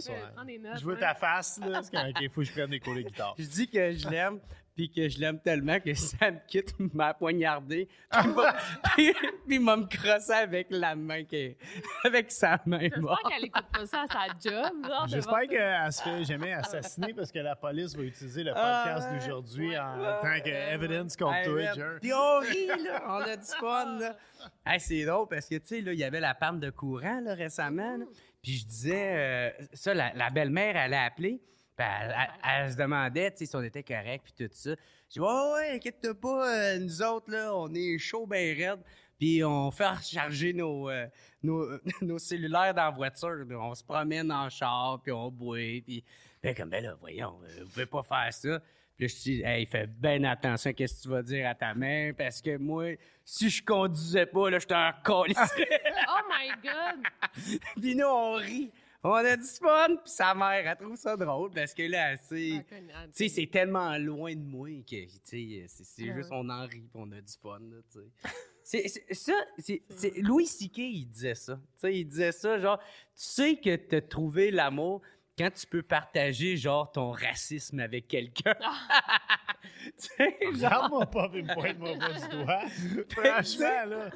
des 0.45 0.57
notes, 0.59 0.80
Je 0.80 0.86
veux 0.86 0.93
ouais. 0.93 0.99
ta 0.99 1.13
face, 1.13 1.59
là. 1.59 1.82
C'est 1.84 1.91
quand 1.91 2.05
il 2.22 2.30
faut 2.30 2.41
que 2.41 2.47
je 2.47 2.51
prenne 2.53 2.70
des 2.70 2.80
cours 2.80 2.95
de 2.95 3.01
guitare. 3.01 3.36
je 3.39 3.43
dis 3.45 3.68
que 3.68 3.91
je 3.91 4.07
l'aime, 4.09 4.39
puis 4.76 4.91
que 4.91 5.07
je 5.07 5.19
l'aime 5.19 5.39
tellement 5.39 5.80
que 5.80 5.89
elle 6.21 6.34
me 6.34 6.39
quitte, 6.47 6.73
m'a 6.93 7.13
poignardé, 7.13 7.88
puis 8.95 9.13
il 9.49 9.59
m'a- 9.61 9.78
me 9.78 9.86
crossé 9.86 10.34
avec 10.34 10.67
la 10.69 10.95
main, 10.95 11.23
qui- 11.23 11.55
avec 12.03 12.32
sa 12.32 12.59
main 12.65 12.80
J'espère 12.80 13.17
qu'elle 13.30 13.45
écoute 13.45 13.65
pas 13.71 13.86
ça 13.86 14.01
à 14.01 14.07
sa 14.07 14.49
job. 14.49 14.73
J'espère 15.07 15.47
qu'elle 15.49 15.91
se 15.91 16.01
fait 16.03 16.23
jamais 16.26 16.53
assassiner 16.53 17.13
parce 17.13 17.32
que 17.32 17.39
la 17.39 17.55
police 17.55 17.95
va 17.95 18.03
utiliser 18.03 18.43
le 18.43 18.51
Ah, 18.55 18.84
podcast 18.86 19.09
ouais. 19.11 19.19
d'aujourd'hui 19.19 19.78
en 19.78 19.95
tant 20.21 20.39
que 20.41 20.49
ouais, 20.49 20.73
evidence 20.73 21.13
ouais. 21.13 21.17
contre 21.26 21.36
Hey, 21.38 21.45
toi, 21.45 21.73
Jer. 21.73 21.99
Puis 22.01 22.13
on 22.13 22.39
rit, 22.39 22.84
là. 22.84 23.03
On 23.07 23.21
a 23.21 23.36
du 23.38 23.47
fun, 23.59 23.99
là. 23.99 24.15
Hey, 24.65 24.80
c'est 24.80 25.05
drôle 25.05 25.28
parce 25.30 25.47
que, 25.47 25.55
tu 25.55 25.67
sais, 25.67 25.82
là, 25.82 25.93
il 25.93 25.99
y 25.99 26.03
avait 26.03 26.19
la 26.19 26.34
panne 26.36 26.59
de 26.59 26.69
courant, 26.69 27.19
là, 27.21 27.34
récemment. 27.34 27.97
là. 27.97 28.05
Puis 28.41 28.57
je 28.59 28.65
disais, 28.67 29.13
euh, 29.15 29.49
ça, 29.73 29.93
la, 29.93 30.13
la 30.13 30.30
belle-mère, 30.30 30.76
elle 30.76 30.93
a 30.93 31.03
appelé. 31.05 31.41
Puis 31.78 31.86
elle, 31.86 32.15
elle- 32.17 32.49
elle 32.65 32.71
se 32.71 32.78
demandait, 32.78 33.34
si 33.36 33.49
on 33.55 33.61
était 33.63 33.84
correct, 33.84 34.23
puis 34.23 34.47
tout 34.47 34.53
ça. 34.53 34.71
J'ai 35.09 35.13
dit, 35.13 35.19
ouais, 35.19 35.51
ouais, 35.53 35.71
inquiète-toi 35.76 36.13
pas, 36.15 36.47
euh, 36.55 36.80
nous 36.80 37.01
autres, 37.01 37.32
là, 37.32 37.53
on 37.55 37.73
est 37.73 37.97
chaud, 37.97 38.26
ben 38.26 38.55
raide. 38.57 38.80
Puis 39.17 39.43
on 39.43 39.71
fait 39.71 39.88
recharger 39.89 40.53
nos, 40.53 40.89
euh, 40.89 41.07
nos, 41.43 41.67
nos 42.01 42.19
cellulaires 42.19 42.73
dans 42.73 42.84
la 42.86 42.89
voiture. 42.91 43.43
puis 43.47 43.55
on 43.55 43.73
se 43.76 43.84
promène 43.84 44.32
en 44.32 44.49
char, 44.49 44.99
puis 45.01 45.11
on 45.11 45.30
boit. 45.32 45.57
Puis, 45.86 46.03
puis 46.41 46.55
comme, 46.55 46.69
ben 46.69 46.84
là, 46.84 46.95
voyons, 46.99 47.39
euh, 47.43 47.63
vous 47.63 47.69
pouvez 47.69 47.86
pas 47.86 48.03
faire 48.03 48.34
ça. 48.34 48.59
Puis 48.97 49.07
là, 49.07 49.13
je 49.13 49.21
dis, 49.23 49.41
hey, 49.43 49.65
fais 49.65 49.88
bien 49.88 50.23
attention 50.23 50.69
à 50.71 50.73
ce 50.73 50.84
que 50.84 51.01
tu 51.01 51.09
vas 51.09 51.21
dire 51.21 51.49
à 51.49 51.55
ta 51.55 51.73
mère, 51.73 52.13
parce 52.17 52.41
que 52.41 52.55
moi, 52.57 52.95
si 53.26 53.49
je 53.49 53.61
conduisais 53.63 54.26
pas, 54.26 54.49
là, 54.49 54.59
je 54.59 54.67
t'en 54.67 54.91
colisserais. 55.03 55.82
Oh 56.07 56.21
my 56.30 56.49
God! 56.63 57.05
puis 57.82 57.95
nous, 57.95 58.05
on 58.05 58.34
rit. 58.36 58.71
On 59.08 59.14
a 59.14 59.38
du 59.38 59.43
fun, 59.43 59.88
puis 60.03 60.12
sa 60.12 60.34
mère, 60.34 60.68
elle 60.68 60.78
trouve 60.78 60.95
ça 60.95 61.16
drôle, 61.16 61.51
parce 61.51 61.76
que 61.76 61.84
là, 61.84 62.18
sait... 62.18 62.66
Ah. 62.72 63.06
Tu 63.06 63.12
sais, 63.14 63.28
c'est 63.30 63.45
tellement 63.45 63.95
loin 63.99 64.34
de 64.34 64.41
moi 64.43 64.68
que, 64.82 64.95
tu 64.95 65.20
sais, 65.24 65.66
c'est, 65.68 65.84
c'est 65.84 66.10
Ah 66.10 66.16
juste 66.16 66.30
on 66.32 66.49
en 66.49 66.62
rit, 66.66 66.80
puis 66.82 66.89
on 66.95 67.12
a 67.12 67.22
du 67.22 67.34
fun, 67.39 67.60
là, 67.60 67.78
tu 67.91 67.99
sais. 67.99 68.06
C'est, 68.68 68.88
c'est- 68.88 69.14
ça, 69.14 69.34
c'est, 69.60 69.84
c'est- 69.91 70.18
Louis 70.18 70.47
C.K., 70.47 70.80
il 70.80 71.06
disait 71.06 71.36
ça. 71.36 71.53
Tu 71.53 71.62
sais, 71.82 71.99
il 71.99 72.06
disait 72.06 72.32
ça, 72.32 72.58
genre, 72.58 72.80
tu 72.80 72.86
sais 73.14 73.58
que 73.58 73.76
t'as 73.76 74.01
trouvé 74.01 74.49
l'amour 74.49 75.03
quand 75.38 75.51
tu 75.53 75.68
peux 75.68 75.84
partager, 75.84 76.58
genre, 76.58 76.91
ton 76.91 77.12
racisme 77.12 77.80
avec 77.80 78.08
quelqu'un. 78.08 78.56
tu 79.84 79.91
sais, 80.18 80.36
genre... 80.41 80.53
Regarde-moi 80.53 81.06
pas, 81.06 81.30
me 81.30 81.53
pointe-moi 81.53 81.95
pas 81.99 82.14
du 82.14 82.28
doigt. 82.30 82.62
Franchement, 83.10 83.86
là. 83.86 84.10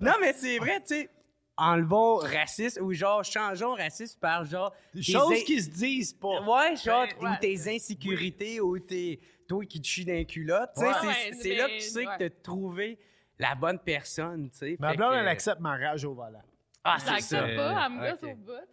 Non, 0.00 0.14
mais 0.20 0.32
c'est 0.32 0.58
vrai, 0.58 0.80
tu 0.80 0.94
sais, 0.96 1.10
enlevons 1.56 2.16
racisme, 2.16 2.82
ou 2.82 2.92
genre, 2.92 3.22
changeons 3.24 3.74
racisme 3.74 4.18
par, 4.20 4.44
genre... 4.44 4.72
Des 4.94 5.02
choses 5.02 5.32
in- 5.32 5.44
qui 5.44 5.60
se 5.62 5.70
disent 5.70 6.12
pas. 6.14 6.40
Ouais, 6.42 6.76
genre, 6.76 7.06
Ben, 7.20 7.28
ouais. 7.28 7.36
ou 7.36 7.40
tes 7.40 7.74
insécurités, 7.76 8.60
ou 8.60 8.78
tes, 8.78 9.20
toi 9.48 9.64
qui 9.66 9.80
te 9.80 9.86
chies 9.86 10.04
d'un 10.04 10.24
culotte. 10.24 10.70
Tu 10.76 10.82
Ouais. 10.82 10.92
c'est, 11.00 11.06
Ouais, 11.06 11.32
c'est 11.40 11.54
là 11.54 11.66
que 11.68 11.74
tu 11.74 11.80
sais 11.80 12.06
ouais. 12.06 12.14
que 12.18 12.24
t'as 12.24 12.30
trouvé 12.42 12.98
la 13.38 13.54
bonne 13.54 13.78
personne, 13.78 14.50
tu 14.50 14.58
sais. 14.58 14.76
Ma 14.78 14.90
Fait 14.92 14.96
blonde, 14.96 15.12
que- 15.12 15.16
elle 15.16 15.28
accepte 15.28 15.60
ma 15.60 15.76
rage 15.76 16.04
au 16.04 16.14
volant. 16.14 16.42
Ah, 16.84 16.96
c'est 16.98 17.20
ça. 17.20 17.42
pas, 17.42 17.86
elle 17.86 17.92
me 17.92 18.00
gosse 18.00 18.22
Ok. 18.22 18.28
au 18.28 18.34
bout. 18.34 18.52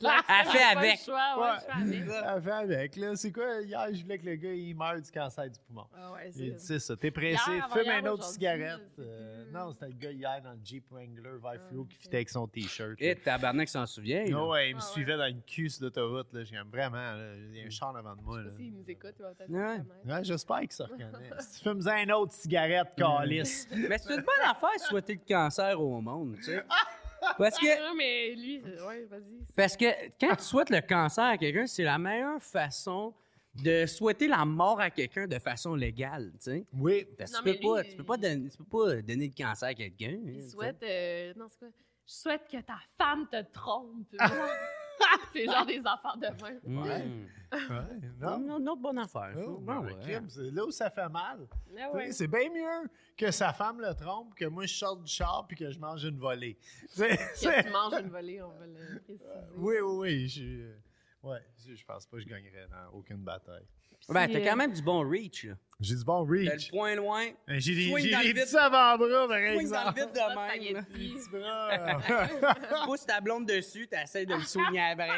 Je 0.00 0.06
l'accepte, 0.06 0.28
Elle 0.28 0.46
fait 0.46 0.62
avec. 0.78 0.98
choix, 1.00 1.36
ouais, 1.36 1.42
Ouais. 1.42 1.56
je 1.58 1.64
fais 1.64 1.72
avec. 1.72 2.24
Elle 2.36 2.42
fait 2.42 2.50
avec, 2.50 2.96
là. 2.96 3.16
C'est 3.16 3.32
quoi? 3.32 3.60
Hier, 3.62 3.86
je 3.92 4.02
voulais 4.02 4.18
que 4.18 4.26
le 4.26 4.34
gars, 4.36 4.52
il 4.52 4.74
meure 4.76 5.00
du 5.00 5.10
cancer 5.10 5.50
du 5.50 5.58
poumon. 5.66 5.86
Ah 5.96 6.12
ouais, 6.12 6.30
c'est 6.32 6.58
c'est 6.58 6.78
ça. 6.78 6.96
T'es 6.96 7.10
pressé, 7.10 7.50
Hier, 7.50 7.68
fume 7.68 7.72
avant-hier, 7.80 7.98
une 7.98 8.08
autre 8.08 8.24
cigarette. 8.24 8.80
Euh, 8.98 9.44
non, 9.52 9.72
c'était 9.72 9.86
le 9.86 9.92
gars 9.92 10.10
hier 10.12 10.40
dans 10.42 10.52
le 10.52 10.58
Jeep 10.64 10.84
Wrangler 10.90 11.38
vert 11.42 11.60
fluo 11.68 11.86
Ah, 11.86 11.92
qui 11.92 11.98
fitait 11.98 12.16
avec 12.16 12.28
son 12.30 12.46
T-shirt. 12.48 12.94
Et 12.98 13.14
tabarnak 13.16 13.68
s'en 13.68 13.86
souvient. 13.86 14.24
Ah 14.34 14.46
ouais, 14.46 14.70
il 14.70 14.76
me 14.76 14.80
Ah 14.80 14.84
ouais. 14.84 14.92
suivait 14.92 15.16
dans 15.16 15.26
une 15.26 15.42
queue 15.42 15.68
sur 15.68 15.84
l'autoroute. 15.84 16.32
là. 16.32 16.44
J'aime 16.44 16.68
vraiment. 16.72 16.96
là. 16.96 17.34
Il 17.52 17.56
y 17.58 17.62
a 17.62 17.66
un 17.66 17.70
char 17.70 17.92
devant 17.94 18.16
de 18.16 18.22
moi. 18.22 18.38
Je 18.40 18.44
Là. 18.44 18.50
sais 18.50 18.50
pas 18.56 18.62
s'il 18.62 18.74
nous 18.74 18.84
écoute, 18.90 19.14
il 19.18 19.22
va 19.22 19.34
peut-être 19.34 20.24
J'espère 20.24 20.60
qu'il 20.60 20.72
se 20.72 20.82
reconnaît. 20.82 21.30
Si 21.40 21.58
tu 21.58 21.68
fumes 21.68 21.88
une 22.02 22.12
autre 22.12 22.32
cigarette, 22.32 22.88
calice. 22.96 23.68
Mais 23.72 23.98
c'est 23.98 24.14
une 24.14 24.22
bonne 24.22 24.48
affaire 24.50 24.70
souhaiter 24.80 25.14
le 25.14 25.20
cancer 25.34 25.80
au 25.80 26.00
monde, 26.00 26.36
tu 26.36 26.44
sais. 26.44 26.64
Parce 27.38 27.58
que, 27.58 27.66
Ah, 27.66 27.92
mais 27.96 28.34
lui, 28.34 28.60
ouais, 28.86 29.04
vas-y. 29.04 29.44
parce 29.56 29.76
que 29.76 29.86
quand 30.20 30.36
tu 30.36 30.44
souhaites 30.44 30.70
le 30.70 30.80
cancer 30.80 31.24
à 31.24 31.36
quelqu'un, 31.38 31.66
c'est 31.66 31.84
la 31.84 31.98
meilleure 31.98 32.42
façon 32.42 33.14
de 33.62 33.86
souhaiter 33.86 34.26
la 34.26 34.44
mort 34.44 34.80
à 34.80 34.90
quelqu'un 34.90 35.26
de 35.28 35.38
façon 35.38 35.74
légale, 35.76 36.32
tu 36.34 36.38
sais. 36.50 36.64
Oui. 36.72 37.06
Parce 37.16 37.30
que 37.32 37.36
Non, 37.36 37.42
tu, 37.54 37.60
peux 37.60 37.68
pas, 37.74 37.84
tu, 37.84 37.96
peux 37.96 38.04
pas 38.04 38.16
donner, 38.16 38.48
tu 38.50 38.58
peux 38.58 38.64
pas 38.64 39.02
donner 39.02 39.28
le 39.28 39.44
cancer 39.44 39.68
à 39.68 39.74
quelqu'un. 39.74 40.18
Il 40.26 40.50
souhaite. 40.50 40.82
euh, 40.82 41.32
non, 41.36 41.46
c'est 41.50 41.58
quoi? 41.60 41.68
Je 42.06 42.12
souhaite 42.12 42.42
que 42.50 42.60
ta 42.60 42.78
femme 42.98 43.26
te 43.30 43.40
trompe. 43.52 44.06
c'est 45.32 45.44
genre 45.46 45.66
des 45.66 45.78
affaires 45.84 46.16
de 46.16 46.42
même. 46.42 46.60
Mm. 46.64 46.82
Ouais, 46.82 47.04
Non, 48.20 48.58
une 48.58 48.68
autre 48.68 48.80
bonne 48.82 48.98
affaire. 48.98 49.32
Oh, 49.46 49.58
Ben 49.58 49.78
ouais. 49.80 49.94
crime, 50.00 50.28
c'est 50.28 50.50
là 50.50 50.64
où 50.64 50.70
ça 50.70 50.90
fait 50.90 51.08
mal. 51.08 51.46
Ah 51.78 51.90
ouais. 51.92 52.10
C'est 52.12 52.26
bien 52.26 52.50
mieux 52.50 52.88
que 53.16 53.30
sa 53.30 53.52
femme 53.52 53.80
le 53.80 53.94
trompe 53.94 54.34
que 54.34 54.44
moi 54.46 54.66
je 54.66 54.74
sorte 54.74 55.02
du 55.04 55.10
char 55.10 55.44
puis 55.46 55.56
que 55.56 55.70
je 55.70 55.78
mange 55.78 56.04
une 56.04 56.18
volée. 56.18 56.58
Tu 56.80 56.88
sais, 56.88 57.16
Que 57.16 57.62
tu 57.66 57.70
manges 57.70 58.00
une 58.00 58.08
volée, 58.08 58.42
on 58.42 58.48
va 58.50 58.66
le 58.66 59.00
préciser. 59.00 59.24
Oui, 59.56 59.76
oui, 59.82 59.96
oui. 59.98 60.28
Je, 60.28 60.42
euh, 60.44 60.74
ouais, 61.22 61.42
je 61.64 61.74
je 61.74 61.84
pense 61.84 62.06
pas 62.06 62.16
que 62.16 62.22
je 62.24 62.28
gagnerais 62.28 62.66
dans 62.68 62.96
aucune 62.98 63.22
bataille. 63.22 63.66
Ben, 64.08 64.28
t'as 64.30 64.38
euh, 64.38 64.44
quand 64.44 64.56
même 64.56 64.72
du 64.72 64.82
bon 64.82 65.08
reach, 65.08 65.44
là. 65.44 65.54
J'ai 65.80 65.96
du 65.96 66.04
bon 66.04 66.24
T'as 66.24 66.32
le 66.34 66.50
reach. 66.50 66.70
point 66.70 66.94
loin. 66.94 67.24
Euh, 67.48 67.54
J'ai 67.58 67.74
des, 67.74 67.90
Swing 67.90 68.04
j'ai 68.04 68.10
dans 68.12 68.18
le 68.18 68.24
des 68.24 68.32
vide. 68.32 68.42
petits 68.44 68.56
avant-bras, 68.56 69.28
par 69.28 69.36
Swing 69.38 69.46
dans 69.48 69.52
le 69.54 69.60
exemple. 69.60 69.94
vide 70.00 70.08
de 70.12 70.18
Pas 70.18 70.28
même. 70.28 70.74
là. 70.74 70.82
spaghetti. 70.84 71.14
Petits 71.14 71.30
bras. 71.30 72.84
Pousse 72.84 73.06
ta 73.06 73.20
blonde 73.20 73.46
dessus, 73.46 73.88
t'essaies 73.88 74.24
de 74.24 74.34
le 74.34 74.42
soigner 74.42 74.80
après. 74.92 75.08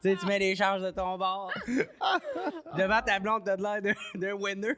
tu 0.00 0.10
sais, 0.10 0.16
tu 0.16 0.26
mets 0.26 0.38
les 0.38 0.54
charges 0.54 0.82
de 0.82 0.90
ton 0.92 1.18
bord. 1.18 1.52
Devant 2.76 3.02
ta 3.02 3.18
blonde, 3.18 3.42
t'as 3.44 3.56
de 3.56 3.62
l'air 3.62 3.82
d'un- 3.82 4.18
d'un 4.18 4.32
winner. 4.34 4.74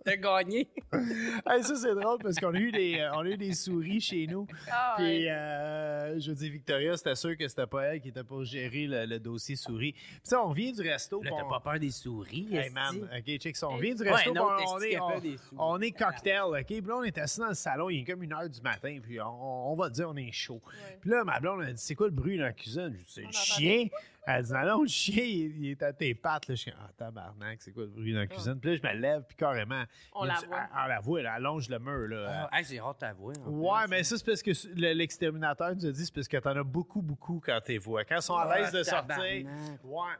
T'as 0.04 0.16
gagné. 0.16 0.68
Hey, 1.46 1.62
ça, 1.64 1.74
c'est 1.74 1.94
drôle 1.94 2.18
parce 2.22 2.36
qu'on 2.36 2.54
a, 2.54 2.58
eu 2.58 2.70
des, 2.70 2.98
euh, 2.98 3.12
on 3.14 3.20
a 3.20 3.28
eu 3.28 3.36
des 3.36 3.52
souris 3.54 4.00
chez 4.00 4.26
nous. 4.26 4.46
Ah, 4.70 4.96
ouais. 4.98 5.04
Puis, 5.18 5.28
euh, 5.28 6.20
je 6.20 6.32
dis, 6.32 6.50
Victoria, 6.50 6.96
c'était 6.96 7.14
sûr 7.14 7.36
que 7.36 7.48
c'était 7.48 7.66
pas 7.66 7.82
elle 7.84 8.00
qui 8.00 8.08
était 8.08 8.22
pour 8.24 8.44
gérer 8.44 8.86
le, 8.86 9.06
le 9.06 9.18
dossier 9.18 9.56
souris. 9.56 9.92
Puis, 9.92 10.02
ça, 10.24 10.42
on 10.44 10.52
vient 10.52 10.70
du 10.72 10.82
resto. 10.82 11.22
Là, 11.22 11.30
t'as 11.36 11.44
on- 11.44 11.48
pas 11.48 11.60
peur 11.60 11.78
des 11.80 11.90
souris, 11.90 12.48
Hey 12.52 12.70
man, 12.70 12.96
ok, 13.16 13.38
check 13.38 13.56
ça. 13.56 13.68
On 13.68 13.76
vient 13.76 13.94
du 13.94 14.02
Ouais, 14.02 14.10
resto, 14.12 14.32
non, 14.34 14.48
on, 14.68 14.80
est, 14.80 14.90
qui 14.90 14.96
a 14.96 15.04
on, 15.04 15.08
peur 15.10 15.20
des 15.20 15.36
souris? 15.38 15.56
on 15.58 15.80
est 15.80 15.90
cocktail, 15.92 16.42
ok? 16.44 16.64
Puis 16.66 16.80
là, 16.82 16.96
on 16.96 17.02
est 17.02 17.18
assis 17.18 17.40
dans 17.40 17.48
le 17.48 17.54
salon, 17.54 17.90
il 17.90 18.00
est 18.00 18.04
comme 18.04 18.22
une 18.22 18.32
heure 18.32 18.48
du 18.48 18.60
matin, 18.60 18.98
puis 19.02 19.20
on, 19.20 19.72
on 19.72 19.76
va 19.76 19.88
dire 19.90 20.08
on 20.10 20.16
est 20.16 20.32
chaud. 20.32 20.60
Ouais. 20.66 20.98
Puis 21.00 21.10
là, 21.10 21.24
ma 21.24 21.40
blonde, 21.40 21.64
elle 21.66 21.74
dit 21.74 21.82
C'est 21.82 21.94
quoi 21.94 22.06
le 22.08 22.12
bruit 22.14 22.36
dans 22.38 22.44
la 22.44 22.52
cuisine? 22.52 22.92
Je 22.92 22.98
dis 22.98 23.04
C'est 23.08 23.22
le 23.22 23.32
chien. 23.32 23.86
Elle 24.26 24.42
dit 24.44 24.52
Non, 24.52 24.64
non, 24.66 24.82
le 24.82 24.88
chien, 24.88 25.24
il, 25.24 25.64
il 25.64 25.70
est 25.70 25.82
à 25.82 25.92
tes 25.92 26.14
pattes. 26.14 26.46
Là, 26.48 26.54
je 26.54 26.60
suis 26.60 26.72
Ah, 26.78 26.90
tabarnak, 26.96 27.60
c'est 27.62 27.72
quoi 27.72 27.84
le 27.84 27.88
bruit 27.90 28.12
dans 28.12 28.20
la 28.20 28.26
cuisine? 28.26 28.60
Puis 28.60 28.70
là, 28.70 28.76
je 28.76 28.82
me 28.96 29.00
lève, 29.00 29.22
puis 29.26 29.36
carrément. 29.36 29.82
On 30.14 30.24
la 30.24 30.34
dit- 30.34 30.46
voit. 30.46 30.58
Elle, 30.82 30.88
la 30.88 31.00
voit, 31.00 31.20
elle 31.20 31.26
allonge 31.26 31.68
le 31.68 31.78
mur, 31.78 32.08
là. 32.08 32.48
Ah, 32.52 32.58
hey, 32.58 32.64
c'est 32.64 32.78
rare 32.80 32.94
de 32.94 32.98
t'avouer. 32.98 33.34
en 33.44 33.50
Ouais, 33.50 33.86
mais 33.88 34.02
ça, 34.02 34.16
c'est 34.18 34.26
parce 34.26 34.42
que 34.42 34.50
le- 34.74 34.92
l'exterminateur 34.92 35.74
nous 35.74 35.86
a 35.86 35.90
dit, 35.92 36.04
c'est 36.04 36.14
parce 36.14 36.28
que 36.28 36.36
t'en 36.36 36.56
as 36.56 36.62
beaucoup, 36.62 37.00
beaucoup 37.02 37.40
quand 37.44 37.58
t'es 37.64 37.78
vois. 37.78 38.04
Quand 38.04 38.16
ils 38.16 38.22
sont 38.22 38.36
à 38.36 38.58
l'aise 38.58 38.72
de 38.72 38.82
sortir. 38.82 39.16
Ouais, 39.18 39.46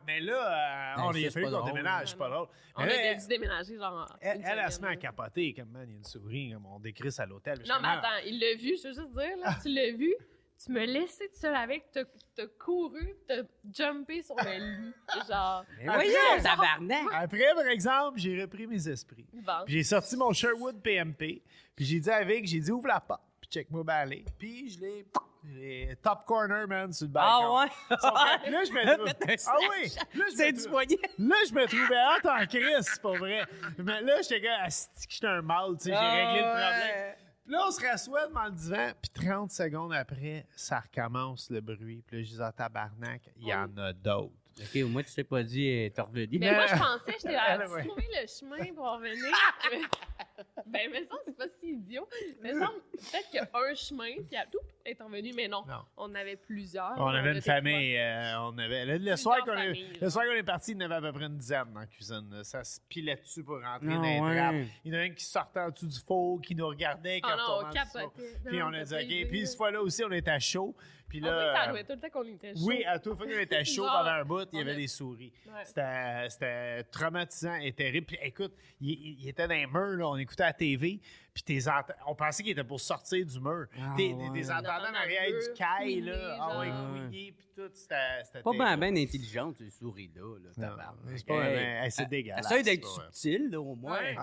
mais 0.06 0.20
là, 0.20 0.96
euh, 0.96 1.02
on 1.02 1.12
fallu 1.12 1.30
pas 1.46 1.50
qu'on 1.60 1.66
déménage, 1.66 2.08
c'est 2.08 2.16
pas 2.18 2.28
drôle. 2.30 2.46
On 2.76 2.82
a 2.82 3.14
dû 3.14 3.26
déménager, 3.28 3.76
genre. 3.76 4.06
elle, 4.20 4.40
elle, 4.44 4.60
elle 4.64 4.72
se 4.72 4.80
met 4.80 4.88
à 4.88 4.96
capoter, 4.96 5.52
comme 5.54 5.68
man, 5.70 5.84
il 5.86 5.90
y 5.90 5.94
a 5.94 5.98
une 5.98 6.04
souris, 6.04 6.52
comme 6.52 6.66
on 6.66 6.78
décrit 6.80 7.10
à 7.18 7.26
l'hôtel. 7.26 7.58
Non, 7.68 7.74
mais 7.82 7.88
attends, 7.88 8.08
il 8.26 8.38
l'a 8.40 8.54
vu, 8.54 8.76
je 8.82 8.88
veux 8.88 8.94
juste 8.94 9.12
dire, 9.12 9.36
là, 9.44 9.56
tu 9.62 9.68
l'as 9.68 9.92
vu, 9.96 10.14
tu 10.64 10.72
me 10.72 10.84
laissais 10.84 11.28
tout 11.28 11.38
seul 11.40 11.54
avec, 11.54 11.90
t'as 11.92 12.04
t'as 12.36 12.46
couru, 12.58 13.14
t'as 13.26 13.42
jumpé 13.74 14.22
sur 14.22 14.34
le 14.36 14.58
lit, 14.58 14.94
genre, 15.28 15.64
Mais 15.78 15.86
voyons, 15.86 16.42
tabarnak. 16.42 17.06
Après, 17.14 17.54
par 17.54 17.66
exemple, 17.66 18.18
j'ai 18.18 18.40
repris 18.40 18.66
mes 18.66 18.88
esprits. 18.88 19.26
bon. 19.32 19.52
Puis 19.64 19.74
j'ai 19.74 19.84
sorti 19.84 20.16
mon 20.16 20.32
Sherwood 20.32 20.82
PMP. 20.82 21.42
Puis 21.74 21.84
j'ai 21.86 22.00
dit 22.00 22.10
avec, 22.10 22.46
j'ai 22.46 22.60
dit 22.60 22.70
ouvre 22.70 22.88
la 22.88 23.00
porte, 23.00 23.22
puis 23.40 23.50
check-moi 23.50 23.82
balai. 23.84 24.24
Puis 24.38 24.70
je 24.70 24.80
l'ai. 24.80 25.06
j'ai 25.54 25.96
top 26.02 26.24
corner, 26.26 26.68
man, 26.68 26.92
sur 26.92 27.06
le 27.06 27.12
balcon. 27.12 27.56
Ah 27.56 27.64
ouais? 27.64 28.50
Là, 28.50 28.64
je 28.64 28.72
me 28.72 28.80
un 29.32 29.36
Ah 29.46 29.56
oui! 29.70 29.90
Là, 30.14 30.24
je 30.30 30.36
C'est 30.36 30.52
me 30.52 30.56
du 30.56 30.62
trou- 30.62 30.70
poignet. 30.72 30.98
Là, 31.18 31.36
je 31.48 31.54
me 31.54 31.66
trouvais 31.66 31.96
hâte 31.96 32.26
en 32.26 32.46
crise, 32.46 32.80
c'est 32.82 33.00
pas 33.02 33.12
vrai. 33.16 33.44
Mais 33.78 34.02
là, 34.02 34.20
j'étais 34.22 34.42
comme, 34.42 34.60
asti 34.62 35.06
que 35.06 35.12
j'étais 35.14 35.26
un 35.26 35.40
mal, 35.42 35.70
tu 35.78 35.84
sais, 35.84 35.90
j'ai 35.90 35.96
Ah 35.96 36.10
réglé 36.10 36.40
le 36.40 36.46
ouais. 36.46 36.52
problème. 36.52 37.14
Là, 37.50 37.64
on 37.66 37.70
se 37.70 37.80
rassoit 37.86 38.26
devant 38.28 38.44
le 38.44 38.52
divan, 38.52 38.92
puis 39.00 39.26
30 39.26 39.50
secondes 39.50 39.92
après, 39.92 40.46
ça 40.56 40.80
recommence 40.80 41.50
le 41.50 41.60
bruit. 41.60 42.02
Puis 42.06 42.18
là, 42.18 42.22
je 42.22 42.30
dis, 42.30 42.38
ah, 42.40 42.52
tabarnak, 42.52 43.22
il 43.36 43.48
y 43.48 43.54
en 43.54 43.76
a 43.76 43.92
d'autres. 43.92 44.32
Ok, 44.58 44.82
au 44.82 44.88
moins, 44.88 45.02
tu 45.02 45.14
t'es 45.14 45.24
pas 45.24 45.42
dit, 45.42 45.68
euh, 45.68 45.88
t'es 45.90 46.00
revenu. 46.02 46.38
Mais 46.38 46.54
moi, 46.54 46.66
je 46.66 46.72
pensais, 46.78 47.16
j'étais 47.20 47.36
tu 47.64 47.72
ouais. 47.72 47.86
trouvé 47.86 48.06
le 48.20 48.26
chemin 48.26 48.74
pour 48.74 48.92
revenir. 48.92 49.34
ben, 50.66 50.90
mais 50.90 51.04
ça, 51.04 51.16
c'est 51.24 51.36
pas 51.36 51.48
si 51.48 51.72
idiot. 51.72 52.08
Mais 52.42 52.54
ça, 52.54 52.70
peut-être 52.92 53.30
qu'il 53.30 53.36
y 53.36 53.38
a 53.38 53.48
un 53.52 53.74
chemin, 53.74 54.22
puis 54.28 54.36
à 54.36 54.46
tout 54.46 54.58
est 54.84 55.00
revenu, 55.00 55.32
mais 55.34 55.48
non. 55.48 55.64
Non. 55.66 55.82
On 55.96 56.14
avait 56.14 56.36
plusieurs. 56.36 56.94
On 56.98 57.06
avait 57.08 57.34
une 57.34 57.40
famille, 57.42 57.96
euh, 57.96 58.40
on 58.40 58.56
avait... 58.58 58.84
Le, 58.86 58.98
le 58.98 59.16
soir 59.16 59.44
qu'on 59.44 59.56
est, 59.56 60.00
le 60.00 60.10
soir 60.10 60.24
qu'on 60.24 60.32
est 60.32 60.42
parti, 60.42 60.72
il 60.72 60.74
y 60.74 60.78
en 60.78 60.90
avait 60.90 60.94
à 60.94 61.00
peu 61.00 61.12
près 61.12 61.26
une 61.26 61.36
dizaine 61.36 61.72
dans 61.72 61.80
la 61.80 61.86
cuisine. 61.86 62.44
Ça 62.44 62.64
se 62.64 62.80
pilait 62.88 63.16
dessus 63.16 63.44
pour 63.44 63.56
rentrer 63.56 63.88
Ah 63.90 63.94
dans 63.94 64.02
les 64.02 64.20
ouais. 64.20 64.36
trappes. 64.36 64.68
Il 64.84 64.92
y 64.92 64.96
en 64.96 64.98
a 64.98 65.02
un 65.02 65.10
qui 65.10 65.24
sortait 65.24 65.60
en 65.60 65.70
dessous 65.70 65.86
du 65.86 65.98
four, 66.00 66.40
qui 66.40 66.54
nous 66.54 66.66
regardait, 66.66 67.20
qui 67.20 67.28
non, 67.30 67.36
retournait 67.36 67.80
on. 67.94 68.48
Puis 68.48 68.62
on 68.62 68.72
a 68.72 68.84
dit, 68.84 68.94
OK. 68.94 69.28
Puis 69.28 69.46
cette 69.46 69.56
fois-là 69.56 69.82
aussi, 69.82 70.02
on 70.04 70.12
était 70.12 70.30
à 70.30 70.38
chaud. 70.38 70.74
Puis 71.10 71.20
ça 71.20 71.26
là... 71.30 71.60
arrivait 71.62 71.84
tout 71.84 71.92
le 71.92 71.98
temps 72.00 72.08
qu'on 72.10 72.24
était 72.26 72.54
chaud. 72.54 72.62
Oui, 72.66 72.84
à 72.84 72.98
tout 72.98 73.14
fois 73.16 73.26
qu'on 73.26 73.38
était 73.38 73.64
chaud 73.66 73.84
pendant 73.84 74.10
un 74.10 74.24
bout, 74.24 74.48
il 74.52 74.58
y 74.60 74.62
avait 74.62 74.76
des 74.76 74.86
souris. 74.86 75.32
Ouais. 75.46 75.64
C'était, 75.64 76.28
c'était 76.30 76.84
traumatisant 76.84 77.56
et 77.56 77.72
terrible. 77.72 78.06
Puis 78.06 78.18
écoute, 78.22 78.54
il, 78.80 78.90
il- 78.90 79.20
il 79.20 79.28
était 79.28 79.46
dans 79.46 79.54
les 79.54 79.66
murs, 79.66 79.96
là, 79.98 80.08
on 80.08 80.16
écoutait 80.16 80.44
la 80.44 80.52
TV, 80.52 81.00
puis 81.34 81.42
tes 81.42 81.68
ent- 81.68 81.82
on 82.06 82.14
pensait 82.14 82.42
qu'il 82.42 82.52
était 82.52 82.64
pour 82.64 82.80
sortir 82.80 83.26
du 83.26 83.40
mur. 83.40 83.66
Ah, 83.78 83.94
T'es- 83.96 84.12
ouais. 84.14 84.30
Des 84.30 84.50
entendants 84.50 84.70
en 84.70 84.76
Entendant 84.80 84.98
arrière 84.98 85.28
le 85.30 85.52
du 85.52 85.58
caille, 85.58 86.00
là. 86.00 86.38
Ah 86.40 86.58
ouais, 86.60 86.70
puis 87.10 87.34
tout, 87.54 87.68
c'était, 87.74 87.96
c'était 88.24 88.42
Pas 88.42 88.52
bien 88.52 88.78
ben 88.78 88.96
intelligente, 88.96 89.56
ces 89.58 89.70
souris-là. 89.70 90.38
Là, 90.38 90.50
Non, 90.56 90.68
tabarnak. 90.68 91.18
c'est 91.18 91.26
pas 91.26 91.44
Hey, 91.44 91.56
ben- 91.56 91.90
c'est 91.90 92.08
dégueulasse, 92.08 92.46
Essaye 92.46 92.62
d'être 92.62 92.86
subtil, 92.86 93.50
là, 93.50 93.60
au 93.60 93.74
moins. 93.74 93.98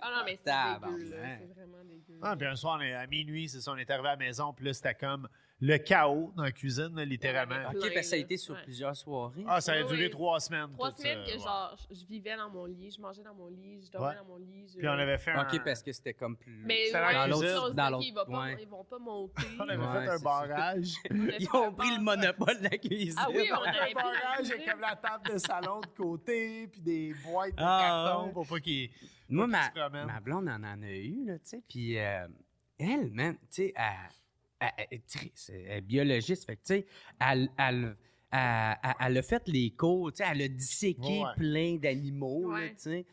Ah 0.00 0.10
non, 0.18 0.22
mais 0.26 0.36
c'est 0.36 0.44
dégueu, 0.44 1.10
là. 1.10 1.38
C'est 1.38 1.54
vraiment 1.54 1.84
dégueu. 1.84 2.18
Ah, 2.22 2.36
puis 2.36 2.46
un 2.46 2.56
soir, 2.56 2.76
on 2.78 2.82
est 2.82 2.92
à 2.92 3.06
minuit, 3.06 3.48
c'est 3.48 3.60
ça, 3.60 3.72
on 3.72 3.76
est 3.76 3.90
arrivé 3.90 4.08
à 4.08 4.12
la 4.12 4.16
maison, 4.18 4.52
puis 4.52 4.66
là, 4.66 4.72
c'était 4.74 4.94
comme 4.94 5.28
le 5.60 5.78
chaos 5.78 6.32
dans 6.36 6.42
la 6.42 6.52
cuisine, 6.52 6.90
là, 6.94 7.04
littéralement. 7.04 7.54
Ok, 7.68 7.80
parce 7.80 7.88
que 7.94 8.02
ça 8.02 8.16
a 8.16 8.18
été 8.18 8.36
sur 8.36 8.54
Ouais. 8.54 8.62
plusieurs 8.64 8.94
soirées. 8.96 9.44
Ah, 9.46 9.60
ça 9.60 9.72
a 9.72 9.76
Oui, 9.82 9.86
duré 9.88 10.04
oui. 10.04 10.10
trois 10.10 10.38
semaines. 10.40 10.70
Trois 10.72 10.90
tout 10.92 10.98
semaines 10.98 11.24
ça, 11.24 11.30
que, 11.32 11.36
ouais. 11.38 11.42
genre, 11.44 11.76
je 11.90 12.04
vivais 12.06 12.36
dans 12.36 12.50
mon 12.50 12.66
lit, 12.66 12.90
je 12.90 13.00
mangeais 13.00 13.22
dans 13.22 13.34
mon 13.34 13.46
lit, 13.48 13.80
je 13.86 13.90
dormais 13.90 14.08
Ouais. 14.08 14.14
dans 14.16 14.24
mon 14.24 14.36
lit. 14.36 14.66
je- 14.68 14.78
Puis 14.78 14.88
on 14.88 14.92
avait 14.92 15.16
fait 15.16 15.30
un... 15.30 15.42
Ok, 15.42 15.64
parce 15.64 15.82
que 15.82 15.92
c'était 15.92 16.12
comme 16.12 16.36
plus. 16.36 16.62
Mais 16.66 16.90
dans 16.92 17.26
l'autre- 17.30 17.70
dans 17.72 17.90
l'autre- 17.90 18.04
ils, 18.06 18.12
vont 18.14 18.24
pas, 18.26 18.42
ouais. 18.42 18.56
ils 18.60 18.68
vont 18.68 18.84
pas 18.84 18.98
monter. 18.98 19.42
On 19.58 19.68
avait 19.68 19.76
Ouais, 19.86 20.04
fait 20.04 20.10
un 20.10 20.18
barrage. 20.18 20.88
Ils 21.40 21.48
ont 21.54 21.72
pris 21.72 21.96
le 21.96 22.02
monopole 22.02 22.58
de 22.58 22.64
la 22.64 22.70
cuisine. 22.76 23.14
Ah 23.16 23.28
oui, 23.30 23.48
on 23.50 23.54
avait 23.62 23.90
un 23.90 23.94
barrage 23.94 24.50
avec 24.50 24.66
comme 24.70 24.80
la 24.80 24.96
table 24.96 25.32
de 25.32 25.38
salon 25.38 25.80
de 25.80 25.86
côté, 25.86 26.66
puis 26.66 26.80
des 26.80 27.14
boîtes 27.24 27.50
de 27.52 27.54
Ah, 27.58 28.04
carton 28.12 28.32
pour 28.32 28.46
pas 28.46 28.60
qu'ils... 28.60 28.90
Moi, 29.30 29.46
Faut 29.46 29.50
ma, 30.06 30.20
blonde 30.20 30.48
en 30.48 30.62
en 30.62 30.82
a 30.82 30.90
eu, 30.90 31.24
là, 31.26 31.38
tu 31.38 31.48
sais. 31.48 31.62
Puis 31.66 31.98
euh, 31.98 32.26
elle, 32.78 33.10
man, 33.12 33.34
tu 33.36 33.46
sais, 33.50 33.72
elle, 33.74 34.10
elle- 34.76 34.86
elle 34.90 34.98
est 34.98 35.06
triste, 35.06 35.50
elle 35.54 35.70
est 35.78 35.80
biologiste. 35.80 36.44
Fait 36.46 36.56
que, 36.56 36.62
tu 36.62 36.66
sais, 36.74 36.86
elle, 37.20 37.48
elle, 37.58 37.96
elle, 38.30 38.78
elle- 38.82 38.94
elle 39.00 39.18
a 39.18 39.22
fait 39.22 39.46
les 39.48 39.70
cours, 39.70 40.12
tu 40.12 40.18
sais, 40.22 40.28
elle 40.30 40.42
a 40.42 40.48
disséqué 40.48 41.20
Ouais. 41.22 41.30
plein 41.36 41.76
d'animaux, 41.76 42.50
là, 42.52 42.58
Ouais. 42.60 42.74
tu 42.74 42.80
sais. 42.82 43.06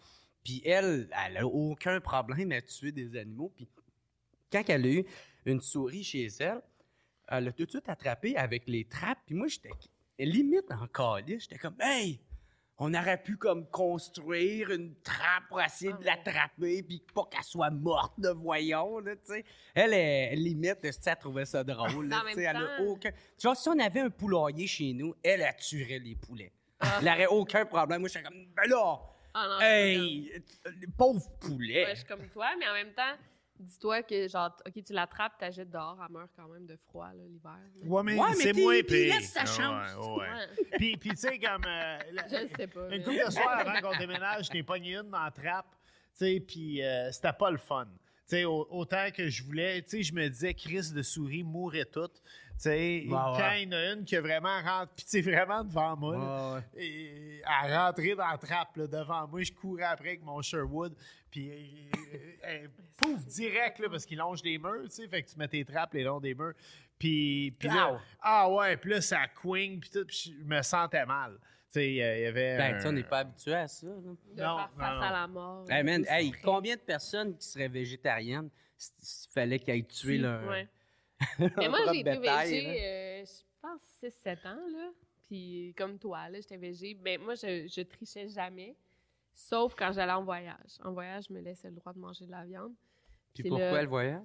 Puis 0.44 0.62
elle, 0.66 1.08
elle 1.26 1.38
a 1.38 1.46
aucun 1.46 2.00
problème 2.02 2.52
à 2.52 2.62
tuer 2.62 2.92
des 2.92 3.16
animaux. 3.16 3.52
Puis 3.56 3.68
quand 4.52 4.64
elle 4.70 4.86
a 4.86 4.90
eu 4.90 5.06
une 5.46 5.62
souris 5.62 6.04
chez 6.04 6.28
elle, 6.40 6.62
elle 7.28 7.44
l'a 7.46 7.52
tout 7.52 7.66
de 7.66 7.70
suite 7.70 7.88
attrapée 7.90 8.36
avec 8.36 8.68
les 8.68 8.86
trappes. 8.86 9.20
Puis 9.26 9.36
moi, 9.36 9.48
j'étais 9.48 9.70
limite 10.20 10.72
en 10.72 10.88
calice. 10.88 11.44
J'étais 11.44 11.58
comme, 11.60 11.76
hey, 11.80 12.20
on 12.84 12.96
aurait 12.96 13.22
pu 13.22 13.38
comme 13.38 13.68
construire 13.68 14.72
une 14.72 14.96
trappe 15.04 15.48
pour 15.50 15.62
essayer 15.62 15.94
de 15.94 16.04
l'attraper, 16.04 16.82
puis 16.82 17.00
pas 17.14 17.26
qu'elle 17.30 17.44
soit 17.44 17.70
morte 17.70 18.20
de 18.20 18.30
voyons, 18.30 18.98
là, 18.98 19.16
tu 19.18 19.34
sais. 19.34 19.46
Elle 19.76 19.94
est 19.94 20.36
limite, 20.36 20.80
tu 20.82 20.88
elle 20.88 21.16
trouvait 21.18 21.46
ça 21.46 21.64
drôle, 21.64 22.08
là, 22.08 22.24
tu 22.28 22.34
sais, 22.34 22.42
elle 22.42 22.56
a 22.56 22.82
aucun... 22.82 23.12
Genre, 23.40 23.56
si 23.56 23.70
on 23.70 23.78
avait 23.78 24.00
un 24.00 24.10
poulailler 24.10 24.66
chez 24.66 24.94
nous, 24.94 25.14
elle, 25.24 25.42
elle 25.42 25.56
tuerait 25.58 26.00
les 26.00 26.16
poulets. 26.16 26.52
Ah. 26.80 26.98
Elle 26.98 27.06
n'aurait 27.06 27.28
aucun 27.28 27.66
problème. 27.66 28.00
Moi, 28.00 28.10
j'étais 28.10 28.24
comme, 28.24 28.48
ben 28.56 28.68
là, 28.68 29.00
Ah 29.36 29.48
non, 29.48 29.60
je 29.60 29.66
suis 29.66 30.34
hey, 30.34 30.44
euh, 30.66 30.72
pauvre 30.98 31.30
poulet. 31.40 31.86
Ouais, 31.86 31.92
je 31.92 31.98
suis 31.98 32.08
comme 32.08 32.28
toi, 32.30 32.48
mais 32.58 32.68
en 32.68 32.74
même 32.74 32.94
temps, 32.94 33.14
Dis-toi 33.62 34.04
que, 34.04 34.28
genre, 34.28 34.56
OK, 34.66 34.84
tu 34.84 34.94
l'attrapes, 34.94 35.34
tu 35.38 35.46
la 35.46 35.52
jettes 35.52 35.70
dehors, 35.70 35.98
elle 36.06 36.12
meurt 36.14 36.32
quand 36.36 36.48
même 36.50 36.66
de 36.66 36.76
froid, 36.76 37.08
là, 37.14 37.24
l'hiver. 37.28 37.52
là. 37.76 37.88
Ouais, 37.88 38.04
mais 38.04 38.18
Ouais, 38.20 38.28
mais 38.30 38.36
c'est 38.36 38.52
t'es- 38.54 38.62
moins 38.62 38.76
t'es 38.78 38.84
pire. 38.84 39.16
laisse 39.16 39.32
sa 39.32 39.46
chance. 39.46 39.96
ouais, 39.98 40.08
ouais. 40.14 40.20
Ouais. 40.20 40.66
Puis, 40.78 40.98
puis 40.98 41.10
tu 41.12 41.16
sais, 41.18 41.40
comme. 41.40 41.64
euh, 41.66 42.00
la- 42.12 42.28
Je 42.28 42.48
sais 42.58 42.68
pas. 42.68 42.84
Une 42.86 42.90
mais- 42.90 43.04
couple 43.04 43.26
de 43.26 43.32
soirs 43.32 43.60
avant 43.60 43.80
qu'on 43.92 43.98
déménage, 43.98 44.48
je 44.48 44.54
n'ai 44.54 44.64
pogné 44.64 44.96
une 44.96 45.10
dans 45.10 45.24
la 45.24 45.32
trappe, 45.32 45.72
tu 46.18 46.26
sais, 46.26 46.40
puis 46.46 46.84
euh, 46.84 47.12
c'était 47.12 47.34
pas 47.34 47.52
le 47.52 47.58
fun. 47.58 47.86
Tu 48.30 48.38
sais, 48.38 48.46
au- 48.46 48.68
autant 48.72 49.08
que 49.14 49.28
je 49.28 49.44
voulais, 49.44 49.82
tu 49.82 49.90
sais, 49.90 50.04
je 50.04 50.14
me 50.14 50.28
disais, 50.30 50.54
Chris 50.54 50.92
de 50.94 51.02
souris 51.02 51.44
mourrait 51.44 51.86
toutes. 51.86 52.22
Tu 52.54 52.70
sais, 52.70 53.06
quand 53.10 53.36
ouais. 53.38 53.64
il 53.64 53.66
y 53.66 53.76
en 53.76 53.78
a 53.78 53.94
une 53.94 54.06
qui 54.06 54.16
a 54.16 54.22
vraiment 54.22 54.62
rentré, 54.62 54.94
puis 54.96 55.06
tu 55.06 55.10
sais, 55.12 55.22
vraiment 55.22 55.64
devant 55.64 55.98
moi, 55.98 56.16
là, 56.16 56.54
Ouais, 56.54 56.60
ouais. 56.76 56.86
et 56.86 57.42
elle 57.66 57.76
rentrait 57.76 58.16
dans 58.16 58.28
la 58.28 58.38
trappe 58.38 58.78
là, 58.78 58.88
devant 58.88 59.28
moi, 59.28 59.42
je 59.42 59.52
courais 59.52 59.84
après 59.84 60.10
avec 60.10 60.24
mon 60.24 60.42
Sherwood, 60.44 60.96
puis 61.32 61.50
euh, 61.50 62.18
euh, 62.46 62.68
pouf, 62.98 63.26
direct, 63.26 63.80
là, 63.80 63.90
parce 63.90 64.06
qu'il 64.06 64.18
longe 64.18 64.42
des 64.42 64.58
murs, 64.58 64.84
tu 64.84 64.90
sais, 64.92 65.08
fait 65.08 65.24
que 65.24 65.30
tu 65.30 65.38
mets 65.38 65.48
tes 65.48 65.64
trappes 65.66 65.94
les 65.94 66.04
longs 66.04 66.20
des 66.20 66.36
murs. 66.36 66.54
Puis, 67.00 67.52
puis 67.58 67.68
là, 67.70 68.00
ah 68.22 68.48
ouais, 68.52 68.78
puis 68.78 68.92
là, 68.92 69.02
ça 69.02 69.28
quing, 69.28 69.80
puis 69.80 69.90
tout, 69.90 70.06
puis 70.06 70.36
je 70.38 70.44
me 70.46 70.62
sentais 70.62 71.06
mal. 71.06 71.38
Tu 71.40 71.80
sais, 71.80 72.04
euh, 72.04 72.18
il 72.18 72.22
y 72.24 72.26
avait. 72.26 72.58
Ben, 72.58 72.74
un- 72.74 72.78
tu 72.78 72.82
sais, 72.84 72.88
on 72.90 72.92
n'est 72.92 73.04
pas 73.04 73.20
habitué 73.20 73.54
à 73.54 73.68
ça. 73.68 73.88
là. 73.88 73.94
De 73.94 74.42
Non, 74.44 74.58
faire 74.58 74.70
face 74.78 74.96
non, 74.96 75.02
à 75.02 75.12
la 75.12 75.28
mort. 75.28 75.72
Hey, 75.72 75.84
man, 75.84 76.06
hey, 76.10 76.32
combien 76.44 76.76
de 76.76 76.82
personnes 76.82 77.36
qui 77.38 77.48
seraient 77.48 77.70
végétariennes 77.70 78.50
s'il 78.78 79.32
fallait 79.32 79.58
qu'ils 79.60 79.74
aient 79.76 79.84
tué 79.84 80.18
leur, 80.18 80.46
Ouais. 80.48 80.68
leur 81.40 81.50
Mais 81.58 81.70
moi, 81.70 81.80
j'ai 81.94 82.00
été 82.02 82.18
végé, 82.20 82.84
euh, 82.84 83.26
je 83.26 83.44
pense, 83.62 83.82
6-7 84.04 84.46
ans, 84.48 84.68
là. 84.72 84.92
Puis 85.28 85.74
comme 85.78 85.98
toi, 85.98 86.28
là, 86.30 86.40
j'étais 86.42 86.58
végé. 86.58 86.94
Ben, 86.94 87.22
moi, 87.22 87.36
je, 87.36 87.68
je 87.74 87.82
trichais 87.84 88.28
jamais, 88.28 88.76
sauf 89.34 89.76
quand 89.76 89.92
j'allais 89.92 90.12
en 90.14 90.24
voyage. 90.24 90.78
En 90.84 90.92
voyage, 90.94 91.26
je 91.30 91.34
me 91.34 91.40
laissais 91.42 91.70
le 91.70 91.76
droit 91.76 91.94
de 91.94 92.00
manger 92.00 92.26
de 92.26 92.32
la 92.32 92.44
viande. 92.46 92.74
Puis 93.34 93.44
pourquoi 93.44 93.72
le- 93.78 93.82
le 93.82 93.88
voyage? 93.88 94.24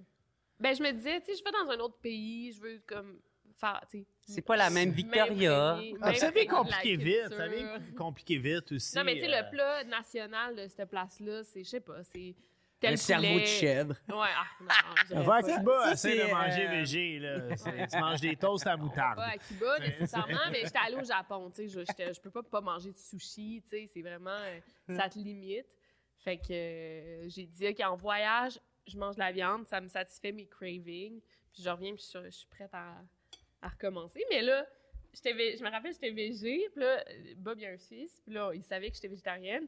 Ben, 0.59 0.75
je 0.75 0.83
me 0.83 0.91
disais, 0.93 1.21
tu 1.21 1.27
sais, 1.33 1.39
je 1.39 1.45
vais 1.45 1.53
dans 1.53 1.71
un 1.71 1.79
autre 1.79 1.99
pays, 1.99 2.53
je 2.53 2.61
veux 2.61 2.81
comme 2.87 3.21
faire, 3.59 3.81
tu 3.91 3.99
sais... 4.01 4.07
C'est 4.21 4.43
pas 4.43 4.57
la 4.57 4.71
même 4.71 4.91
Victoria. 4.91 5.79
Ah, 6.03 6.15
ça 6.15 6.31
vient 6.31 6.47
compliquer 6.47 6.97
vite. 6.97 7.29
Ça 7.35 7.47
vient 7.49 7.79
compliquer 7.97 8.39
vite 8.39 8.73
aussi. 8.73 8.97
Non, 8.97 9.05
mais 9.05 9.15
tu 9.15 9.21
sais, 9.21 9.33
euh, 9.33 9.43
le 9.43 9.51
plat 9.51 9.85
national 9.85 10.57
de 10.57 10.67
cette 10.67 10.89
place-là, 10.91 11.45
c'est, 11.45 11.63
je 11.63 11.69
sais 11.69 11.81
pas, 11.81 12.03
c'est 12.03 12.35
tel 12.81 12.93
Un 12.93 12.97
cerveau 12.97 13.41
de 13.41 13.45
chèvre. 13.47 13.95
Ouais, 14.09 14.15
ah, 14.35 14.47
non, 14.61 15.25
essaie 15.93 16.17
de 16.27 16.31
manger 16.33 16.67
euh, 16.67 16.71
végé. 16.71 17.19
Là. 17.19 17.57
C'est- 17.57 17.87
Tu 17.89 17.99
manges 17.99 18.21
des 18.21 18.37
toasts 18.37 18.67
à 18.67 18.77
moutarde. 18.77 19.17
Pas 19.17 19.29
à 19.29 19.39
Cuba 19.39 19.79
nécessairement, 19.81 20.51
mais 20.51 20.61
j'étais 20.65 20.79
allée 20.79 20.97
au 20.97 21.05
Japon, 21.05 21.51
tu 21.51 21.63
sais, 21.63 21.69
je, 21.69 21.81
j'étais- 21.87 22.13
je 22.15 22.21
peux 22.21 22.31
pas 22.31 22.43
pas 22.43 22.61
manger 22.61 22.93
de 22.93 22.99
sushi, 22.99 23.63
tu 23.65 23.71
sais, 23.71 23.87
c'est 23.93 24.03
vraiment, 24.03 24.31
euh, 24.31 24.61
ça 24.97 25.09
te 25.09 25.19
limite. 25.19 25.67
Fait 26.19 26.39
que 26.39 26.53
euh, 26.53 27.29
j'ai 27.29 27.47
dit, 27.47 27.69
OK, 27.69 27.81
en 27.81 27.97
voyage, 27.97 28.59
je 28.87 28.97
mange 28.99 29.15
de 29.17 29.21
la 29.21 29.33
viande, 29.33 29.67
ça 29.69 29.81
me 29.81 29.89
satisfait 29.89 30.33
mes 30.33 30.47
cravings, 30.47 31.21
puis 31.53 31.63
je 31.63 31.71
reviens, 31.71 31.95
puis 31.95 32.05
je, 32.13 32.25
je 32.25 32.31
suis 32.31 32.47
prête 32.49 32.71
à, 32.73 32.95
à 33.63 33.69
recommencer. 33.69 34.23
Mais 34.31 34.43
là, 34.43 34.67
j'étais 35.15 35.33
vé- 35.33 35.57
je 35.59 35.65
me 35.65 35.71
rappelle, 35.71 35.93
j'étais 35.93 36.11
végé, 36.11 36.69
puis 36.73 36.81
là, 36.83 37.03
Bob, 37.37 37.59
il 37.59 37.67
a 37.67 37.71
un 37.71 37.79
fils, 37.79 38.21
puis 38.25 38.35
là, 38.35 38.51
il 38.55 38.63
savait 38.63 38.89
que 38.91 38.95
j'étais 38.97 39.09
végétarienne. 39.09 39.67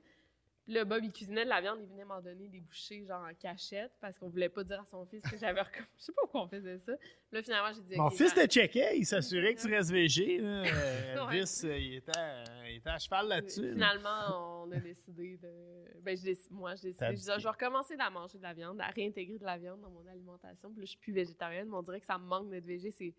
Là, 0.71 0.85
Bob, 0.85 1.03
il 1.03 1.11
cuisinait 1.13 1.45
de 1.45 1.49
la 1.49 1.63
viande, 1.63 1.79
il 1.81 1.89
venait 1.89 2.05
m'en 2.05 2.21
donner 2.21 2.47
des 2.47 2.61
bouchées, 2.61 3.03
genre 3.07 3.25
en 3.27 3.33
cachette, 3.33 3.91
parce 4.03 4.19
qu'on 4.19 4.29
voulait 4.29 4.51
pas 4.51 4.63
dire 4.65 4.81
à 4.81 4.85
son 4.85 5.07
fils 5.07 5.23
que 5.23 5.39
j'avais 5.39 5.61
recommencé. 5.63 5.89
Je 5.99 6.03
sais 6.05 6.13
pas 6.13 6.21
pourquoi 6.23 6.43
on 6.45 6.49
faisait 6.49 6.79
ça. 6.79 6.93
Là, 7.33 7.43
finalement, 7.43 7.73
j'ai 7.75 7.81
dit, 7.83 7.97
Mon 7.97 8.11
fils 8.11 8.35
ben- 8.35 8.47
te 8.47 8.53
checkait, 8.53 8.99
il 8.99 9.07
s'assurait 9.07 9.55
que 9.55 9.61
tu 9.63 9.69
restes 9.75 9.91
végé. 9.91 10.39
là. 10.39 10.63
Euh, 10.69 11.27
Ouais. 11.27 11.39
Elvis, 11.39 11.61
euh, 11.65 11.79
il, 11.79 11.95
était, 11.97 12.13
euh, 12.19 12.45
il 12.69 12.77
était 12.77 12.91
à 12.91 12.99
cheval 12.99 13.29
là-dessus. 13.29 13.63
là. 13.67 13.73
Finalement, 13.73 14.63
on 14.67 14.73
a 14.73 14.77
décidé 14.79 15.37
de. 15.39 16.01
Ben, 16.03 16.17
je 16.17 16.33
moi, 16.51 16.75
je 16.77 16.83
décidé. 16.83 17.07
Je 17.11 17.15
disais, 17.15 17.33
je 17.39 17.43
vais 17.45 17.49
recommencer 17.51 17.95
à 17.99 18.11
manger 18.11 18.37
de 18.39 18.43
la 18.43 18.53
viande, 18.53 18.81
à 18.81 18.89
réintégrer 18.89 19.39
de 19.39 19.45
la 19.45 19.57
viande 19.59 19.81
dans 19.81 19.91
mon 19.91 20.07
alimentation. 20.07 20.71
Puis 20.71 20.81
là, 20.81 20.85
je 20.85 20.91
suis 20.91 20.99
plus 20.99 21.13
végétarienne, 21.13 21.69
mais 21.69 21.77
on 21.77 21.83
dirait 21.83 22.01
que 22.01 22.07
ça 22.07 22.19
me 22.19 22.25
manque 22.27 22.51
d'être 22.51 22.65
végé. 22.67 22.91
C'est. 22.91 23.15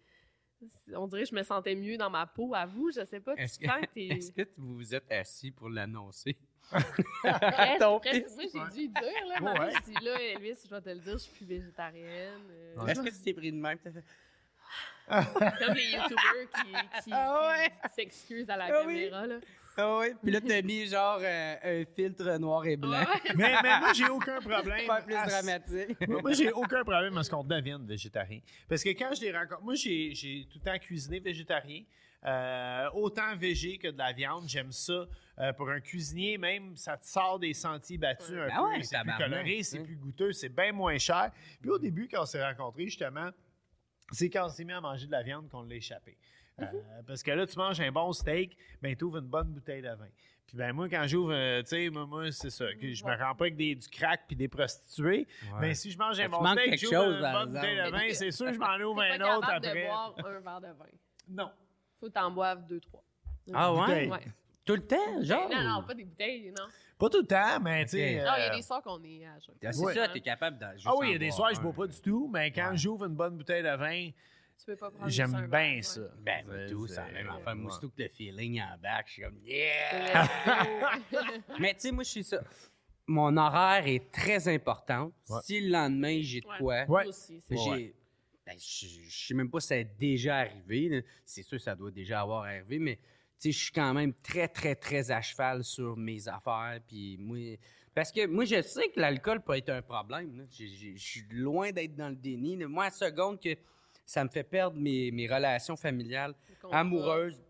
On 0.93 1.07
dirait 1.07 1.23
que 1.23 1.29
je 1.29 1.35
me 1.35 1.43
sentais 1.43 1.75
mieux 1.75 1.97
dans 1.97 2.09
ma 2.09 2.27
peau. 2.27 2.53
À 2.53 2.65
vous, 2.65 2.91
je 2.91 3.03
sais 3.05 3.19
pas. 3.19 3.35
Tu 3.35 3.41
Est-ce 3.41 3.59
que 3.59 3.65
est-ce 3.95 4.31
que 4.31 4.47
vous 4.57 4.75
vous 4.75 4.93
êtes 4.95 5.11
assis 5.11 5.51
pour 5.51 5.69
l'annoncer? 5.69 6.37
Presque, 6.71 7.79
Ton 7.79 7.99
presque. 7.99 8.25
fils? 8.39 8.53
Moi, 8.53 8.65
j'ai 8.75 8.81
dû 8.81 8.87
dire, 8.87 9.27
là. 9.27 9.39
ma 9.41 9.53
Ouais. 9.53 9.71
j'ai 9.85 9.93
dit, 9.93 10.05
là, 10.05 10.21
Elvis, 10.21 10.55
je 10.65 10.69
vais 10.75 10.81
te 10.81 10.89
le 10.89 10.99
dire, 10.99 11.13
je 11.13 11.17
suis 11.17 11.31
plus 11.33 11.45
végétarienne. 11.45 12.43
euh, 12.51 12.85
Est-ce 12.85 13.01
que 13.01 13.09
tu 13.09 13.21
t'es 13.23 13.33
pris 13.33 13.51
de 13.51 13.57
même? 13.57 13.77
T'as 13.79 13.91
fait, 13.91 14.03
Comme 15.09 15.73
les 15.73 15.85
YouTubers 15.85 16.49
qui, 16.53 17.03
qui, 17.03 17.09
Ah 17.13 17.49
ouais? 17.57 17.69
qui 17.87 17.93
s'excusent 17.95 18.49
à 18.49 18.57
la 18.57 18.65
Ah 18.65 18.83
oui. 18.85 19.05
caméra, 19.05 19.25
là. 19.27 19.35
Ah 19.77 19.97
oui? 19.99 20.07
Puis 20.21 20.31
là, 20.31 20.41
t'as 20.41 20.61
mis 20.61 20.85
genre 20.87 21.19
euh, 21.21 21.55
un 21.63 21.85
filtre 21.95 22.37
noir 22.37 22.65
et 22.65 22.75
blanc. 22.75 22.91
Ouais. 22.99 23.05
Mais, 23.35 23.55
mais 23.63 23.79
moi, 23.79 23.93
j'ai 23.93 24.07
aucun 24.07 24.39
problème. 24.41 24.85
Pas 24.85 25.01
plus 25.01 25.15
à- 25.15 25.25
dramatique. 25.25 26.07
moi, 26.07 26.21
moi, 26.21 26.33
j'ai 26.33 26.51
aucun 26.51 26.83
problème 26.83 27.17
à 27.17 27.23
ce 27.23 27.29
qu'on 27.31 27.43
devienne 27.43 27.85
végétarien. 27.87 28.39
Parce 28.67 28.83
que 28.83 28.89
quand 28.89 29.13
je 29.15 29.21
les 29.21 29.31
rencontre, 29.35 29.61
moi, 29.63 29.73
j'ai 29.75 30.13
j'ai 30.13 30.45
tout 30.51 30.59
le 30.63 30.71
temps 30.71 30.77
cuisiné 30.77 31.19
végétarien. 31.19 31.83
Euh, 32.25 32.89
autant 32.93 33.35
végé 33.35 33.77
que 33.77 33.87
de 33.87 33.97
la 33.97 34.11
viande, 34.11 34.47
j'aime 34.47 34.71
ça. 34.71 35.05
Euh, 35.39 35.53
pour 35.53 35.69
un 35.69 35.79
cuisinier, 35.79 36.37
même, 36.37 36.75
ça 36.75 36.97
te 36.97 37.05
sort 37.05 37.39
des 37.39 37.53
sentiers 37.53 37.97
battus 37.97 38.35
un 38.35 38.47
Ben 38.47 38.55
peu. 38.57 38.61
ouais, 38.63 38.83
c'est 38.83 38.99
plus 38.99 39.17
coloré, 39.17 39.63
c'est 39.63 39.79
hein. 39.79 39.83
plus 39.83 39.95
goûteux, 39.95 40.33
c'est 40.33 40.49
bien 40.49 40.73
moins 40.73 40.97
cher. 40.97 41.31
Puis 41.61 41.69
au 41.69 41.79
début, 41.79 42.09
quand 42.11 42.23
on 42.23 42.25
s'est 42.25 42.43
rencontrés, 42.43 42.85
justement, 42.85 43.29
c'est 44.11 44.29
quand 44.29 44.47
on 44.47 44.49
s'est 44.49 44.65
mis 44.65 44.73
à 44.73 44.81
manger 44.81 45.05
de 45.07 45.11
la 45.11 45.23
viande 45.23 45.47
qu'on 45.49 45.63
l'a 45.63 45.75
échappé. 45.75 46.17
Euh, 46.61 46.65
parce 47.07 47.23
que 47.23 47.31
là, 47.31 47.47
tu 47.47 47.57
manges 47.57 47.79
un 47.79 47.91
bon 47.91 48.11
steak, 48.11 48.57
ben, 48.81 48.93
tu 48.95 49.05
ouvres 49.05 49.19
une 49.19 49.27
bonne 49.27 49.47
bouteille 49.47 49.81
de 49.81 49.87
vin. 49.87 50.09
Puis 50.45 50.57
ben 50.57 50.73
moi, 50.73 50.89
quand 50.89 51.05
j'ouvre, 51.05 51.31
euh, 51.31 51.61
tu 51.61 51.69
sais, 51.69 51.89
moi, 51.89 52.05
moi, 52.05 52.31
c'est 52.31 52.49
ça, 52.49 52.65
que 52.73 52.91
je 52.91 53.05
me 53.05 53.11
rends 53.11 53.35
pas 53.35 53.45
avec 53.45 53.55
des, 53.55 53.75
du 53.75 53.87
crack 53.87 54.21
puis 54.27 54.35
des 54.35 54.47
prostituées. 54.47 55.27
Mais 55.61 55.75
si 55.75 55.91
je 55.91 55.97
mange 55.97 56.19
un 56.19 56.27
bon 56.27 56.43
steak, 56.51 56.79
j'ouvre 56.79 57.11
une 57.11 57.21
bonne 57.21 57.53
bouteille 57.53 57.77
de 57.77 57.91
vin, 57.91 58.13
c'est 58.13 58.31
sûr, 58.31 58.51
je 58.51 58.59
m'en 58.59 58.75
ouvre 58.89 59.01
un 59.03 59.21
autre 59.21 59.41
capable 59.47 59.63
de 59.63 59.69
après. 59.69 59.85
boire 59.85 60.15
un 60.17 60.39
verre 60.39 60.61
de 60.61 60.77
vin. 60.77 60.85
Non. 61.29 61.51
Faut 61.99 62.07
que 62.07 62.11
t'en 62.11 62.31
boives 62.31 62.65
deux, 62.67 62.79
trois. 62.79 63.03
Ah 63.53 63.73
ouais? 63.73 64.09
Tout 64.65 64.73
le 64.75 64.85
temps, 64.85 65.21
genre? 65.23 65.49
Non, 65.49 65.63
non, 65.63 65.83
pas 65.83 65.93
des 65.95 66.03
bouteilles, 66.05 66.51
non. 66.57 66.65
Pas 66.99 67.09
tout 67.09 67.21
le 67.21 67.25
temps, 67.27 67.59
mais 67.61 67.85
tu 67.85 67.91
sais. 67.91 68.17
Non, 68.17 68.31
il 68.37 68.41
y 68.41 68.43
a 68.45 68.51
euh, 68.51 68.55
des 68.55 68.61
soirs 68.61 68.83
qu'on 68.83 69.01
est 69.03 69.25
à 69.25 69.39
jeun. 69.39 69.55
Ah, 69.65 69.71
C'est 69.71 69.83
Ouais. 69.83 69.93
ça, 69.95 70.07
t'es 70.09 70.19
capable 70.21 70.59
de. 70.59 70.65
juste 70.73 70.85
Ah 70.87 70.93
oui, 70.97 71.07
il 71.07 71.09
y 71.11 71.13
en 71.13 71.15
a 71.15 71.19
des 71.19 71.25
boire 71.27 71.37
soirs, 71.37 71.53
je 71.55 71.59
un. 71.59 71.63
bois 71.63 71.73
pas 71.73 71.87
du 71.87 72.01
tout, 72.01 72.29
mais 72.31 72.51
quand 72.51 72.69
Ouais. 72.71 72.77
j'ouvre 72.77 73.05
une 73.05 73.15
bonne 73.15 73.37
bouteille 73.37 73.63
de 73.63 73.75
vin, 73.75 74.11
Tu 74.59 74.65
peux 74.65 74.75
pas 74.75 74.91
prendre 74.91 75.07
juste 75.09 75.19
un 75.21 75.25
j'aime 75.25 75.31
verre, 75.47 75.49
bien 75.49 75.75
ouais. 75.77 75.81
ça. 75.81 76.01
Ben, 76.19 76.45
tout, 76.69 76.87
ça 76.87 77.05
c'est- 77.07 77.13
même 77.13 77.29
affaire. 77.29 77.55
Moi, 77.55 77.71
surtout 77.71 77.89
que 77.89 78.03
le 78.03 78.09
feeling 78.09 78.61
en 78.61 78.77
back, 78.77 79.05
je 79.07 79.13
suis 79.13 79.21
comme, 79.23 79.37
yeah! 79.45 80.27
Mais 81.59 81.73
tu 81.73 81.79
sais, 81.79 81.91
moi, 81.91 82.03
je 82.03 82.09
suis 82.09 82.23
ça. 82.23 82.41
Mon 83.07 83.35
horaire 83.37 83.87
est 83.87 84.11
très 84.11 84.47
important. 84.53 85.11
Ouais. 85.29 85.39
Si 85.43 85.59
le 85.61 85.69
lendemain, 85.71 86.19
j'ai 86.21 86.41
de 86.41 86.47
Ouais. 86.47 86.57
quoi, 86.59 86.75
Ouais. 86.75 86.85
Moi 86.87 87.05
aussi, 87.07 87.41
c'est 87.41 87.57
j'ai. 87.57 87.95
Ben, 88.49 88.57
je 88.57 88.87
je 89.07 89.27
sais 89.27 89.33
même 89.35 89.49
pas 89.51 89.59
si 89.59 89.67
ça 89.67 89.77
est 89.77 89.99
déjà 89.99 90.37
arrivé. 90.37 91.03
C'est 91.23 91.43
sûr 91.43 91.57
que 91.59 91.63
ça 91.63 91.75
doit 91.75 91.91
déjà 91.91 92.21
avoir 92.21 92.45
arrivé, 92.45 92.79
mais 92.79 92.97
je 93.43 93.51
suis 93.51 93.71
quand 93.71 93.93
même 93.93 94.11
très, 94.23 94.47
très, 94.47 94.75
très 94.75 95.11
à 95.11 95.21
cheval 95.21 95.63
sur 95.63 95.95
mes 95.95 96.27
affaires. 96.27 96.79
Puis 96.87 97.17
moi, 97.19 97.37
parce 97.93 98.11
que 98.11 98.25
moi, 98.25 98.45
je 98.45 98.61
sais 98.63 98.89
que 98.89 98.99
l'alcool 98.99 99.41
peut 99.41 99.55
être 99.55 99.69
un 99.69 99.83
problème. 99.83 100.47
Je 100.51 100.95
suis 100.97 101.25
loin 101.29 101.71
d'être 101.71 101.95
dans 101.95 102.09
le 102.09 102.15
déni. 102.15 102.55
là. 102.55 102.67
Moi, 102.67 102.85
à 102.85 102.91
seconde 102.91 103.39
que 103.39 103.55
ça 104.03 104.23
me 104.23 104.29
fait 104.29 104.43
perdre 104.43 104.77
mes, 104.79 105.11
mes 105.11 105.27
relations 105.27 105.75
familiales, 105.75 106.33
amoureuses, 106.71 107.43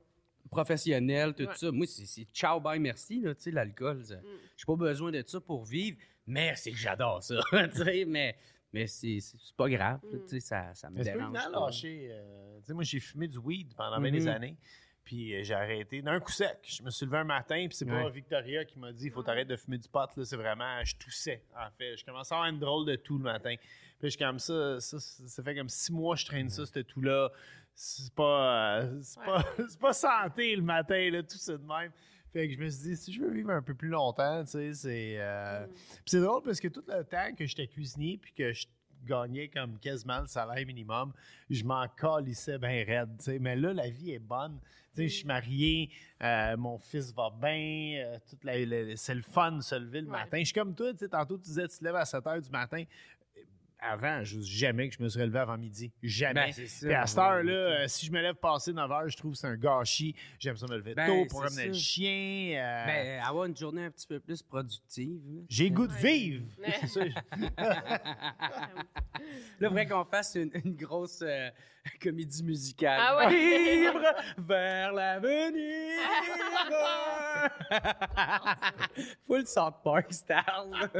professionnelles, 0.51 1.33
tout 1.33 1.43
Ouais. 1.45 1.55
ça. 1.55 1.71
Moi, 1.71 1.85
c'est 1.87 2.25
ciao, 2.33 2.59
bye, 2.59 2.79
merci, 2.79 3.23
l'alcool. 3.45 3.99
Mm. 3.99 4.21
J'ai 4.57 4.65
pas 4.65 4.75
besoin 4.75 5.11
de 5.11 5.23
ça 5.25 5.39
pour 5.39 5.63
vivre, 5.63 5.97
mais 6.27 6.53
c'est 6.57 6.71
que 6.71 6.77
j'adore 6.77 7.23
ça, 7.23 7.39
mais, 8.07 8.35
mais 8.73 8.87
c'est 8.87 9.19
pas 9.57 9.69
grave, 9.69 9.99
Mm. 10.03 10.17
tu 10.21 10.27
sais, 10.27 10.39
ça, 10.39 10.73
ça 10.73 10.89
me 10.89 11.03
dérange 11.03 11.37
lâcher. 11.51 12.07
euh, 12.11 12.59
tu 12.59 12.65
sais, 12.65 12.73
moi, 12.73 12.83
j'ai 12.83 12.99
fumé 12.99 13.27
du 13.27 13.37
weed 13.37 13.73
pendant 13.75 13.99
bien 13.99 14.11
des 14.11 14.21
Mhm. 14.21 14.27
années. 14.27 14.57
Puis 15.03 15.33
euh, 15.35 15.43
j'ai 15.43 15.55
arrêté 15.55 16.01
d'un 16.03 16.19
coup 16.19 16.31
sec. 16.31 16.59
Je 16.61 16.83
me 16.83 16.91
suis 16.91 17.05
levé 17.07 17.17
un 17.17 17.23
matin, 17.23 17.65
puis 17.67 17.75
c'est 17.75 17.85
pas. 17.85 18.09
Victoria 18.09 18.63
qui 18.63 18.77
m'a 18.77 18.91
dit 18.91 19.05
il 19.05 19.11
faut 19.11 19.23
t'arrêter 19.23 19.49
de 19.49 19.55
fumer 19.55 19.79
du 19.79 19.89
pot. 19.89 20.07
là. 20.15 20.23
C'est 20.23 20.35
vraiment, 20.35 20.83
je 20.83 20.95
toussais, 20.97 21.41
en 21.57 21.69
fait. 21.71 21.97
Je 21.97 22.05
commençais 22.05 22.33
à 22.35 22.37
avoir 22.37 22.49
une 22.51 22.59
drôle 22.59 22.85
de 22.85 22.95
tout 22.95 23.17
le 23.17 23.23
matin. 23.23 23.55
Puis 23.57 23.97
je 24.03 24.09
suis 24.09 24.19
comme 24.19 24.37
ça, 24.37 24.79
ça, 24.79 24.99
ça 24.99 25.43
fait 25.43 25.55
comme 25.55 25.67
six 25.69 25.91
mois 25.91 26.13
que 26.15 26.21
je 26.21 26.25
traîne 26.27 26.49
ça, 26.49 26.63
ce 26.65 26.79
tout-là. 26.79 27.29
C'est 27.73 28.13
pas, 28.13 28.81
euh, 28.81 28.99
c'est 29.01 29.19
Ouais. 29.21 29.25
pas, 29.25 29.45
c'est 29.69 29.79
pas 29.79 29.93
santé 29.93 30.55
le 30.55 30.61
matin, 30.61 31.09
là, 31.11 31.23
tout 31.23 31.37
ça 31.37 31.57
de 31.57 31.65
même. 31.65 31.91
Fait 32.31 32.47
que 32.47 32.53
je 32.53 32.59
me 32.59 32.69
suis 32.69 32.89
dit, 32.89 32.95
si 32.97 33.11
je 33.13 33.21
veux 33.21 33.31
vivre 33.31 33.49
un 33.51 33.61
peu 33.61 33.73
plus 33.73 33.89
longtemps, 33.89 34.43
tu 34.43 34.51
sais, 34.51 34.73
c'est. 34.73 35.15
euh, 35.19 35.65
Mm. 35.65 35.69
puis 35.71 36.03
c'est 36.05 36.21
drôle 36.21 36.43
parce 36.43 36.59
que 36.59 36.67
tout 36.67 36.83
le 36.87 37.03
temps 37.03 37.33
que 37.37 37.45
j'étais 37.45 37.67
cuisinier 37.67 38.17
puis 38.21 38.33
que 38.33 38.53
je 38.53 38.67
gagnais 39.05 39.47
comme 39.47 39.79
quasiment 39.79 40.19
le 40.21 40.27
salaire 40.27 40.65
minimum, 40.67 41.13
je 41.49 41.63
m'en 41.63 41.87
calissais 41.87 42.57
bien 42.59 42.83
raide, 42.85 43.09
tu 43.17 43.23
sais. 43.25 43.39
Mais 43.39 43.55
là, 43.55 43.73
la 43.73 43.89
vie 43.89 44.11
est 44.11 44.19
bonne. 44.19 44.59
Tu 44.93 45.03
sais, 45.03 45.07
je 45.07 45.15
suis 45.17 45.25
marié, 45.25 45.89
euh, 46.21 46.57
mon 46.57 46.77
fils 46.77 47.13
va 47.13 47.29
bien, 47.29 48.03
euh, 48.05 48.17
toute 48.29 48.43
la- 48.43 48.65
la- 48.65 48.95
c'est 48.97 49.15
le 49.15 49.21
fun 49.21 49.53
de 49.53 49.61
se 49.61 49.75
lever 49.75 50.01
le 50.01 50.07
Ouais. 50.07 50.11
matin. 50.11 50.37
Je 50.39 50.45
suis 50.45 50.53
comme 50.53 50.75
toi, 50.75 50.91
tu 50.91 50.99
sais, 50.99 51.09
tantôt 51.09 51.37
tu 51.37 51.43
disais, 51.43 51.67
tu 51.67 51.77
te 51.77 51.83
lèves 51.83 51.95
à 51.95 52.05
7 52.05 52.23
h 52.25 52.41
du 52.41 52.49
matin. 52.49 52.83
Avant, 53.81 54.23
je 54.23 54.39
jamais 54.41 54.89
que 54.89 54.95
je 54.95 55.03
me 55.03 55.09
serais 55.09 55.25
levé 55.25 55.39
avant 55.39 55.57
midi. 55.57 55.91
Jamais. 56.03 56.47
Ben, 56.47 56.51
c'est 56.53 56.67
ça. 56.67 56.85
Puis 56.87 56.95
à 56.95 57.05
cette 57.07 57.17
heure-là, 57.17 57.51
euh, 57.51 57.87
si 57.87 58.05
je 58.05 58.11
me 58.11 58.21
lève 58.21 58.35
passé 58.35 58.73
9 58.73 58.91
heures, 58.91 59.09
je 59.09 59.17
trouve 59.17 59.31
que 59.33 59.37
c'est 59.37 59.47
un 59.47 59.55
gâchis. 59.55 60.15
J'aime 60.39 60.57
ça 60.57 60.65
me 60.67 60.77
lever 60.77 60.93
Ben, 60.95 61.07
tôt 61.07 61.25
pour 61.29 61.47
c'est 61.47 61.53
amener 61.53 61.67
le 61.69 61.73
chien. 61.73 62.57
euh, 62.59 62.85
Ben, 62.85 63.21
avoir 63.23 63.45
une 63.45 63.55
journée 63.55 63.85
un 63.85 63.91
petit 63.91 64.07
peu 64.07 64.19
plus 64.19 64.41
productive. 64.43 65.19
J'ai 65.47 65.69
le 65.69 65.75
goût 65.75 65.87
de 65.87 65.93
vivre. 65.93 66.43
Ouais. 66.59 66.73
C'est 66.81 66.87
ça. 66.87 67.01
Là, 67.59 68.01
il 69.61 69.67
faudrait 69.67 69.87
qu'on 69.87 70.05
fasse 70.05 70.35
une, 70.35 70.51
une 70.63 70.75
grosse 70.75 71.21
euh, 71.21 71.49
comédie 72.01 72.43
musicale. 72.43 72.99
Ah 73.01 73.17
ouais. 73.17 73.29
Libre 73.29 74.05
vers 74.37 74.91
l'avenir. 74.93 75.99
Full 79.27 79.45
South 79.47 79.75
Park 79.83 80.11
style. 80.13 80.89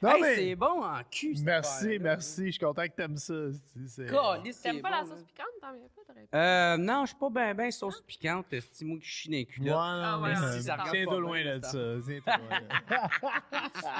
Non, 0.00 0.10
Hey, 0.14 0.20
mais- 0.22 0.36
C'est 0.36 0.54
bon 0.54 0.84
en 0.84 1.02
cul. 1.10 1.34
Merci, 1.42 1.98
merci. 1.98 2.46
Je 2.46 2.50
suis 2.52 2.60
content 2.60 2.84
que 2.86 2.92
t'aimes 2.94 3.16
ça. 3.16 3.34
T'aimes 3.34 4.80
pas 4.80 4.90
bon, 4.90 4.96
la 4.96 5.04
sauce 5.04 5.24
piquante? 5.24 5.46
T'en 5.60 5.72
viens 5.72 5.88
pas? 6.32 6.38
Euh, 6.38 6.76
non, 6.76 7.02
je 7.04 7.08
suis 7.08 7.16
pas 7.18 7.30
bien 7.30 7.52
ben 7.54 7.70
sauce 7.72 8.00
piquante. 8.02 8.46
C'est 8.70 8.84
moi 8.84 8.98
qui 9.00 9.06
chie 9.08 9.28
dans 9.28 9.32
les 9.32 9.38
Ouais, 9.40 9.46
culottes. 9.46 9.76
Ah 9.76 10.20
ouais, 10.20 10.28
mais 10.28 10.36
c'est- 10.52 10.60
ça 10.62 10.74
regarde 10.74 10.90
Tiens-toi 10.92 11.14
pas 11.14 11.18
loin 11.20 11.44
de 11.44 11.64
ça. 11.64 11.78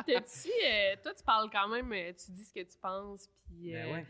T'as-tu, 0.07 0.49
euh, 0.49 0.95
toi, 1.03 1.15
tu 1.17 1.25
parles 1.25 1.51
quand 1.51 1.67
même, 1.69 1.93
euh, 1.93 2.13
tu 2.13 2.31
dis 2.31 2.45
ce 2.45 2.53
que 2.55 2.61
tu 2.61 2.79
penses, 2.81 3.29
puis 3.47 3.73
Ben 3.73 3.89
euh, 3.89 3.93
ouais. 3.95 4.07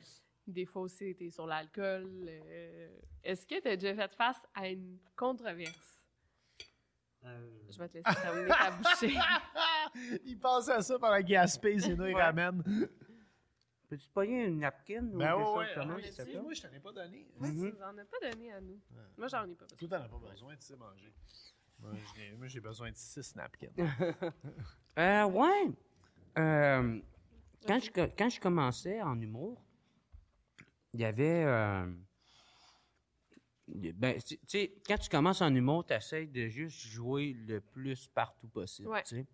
Des 0.52 0.66
fois 0.66 0.82
aussi, 0.82 1.14
t'es 1.14 1.30
sur 1.30 1.46
l'alcool. 1.46 2.06
euh, 2.28 2.98
Est-ce 3.22 3.46
que 3.46 3.60
t'as 3.60 3.76
déjà 3.76 3.94
fait 3.94 4.14
face 4.14 4.40
à 4.54 4.68
une 4.68 4.98
controverse? 5.16 6.02
Euh, 7.24 7.50
Je 7.70 7.78
vais 7.78 7.88
te 7.88 7.98
laisser 7.98 8.20
terminer 8.22 8.48
ta 8.48 8.70
bouchée. 8.70 9.14
Il 10.24 10.38
pense 10.38 10.68
à 10.68 10.80
ça 10.82 10.98
pendant 10.98 11.22
qu'il 11.22 11.36
aspire, 11.36 11.80
c'est 11.80 11.94
nous, 11.96 12.06
il 12.06 12.14
Ouais. 12.14 12.22
ramène. 12.22 12.62
Peux-tu 13.88 14.08
pogner 14.10 14.44
une 14.44 14.58
napkin? 14.60 15.02
ou 15.12 15.18
Ben 15.18 15.26
quelque 15.28 15.38
ouais, 15.38 15.44
chose 15.44 15.56
ouais. 15.56 15.74
comme 15.74 15.90
Ah, 15.98 16.12
ça, 16.12 16.24
te 16.24 16.30
si? 16.30 16.36
Moi, 16.38 16.52
je 16.52 16.62
t'en 16.62 16.72
ai 16.72 16.80
pas 16.80 16.92
donné. 16.92 17.26
Moi, 17.38 17.48
Mhm. 17.48 17.54
tu 17.70 17.76
nous 17.76 17.82
en 17.82 17.98
as 17.98 18.04
pas 18.04 18.16
donné 18.30 18.52
à 18.52 18.60
nous. 18.60 18.80
Moi, 19.16 19.28
j'en 19.28 19.48
ai 19.50 19.54
pas 19.54 19.64
besoin. 19.64 19.78
Toi, 19.78 19.88
t'en 19.88 20.04
as 20.04 20.08
pas 20.08 20.30
besoin, 20.30 20.56
tu 20.56 20.62
sais 20.66 20.76
manger. 20.76 21.12
Moi, 21.80 21.92
j'ai- 22.14 22.32
Moi, 22.32 22.46
j'ai 22.48 22.60
besoin 22.60 22.90
de 22.90 22.96
six 22.96 23.34
napkins. 23.34 23.72
Euh, 24.98 25.24
ouais. 25.26 25.70
Euh, 26.38 27.00
quand, 27.66 27.78
je, 27.80 27.90
quand 28.16 28.28
je 28.28 28.40
commençais 28.40 29.00
en 29.00 29.20
humour, 29.20 29.64
il 30.94 31.00
y 31.00 31.04
avait. 31.04 31.44
euh, 31.44 31.86
ben, 33.66 34.18
tu 34.22 34.38
sais, 34.46 34.72
quand 34.86 34.96
tu 34.98 35.08
commences 35.10 35.42
en 35.42 35.54
humour, 35.54 35.84
tu 35.86 35.92
essaies 35.92 36.26
de 36.26 36.48
juste 36.48 36.78
jouer 36.86 37.34
le 37.46 37.60
plus 37.60 38.06
partout 38.08 38.48
possible. 38.48 38.88
Ouais. 38.88 39.02
tu 39.02 39.16
sais. 39.16 39.26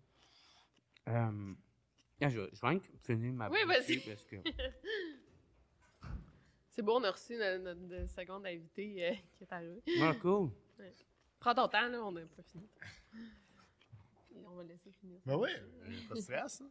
Euh, 1.07 1.53
ah, 2.21 2.29
je, 2.29 2.41
je 2.51 2.65
vais 2.67 2.81
finir 3.03 3.33
ma 3.33 3.49
Oui, 3.49 3.59
vas-y. 3.65 3.99
parce 3.99 4.23
que. 4.25 4.35
C'est 6.69 6.81
bon, 6.81 6.99
on 6.99 7.03
a 7.05 7.11
reçu 7.11 7.37
notre, 7.37 7.73
notre- 7.73 8.09
seconde 8.11 8.45
invité 8.45 9.07
euh, 9.09 9.13
qui 9.33 9.43
est 9.45 9.53
arrivé. 9.53 9.81
Ah, 10.01 10.13
cool. 10.21 10.49
Prends 11.39 11.55
ton 11.55 11.67
temps, 11.69 11.87
là, 11.87 12.03
on 12.03 12.11
n'a 12.11 12.25
pas 12.25 12.43
fini. 12.43 12.67
Et 14.35 14.45
on 14.45 14.55
va 14.55 14.63
laisser 14.63 14.91
finir. 14.91 15.19
Ben 15.25 15.37
oui, 15.37 15.49
pas 16.09 16.15
de 16.15 16.19
stress. 16.19 16.61
hein. 16.61 16.69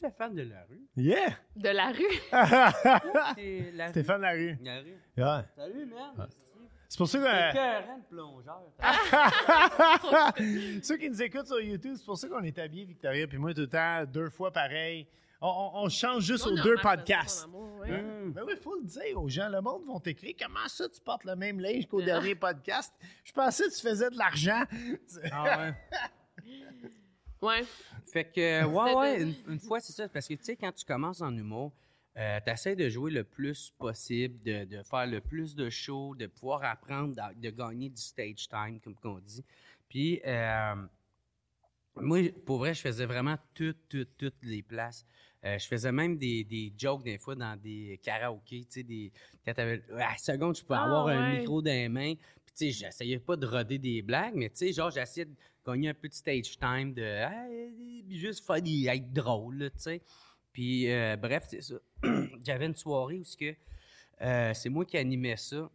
Je 0.00 0.06
suis 0.06 0.14
fan 0.16 0.32
de 0.34 0.42
la 0.42 0.62
rue? 0.68 0.86
Yeah! 0.96 1.30
De 1.56 1.68
la 1.70 1.88
rue? 1.88 2.04
C'est 3.36 3.72
la 3.74 3.86
rue? 3.86 3.90
Stéphane 3.90 4.20
Larue. 4.20 4.56
La 4.62 4.78
rue. 4.80 4.96
Ouais. 5.16 5.44
Salut, 5.56 5.86
merde. 5.86 6.28
C'est 6.88 6.98
pour 6.98 7.08
ça 7.08 7.18
que. 7.18 7.98
De 7.98 8.02
plongeur. 8.08 8.62
Ceux 10.84 10.96
qui 10.96 11.10
nous 11.10 11.20
écoutent 11.22 11.48
sur 11.48 11.60
YouTube, 11.60 11.94
c'est 11.96 12.04
pour 12.04 12.16
ça 12.16 12.28
qu'on 12.28 12.42
est 12.44 12.56
habillés, 12.58 12.84
Victoria, 12.84 13.26
puis 13.26 13.38
moi, 13.38 13.52
tout 13.52 13.62
le 13.62 13.66
temps, 13.68 14.04
deux 14.06 14.30
fois 14.30 14.52
pareil. 14.52 15.08
On, 15.40 15.48
on- 15.48 15.84
on 15.84 15.88
change 15.88 16.22
juste 16.24 16.46
On 16.46 16.50
aux 16.52 16.62
deux 16.62 16.76
podcasts. 16.82 17.40
son 17.40 17.44
amour, 17.48 17.78
ouais. 17.80 17.90
Hum. 18.00 18.32
Ben 18.32 18.42
oui, 18.46 18.52
il 18.56 18.62
faut 18.62 18.74
le 18.76 18.84
dire 18.84 19.20
aux 19.22 19.28
gens. 19.28 19.48
Le 19.48 19.60
monde 19.60 19.84
vont 19.84 20.00
t'écrire 20.00 20.34
comment 20.40 20.66
ça 20.68 20.88
tu 20.88 21.00
portes 21.00 21.24
le 21.24 21.36
même 21.36 21.60
linge 21.60 21.86
qu'au 21.86 22.02
dernier 22.02 22.34
podcast? 22.34 22.92
Je 23.24 23.32
pensais 23.32 23.64
que 23.64 23.74
tu 23.74 23.80
faisais 23.80 24.10
de 24.10 24.18
l'argent. 24.18 24.62
Ah 25.32 25.58
ouais. 25.58 25.74
Ouais. 27.40 27.64
Fait 28.12 28.24
que, 28.24 28.64
ouais, 28.64 28.94
ouais, 28.94 29.22
une, 29.22 29.34
une 29.48 29.60
fois, 29.60 29.80
c'est 29.80 29.92
ça. 29.92 30.08
Parce 30.08 30.26
que, 30.26 30.34
tu 30.34 30.44
sais, 30.44 30.56
quand 30.56 30.72
tu 30.72 30.84
commences 30.84 31.20
en 31.20 31.34
humour, 31.36 31.72
euh, 32.16 32.40
tu 32.44 32.50
essaies 32.50 32.74
de 32.74 32.88
jouer 32.88 33.12
le 33.12 33.22
plus 33.22 33.72
possible, 33.78 34.42
de, 34.42 34.64
de 34.64 34.82
faire 34.82 35.06
le 35.06 35.20
plus 35.20 35.54
de 35.54 35.70
shows, 35.70 36.16
de 36.16 36.26
pouvoir 36.26 36.64
apprendre, 36.64 37.14
de, 37.36 37.50
gagner 37.50 37.88
du 37.90 38.00
stage 38.00 38.48
time, 38.48 38.80
comme 38.80 38.96
on 39.04 39.18
dit. 39.20 39.44
Puis, 39.88 40.20
euh, 40.26 40.74
moi, 41.94 42.18
pour 42.44 42.58
vrai, 42.58 42.74
je 42.74 42.80
faisais 42.80 43.06
vraiment 43.06 43.36
toutes, 43.54 43.88
toutes, 43.88 44.16
toutes 44.16 44.42
les 44.42 44.62
places. 44.62 45.06
Euh, 45.44 45.56
je 45.58 45.66
faisais 45.68 45.92
même 45.92 46.18
des, 46.18 46.42
des 46.42 46.72
jokes 46.76 47.04
des 47.04 47.18
fois 47.18 47.36
dans 47.36 47.56
des 47.56 48.00
karaokés, 48.02 48.64
tu 48.64 48.80
sais, 48.80 48.82
des... 48.82 49.12
Quand 49.44 49.54
t'avais... 49.54 49.80
À 49.92 50.10
la 50.10 50.16
seconde, 50.18 50.56
je 50.56 50.62
pouvais 50.62 50.80
Ah, 50.80 50.84
avoir 50.84 51.06
un 51.06 51.38
micro 51.38 51.62
dans 51.62 51.70
les 51.70 51.88
mains. 51.88 52.14
Puis, 52.44 52.54
tu 52.56 52.64
sais, 52.64 52.70
j'essayais 52.72 53.20
pas 53.20 53.36
de 53.36 53.46
roder 53.46 53.78
des 53.78 54.02
blagues, 54.02 54.34
mais 54.34 54.48
tu 54.50 54.56
sais, 54.56 54.72
genre, 54.72 54.90
j'essayais 54.90 55.26
de 55.26 55.34
gagner 55.72 55.88
un 55.90 55.94
peu 55.94 56.08
de 56.08 56.14
stage 56.14 56.58
time, 56.58 56.92
de... 56.94 57.02
Hey, 57.02 58.04
juste 58.10 58.44
des... 58.60 58.86
être 58.88 59.12
drôle, 59.12 59.70
tu 59.74 59.78
sais. 59.80 60.02
Puis, 60.52 60.90
euh, 60.90 61.16
bref, 61.16 61.44
c'est 61.48 61.62
ça. 61.62 61.74
J'avais 62.44 62.66
une 62.66 62.74
soirée 62.76 63.18
où 63.18 63.24
que, 63.38 63.54
euh, 64.22 64.54
c'est 64.54 64.68
moi 64.68 64.84
qui 64.84 64.96
animais 64.96 65.36
ça. 65.36 65.70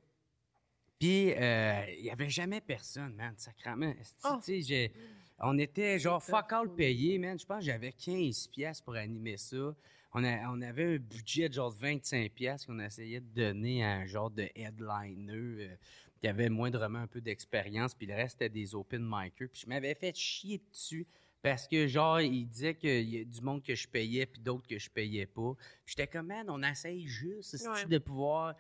Puis, 0.99 1.31
euh, 1.33 1.85
il 1.97 2.05
y 2.05 2.09
avait 2.09 2.29
jamais 2.29 2.61
personne, 2.61 3.13
man, 3.15 3.33
sacrément. 3.37 3.93
Esti, 3.99 4.17
Ah. 4.23 4.39
J'ai- 4.47 4.91
on 5.39 5.57
était 5.57 5.99
genre 5.99 6.23
fuck 6.23 6.51
all 6.53 6.73
payé, 6.73 7.17
man. 7.17 7.37
Je 7.37 7.45
pense 7.45 7.59
que 7.59 7.65
j'avais 7.65 7.91
15 7.91 8.47
pièces 8.47 8.81
pour 8.81 8.95
animer 8.95 9.35
ça. 9.37 9.75
On, 10.13 10.23
a- 10.23 10.49
on 10.51 10.61
avait 10.61 10.95
un 10.95 10.97
budget 10.97 11.49
de 11.49 11.53
genre 11.55 11.73
de 11.73 11.79
25 11.79 12.31
pièces 12.31 12.65
qu'on 12.65 12.79
essayait 12.79 13.19
de 13.19 13.25
donner 13.33 13.83
à 13.83 13.93
un 13.95 14.05
genre 14.05 14.29
de 14.29 14.47
headliner 14.55 15.77
qui 16.23 16.29
avait 16.29 16.47
moindrement 16.47 16.99
un 16.99 17.07
peu 17.07 17.19
d'expérience, 17.19 17.93
puis 17.93 18.07
le 18.07 18.13
reste 18.15 18.35
c'était 18.39 18.47
des 18.47 18.73
open 18.75 19.01
micers. 19.05 19.49
Puis 19.51 19.63
je 19.65 19.67
m'avais 19.67 19.93
fait 19.93 20.15
chier 20.15 20.61
dessus 20.71 21.05
parce 21.41 21.67
que 21.67 21.85
genre 21.85 22.21
il 22.21 22.47
disait 22.47 22.75
qu'il 22.75 23.09
y 23.09 23.19
a 23.19 23.25
du 23.25 23.41
monde 23.41 23.61
que 23.61 23.75
je 23.75 23.85
payais 23.89 24.25
puis 24.25 24.39
d'autres 24.39 24.65
que 24.65 24.79
je 24.79 24.89
payais 24.89 25.25
pas. 25.25 25.51
J'étais 25.85 26.07
comme 26.07 26.27
man, 26.27 26.45
on 26.49 26.63
essaye 26.63 27.05
juste 27.05 27.67
Ouais. 27.67 27.85
de 27.87 27.97
pouvoir 27.97 28.55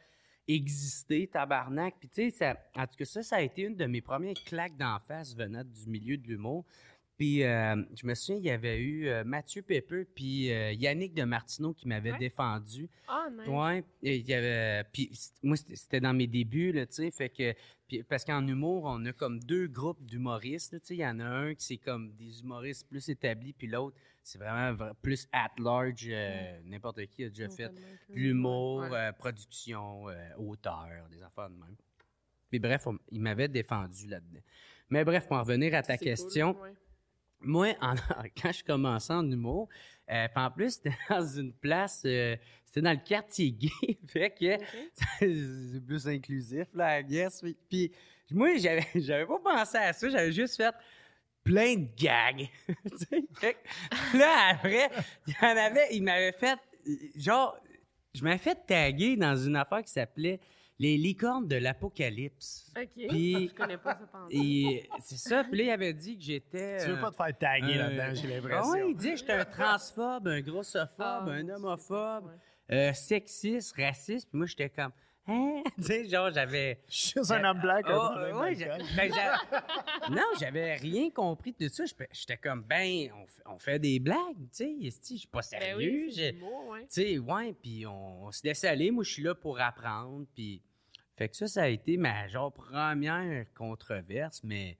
exister, 0.45 1.25
tabarnak? 1.27 1.95
Puis 2.01 2.09
tu 2.09 2.31
sais, 2.31 2.53
en 2.75 2.85
tout 2.85 2.97
cas, 2.97 3.05
ça, 3.05 3.23
ça 3.23 3.37
a 3.37 3.41
été 3.41 3.61
une 3.61 3.77
de 3.77 3.85
mes 3.85 4.01
premières 4.01 4.33
claques 4.45 4.75
d'en 4.75 4.99
face 4.99 5.33
venant 5.33 5.63
du 5.63 5.87
milieu 5.87 6.17
de 6.17 6.27
l'humour. 6.27 6.65
Puis 7.23 7.41
euh, 7.43 7.81
je 7.95 8.05
me 8.05 8.15
souviens, 8.15 8.35
il 8.35 8.43
y 8.43 8.49
avait 8.49 8.77
eu 8.81 9.07
euh, 9.07 9.23
Mathieu 9.23 9.61
Pepper 9.61 10.03
puis 10.13 10.51
euh, 10.51 10.73
Yannick 10.73 11.13
de 11.13 11.23
Martineau 11.23 11.73
qui 11.73 11.87
m'avaient 11.87 12.11
Ouais. 12.11 12.17
défendu. 12.19 12.89
Ah, 13.07 13.27
nice. 13.31 13.47
Ouais, 13.47 13.81
et 14.01 14.17
il 14.17 14.27
y 14.27 14.33
avait 14.33 14.83
puis 14.91 15.09
moi 15.41 15.55
c'était- 15.55 16.01
dans 16.01 16.13
mes 16.13 16.27
débuts 16.27 16.73
là, 16.73 16.85
tu 16.85 16.95
sais, 16.95 17.11
fait 17.11 17.29
que 17.29 17.53
puis 17.87 18.03
parce 18.03 18.25
qu'en 18.25 18.45
humour, 18.45 18.83
on 18.87 19.05
a 19.05 19.13
comme 19.13 19.39
deux 19.39 19.67
groupes 19.67 20.03
d'humoristes, 20.03 20.73
tu 20.81 20.85
sais, 20.87 20.95
il 20.95 20.99
y 20.99 21.07
en 21.07 21.21
a 21.21 21.23
un 21.23 21.53
qui 21.55 21.63
c'est 21.65 21.77
comme 21.77 22.11
des 22.11 22.41
humoristes 22.41 22.89
plus 22.89 23.07
établis 23.07 23.53
puis 23.53 23.67
l'autre 23.67 23.95
c'est 24.21 24.37
vraiment 24.37 24.73
vra- 24.77 24.93
plus 25.01 25.25
at 25.31 25.47
large 25.59 26.09
n'importe 26.65 27.05
qui 27.05 27.23
a 27.23 27.29
déjà 27.29 27.47
fait 27.47 27.71
l'humour, 28.09 28.81
ouais. 28.91 29.13
production, 29.17 30.07
auteur, 30.37 30.89
des 31.09 31.23
affaires 31.23 31.49
de 31.49 31.55
même. 31.55 31.75
Puis 32.49 32.59
bref, 32.59 32.85
on- 32.85 32.99
il 33.11 33.21
m'avait 33.21 33.47
défendu 33.47 34.07
là-dedans. 34.07 34.41
Mais 34.89 35.05
bref, 35.05 35.25
pour 35.25 35.37
en 35.37 35.43
revenir 35.43 35.73
à 35.73 35.81
ta 35.81 35.97
cool, 35.97 36.05
question, 36.05 36.59
ouais. 36.61 36.73
Moi, 37.43 37.73
en- 37.81 37.95
quand 38.41 38.51
je 38.51 38.63
commençais 38.63 39.13
en 39.13 39.29
humour, 39.29 39.69
euh, 40.11 40.27
puis 40.27 40.43
en 40.43 40.51
plus, 40.51 40.71
c'était 40.75 40.95
dans 41.09 41.25
une 41.25 41.53
place, 41.53 42.01
euh, 42.05 42.35
c'était 42.65 42.81
dans 42.81 42.91
le 42.91 43.03
quartier 43.05 43.51
gay, 43.51 43.69
fait 44.07 44.31
que 44.31 44.55
Ok. 44.55 44.61
c'est 45.19 45.85
plus 45.85 46.07
inclusif, 46.07 46.67
là, 46.73 46.99
I 46.99 47.03
guess. 47.03 47.43
Puis, 47.69 47.91
moi, 48.31 48.57
j'avais, 48.57 48.85
j'avais 48.95 49.25
pas 49.25 49.39
pensé 49.39 49.77
à 49.77 49.93
ça, 49.93 50.09
j'avais 50.09 50.31
juste 50.31 50.57
fait 50.57 50.73
plein 51.43 51.75
de 51.75 51.87
gags. 51.97 52.47
Fait 53.39 53.53
que 53.53 54.17
là, 54.17 54.49
après, 54.51 54.89
il 55.27 55.33
y 55.33 55.45
en 55.45 55.57
avait, 55.57 55.87
il 55.91 56.03
m'avait 56.03 56.31
fait, 56.31 56.57
euh, 56.87 56.91
genre, 57.15 57.57
je 58.15 58.23
m'avais 58.23 58.37
fait 58.37 58.57
taguer 58.65 59.15
dans 59.17 59.35
une 59.35 59.55
affaire 59.55 59.83
qui 59.83 59.91
s'appelait 59.91 60.39
Les 60.83 60.97
licornes 60.97 61.47
de 61.47 61.55
l'apocalypse. 61.55 62.73
OK. 62.77 63.07
Puis- 63.07 63.47
Je 63.47 63.53
connais 63.53 63.77
pas 63.77 63.93
ça 63.93 64.05
pendant. 64.11 64.27
Et 64.29 64.89
c'est 64.99 65.15
ça, 65.17 65.45
puis 65.45 65.59
là, 65.59 65.63
il 65.63 65.69
avait 65.69 65.93
dit 65.93 66.17
que 66.17 66.23
j'étais... 66.23 66.77
Tu 66.83 66.87
veux 66.89 66.97
euh, 66.97 67.01
pas 67.01 67.11
te 67.11 67.15
faire 67.15 67.37
taguer 67.37 67.77
euh, 67.77 67.87
là-dedans, 67.89 68.21
j'ai 68.21 68.27
ah 68.27 68.35
l'impression. 68.35 68.71
oui, 68.73 68.79
il 68.89 68.95
dit 68.97 69.11
que 69.11 69.15
j'étais 69.17 69.31
un 69.31 69.45
transphobe, 69.45 70.27
un 70.27 70.41
grossophobe, 70.41 70.89
Ah, 70.99 71.23
un 71.25 71.47
homophobe, 71.47 72.25
ouais. 72.25 72.75
euh, 72.75 72.93
sexiste, 72.93 73.73
raciste. 73.77 74.27
Puis 74.29 74.37
moi, 74.37 74.45
j'étais 74.45 74.69
comme, 74.69 74.91
hein? 75.27 75.63
tu 75.77 75.83
sais, 75.83 76.05
genre, 76.09 76.31
j'avais. 76.33 76.81
Je 76.89 76.97
suis 76.97 77.19
un 77.33 77.43
homme 77.45 77.61
blanc 77.61 77.79
Oh, 77.87 78.39
ouais, 78.41 78.55
ben, 78.97 79.11
non, 80.11 80.21
j'avais 80.37 80.73
rien 80.75 81.09
compris 81.11 81.55
de 81.57 81.69
ça. 81.69 81.85
J'étais- 82.11 82.35
comme, 82.37 82.61
ben, 82.63 83.09
on 83.15 83.25
fait, 83.25 83.41
on 83.45 83.57
fait 83.57 83.79
des 83.79 83.99
blagues, 83.99 84.17
tu 84.53 84.65
sais. 84.65 84.75
Je 84.81 84.89
suis 84.89 85.27
pas 85.27 85.39
Ben 85.39 85.59
sérieux. 85.59 86.07
oui, 86.07 86.13
tu 86.13 86.89
sais, 86.89 87.17
ouais, 87.19 87.53
puis 87.53 87.85
on, 87.85 88.25
on 88.25 88.31
se 88.33 88.41
laisse 88.45 88.65
aller. 88.65 88.91
Moi, 88.91 89.05
je 89.05 89.11
suis 89.13 89.23
là 89.23 89.33
pour 89.33 89.61
apprendre, 89.61 90.25
puis... 90.35 90.61
Fait 91.15 91.29
que 91.29 91.35
ça, 91.35 91.47
ça 91.47 91.63
a 91.63 91.67
été 91.67 91.97
ma, 91.97 92.27
genre, 92.27 92.51
première 92.51 93.45
controverse, 93.53 94.41
mais, 94.43 94.77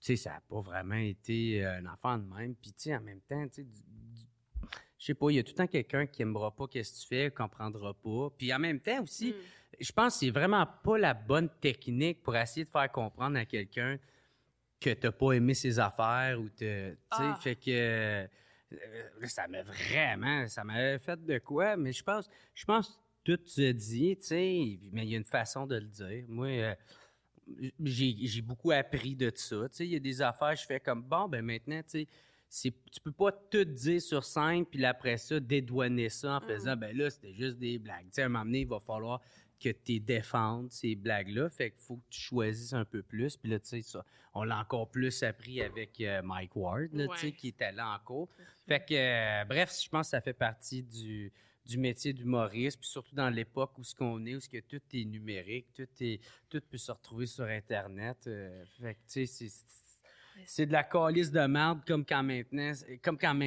tu 0.00 0.06
sais, 0.06 0.16
ça 0.16 0.30
n'a 0.30 0.40
pas 0.48 0.60
vraiment 0.60 0.96
été 0.96 1.64
euh, 1.64 1.78
un 1.78 1.86
enfant 1.86 2.18
de 2.18 2.24
même. 2.34 2.54
Puis, 2.56 2.72
tu 2.72 2.82
sais, 2.84 2.96
en 2.96 3.00
même 3.00 3.20
temps, 3.20 3.46
tu 3.48 3.62
sais, 3.62 3.66
je 4.98 5.04
sais 5.04 5.14
pas, 5.14 5.30
il 5.30 5.36
y 5.36 5.38
a 5.38 5.42
tout 5.44 5.52
le 5.52 5.56
temps 5.56 5.66
quelqu'un 5.68 6.06
qui 6.06 6.22
aimera 6.22 6.50
pas 6.54 6.66
qu'est-ce 6.66 6.92
que 6.92 7.02
tu 7.02 7.06
fais, 7.06 7.30
comprendra 7.30 7.94
pas. 7.94 8.30
Puis 8.36 8.52
en 8.52 8.58
même 8.58 8.80
temps 8.80 9.02
aussi, 9.04 9.30
Mm. 9.30 9.34
je 9.80 9.92
pense 9.92 10.14
que 10.14 10.18
c'est 10.26 10.30
vraiment 10.30 10.66
pas 10.82 10.98
la 10.98 11.14
bonne 11.14 11.48
technique 11.60 12.20
pour 12.24 12.34
essayer 12.36 12.64
de 12.64 12.70
faire 12.70 12.90
comprendre 12.90 13.38
à 13.38 13.44
quelqu'un 13.44 13.96
que 14.80 14.90
t'as 14.90 15.12
pas 15.12 15.32
aimé 15.34 15.54
ses 15.54 15.78
affaires 15.78 16.40
ou 16.40 16.48
te, 16.48 16.90
tu 16.90 16.96
sais, 16.96 16.96
Ah. 17.10 17.38
fait 17.40 17.54
que 17.54 17.70
euh, 17.70 18.26
ça 19.28 19.46
m'a 19.46 19.62
vraiment, 19.62 20.48
ça 20.48 20.64
m'avait 20.64 20.98
fait 20.98 21.24
de 21.24 21.38
quoi, 21.38 21.76
mais 21.76 21.92
je 21.92 22.02
pense, 22.02 22.28
je 22.54 22.64
pense 22.64 23.00
tout 23.28 23.40
se 23.44 23.72
dit, 23.72 24.16
tu 24.16 24.26
sais, 24.26 24.78
mais 24.90 25.04
il 25.04 25.10
y 25.10 25.14
a 25.14 25.18
une 25.18 25.24
façon 25.24 25.66
de 25.66 25.74
le 25.76 25.86
dire. 25.86 26.24
Moi, 26.28 26.46
euh, 26.46 26.74
j'ai 27.84 28.40
beaucoup 28.40 28.70
appris 28.70 29.14
de 29.14 29.30
ça. 29.34 29.68
Tu 29.68 29.76
sais, 29.76 29.86
il 29.86 29.92
y 29.92 29.96
a 29.96 30.00
des 30.00 30.22
affaires, 30.22 30.56
je 30.56 30.64
fais 30.64 30.80
comme 30.80 31.02
bon, 31.02 31.28
ben 31.28 31.44
maintenant, 31.44 31.82
tu 31.82 32.08
sais, 32.48 32.72
tu 32.90 33.00
peux 33.04 33.12
pas 33.12 33.30
tout 33.30 33.66
dire 33.66 34.00
sur 34.00 34.24
scène, 34.24 34.64
puis 34.64 34.82
après 34.82 35.18
ça, 35.18 35.38
dédouaner 35.38 36.08
ça 36.08 36.36
en 36.36 36.40
faisant, 36.40 36.74
ben 36.74 36.96
là, 36.96 37.10
c'était 37.10 37.34
juste 37.34 37.58
des 37.58 37.78
blagues. 37.78 38.06
Tu 38.06 38.12
sais, 38.12 38.22
à 38.22 38.26
un 38.26 38.28
moment 38.30 38.46
donné, 38.46 38.60
il 38.60 38.66
va 38.66 38.80
falloir 38.80 39.20
que 39.62 39.68
tu 39.68 40.00
défendes 40.00 40.70
ces 40.72 40.94
blagues-là. 40.94 41.50
Fait 41.50 41.70
qu'il 41.72 41.80
faut 41.80 41.96
que 41.96 42.08
tu 42.08 42.20
choisisses 42.20 42.72
un 42.72 42.86
peu 42.86 43.02
plus. 43.02 43.36
Puis 43.36 43.50
là, 43.50 43.58
tu 43.58 43.68
sais, 43.68 43.82
ça, 43.82 44.06
on 44.32 44.44
l'a 44.44 44.58
encore 44.58 44.90
plus 44.90 45.22
appris 45.22 45.60
avec 45.60 46.00
euh, 46.00 46.22
Mike 46.22 46.56
Ward, 46.56 46.88
là, 46.94 47.08
tu 47.08 47.18
sais, 47.18 47.32
qui 47.32 47.48
était 47.48 47.72
là 47.72 47.94
en 47.94 47.98
cours. 48.02 48.30
Fait 48.66 48.82
que, 48.82 48.94
euh, 48.94 49.44
bref, 49.44 49.78
je 49.82 49.88
pense 49.90 50.06
que 50.06 50.10
ça 50.12 50.22
fait 50.22 50.32
partie 50.32 50.82
du, 50.82 51.30
du 51.68 51.76
métier 51.78 52.12
d'humoriste, 52.14 52.80
puis 52.80 52.88
surtout 52.88 53.14
dans 53.14 53.28
l'époque 53.28 53.76
où 53.78 53.84
ce 53.84 53.94
qu'on 53.94 54.24
est, 54.24 54.34
où 54.34 54.40
ce 54.40 54.48
que 54.48 54.58
tout 54.60 54.80
est 54.94 55.04
numérique, 55.04 55.66
tout 55.74 55.86
est, 56.00 56.20
tout 56.48 56.60
peut 56.68 56.78
se 56.78 56.90
retrouver 56.90 57.26
sur 57.26 57.44
Internet. 57.44 58.16
euh, 58.26 58.64
fait 58.80 58.94
que, 58.94 58.98
tu 59.00 59.26
sais, 59.26 59.26
c'est- 59.26 59.66
c'est 60.46 60.66
de 60.66 60.72
la 60.72 60.84
calice 60.84 61.30
de 61.30 61.46
merde, 61.46 61.80
comme 61.86 62.04
quand 62.06 62.22
maintenant, 62.22 62.72
comme 63.02 63.18
quand 63.18 63.38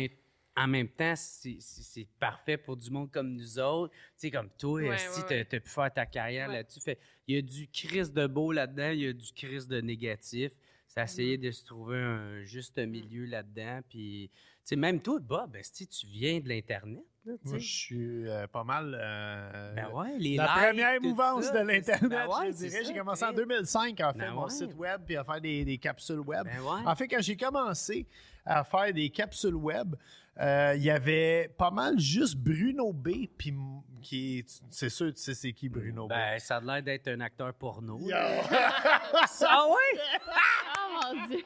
en 0.57 0.67
même 0.67 0.89
temps, 0.89 1.15
c'est- 1.15 1.57
c'est 1.61 1.81
c'est 1.81 2.07
parfait 2.19 2.57
pour 2.57 2.75
du 2.77 2.91
monde 2.91 3.09
comme 3.09 3.33
nous 3.33 3.57
autres. 3.57 3.93
Tu 3.93 3.99
sais, 4.17 4.31
comme 4.31 4.49
toi, 4.51 4.81
Ouais, 4.81 4.97
si 4.97 5.21
ouais, 5.21 5.27
ouais. 5.29 5.45
t'as 5.45 5.59
pu 5.59 5.69
faire 5.69 5.91
ta 5.93 6.05
carrière 6.05 6.49
Ouais. 6.49 6.55
là-dessus. 6.55 6.81
Fait, 6.81 6.99
il 7.27 7.35
y 7.35 7.37
a 7.37 7.41
du 7.41 7.67
crise 7.69 8.11
de 8.11 8.27
beau 8.27 8.51
là-dedans, 8.51 8.89
il 8.91 8.99
y 8.99 9.07
a 9.07 9.13
du 9.13 9.31
crise 9.33 9.67
de 9.67 9.79
négatif. 9.81 10.51
C'est 10.87 11.01
essayer 11.01 11.37
Mm. 11.37 11.41
de 11.41 11.51
se 11.51 11.63
trouver 11.63 11.97
un 11.99 12.43
juste 12.43 12.77
milieu 12.77 13.25
là-dedans. 13.25 13.79
Puis, 13.89 14.29
tu 14.33 14.39
sais, 14.65 14.75
même 14.75 15.01
toi, 15.01 15.19
Bob, 15.19 15.55
esti, 15.55 15.87
tu 15.87 16.05
viens 16.07 16.41
de 16.41 16.49
l'Internet, 16.49 17.05
là, 17.25 17.33
Moi, 17.43 17.57
je 17.57 17.65
suis 17.67 18.27
euh, 18.29 18.47
pas 18.47 18.63
mal. 18.63 18.97
euh, 18.99 19.73
Ben 19.75 19.89
ouais, 19.93 20.17
les 20.17 20.35
la 20.37 20.45
likes, 20.45 20.53
première 20.67 21.01
mouvance 21.01 21.45
ça, 21.45 21.51
de 21.63 21.67
l'Internet, 21.67 22.09
ben 22.09 22.27
ouais, 22.27 22.47
je 22.47 22.57
dirais. 22.57 22.83
J'ai 22.85 22.93
commencé 22.93 23.23
en 23.25 23.29
tu 23.29 23.35
sais. 23.37 23.41
2005 23.45 23.99
à 24.01 24.13
faire 24.13 24.27
Ben 24.27 24.31
mon 24.33 24.43
ouais. 24.45 24.49
site 24.49 24.75
web 24.75 25.01
puis 25.05 25.15
à 25.17 25.23
faire 25.23 25.41
des, 25.41 25.63
des 25.65 25.77
capsules 25.77 26.19
web. 26.19 26.43
Ben 26.45 26.59
ouais. 26.61 26.81
En 26.85 26.95
fait, 26.95 27.07
quand 27.07 27.21
j'ai 27.21 27.37
commencé 27.37 28.07
à 28.45 28.63
faire 28.63 28.91
des 28.93 29.09
capsules 29.09 29.55
web, 29.55 29.95
euh, 30.39 30.73
il 30.77 30.83
y 30.83 30.89
avait 30.89 31.49
pas 31.57 31.69
mal 31.71 31.99
juste 31.99 32.35
Bruno 32.37 32.91
B, 32.93 33.27
puis 33.37 33.53
qui 34.01 34.39
est- 34.39 34.61
c'est 34.71 34.89
sûr, 34.89 35.13
tu 35.13 35.21
sais 35.21 35.35
c'est 35.35 35.51
qui 35.53 35.69
Bruno 35.69 36.07
Ben, 36.07 36.39
ça 36.39 36.55
a 36.57 36.61
l'air 36.61 36.81
d'être 36.81 37.07
un 37.09 37.19
acteur 37.19 37.53
porno. 37.53 37.97
B. 37.99 38.09
Ah 38.11 39.65
ouais? 39.67 39.99
Oh 40.77 41.13
mon 41.13 41.27
Dieu! 41.27 41.43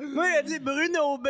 Moi, 0.00 0.26
il 0.28 0.36
a 0.38 0.42
dit 0.42 0.58
Bruno 0.58 1.18
B, 1.18 1.28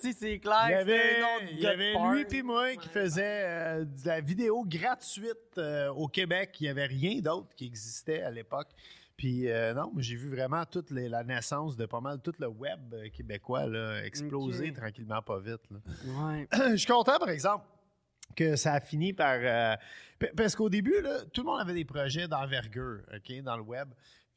si 0.00 0.12
c'est 0.12 0.38
clair. 0.38 0.66
Il 0.68 0.70
y 0.72 0.74
avait, 0.74 1.20
il 1.52 1.60
y 1.60 1.66
avait 1.66 1.92
lui 2.12 2.24
puis 2.24 2.42
moi 2.42 2.74
qui 2.76 2.88
faisait 2.88 3.44
euh, 3.46 3.84
de 3.84 4.06
la 4.06 4.20
vidéo 4.20 4.64
gratuite 4.66 5.56
euh, 5.58 5.88
au 5.90 6.08
Québec. 6.08 6.56
Il 6.60 6.64
n'y 6.64 6.68
avait 6.68 6.86
rien 6.86 7.20
d'autre 7.20 7.48
qui 7.56 7.66
existait 7.66 8.22
à 8.22 8.30
l'époque. 8.30 8.68
Puis 9.16 9.50
euh, 9.50 9.74
non, 9.74 9.90
mais 9.94 10.02
j'ai 10.02 10.14
vu 10.16 10.28
vraiment 10.30 10.64
toute 10.64 10.90
les- 10.90 11.08
la 11.08 11.24
naissance 11.24 11.76
de 11.76 11.86
pas 11.86 12.00
mal 12.00 12.20
tout 12.22 12.34
le 12.38 12.46
web 12.48 12.78
euh, 12.94 13.08
québécois 13.10 13.66
là, 13.66 14.00
exploser 14.04 14.72
tranquillement 14.72 15.22
pas 15.22 15.40
vite. 15.40 15.62
là. 15.70 15.78
Ouais. 16.06 16.48
je 16.70 16.76
suis 16.76 16.86
content, 16.86 17.18
par 17.18 17.30
exemple, 17.30 17.64
que 18.36 18.54
ça 18.56 18.74
a 18.74 18.80
fini 18.80 19.12
par. 19.12 19.38
euh, 19.40 19.74
parce 20.36 20.54
qu'au 20.54 20.68
début, 20.68 21.00
là, 21.02 21.18
tout 21.32 21.42
le 21.42 21.46
monde 21.46 21.60
avait 21.60 21.74
des 21.74 21.84
projets 21.84 22.28
d'envergure, 22.28 23.00
OK, 23.14 23.42
dans 23.42 23.56
le 23.56 23.62
web. 23.62 23.88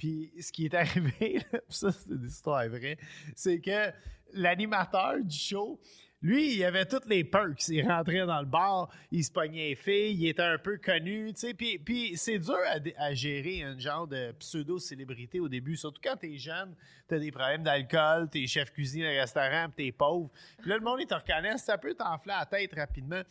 Puis 0.01 0.31
ce 0.41 0.51
qui 0.51 0.65
est 0.65 0.73
arrivé, 0.73 1.43
ça, 1.69 1.91
c'est 1.91 2.09
une 2.09 2.25
histoire 2.25 2.67
vraie, 2.67 2.97
c'est 3.35 3.59
que 3.59 3.91
l'animateur 4.33 5.23
du 5.23 5.37
show, 5.37 5.79
lui, 6.23 6.55
il 6.55 6.63
avait 6.63 6.85
toutes 6.85 7.05
les 7.05 7.23
perks. 7.23 7.67
Il 7.67 7.87
rentrait 7.87 8.25
dans 8.25 8.39
le 8.39 8.47
bar, 8.47 8.89
il 9.11 9.23
se 9.23 9.31
pognait 9.31 9.69
les 9.69 9.75
filles, 9.75 10.15
il 10.15 10.27
était 10.27 10.41
un 10.41 10.57
peu 10.57 10.79
connu, 10.79 11.31
tu 11.33 11.41
sais. 11.41 11.53
Puis, 11.53 11.77
puis 11.77 12.17
c'est 12.17 12.39
dur 12.39 12.57
à, 12.65 12.77
à 12.97 13.13
gérer 13.13 13.61
un 13.61 13.77
genre 13.77 14.07
de 14.07 14.31
pseudo-célébrité 14.39 15.39
au 15.39 15.47
début, 15.47 15.77
surtout 15.77 16.01
quand 16.03 16.15
t'es 16.15 16.35
jeune, 16.35 16.75
t'as 17.07 17.19
des 17.19 17.31
problèmes 17.31 17.61
d'alcool, 17.61 18.27
t'es 18.27 18.47
chef 18.47 18.71
cuisine 18.71 19.03
au 19.03 19.19
restaurant, 19.19 19.67
t'es 19.69 19.91
pauvre. 19.91 20.31
Puis 20.59 20.69
là, 20.71 20.77
le 20.77 20.83
monde, 20.83 20.97
il 21.01 21.05
te 21.05 21.13
reconnaît, 21.13 21.59
ça 21.59 21.77
peut 21.77 21.93
t'enfler 21.93 22.33
la 22.39 22.47
tête 22.47 22.73
rapidement. 22.73 23.21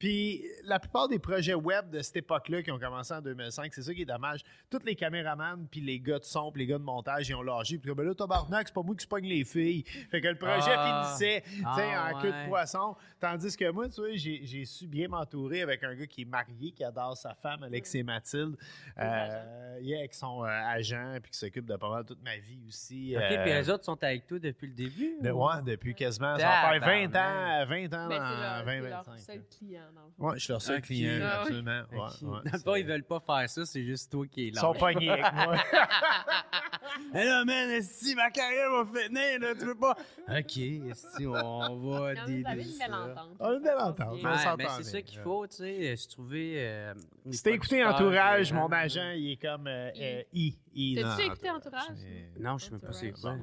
Puis 0.00 0.42
la 0.64 0.78
plupart 0.80 1.08
des 1.08 1.18
projets 1.18 1.52
web 1.54 1.90
de 1.90 2.00
cette 2.00 2.16
époque-là 2.16 2.62
qui 2.62 2.70
ont 2.72 2.78
commencé 2.78 3.12
en 3.12 3.20
2005, 3.20 3.72
c'est 3.74 3.82
ça 3.82 3.92
qui 3.92 4.00
est 4.02 4.06
dommage. 4.06 4.40
Tous 4.70 4.80
les 4.84 4.94
caméramans, 4.96 5.66
puis 5.70 5.82
les 5.82 6.00
gars 6.00 6.18
de 6.18 6.24
son, 6.24 6.50
puis 6.50 6.62
les 6.62 6.66
gars 6.66 6.78
de 6.78 6.82
montage, 6.82 7.28
ils 7.28 7.34
ont 7.34 7.42
lâché. 7.42 7.76
Puis 7.76 7.92
ben 7.94 8.04
là, 8.04 8.14
tabarnak, 8.14 8.66
c'est 8.68 8.74
pas 8.74 8.82
moi 8.82 8.96
qui 8.96 9.06
pogne 9.06 9.26
les 9.26 9.44
filles. 9.44 9.84
Fait 10.10 10.22
que 10.22 10.28
le 10.28 10.36
projet 10.36 10.72
Ah. 10.74 11.04
finissait 11.18 11.42
tu 11.44 11.50
sais, 11.60 11.62
Ah, 11.66 12.12
en 12.14 12.20
queue 12.22 12.32
de 12.32 12.48
poisson. 12.48 12.96
Tandis 13.20 13.54
que 13.54 13.70
moi, 13.70 13.90
tu 13.90 14.00
vois, 14.00 14.10
j'ai 14.14 14.64
su 14.64 14.86
bien 14.86 15.06
m'entourer 15.08 15.60
avec 15.60 15.84
un 15.84 15.94
gars 15.94 16.06
qui 16.06 16.22
est 16.22 16.24
marié, 16.24 16.72
qui 16.72 16.82
adore 16.82 17.14
sa 17.18 17.34
femme, 17.34 17.62
Alexis 17.62 18.02
Mathilde, 18.02 18.56
euh, 18.98 19.78
yeah, 19.82 19.98
avec 19.98 20.14
son 20.14 20.44
euh, 20.44 20.48
agent, 20.48 21.18
puis 21.22 21.30
qui 21.32 21.38
s'occupe 21.38 21.66
de 21.66 21.76
pas 21.76 21.90
mal 21.90 22.04
toute 22.06 22.22
ma 22.22 22.38
vie 22.38 22.58
aussi. 22.66 23.12
OK, 23.16 23.22
euh, 23.22 23.42
puis 23.44 23.52
eux 23.52 23.70
autres 23.70 23.84
sont 23.84 24.02
avec 24.02 24.26
toi 24.26 24.38
depuis 24.38 24.66
le 24.68 24.72
début? 24.74 25.16
de- 25.20 25.30
ou? 25.30 25.44
ouais, 25.46 25.60
depuis 25.62 25.94
quasiment. 25.94 26.38
Ça 26.38 26.46
va 26.46 26.80
faire 26.80 26.80
20 26.80 27.04
ans, 27.08 27.10
Tabarnak. 27.10 27.68
20 27.68 27.94
ans 27.94 28.08
Ben, 28.08 28.18
dans 28.18 28.24
c'est 28.24 28.40
leur, 28.40 28.64
c'est 28.64 28.88
leur 28.88 29.04
2025. 29.04 29.18
seul 29.18 29.42
client, 29.58 29.82
dans 29.94 30.04
le 30.04 30.10
fond. 30.16 30.28
Ouais, 30.28 30.38
je 30.38 30.44
suis 30.44 30.52
leur 30.52 30.62
seul 30.62 30.76
Ok. 30.78 30.82
client, 30.84 31.20
Ah 31.22 31.26
oui. 31.26 31.40
absolument. 31.40 31.82
Ouais, 31.92 31.98
Ok. 31.98 32.22
ouais, 32.22 32.28
Dans 32.28 32.36
le 32.44 32.50
c'est- 32.52 32.64
fond, 32.64 32.74
ils 32.76 32.86
veulent 32.86 33.04
pas 33.04 33.20
faire 33.20 33.50
ça, 33.50 33.64
c'est 33.66 33.84
juste 33.84 34.10
toi 34.12 34.26
qui 34.26 34.42
es 34.42 34.46
Ils 34.48 34.54
là. 34.54 34.60
sont 34.60 34.74
pognés 34.74 35.10
avec 35.10 35.32
moi. 35.32 35.56
Mais 37.12 37.24
là, 37.24 37.44
man, 37.44 37.82
si 37.82 38.14
ma 38.14 38.30
carrière 38.30 38.70
va 38.70 38.84
finir, 39.00 39.40
là, 39.40 39.54
tu 39.54 39.64
veux 39.64 39.74
pas. 39.74 39.96
OK, 40.28 40.50
si 40.50 41.26
on 41.26 41.32
va 41.32 41.68
vous 42.14 42.26
dealer 42.26 42.46
avez 42.46 42.62
une 42.64 42.78
belle 42.78 42.94
entente. 42.94 43.36
On 43.40 43.44
a 43.46 43.52
une 43.54 43.62
belle 43.62 43.78
entente, 43.78 44.14
Ouais. 44.22 44.30
on 44.52 44.56
ben, 44.56 44.68
c'est 44.76 44.82
ça 44.84 45.02
qu'il 45.02 45.18
faut, 45.20 45.46
tu 45.46 45.56
sais. 45.56 45.96
Je 45.96 46.08
trouvais. 46.08 46.54
Euh, 46.58 46.94
les 47.24 47.32
Si 47.32 47.42
t'as 47.42 47.50
écouté 47.50 47.84
Entourage, 47.84 48.52
euh, 48.52 48.54
mon 48.56 48.68
agent, 48.70 49.10
il 49.16 49.32
est 49.32 49.36
comme 49.36 49.66
euh, 49.66 49.90
euh, 50.00 50.22
I. 50.32 50.56
T'as-tu 51.00 51.22
écouté 51.26 51.50
Entourage? 51.50 51.96
Non, 52.38 52.58
je 52.58 52.64
sais 52.66 52.70
même 52.72 52.80
pas 52.80 52.92
c'est 52.92 53.10
quoi. 53.12 53.32
pas- 53.32 53.38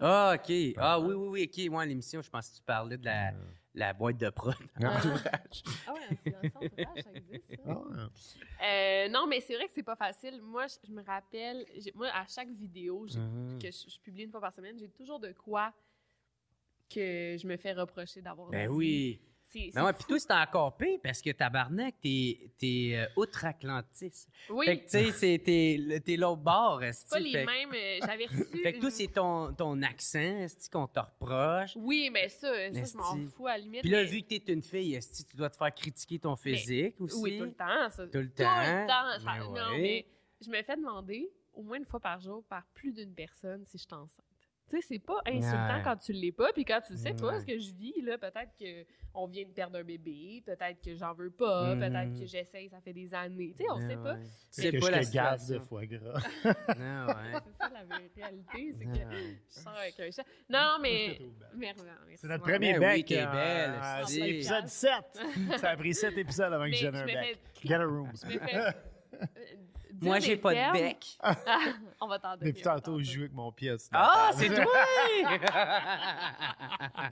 Ah, 0.00 0.34
OK. 0.36 0.52
Ah, 0.76 1.00
oui, 1.00 1.14
oui, 1.14 1.28
oui, 1.56 1.68
OK. 1.68 1.74
Ouais, 1.76 1.86
l'émission, 1.86 2.22
je 2.22 2.30
pense 2.30 2.48
que 2.50 2.56
tu 2.56 2.62
parlais 2.62 2.96
de 2.96 3.04
la, 3.04 3.32
la 3.74 3.92
boîte 3.92 4.16
de 4.18 4.30
prod. 4.30 4.54
Entourage. 4.76 5.62
Ah 5.86 5.92
ouais, 5.94 6.00
c'est 6.22 6.30
dans 6.30 6.38
Entourage, 6.38 7.02
ça 7.04 7.12
existe, 7.14 7.56
ça. 7.56 7.62
Ah, 7.66 7.78
ouais. 7.78 9.06
Euh, 9.06 9.08
non, 9.10 9.26
mais 9.26 9.40
c'est 9.40 9.54
vrai 9.54 9.66
que 9.66 9.72
c'est 9.74 9.82
pas 9.82 9.96
facile. 9.96 10.40
Moi, 10.42 10.66
je, 10.66 10.74
je 10.86 10.92
me 10.92 11.02
rappelle, 11.02 11.64
moi, 11.94 12.08
à 12.14 12.26
chaque 12.26 12.50
vidéo 12.50 13.06
Mhm. 13.14 13.58
que 13.60 13.70
je, 13.70 13.90
je 13.90 13.98
publie 14.00 14.24
une 14.24 14.30
fois 14.30 14.40
par 14.40 14.52
semaine, 14.52 14.78
j'ai 14.78 14.88
toujours 14.88 15.20
de 15.20 15.32
quoi 15.32 15.72
que 16.92 17.36
je 17.40 17.46
me 17.46 17.56
fais 17.56 17.72
reprocher 17.72 18.22
d'avoir 18.22 18.48
Ben 18.48 18.68
dit. 18.70 18.74
oui. 18.74 19.20
C'est- 19.50 19.70
Ben 19.74 19.82
ouais, 19.84 19.88
c'est 19.92 19.94
puis 19.94 20.02
fou. 20.04 20.08
toi, 20.10 20.18
c'est 20.20 20.32
encore 20.32 20.76
pire 20.76 20.98
parce 21.02 21.22
que 21.22 21.30
tabarnak, 21.30 21.94
t'es, 22.02 22.50
t'es 22.58 22.90
euh, 22.94 23.06
outre-Atlantiste. 23.16 24.28
Oui, 24.50 24.66
Fait 24.66 24.78
que, 24.78 24.84
tu 24.84 24.90
sais, 24.90 25.12
c'est, 25.12 25.38
t'es, 25.42 26.00
t'es 26.04 26.16
l'autre 26.16 26.42
bord, 26.42 26.80
c'est 26.92 27.08
pas 27.08 27.18
les 27.18 27.32
fait, 27.32 27.46
mêmes. 27.46 27.72
euh, 27.74 27.98
J'avais 28.04 28.26
reçu. 28.26 28.62
Fait 28.62 28.72
que 28.74 28.80
toi, 28.80 28.90
c'est 28.90 29.06
ton, 29.08 29.52
ton 29.54 29.80
accent, 29.82 30.18
esti, 30.18 30.68
qu'on 30.68 30.86
te 30.86 31.00
reproche? 31.00 31.70
Oui, 31.76 32.10
mais 32.12 32.28
ça, 32.28 32.48
ça 32.72 32.84
je 32.84 32.96
m'en 32.96 33.26
fous 33.28 33.46
à 33.46 33.52
la 33.52 33.58
limite. 33.58 33.80
Puis 33.82 33.90
là, 33.90 33.98
mais- 34.02 34.04
vu 34.08 34.22
que 34.22 34.28
t'es 34.36 34.52
une 34.52 34.62
fille, 34.62 34.94
esti, 34.94 35.24
tu 35.24 35.36
dois 35.36 35.48
te 35.50 35.56
faire 35.56 35.74
critiquer 35.74 36.18
ton 36.18 36.36
physique 36.36 37.00
aussi? 37.00 37.16
Oui, 37.20 37.38
tout 37.38 37.44
le 37.44 37.54
temps. 37.54 37.90
Ça. 37.90 38.06
Tout 38.06 38.18
le 38.18 38.28
Tout 38.30 38.42
temps. 38.42 38.60
le 38.60 38.86
temps. 38.86 39.24
Ben 39.24 39.46
ouais. 39.50 39.60
Non, 39.60 39.78
mais 39.78 40.06
je 40.44 40.50
me 40.50 40.62
fais 40.62 40.76
demander 40.76 41.30
au 41.54 41.62
moins 41.62 41.78
une 41.78 41.86
fois 41.86 42.00
par 42.00 42.20
jour 42.20 42.44
par 42.48 42.64
plus 42.74 42.92
d'une 42.92 43.14
personne 43.14 43.64
si 43.66 43.78
je 43.78 43.82
suis 43.84 43.94
enceinte. 43.94 44.24
Tu 44.70 44.76
sais, 44.80 44.86
c'est 44.86 44.98
pas 44.98 45.18
insultant 45.26 45.76
Ouais. 45.76 45.82
quand 45.82 45.96
tu 45.96 46.12
l'es 46.12 46.30
pas, 46.32 46.52
puis 46.52 46.64
quand 46.64 46.80
tu 46.86 46.94
sais 46.96 47.14
pas 47.14 47.28
Ouais. 47.32 47.40
ce 47.40 47.46
que 47.46 47.58
je 47.58 47.72
vis, 47.72 48.02
là, 48.02 48.18
peut-être 48.18 48.50
qu'on 48.58 49.26
vient 49.26 49.44
de 49.44 49.50
perdre 49.50 49.78
un 49.78 49.82
bébé, 49.82 50.42
peut-être 50.44 50.82
que 50.84 50.94
j'en 50.94 51.14
veux 51.14 51.30
pas, 51.30 51.74
Mhm. 51.74 51.80
peut-être 51.80 52.18
que 52.20 52.26
j'essaye, 52.26 52.68
ça 52.68 52.78
fait 52.82 52.92
des 52.92 53.14
années. 53.14 53.54
Tu 53.56 53.64
sais, 53.64 53.70
on 53.70 53.78
Ben 53.78 53.88
sait 53.88 53.96
pas. 53.96 54.14
ouais. 54.14 54.20
C'est 54.50 54.72
pas 54.78 54.86
je 54.86 54.90
la 54.92 55.04
te 55.06 55.10
gave 55.12 55.34
de 55.34 55.38
situation. 55.40 55.66
foie 55.66 55.86
gras. 55.86 56.20
Non, 56.78 57.06
ouais. 57.08 57.40
C'est 57.46 57.56
ça 57.58 57.70
la 57.70 57.96
réalité, 58.14 58.74
c'est 58.78 58.84
Non, 58.84 58.92
que 58.92 58.98
ouais. 58.98 59.36
je 59.48 59.54
sors 59.60 59.72
avec 59.76 60.00
un 60.00 60.10
chat. 60.10 60.24
Non, 60.50 60.78
mais. 60.82 61.18
C'est 62.16 62.26
notre 62.28 62.44
Ouais. 62.44 62.52
premier 62.52 62.78
Ben 62.78 62.90
oui, 62.90 62.96
bec. 62.98 63.06
t'es 63.06 63.18
euh, 63.22 63.26
euh, 63.26 64.02
c'est 64.06 64.20
l'épisode 64.20 64.66
7. 64.68 64.92
Ça 65.58 65.70
a 65.70 65.76
pris 65.76 65.94
7 65.94 66.16
épisodes 66.18 66.52
avant 66.52 66.66
que 66.66 66.72
je 66.72 66.84
donne 66.84 66.96
un 66.96 67.06
bec. 67.06 67.38
Get 67.64 67.74
a 67.74 67.84
room. 67.86 68.10
Je 68.22 68.26
me 68.26 68.38
fais. 68.38 68.74
Dire 69.98 70.08
Moi, 70.08 70.18
j'ai 70.20 70.36
pas 70.36 70.52
termes. 70.52 70.76
de 70.76 70.82
bec. 70.82 71.18
on 72.00 72.06
va 72.08 72.18
t'en 72.18 72.36
donner. 72.36 72.52
Depuis 72.52 72.62
tantôt, 72.62 72.98
je 73.00 73.04
joue 73.04 73.20
avec 73.20 73.32
mon 73.32 73.52
pied. 73.52 73.74
Ah, 73.92 74.30
c'est 74.34 74.48
toi! 74.48 74.64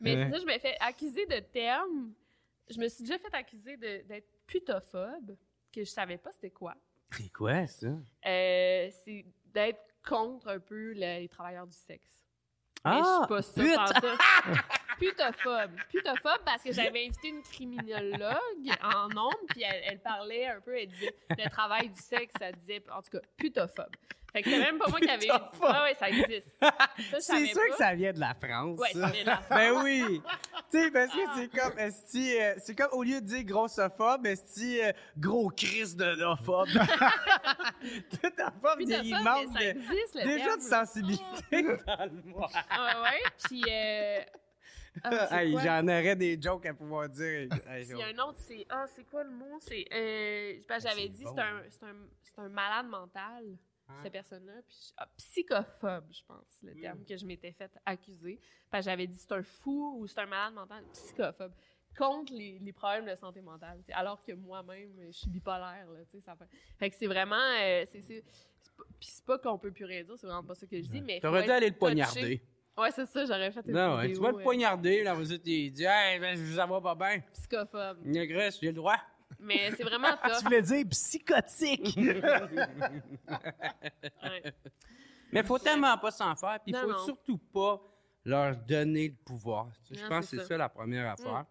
Mais 0.00 0.14
c'est 0.24 0.30
ça, 0.30 0.38
je 0.38 0.46
me 0.46 0.58
fais 0.58 0.76
accuser 0.80 1.26
de 1.26 1.40
termes. 1.40 2.12
Je 2.70 2.78
me 2.78 2.88
suis 2.88 3.04
déjà 3.04 3.18
fait 3.18 3.34
accuser 3.34 3.76
d'être 3.76 4.28
putophobe, 4.46 5.36
que 5.72 5.84
je 5.84 5.90
savais 5.90 6.18
pas 6.18 6.30
c'était 6.32 6.50
quoi. 6.50 6.74
c'est 7.10 7.32
quoi, 7.32 7.66
ça? 7.66 7.86
Euh, 8.26 8.90
c'est 9.04 9.24
d'être 9.46 9.80
contre 10.06 10.48
un 10.48 10.58
peu 10.60 10.92
le- 10.92 11.20
les 11.20 11.28
travailleurs 11.28 11.66
du 11.66 11.76
sexe. 11.76 12.10
Mais 12.84 12.92
je 12.92 12.98
Ah, 13.04 13.18
suis 13.22 13.28
pas 13.28 13.42
ça. 13.42 13.62
Putophobe. 14.98 15.72
Putophobe 15.90 16.40
parce 16.44 16.62
que 16.62 16.72
j'avais 16.72 17.06
invité 17.06 17.28
une 17.28 17.42
criminologue 17.42 18.70
en 18.82 19.16
ondes, 19.16 19.46
puis 19.48 19.62
elle, 19.62 19.82
elle 19.84 19.98
parlait 20.00 20.46
un 20.46 20.60
peu, 20.60 20.76
elle 20.76 20.88
disait 20.88 21.14
le 21.30 21.50
travail 21.50 21.88
du 21.88 22.00
sexe, 22.00 22.32
ça 22.38 22.52
disait, 22.52 22.82
en 22.90 23.02
tout 23.02 23.10
cas, 23.12 23.20
putophobe. 23.36 23.94
Fait 24.32 24.42
que 24.42 24.50
c'est 24.50 24.58
même 24.58 24.78
pas 24.78 24.88
moi 24.88 25.00
qui 25.00 25.08
avais. 25.08 25.26
Putophobe. 25.26 25.72
Ah 25.74 25.84
ouais, 25.84 25.94
ça 25.94 26.08
existe. 26.10 26.54
C'est 27.18 27.46
sûr 27.46 27.54
pas. 27.54 27.68
que 27.70 27.76
ça 27.76 27.94
vient 27.94 28.12
de 28.12 28.20
la 28.20 28.34
France. 28.34 28.78
Ouais, 28.78 28.92
ça 28.92 29.08
vient 29.08 29.22
de 29.22 29.26
la 29.26 29.36
France. 29.38 29.58
Ben 29.58 29.82
oui. 29.82 30.22
tu 30.70 30.82
sais, 30.82 30.90
parce 30.90 31.12
que 31.12 31.20
c'est 31.36 31.48
comme, 31.48 31.78
euh, 31.78 32.54
c'est 32.58 32.74
comme 32.74 32.92
au 32.92 33.02
lieu 33.02 33.20
de 33.20 33.26
dire 33.26 33.44
grossophobe, 33.44 34.26
esti, 34.26 34.82
euh, 34.82 34.92
gros 35.16 35.48
Christ 35.48 35.96
de 35.96 36.14
d'ophobe. 36.16 36.68
Putophobe, 38.10 38.80
il 38.80 38.86
Putophobe, 38.86 39.04
il 39.04 39.18
manque 39.22 39.58
déjà 39.58 40.44
terme. 40.44 40.58
de 40.58 40.62
sensibilité 40.62 41.62
dans 41.86 42.04
le 42.04 42.22
mois. 42.30 42.50
Ah 42.70 43.02
ouais, 43.02 43.22
puis. 43.44 43.64
Euh... 43.66 44.20
ah, 45.04 45.42
Hey? 45.42 45.52
J'en 45.52 45.82
aurais 45.84 46.16
des 46.16 46.40
jokes 46.40 46.66
à 46.66 46.74
pouvoir 46.74 47.08
dire. 47.08 47.48
Hey, 47.68 47.86
il 47.88 47.96
y 47.96 48.02
a 48.02 48.06
un 48.08 48.18
autre, 48.28 48.38
c'est. 48.38 48.66
Ah, 48.68 48.86
c'est 48.94 49.04
quoi 49.04 49.24
le 49.24 49.30
mot? 49.30 49.58
C'est. 49.60 49.84
Euh, 49.92 50.60
parce 50.66 50.84
que 50.84 50.88
Ah, 50.88 50.92
j'avais 50.94 51.08
dit, 51.08 51.24
bon. 51.24 51.34
c'est 51.34 51.40
un, 51.42 51.62
c'est 51.70 51.84
un, 51.84 51.96
c'est 52.22 52.38
un 52.40 52.48
malade 52.48 52.86
mental, 52.86 53.44
Hein? 53.90 53.94
cette 54.02 54.12
personne-là. 54.12 54.52
Ah, 54.98 55.08
psychophobe, 55.16 56.04
je 56.12 56.20
pense, 56.26 56.58
le 56.62 56.74
Hmm. 56.74 56.80
terme 56.80 57.04
que 57.06 57.16
je 57.16 57.24
m'étais 57.24 57.52
fait 57.52 57.70
accuser. 57.86 58.38
J'avais 58.80 59.06
dit, 59.06 59.16
c'est 59.16 59.32
un 59.32 59.42
fou 59.42 59.96
ou 59.98 60.06
c'est 60.06 60.20
un 60.20 60.26
malade 60.26 60.52
mental. 60.54 60.84
Psychophobe. 60.92 61.52
Contre 61.96 62.32
les, 62.34 62.58
les 62.60 62.72
problèmes 62.72 63.06
de 63.06 63.16
santé 63.16 63.40
mentale. 63.40 63.80
t'sais, 63.82 63.94
Alors 63.94 64.22
que 64.22 64.32
moi-même, 64.32 64.92
je 65.06 65.10
suis 65.10 65.30
bipolaire. 65.30 65.86
Là, 65.90 66.00
ça 66.24 66.36
fait... 66.36 66.44
fait 66.78 66.90
que 66.90 66.96
c'est 66.96 67.06
vraiment. 67.06 67.34
euh, 67.36 67.84
c'est, 67.90 68.22
pas, 68.76 68.84
puis 69.00 69.08
c'est 69.10 69.24
pas 69.24 69.38
qu'on 69.38 69.58
peut 69.58 69.72
plus 69.72 69.86
rien 69.86 70.04
dire, 70.04 70.14
c'est 70.18 70.26
vraiment 70.26 70.44
pas 70.44 70.54
ça 70.54 70.66
que 70.66 70.76
je 70.76 70.86
dis. 70.86 71.00
mais 71.00 71.18
T'aurais 71.20 71.44
dû 71.44 71.50
aller 71.50 71.70
le 71.70 71.74
poignarder. 71.76 72.42
Ouais, 72.78 72.90
c'est 72.92 73.06
ça, 73.06 73.24
j'aurais 73.26 73.50
fait 73.50 73.60
une 73.66 73.72
Non, 73.72 73.96
ouais, 73.96 74.02
vidéo. 74.08 74.16
tu 74.18 74.22
vas 74.24 74.30
le 74.32 74.38
euh, 74.38 74.42
poignarder, 74.42 75.02
là, 75.02 75.14
vous 75.14 75.32
êtes, 75.32 75.46
il 75.46 75.72
dit, 75.72 75.84
hey, 75.84 76.18
ben, 76.20 76.36
ça 76.54 76.66
va 76.66 76.80
pas 76.80 76.94
bien. 76.94 77.20
Psychophobe. 77.32 77.98
Grèce, 78.06 78.58
j'ai 78.60 78.68
le 78.68 78.72
droit. 78.74 78.96
Mais 79.40 79.70
c'est 79.76 79.82
vraiment 79.84 80.08
Tu 80.24 80.30
tough. 80.30 80.42
voulais 80.44 80.62
dire 80.62 80.84
psychotique. 80.88 81.98
Ouais. 84.22 84.54
Mais 85.32 85.42
faut 85.42 85.58
tellement 85.58 85.96
pas 85.98 86.10
s'en 86.10 86.34
faire, 86.36 86.58
puis 86.64 86.72
faut 86.74 86.86
non. 86.90 87.04
surtout 87.04 87.36
pas 87.38 87.80
leur 88.24 88.56
donner 88.56 89.08
le 89.08 89.14
pouvoir. 89.14 89.68
Tu 89.86 89.94
sais, 89.94 90.00
Je 90.02 90.06
pense 90.06 90.20
que 90.24 90.30
c'est 90.30 90.36
c'est 90.36 90.42
ça. 90.42 90.48
ça 90.48 90.56
la 90.56 90.68
première 90.68 91.10
affaire. 91.12 91.40
Mm. 91.40 91.46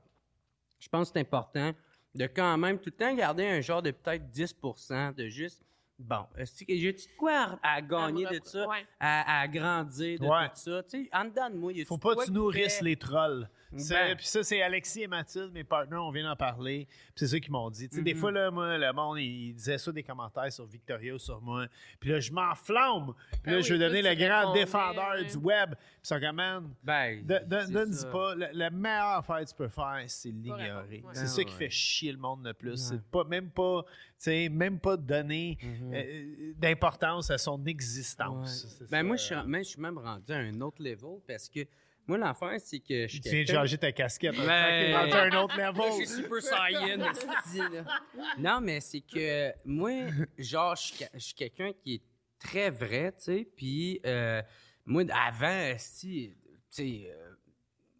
Je 0.79 0.89
pense 0.89 1.09
que 1.09 1.13
c'est 1.13 1.19
important 1.21 1.73
de 2.15 2.25
quand 2.27 2.57
même 2.57 2.79
tout 2.79 2.89
le 2.89 2.95
temps 2.97 3.13
garder 3.13 3.45
un 3.47 3.61
genre 3.61 3.81
de 3.83 3.91
peut-être 3.91 4.23
10% 4.31 5.13
de 5.13 5.27
juste, 5.27 5.63
bon, 5.99 6.25
est-ce 6.37 6.63
que 6.63 6.75
j'ai 6.75 6.93
de 6.93 6.99
quoi 7.17 7.59
à, 7.63 7.75
à 7.75 7.81
gagner 7.81 8.25
À 8.27 8.31
de 8.31 8.39
ça, 8.43 8.67
ouais. 8.67 8.85
à, 8.99 9.41
à 9.41 9.47
grandir 9.47 10.19
de 10.19 10.25
Ouais. 10.25 10.49
tout 10.49 10.55
ça? 10.55 10.83
Tu 10.83 11.03
sais, 11.05 11.09
en 11.13 11.25
dedans 11.25 11.49
de 11.49 11.55
moi, 11.55 11.73
il 11.73 11.85
Faut 11.85 11.97
pas 11.97 12.15
que 12.15 12.25
tu 12.25 12.31
nourrisses 12.31 12.81
les 12.81 12.95
trolls. 12.95 13.49
C'est- 13.75 13.93
Ben. 13.93 14.15
Puis 14.15 14.25
ça, 14.27 14.43
c'est 14.43 14.61
Alexis 14.61 15.01
et 15.03 15.07
Mathilde, 15.07 15.51
mes 15.53 15.63
partenaires, 15.63 16.03
on 16.03 16.11
vient 16.11 16.23
d'en 16.29 16.35
parler. 16.35 16.87
Puis 16.89 17.11
c'est 17.15 17.27
ça 17.27 17.39
qu'ils 17.39 17.51
m'ont 17.51 17.69
dit. 17.69 17.87
Des 17.89 18.13
Mhm. 18.13 18.19
fois, 18.19 18.31
là, 18.31 18.49
moi, 18.49 18.77
le 18.77 18.93
monde, 18.93 19.19
il 19.19 19.53
disait 19.53 19.77
ça 19.77 19.91
des 19.91 20.03
commentaires 20.03 20.51
sur 20.51 20.65
Victoria 20.65 21.13
ou 21.15 21.19
sur 21.19 21.41
moi. 21.41 21.67
Puis 21.99 22.09
là, 22.11 22.19
je 22.19 22.31
m'enflamme. 22.31 23.13
Puis 23.43 23.51
là, 23.51 23.57
Ah 23.57 23.61
je 23.61 23.73
veux 23.73 23.79
oui, 23.79 23.85
donner 23.85 24.01
le 24.01 24.15
grand 24.15 24.53
défendeur 24.53 25.17
du 25.29 25.37
web. 25.37 25.71
Puis 25.75 25.79
ça, 26.03 26.19
comme, 26.19 26.35
man, 26.37 26.73
Ben, 26.83 27.25
de- 27.25 27.39
de- 27.45 27.59
c'est 27.65 27.71
donne 27.71 27.93
ça. 27.93 28.07
pas. 28.09 28.35
Le- 28.35 28.47
La 28.53 28.69
meilleure 28.69 29.17
affaire 29.17 29.39
que 29.41 29.49
tu 29.49 29.55
peux 29.55 29.67
faire, 29.67 30.03
c'est 30.07 30.29
l'ignorer. 30.29 31.01
ouais. 31.03 31.03
C'est 31.13 31.21
Ben 31.21 31.27
ça 31.27 31.43
qui 31.43 31.53
fait 31.53 31.69
chier 31.69 32.11
le 32.13 32.17
monde 32.17 32.45
le 32.45 32.53
plus. 32.53 32.69
Ouais. 32.71 32.97
C'est 32.97 33.03
pas, 33.11 33.23
même 33.25 33.49
pas, 33.49 33.83
tu 33.83 33.89
sais, 34.17 34.49
même 34.49 34.79
pas 34.79 34.95
donner 34.97 35.57
Mhm. 35.61 35.93
euh, 35.93 36.53
d'importance 36.57 37.29
à 37.31 37.37
son 37.37 37.63
existence. 37.65 38.77
Ben 38.79 38.87
ça. 38.97 39.03
moi, 39.03 39.15
je 39.17 39.23
suis, 39.23 39.35
même, 39.35 39.63
je 39.63 39.69
suis 39.69 39.81
même 39.81 39.97
rendu 39.97 40.31
à 40.31 40.37
un 40.37 40.61
autre 40.61 40.81
level 40.81 41.19
parce 41.27 41.49
que 41.49 41.59
moi, 42.07 42.17
l'affaire, 42.17 42.59
c'est 42.59 42.79
que 42.79 43.03
je 43.07 43.07
suis 43.07 43.21
Tu 43.21 43.29
viens 43.29 43.43
de 43.43 43.47
changer 43.49 43.77
ta 43.77 43.91
casquette. 43.91 44.35
hein, 44.39 44.45
Ben- 44.45 45.13
un 45.33 45.41
autre 45.43 45.57
Là, 45.57 45.71
level. 45.71 45.83
je 45.91 46.05
suis 46.05 46.23
super 46.23 46.41
saiyan. 46.41 46.97
Non, 48.39 48.61
mais 48.61 48.79
c'est 48.79 49.01
que 49.01 49.51
moi, 49.65 49.91
genre, 50.37 50.75
je 50.75 50.81
suis, 50.81 51.05
je 51.13 51.19
suis 51.19 51.33
quelqu'un 51.33 51.71
qui 51.73 51.95
est 51.95 52.01
très 52.39 52.69
vrai, 52.69 53.11
tu 53.17 53.23
sais, 53.23 53.47
puis 53.55 53.99
euh, 54.05 54.41
moi, 54.85 55.03
avant, 55.11 55.47
esti, 55.73 56.33
tu 56.43 56.57
sais, 56.69 57.07
euh, 57.09 57.31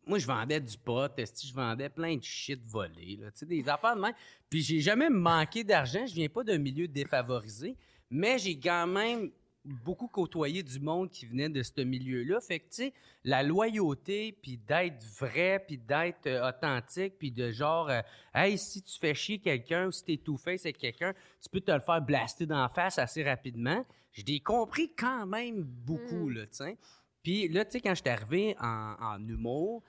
moi, 0.06 0.20
je 0.20 0.28
vendais 0.28 0.62
du 0.62 0.78
pot, 0.78 1.12
esti, 1.18 1.48
je 1.48 1.54
vendais 1.54 1.90
plein 1.90 2.16
de 2.16 2.24
shit 2.24 2.62
volé, 2.66 3.18
là, 3.20 3.32
tu 3.32 3.40
sais, 3.40 3.46
des 3.46 3.68
affaires 3.68 3.96
de 3.96 4.02
même. 4.02 4.14
Puis 4.50 4.62
j'ai 4.62 4.80
jamais 4.80 5.10
manqué 5.10 5.64
d'argent, 5.64 6.06
je 6.06 6.14
viens 6.14 6.30
pas 6.30 6.44
d'un 6.44 6.58
milieu 6.58 6.88
défavorisé, 6.88 7.76
mais 8.10 8.38
j'ai 8.38 8.58
quand 8.58 8.88
même 8.88 9.32
beaucoup 9.68 10.07
côtoyé 10.07 10.64
du 10.64 10.80
monde 10.80 11.10
qui 11.10 11.26
venait 11.26 11.49
de 11.49 11.61
ce 11.64 11.81
milieu-là. 11.81 12.39
Fait 12.39 12.60
que, 12.60 12.65
tu 12.65 12.76
sais, 12.76 12.94
la 13.23 13.44
loyauté, 13.44 14.38
puis 14.41 14.57
d'être 14.57 15.03
vrai, 15.19 15.64
puis 15.65 15.77
d'être 15.77 16.27
euh, 16.27 16.49
authentique, 16.49 17.15
puis 17.19 17.31
de 17.31 17.52
genre, 17.52 17.89
euh, 17.89 18.02
hey, 18.34 18.57
si 18.57 18.81
tu 18.81 18.98
fais 18.99 19.14
chier 19.14 19.39
quelqu'un 19.39 19.88
ou 19.88 19.91
si 19.91 20.03
t'es 20.03 20.18
tout 20.18 20.38
face 20.38 20.65
avec 20.65 20.77
quelqu'un, 20.77 21.14
tu 21.41 21.49
peux 21.49 21.61
te 21.61 21.72
le 21.72 21.80
faire 21.80 22.02
blaster 22.02 22.45
d'en 22.45 22.68
face 22.69 22.98
assez 22.98 23.23
rapidement. 23.23 23.85
Je 24.14 24.23
l'ai 24.23 24.39
compris 24.39 24.91
quand 24.98 25.26
même 25.27 25.64
beaucoup, 25.64 26.30
Mm. 26.30 26.34
là, 26.34 26.48
tu 26.48 26.56
sais. 26.56 26.77
Puis 27.22 27.48
là, 27.49 27.65
tu 27.65 27.72
sais, 27.72 27.81
quand 27.81 27.94
je 27.95 28.02
suis 28.02 28.10
arrivé 28.10 28.56
en, 28.60 28.95
en 28.99 29.27
humour, 29.27 29.84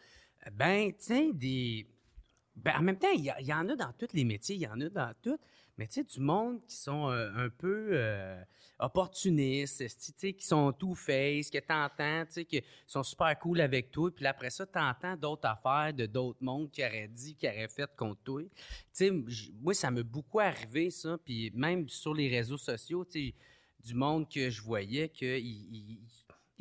ben, 0.53 0.91
tu 0.93 0.97
sais, 0.99 1.31
des... 1.33 1.87
Ben, 2.57 2.75
en 2.79 2.83
même 2.83 2.99
temps, 2.99 3.11
il 3.15 3.21
y, 3.21 3.45
y 3.45 3.53
en 3.53 3.69
a 3.69 3.77
dans 3.77 3.93
tous 3.93 4.13
les 4.13 4.25
métiers, 4.25 4.57
il 4.57 4.63
y 4.63 4.67
en 4.67 4.81
a 4.81 4.89
dans 4.89 5.13
tout. 5.23 5.39
Mais 5.79 5.87
tu 5.87 5.95
sais, 5.95 6.05
du 6.05 6.21
monde 6.21 6.61
qui 6.67 6.75
sont 6.77 7.09
euh, 7.09 7.31
un 7.37 7.49
peu 7.49 7.91
euh, 7.93 8.43
opportunistes, 8.81 9.81
esti, 9.81 10.13
tu 10.13 10.19
sais, 10.19 10.33
qui 10.33 10.45
sont 10.45 10.73
tout 10.73 10.95
face, 10.95 11.51
que 11.51 11.59
t'entends, 11.59 12.25
tu 12.27 12.33
sais, 12.33 12.45
qui 12.45 12.63
sont 12.87 13.03
super 13.05 13.39
cool 13.39 13.61
avec 13.61 13.91
toi. 13.93 14.11
Puis 14.11 14.27
après 14.27 14.51
ça, 14.51 14.67
t'entends 14.67 15.17
d'autres 15.17 15.49
affaires 15.49 15.95
de 15.95 16.07
d'autres 16.07 16.43
mondes 16.43 16.71
qui 16.71 16.83
auraient 16.85 17.09
dit, 17.09 17.35
qui 17.37 17.47
auraient 17.47 17.69
fait 17.69 17.89
contre 17.97 18.21
toi. 18.23 18.43
Tu 18.43 18.51
sais, 18.93 19.11
moi, 19.61 19.73
ça 19.73 19.91
m'a 19.91 20.03
beaucoup 20.03 20.41
arrivé, 20.41 20.91
ça. 20.91 21.17
Puis 21.25 21.51
même 21.55 21.89
sur 21.89 22.13
les 22.13 22.29
réseaux 22.29 22.59
sociaux, 22.59 23.05
tu 23.05 23.29
sais, 23.29 23.35
du 23.85 23.95
monde 23.95 24.29
que 24.29 24.51
je 24.51 24.61
voyais 24.61 25.09
que 25.09 25.39
il, 25.39 25.75
il- 25.75 26.01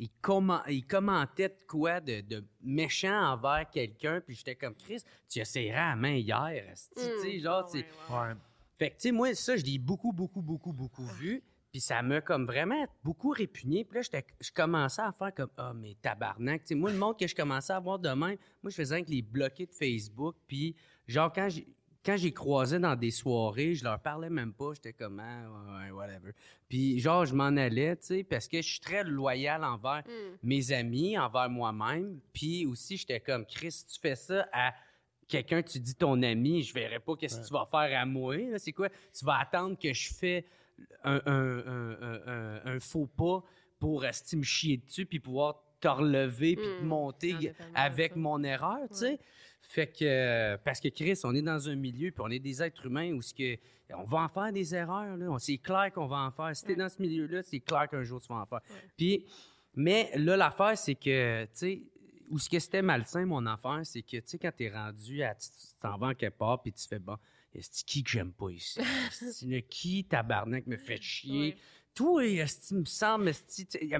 il 0.00 0.10
commen- 0.22 0.62
il 0.68 0.86
commentait 0.86 1.48
de 1.48 1.64
quoi 1.66 2.00
de, 2.00 2.20
de 2.20 2.44
méchant 2.62 3.32
envers 3.32 3.68
quelqu'un, 3.68 4.20
puis 4.20 4.36
j'étais 4.36 4.54
comme 4.54 4.76
Chris, 4.76 5.02
tu 5.28 5.40
essaieras 5.40 5.90
à 5.90 5.96
main 5.96 6.14
hier, 6.14 6.68
esti, 6.70 6.94
tu 6.94 7.00
sais, 7.32 7.36
Mm. 7.36 7.40
genre, 7.40 7.68
c'est- 7.68 7.78
ouais, 7.78 8.16
ouais. 8.16 8.34
Fait 8.78 8.90
que, 8.90 8.94
tu 8.96 9.00
sais, 9.02 9.12
moi, 9.12 9.34
ça, 9.34 9.56
je 9.56 9.64
l'ai 9.64 9.78
beaucoup, 9.78 10.12
beaucoup, 10.12 10.42
beaucoup, 10.42 10.72
beaucoup 10.72 11.06
vu. 11.20 11.42
Puis 11.70 11.80
ça 11.82 12.00
m'a 12.02 12.20
comme 12.22 12.46
vraiment 12.46 12.86
beaucoup 13.04 13.28
répugné. 13.30 13.84
Puis 13.84 13.96
là, 13.96 14.02
j'étais- 14.02 14.24
je 14.40 14.50
commençais 14.50 15.02
à 15.02 15.12
faire 15.12 15.34
comme, 15.34 15.50
ah, 15.58 15.74
mais 15.74 15.96
tabarnak. 16.00 16.62
Tu 16.62 16.68
sais, 16.68 16.74
moi, 16.74 16.90
le 16.90 16.96
monde 16.98 17.18
que 17.18 17.26
je 17.26 17.34
commençais 17.34 17.74
à 17.74 17.80
voir 17.80 17.98
de 17.98 18.08
même, 18.08 18.36
moi, 18.62 18.70
je 18.70 18.74
faisais 18.74 18.94
avec 18.94 19.08
les 19.10 19.20
bloquer 19.20 19.66
de 19.66 19.74
Facebook. 19.74 20.36
Puis, 20.46 20.74
genre, 21.06 21.32
quand 21.32 21.48
j'ai. 21.50 21.66
Quand 22.06 22.16
j'ai 22.16 22.32
croisé 22.32 22.78
dans 22.78 22.94
des 22.96 23.10
soirées, 23.10 23.74
je 23.74 23.84
leur 23.84 24.00
parlais 24.00 24.30
même 24.30 24.54
pas. 24.54 24.72
J'étais 24.72 24.94
comme, 24.94 25.20
ah, 25.20 25.82
ouais, 25.84 25.90
whatever. 25.90 26.30
Puis, 26.66 27.00
genre, 27.00 27.26
je 27.26 27.34
m'en 27.34 27.48
allais, 27.48 27.96
tu 27.96 28.06
sais, 28.06 28.24
parce 28.24 28.48
que 28.48 28.62
je 28.62 28.66
suis 28.68 28.80
très 28.80 29.04
loyal 29.04 29.62
envers 29.62 30.04
Mm. 30.06 30.36
mes 30.44 30.72
amis, 30.72 31.18
envers 31.18 31.50
moi-même. 31.50 32.18
Puis 32.32 32.64
aussi, 32.64 32.96
j'étais 32.96 33.20
comme, 33.20 33.44
Chris, 33.44 33.84
tu 33.92 34.00
fais 34.00 34.14
ça 34.14 34.48
à 34.52 34.72
quelqu'un, 35.28 35.62
tu 35.62 35.78
dis 35.78 35.94
ton 35.94 36.20
ami, 36.22 36.62
je 36.62 36.72
verrai 36.74 36.98
pas 36.98 37.14
qu'est-ce 37.16 37.40
que 37.40 37.46
tu 37.46 37.52
vas 37.52 37.66
faire 37.70 38.00
à 38.00 38.06
moi. 38.06 38.36
là. 38.36 38.58
C'est 38.58 38.72
quoi? 38.72 38.88
Tu 38.88 39.24
vas 39.24 39.38
attendre 39.38 39.78
que 39.78 39.92
je 39.92 40.12
fais 40.14 40.44
un, 41.04 41.20
un- 41.26 41.58
un- 41.66 42.02
un- 42.02 42.22
un- 42.26 42.60
un 42.76 42.80
faux 42.80 43.06
pas 43.06 43.42
pour 43.78 44.02
rester 44.02 44.36
me 44.36 44.42
chier 44.42 44.78
dessus 44.78 45.06
puis 45.06 45.20
pouvoir 45.20 45.62
te 45.80 45.88
relever 45.88 46.56
puis 46.56 46.64
te 46.66 46.82
Mm. 46.82 46.86
monter 46.86 47.32
Non, 47.34 47.40
avec 47.74 48.12
ça. 48.14 48.18
mon 48.18 48.42
erreur, 48.42 48.80
tu 48.90 48.96
sais. 48.96 49.10
Ouais. 49.10 49.18
Fait 49.60 49.86
que, 49.86 50.04
euh, 50.04 50.56
parce 50.64 50.80
que 50.80 50.88
Chris, 50.88 51.18
on 51.24 51.34
est 51.34 51.42
dans 51.42 51.68
un 51.68 51.74
milieu 51.76 52.10
puis 52.10 52.22
on 52.24 52.30
est 52.30 52.38
des 52.38 52.62
êtres 52.62 52.86
humains 52.86 53.12
où 53.12 53.22
ce 53.22 53.34
que, 53.34 53.56
on 53.94 54.04
va 54.04 54.18
en 54.22 54.28
faire 54.28 54.52
des 54.52 54.74
erreurs, 54.74 55.16
là. 55.16 55.26
On- 55.30 55.38
C'est 55.38 55.58
clair 55.58 55.92
qu'on 55.92 56.06
va 56.06 56.18
en 56.18 56.30
faire. 56.30 56.54
Si 56.56 56.64
t'es 56.64 56.70
Ouais. 56.72 56.76
dans 56.78 56.88
ce 56.88 57.00
milieu-là, 57.02 57.42
c'est 57.42 57.60
clair 57.60 57.88
qu'un 57.88 58.02
jour 58.02 58.20
tu 58.20 58.28
vas 58.28 58.36
en 58.40 58.46
faire. 58.46 58.60
Puis, 58.96 59.26
mais 59.74 60.10
là, 60.16 60.36
l'affaire, 60.36 60.76
c'est 60.78 60.94
que, 60.94 61.44
tu 61.44 61.50
sais, 61.52 61.82
où 62.30 62.38
ce 62.38 62.48
que 62.48 62.58
c'était 62.58 62.82
malsain, 62.82 63.24
mon 63.26 63.44
affaire, 63.46 63.80
c'est 63.84 64.02
que, 64.02 64.16
tu 64.16 64.22
sais, 64.26 64.38
quand 64.38 64.52
t'es 64.56 64.70
rendu 64.70 65.22
à, 65.22 65.34
tu 65.34 65.48
t'en 65.80 65.96
vas 65.98 66.08
en 66.08 66.14
quelque 66.14 66.38
part, 66.38 66.62
puis 66.62 66.72
tu 66.72 66.86
fais, 66.86 66.98
bon, 66.98 67.16
est-ce 67.54 67.84
qui 67.84 68.02
que 68.02 68.10
j'aime 68.10 68.32
pas 68.32 68.50
ici? 68.50 68.80
Le 69.42 69.60
qui, 69.60 70.04
tabarnak, 70.04 70.66
me 70.66 70.76
fait 70.76 71.00
chier? 71.02 71.40
Ouais. 71.40 71.56
Toi, 71.94 72.26
est-ce 72.26 72.74
me 72.74 72.84
semble, 72.84 73.32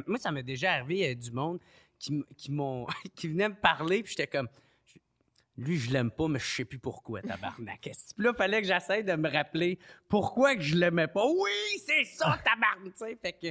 moi, 0.06 0.18
ça 0.18 0.30
m'est 0.30 0.42
déjà 0.42 0.74
arrivé, 0.74 0.94
il 0.94 1.00
y 1.00 1.04
a 1.04 1.14
du 1.14 1.32
monde 1.32 1.58
qui, 1.98 2.22
qui 2.36 2.52
m'ont, 2.52 2.86
qui 3.14 3.28
venait 3.28 3.48
me 3.48 3.54
parler, 3.56 4.02
puis 4.02 4.14
j'étais 4.16 4.28
comme, 4.28 4.48
lui, 5.58 5.76
je 5.76 5.92
l'aime 5.92 6.10
pas, 6.10 6.28
mais 6.28 6.38
je 6.38 6.46
sais 6.46 6.64
plus 6.64 6.78
pourquoi, 6.78 7.20
tabarnak. 7.20 7.80
Puis 7.80 7.92
là, 8.16 8.32
fallait 8.32 8.62
que 8.62 8.68
j'essaie 8.68 9.02
de 9.02 9.14
me 9.14 9.28
rappeler 9.28 9.78
pourquoi 10.08 10.54
que 10.54 10.62
je 10.62 10.76
l'aimais 10.76 11.08
pas? 11.08 11.26
Oui, 11.26 11.80
c'est 11.84 12.04
ça, 12.04 12.38
tabarnak, 12.44 12.94
tu 12.94 13.04
sais. 13.04 13.18
Fait 13.20 13.32
que, 13.32 13.48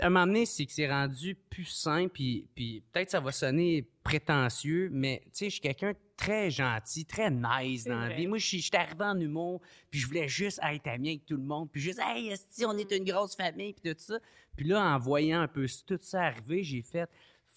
à 0.00 0.06
un 0.06 0.10
moment 0.10 0.26
donné, 0.26 0.46
c'est 0.46 0.64
que 0.64 0.72
c'est 0.72 0.88
rendu 0.88 1.34
plus 1.34 1.64
simple, 1.64 2.10
puis, 2.10 2.46
puis 2.54 2.84
peut-être 2.92 3.10
ça 3.10 3.20
va 3.20 3.32
sonner 3.32 3.84
prétentieux, 4.04 4.90
mais 4.92 5.22
tu 5.24 5.30
sais, 5.32 5.44
je 5.46 5.50
suis 5.50 5.60
quelqu'un 5.60 5.90
de 5.90 5.98
très 6.16 6.50
gentil, 6.50 7.04
très 7.04 7.30
nice 7.30 7.84
dans 7.84 7.98
la 7.98 8.10
vie. 8.10 8.26
Moi, 8.26 8.38
je 8.38 8.46
suis 8.46 8.70
arrivé 8.74 9.04
en 9.04 9.18
humour, 9.18 9.60
puis 9.90 9.98
je 9.98 10.06
voulais 10.06 10.28
juste 10.28 10.60
être 10.62 10.86
ami 10.86 11.10
avec 11.10 11.26
tout 11.26 11.36
le 11.36 11.42
monde, 11.42 11.68
puis 11.70 11.80
juste, 11.80 12.00
hey, 12.00 12.28
esti, 12.28 12.64
on 12.64 12.78
est 12.78 12.90
une 12.92 13.04
grosse 13.04 13.34
famille, 13.34 13.72
puis 13.72 13.92
tout 13.92 13.98
ça. 13.98 14.18
Puis 14.56 14.66
là, 14.66 14.94
en 14.94 14.98
voyant 14.98 15.40
un 15.40 15.48
peu 15.48 15.66
tout 15.86 15.98
ça 16.00 16.22
arriver, 16.22 16.62
j'ai 16.62 16.82
fait, 16.82 17.08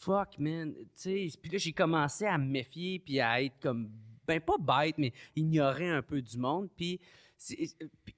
fuck, 0.01 0.39
man. 0.39 0.73
Tu 0.73 1.29
sais, 1.29 1.29
puis 1.41 1.51
là, 1.51 1.57
j'ai 1.57 1.73
commencé 1.73 2.25
à 2.25 2.37
me 2.37 2.45
méfier, 2.45 2.99
puis 2.99 3.19
à 3.19 3.41
être 3.41 3.59
comme, 3.61 3.89
ben 4.27 4.39
pas 4.39 4.57
bête, 4.57 4.97
mais 4.97 5.13
ignorer 5.35 5.89
un 5.89 6.01
peu 6.01 6.21
du 6.21 6.37
monde. 6.37 6.69
Puis, 6.75 6.99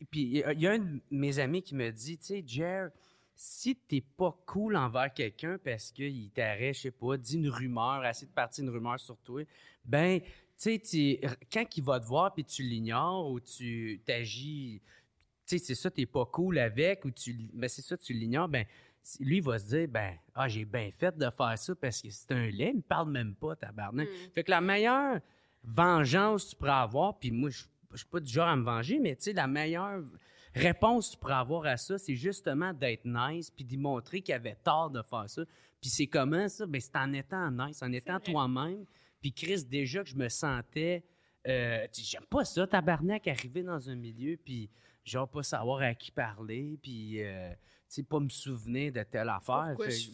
puis 0.10 0.44
il 0.46 0.62
y 0.62 0.68
a 0.68 0.72
un 0.72 0.80
de 0.80 1.02
mes 1.12 1.40
amis 1.40 1.62
qui 1.62 1.76
me 1.76 1.92
dit, 1.92 2.18
tu 2.18 2.26
sais, 2.26 2.44
Jer, 2.46 2.90
si 3.36 3.76
t'es 3.76 4.02
pas 4.02 4.38
cool 4.46 4.76
envers 4.76 5.14
quelqu'un 5.14 5.58
parce 5.64 5.92
qu'il 5.92 6.30
t'arrête, 6.32 6.76
je 6.76 6.82
sais 6.82 6.92
pas, 6.92 7.18
dit 7.18 7.36
une 7.36 7.50
rumeur, 7.50 8.06
essaie 8.06 8.26
de 8.26 8.32
partir 8.32 8.64
une 8.64 8.70
rumeur 8.70 9.00
sur 9.00 9.18
toi, 9.18 9.44
ben, 9.86 10.22
tu 10.58 10.80
sais, 10.84 11.22
quand 11.52 11.66
il 11.76 11.84
va 11.84 12.00
te 12.00 12.06
voir 12.06 12.34
puis 12.34 12.44
tu 12.44 12.64
l'ignores 12.64 13.30
ou 13.30 13.40
tu 13.40 14.02
t'agis, 14.06 14.82
tu 15.46 15.58
sais, 15.58 15.66
c'est 15.66 15.76
ça, 15.76 15.90
t'es 15.90 16.06
pas 16.06 16.26
cool 16.26 16.60
avec 16.60 17.04
ou 17.06 17.12
tu, 17.12 17.34
ben 17.54 17.68
c'est 17.68 17.82
ça, 17.82 17.98
tu 17.98 18.14
l'ignores, 18.14 18.48
ben, 18.48 18.66
lui 19.20 19.38
il 19.38 19.44
va 19.44 19.60
se 19.60 19.68
dire, 19.68 19.88
ben, 19.88 20.14
ah, 20.34 20.48
j'ai 20.48 20.66
bien 20.66 20.90
fait 20.92 21.16
de 21.18 21.30
faire 21.30 21.58
ça 21.58 21.76
parce 21.76 22.02
que 22.02 22.10
c'est 22.10 22.32
un 22.32 22.48
lait, 22.48 22.70
il 22.70 22.78
me 22.78 22.82
parle 22.82 23.12
même 23.12 23.36
pas, 23.36 23.56
tabarnak. 23.56 24.08
Fait 24.34 24.44
que 24.44 24.52
la 24.52 24.62
meilleure 24.62 25.20
vengeance 25.64 26.46
que 26.46 26.50
tu 26.52 26.56
pourrais 26.56 26.72
avoir, 26.72 27.18
puis 27.20 27.32
moi, 27.32 27.50
je 27.50 27.64
suis 27.98 28.06
pas 28.08 28.20
du 28.20 28.32
genre 28.32 28.48
à 28.48 28.56
me 28.56 28.64
venger, 28.64 29.00
mais 29.00 29.16
tu 29.16 29.24
sais, 29.24 29.34
la 29.34 29.48
meilleure 29.48 30.04
réponse 30.56 31.08
que 31.08 31.14
tu 31.14 31.18
pourrais 31.20 31.34
avoir 31.34 31.66
à 31.66 31.78
ça, 31.78 31.98
c'est 31.98 32.16
justement 32.16 32.74
d'être 32.74 33.06
nice, 33.06 33.50
puis 33.50 33.66
d'y 33.66 33.78
montrer 33.78 34.22
qu'il 34.22 34.36
avait 34.36 34.56
tort 34.64 34.90
de 34.90 35.02
faire 35.02 35.30
ça. 35.30 35.44
Puis 35.82 35.90
c'est 35.90 36.08
comment 36.08 36.48
ça? 36.48 36.66
Ben, 36.66 36.80
c'est 36.80 36.96
en 36.96 37.12
étant 37.14 37.52
nice, 37.52 37.84
en 37.84 37.92
étant 37.92 38.20
toi-même. 38.20 38.86
Puis 39.22 39.34
Chris, 39.34 39.64
déjà 39.66 40.04
que 40.04 40.10
je 40.10 40.16
me 40.16 40.30
sentais... 40.30 41.04
euh, 41.48 41.86
J'aime 41.94 42.26
pas 42.30 42.46
ça, 42.46 42.66
tabarnak, 42.68 43.28
arriver 43.28 43.64
dans 43.64 43.90
un 43.90 43.96
milieu, 43.96 44.38
puis 44.38 44.70
genre 45.04 45.28
pas 45.28 45.44
savoir 45.44 45.82
à 45.82 45.94
qui 45.94 46.12
parler, 46.12 46.78
puis... 46.82 47.22
euh, 47.22 47.54
sais, 47.94 48.04
pas 48.04 48.20
me 48.20 48.30
souvenir 48.30 48.92
de 48.92 49.04
telle 49.04 49.30
affaire. 49.30 49.68
Pourquoi 49.70 49.86
Fait- 49.88 49.92
je 49.92 50.10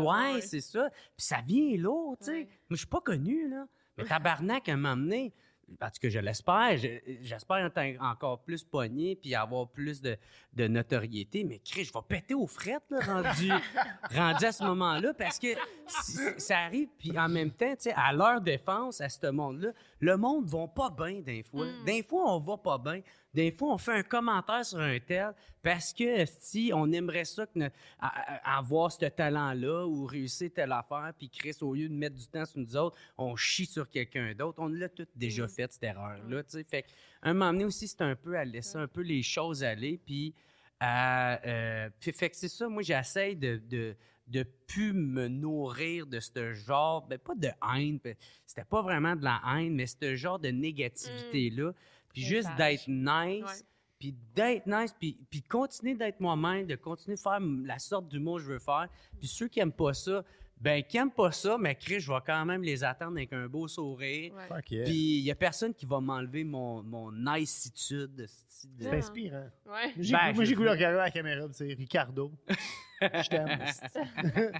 Ouais, 0.00 0.40
c'est 0.40 0.60
ça. 0.60 0.88
Puis 0.90 1.26
ça 1.26 1.38
vient 1.46 1.76
lourd, 1.76 2.16
tu 2.18 2.26
sais. 2.26 2.32
Ouais. 2.32 2.42
Moi, 2.44 2.48
je 2.70 2.76
suis 2.76 2.86
pas 2.86 3.00
connu, 3.00 3.48
là. 3.48 3.66
Mais 3.96 4.04
tabarnak, 4.04 4.68
à 4.68 4.76
m'emmener. 4.76 5.32
Parce 5.78 5.98
que 5.98 6.10
je 6.10 6.18
l'espère. 6.18 6.76
je- 6.76 7.00
J'espère 7.22 7.64
être 7.64 8.02
encore 8.02 8.42
plus 8.42 8.62
pogné 8.62 9.16
puis 9.16 9.34
avoir 9.34 9.66
plus 9.66 10.02
de, 10.02 10.14
de 10.52 10.66
notoriété. 10.68 11.42
Mais 11.42 11.58
Chris, 11.58 11.84
je 11.84 11.92
vais 11.92 12.00
péter 12.06 12.34
aux 12.34 12.46
frettes, 12.46 12.82
là, 12.90 13.00
rendu, 13.00 13.48
rendu 14.14 14.44
à 14.44 14.52
ce 14.52 14.62
moment-là. 14.64 15.14
Parce 15.14 15.38
que 15.38 15.46
si- 15.88 16.18
ça 16.38 16.58
arrive. 16.58 16.88
Puis 16.98 17.18
en 17.18 17.30
même 17.30 17.50
temps, 17.50 17.70
tu 17.76 17.84
sais, 17.84 17.94
à 17.96 18.12
leur 18.12 18.42
défense, 18.42 19.00
à 19.00 19.08
ce 19.08 19.26
monde-là, 19.30 19.70
le 20.00 20.16
monde 20.18 20.44
va 20.46 20.68
pas 20.68 20.90
bien 20.90 21.20
des 21.22 21.42
fois. 21.42 21.64
Des 21.86 22.02
fois, 22.02 22.34
on 22.34 22.40
va 22.40 22.58
pas 22.58 22.76
bien. 22.76 23.00
Des 23.34 23.50
fois, 23.50 23.74
on 23.74 23.78
fait 23.78 23.92
un 23.92 24.02
commentaire 24.02 24.64
sur 24.64 24.78
un 24.78 24.98
tel 25.00 25.34
parce 25.60 25.92
que 25.92 26.24
si 26.40 26.70
on 26.72 26.92
aimerait 26.92 27.24
ça 27.24 27.46
que 27.46 27.58
avoir 28.44 28.92
ce 28.92 29.06
talent-là 29.06 29.86
ou 29.86 30.06
réussir 30.06 30.50
telle 30.54 30.70
affaire, 30.70 31.12
puis 31.18 31.28
Chris, 31.28 31.56
au 31.60 31.74
lieu 31.74 31.88
de 31.88 31.94
mettre 31.94 32.14
du 32.14 32.26
temps 32.28 32.44
sur 32.44 32.60
nous 32.60 32.76
autres, 32.76 32.96
on 33.18 33.34
chie 33.34 33.66
sur 33.66 33.90
quelqu'un 33.90 34.34
d'autre. 34.34 34.58
On 34.60 34.68
l'a 34.68 34.88
tout 34.88 35.06
déjà 35.16 35.48
fait, 35.48 35.72
cette 35.72 35.82
erreur-là. 35.82 36.42
sais. 36.46 36.62
Fait 36.64 36.82
que, 36.82 36.88
un 37.22 37.32
moment 37.32 37.52
donné 37.52 37.64
aussi, 37.64 37.88
c'est 37.88 38.02
un 38.02 38.14
peu 38.14 38.36
à 38.36 38.44
laisser 38.44 38.78
un 38.78 38.86
peu 38.86 39.00
les 39.00 39.22
choses 39.22 39.64
aller, 39.64 39.98
puis 40.04 40.32
à, 40.78 41.44
euh, 41.46 41.90
puis 41.98 42.12
fait 42.12 42.30
que 42.30 42.36
c'est 42.36 42.48
ça, 42.48 42.68
moi, 42.68 42.82
j'essaie 42.82 43.34
de, 43.34 43.60
de, 43.68 43.96
de 44.26 44.42
plus 44.66 44.92
me 44.92 45.28
nourrir 45.28 46.06
de 46.06 46.20
ce 46.20 46.52
genre, 46.52 47.06
ben 47.06 47.18
pas 47.18 47.34
de 47.34 47.48
haine, 47.74 47.98
ben, 48.02 48.14
c'était 48.46 48.64
pas 48.64 48.82
vraiment 48.82 49.16
de 49.16 49.24
la 49.24 49.40
haine, 49.56 49.74
mais 49.74 49.86
ce 49.86 50.14
genre 50.14 50.38
de 50.38 50.48
négativité-là, 50.48 51.72
puis 52.14 52.22
juste 52.22 52.48
d'être 52.56 52.88
nice, 52.88 53.66
puis 53.98 54.14
d'être 54.34 54.66
nice, 54.66 54.94
puis, 54.98 55.42
continuer 55.42 55.94
d'être 55.94 56.20
moi-même, 56.20 56.66
de 56.66 56.76
continuer 56.76 57.16
de 57.16 57.20
faire 57.20 57.40
la 57.40 57.78
sorte 57.78 58.08
d'humour 58.08 58.36
que 58.36 58.42
je 58.44 58.48
veux 58.52 58.58
faire. 58.58 58.88
Puis 59.18 59.28
ceux 59.28 59.48
qui 59.48 59.60
aiment 59.60 59.72
pas 59.72 59.92
ça, 59.94 60.24
ben 60.56 60.82
qui 60.82 60.96
aiment 60.96 61.10
pas 61.10 61.32
ça, 61.32 61.58
mais 61.58 61.74
Chris, 61.74 62.00
je 62.00 62.10
vais 62.12 62.18
quand 62.24 62.44
même 62.46 62.62
les 62.62 62.84
attendre 62.84 63.16
avec 63.16 63.32
un 63.32 63.48
beau 63.48 63.66
sourire. 63.68 64.32
Ouais. 64.34 64.46
Fuck 64.48 64.70
yeah. 64.70 64.84
Puis 64.84 64.94
il 65.18 65.24
y 65.24 65.30
a 65.30 65.34
personne 65.34 65.74
qui 65.74 65.84
va 65.84 66.00
m'enlever 66.00 66.44
mon, 66.44 66.82
mon 66.82 67.10
nicitude. 67.12 68.26
C'est 68.48 68.88
inspirant. 68.90 69.50
Ouais. 69.66 69.92
J'ai- 69.98 70.12
Ben, 70.12 70.32
moi, 70.32 70.44
j'ai 70.44 70.54
voulu 70.54 70.70
regarder 70.70 70.96
la 70.96 71.10
caméra, 71.10 71.46
c'est 71.52 71.72
Ricardo. 71.74 72.32
Je 73.00 73.28
t'aime. 73.28 73.58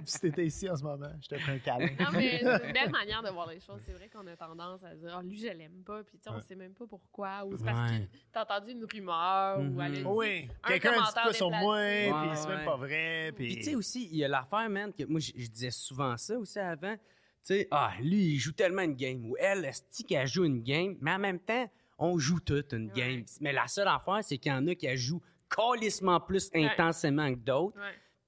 si 0.05 0.19
t'étais 0.19 0.45
ici 0.45 0.69
en 0.69 0.75
ce 0.75 0.83
moment, 0.83 1.09
je 1.21 1.27
te 1.27 1.37
ferais 1.37 1.53
un 1.53 1.59
câlin. 1.59 1.87
Non, 1.99 2.05
mais 2.13 2.39
c'est 2.39 2.65
une 2.67 2.73
belle 2.73 2.91
manière 2.91 3.23
de 3.23 3.29
voir 3.29 3.47
les 3.49 3.59
choses. 3.59 3.81
C'est 3.85 3.93
vrai 3.93 4.09
qu'on 4.09 4.25
a 4.27 4.35
tendance 4.35 4.83
à 4.83 4.93
dire, 4.95 5.15
ah, 5.17 5.23
lui, 5.23 5.37
je 5.37 5.47
l'aime 5.47 5.83
pas, 5.85 6.03
puis 6.03 6.17
tu 6.17 6.23
sais, 6.23 6.29
on 6.29 6.35
Ouais. 6.35 6.41
sait 6.41 6.55
même 6.55 6.73
pas 6.73 6.85
pourquoi. 6.87 7.45
Ou 7.45 7.57
c'est 7.57 7.63
parce 7.65 7.91
Ouais. 7.91 7.99
que 8.01 8.17
t'as 8.33 8.43
entendu 8.43 8.71
une 8.71 8.85
rumeur, 8.85 9.59
ou 9.59 9.81
elle 9.81 9.91
a 9.91 9.95
dit. 9.95 10.01
Mhm. 10.01 10.07
Oui, 10.07 10.49
Un 10.63 10.67
quelqu'un 10.67 10.89
dit 10.91 10.95
commentaire 10.97 11.23
quoi 11.23 11.33
sur 11.33 11.49
moi, 11.51 11.77
déplacé. 11.81 12.11
puis 12.11 12.29
Ouais, 12.29 12.35
c'est 12.35 12.47
ouais. 12.47 12.55
même 12.55 12.65
pas 12.65 12.75
vrai. 12.77 13.31
Puis, 13.35 13.45
Puis 13.47 13.55
tu 13.57 13.63
sais 13.63 13.75
aussi, 13.75 14.09
il 14.11 14.17
y 14.17 14.23
a 14.25 14.27
l'affaire, 14.27 14.69
man, 14.69 14.93
que 14.93 15.03
moi, 15.05 15.19
je, 15.19 15.31
disais 15.31 15.71
souvent 15.71 16.17
ça 16.17 16.37
aussi 16.37 16.59
avant. 16.59 16.95
Tu 16.95 17.01
sais, 17.43 17.67
ah, 17.71 17.91
lui, 18.01 18.33
il 18.33 18.37
joue 18.39 18.51
tellement 18.53 18.81
une 18.81 18.95
game. 18.95 19.23
Ou 19.29 19.35
elle, 19.39 19.65
est 19.65 20.03
qu'elle 20.07 20.27
joue 20.27 20.45
une 20.45 20.61
game? 20.63 20.97
Mais 20.99 21.11
en 21.13 21.19
même 21.19 21.39
temps, 21.39 21.69
on 21.97 22.17
joue 22.17 22.39
toute 22.39 22.73
une 22.73 22.87
Ouais. 22.87 22.93
game. 22.95 23.25
Mais 23.39 23.53
la 23.53 23.67
seule 23.67 23.87
affaire, 23.87 24.19
c'est 24.23 24.37
qu'il 24.37 24.51
y 24.51 24.55
en 24.55 24.67
a 24.67 24.75
qui 24.75 24.95
jouent 24.97 25.21
calissement 25.49 26.19
plus 26.19 26.49
Ouais. 26.53 26.65
intensément 26.65 27.31
que 27.33 27.39
d'autres. 27.39 27.77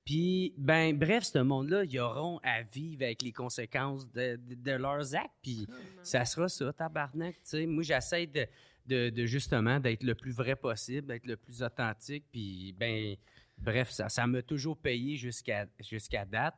Puis, 0.08 0.54
ben, 0.58 0.98
bref, 0.98 1.26
ce 1.26 1.40
monde-là, 1.40 1.84
ils 1.84 2.00
auront 2.00 2.40
à 2.42 2.62
vivre 2.62 3.04
avec 3.04 3.22
les 3.24 3.34
conséquences 3.34 4.10
de, 4.14 4.38
de- 4.38 4.56
de 4.56 4.72
leurs 4.72 5.14
actes. 5.16 5.36
Puis, 5.44 5.68
ça 6.02 6.24
sera 6.24 6.48
ça, 6.48 6.72
tabarnak. 6.72 7.36
Tu 7.36 7.42
sais, 7.44 7.66
moi, 7.66 7.84
j'essaie 7.84 8.26
de, 8.26 8.48
de, 8.86 9.10
de 9.10 9.26
justement 9.26 9.82
d'être 9.82 10.04
le 10.04 10.16
plus 10.16 10.32
vrai 10.32 10.56
possible, 10.56 11.08
d'être 11.08 11.26
le 11.26 11.36
plus 11.36 11.62
authentique. 11.62 12.24
Puis, 12.32 12.74
ben, 12.80 13.18
bref, 13.58 13.90
ça, 13.90 14.08
ça 14.08 14.26
m'a 14.28 14.42
toujours 14.42 14.78
payé 14.78 15.18
jusqu'à 15.18 15.68
jusqu'à 15.82 16.24
date. 16.24 16.56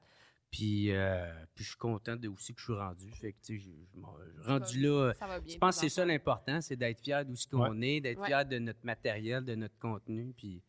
Puis, 0.51 0.91
euh, 0.91 1.31
puis 1.55 1.63
je 1.63 1.69
suis 1.69 1.77
content 1.79 2.15
de 2.15 2.27
aussi 2.27 2.53
que 2.53 2.59
je 2.59 2.65
suis 2.65 2.73
rendu. 2.73 3.09
Fait 3.13 3.33
que, 3.33 3.37
tu 3.43 3.59
sais, 3.59 3.65
je- 3.65 3.99
je 4.43 4.47
rendu 4.47 4.79
là. 4.79 5.13
Ça 5.15 5.25
va 5.25 5.39
bien. 5.39 5.53
Je 5.55 5.57
pense 5.57 5.75
que 5.75 5.81
c'est 5.81 5.89
ça 5.89 6.05
l'important, 6.05 6.61
c'est 6.61 6.75
d'être 6.75 6.99
fier 6.99 7.25
d'où 7.25 7.35
ce 7.35 7.47
qu'on 7.47 7.81
est, 7.81 7.99
d'être 7.99 8.19
Ouais. 8.19 8.27
fier 8.27 8.45
de 8.45 8.59
notre 8.59 8.83
matériel, 8.85 9.43
de 9.43 9.55
notre 9.55 9.77
contenu. 9.79 10.33
Puis, 10.37 10.61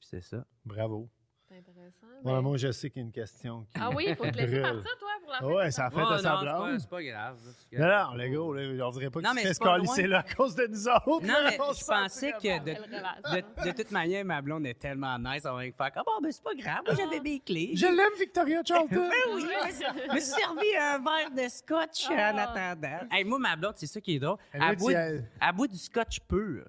puis 0.00 0.08
c'est 0.10 0.20
ça. 0.20 0.44
Bravo. 0.64 1.08
C'est 1.54 1.70
intéressant. 1.70 2.06
Moi, 2.24 2.34
mais- 2.36 2.42
moi, 2.42 2.56
je 2.56 2.72
sais 2.72 2.90
qu'il 2.90 3.00
y 3.00 3.04
a 3.04 3.06
une 3.06 3.12
question 3.12 3.62
qui. 3.64 3.78
Ah 3.80 3.90
oui, 3.94 4.06
il 4.08 4.16
faut 4.16 4.24
te 4.28 4.36
laisser 4.36 4.60
partir, 4.60 4.96
toi, 4.98 5.08
pour 5.22 5.32
la 5.32 5.38
fin. 5.38 5.46
Ouais, 5.46 5.70
ça 5.70 5.86
a 5.86 5.90
fait 5.90 6.00
Oh, 6.04 6.12
de 6.12 6.16
sa 6.16 6.18
c'est 6.18 6.28
pas- 6.28 6.40
blonde. 6.42 6.78
C'est 6.80 6.90
pas 6.90 7.02
grave. 7.04 7.36
là, 7.70 8.04
Non, 8.06 8.10
non, 8.10 8.16
le 8.16 8.28
gars, 8.28 8.74
là, 8.74 8.86
on 8.88 8.90
dirait 8.90 9.10
pas 9.10 9.20
fais 9.20 9.28
c'est 9.42 9.48
pas 9.48 9.54
scalisser 9.54 10.06
là 10.08 10.18
à 10.28 10.34
cause 10.34 10.54
de 10.56 10.66
nous 10.66 10.88
autres. 10.88 11.26
Non, 11.26 11.34
mais 11.44 11.58
je 11.68 11.74
se 11.78 11.84
pensais 11.84 12.32
que 12.32 12.64
de, 12.64 13.72
toute 13.72 13.90
manière, 13.92 14.24
ma 14.24 14.42
blonde 14.42 14.66
est 14.66 14.74
tellement 14.78 15.16
nice, 15.18 15.42
on 15.44 15.54
va 15.54 15.60
faire 15.62 15.90
Ah 15.94 16.02
bon, 16.04 16.20
ben 16.22 16.32
c'est 16.32 16.42
pas 16.42 16.54
grave, 16.54 16.80
moi 16.86 16.94
j'avais 16.96 17.20
mes 17.20 17.38
clés. 17.38 17.70
Je 17.76 17.86
l'aime, 17.86 18.18
Victoria 18.18 18.60
Charlton. 18.64 19.08
oui, 19.34 19.44
je 19.44 20.12
me 20.14 20.20
suis 20.20 20.32
servi 20.32 20.76
un 20.76 20.98
verre 20.98 21.30
de 21.30 21.48
scotch 21.48 22.10
en 22.10 22.16
Ah. 22.16 22.42
attendant. 22.50 23.06
Hey, 23.12 23.22
moi, 23.24 23.38
ma 23.38 23.54
blonde, 23.54 23.74
c'est 23.76 23.86
ça 23.86 24.00
qui 24.00 24.16
est 24.16 24.18
drôle. 24.18 24.38
Dire- 24.52 24.76
du- 25.20 25.24
elle 25.40 25.52
boit 25.54 25.68
du 25.68 25.78
scotch 25.78 26.18
pur. 26.20 26.64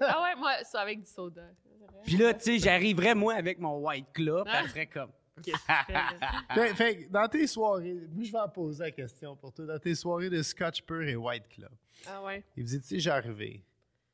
Ah 0.00 0.22
ouais, 0.22 0.34
moi, 0.36 0.50
c'est 0.64 0.76
avec 0.76 1.00
du 1.00 1.06
soda. 1.10 1.42
Puis 2.04 2.16
là, 2.16 2.34
tu 2.34 2.44
sais, 2.44 2.58
j'arriverais, 2.58 3.14
moi, 3.14 3.34
avec 3.34 3.58
mon 3.58 3.78
white 3.78 4.12
club, 4.12 4.44
Ah. 4.48 4.60
elle 4.62 4.68
ferait 4.68 4.86
comme. 4.86 5.10
Tu 5.42 5.52
fait, 6.54 6.74
fait 6.74 6.96
que 7.04 7.08
dans 7.12 7.28
tes 7.28 7.46
soirées, 7.46 7.94
moi, 8.10 8.24
je 8.24 8.32
vais 8.32 8.38
en 8.40 8.48
poser 8.48 8.82
la 8.84 8.90
question 8.90 9.36
pour 9.36 9.52
toi. 9.52 9.66
Dans 9.66 9.78
tes 9.78 9.94
soirées 9.94 10.30
de 10.30 10.42
Scotch 10.42 10.82
Pur 10.82 11.02
et 11.02 11.14
White 11.14 11.46
Club, 11.48 11.70
Ah 12.08 12.20
ouais. 12.24 12.42
il 12.56 12.64
vous 12.64 12.76
dit, 12.78 12.98
j'ai 12.98 13.10
arrivé 13.10 13.62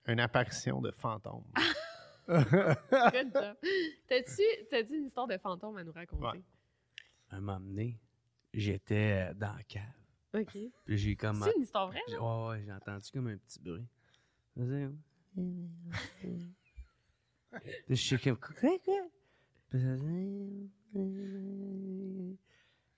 une 0.07 0.21
apparition 0.21 0.83
de 0.83 0.91
fantôme? 0.91 1.45
T'as-tu 2.27 4.43
t'as-tu 4.71 4.97
une 4.99 5.07
histoire 5.07 5.27
de 5.27 5.39
fantôme 5.39 5.77
à 5.79 5.85
nous 5.85 5.93
raconter? 5.93 6.23
Ouais. 6.25 6.43
Un 7.31 7.41
moment 7.41 7.61
donné, 7.61 7.99
j'étais 8.53 9.29
euh, 9.31 9.35
dans 9.35 9.55
la 9.55 9.63
cave. 9.63 9.83
OK. 10.35 10.59
Puis 10.85 10.99
j'ai 10.99 11.17
comme. 11.17 11.41
C'est 11.43 11.57
une 11.57 11.63
histoire 11.63 11.87
vraie? 11.89 12.01
Ouais, 12.11 12.49
ouais, 12.49 12.63
j'ai 12.67 12.73
entendu 12.73 13.11
comme 13.13 13.29
un 13.29 13.37
petit 13.39 13.61
bruit. 13.61 13.87
Vas-y, 17.55 17.83
Puis 17.87 17.97
je 17.97 18.03
suis 18.03 18.19
comme, 18.19 18.37
quoi, 18.39 18.55
quoi? 18.55 18.79
Puis 19.71 19.81
ça 19.81 19.97
faisait- 19.97 20.69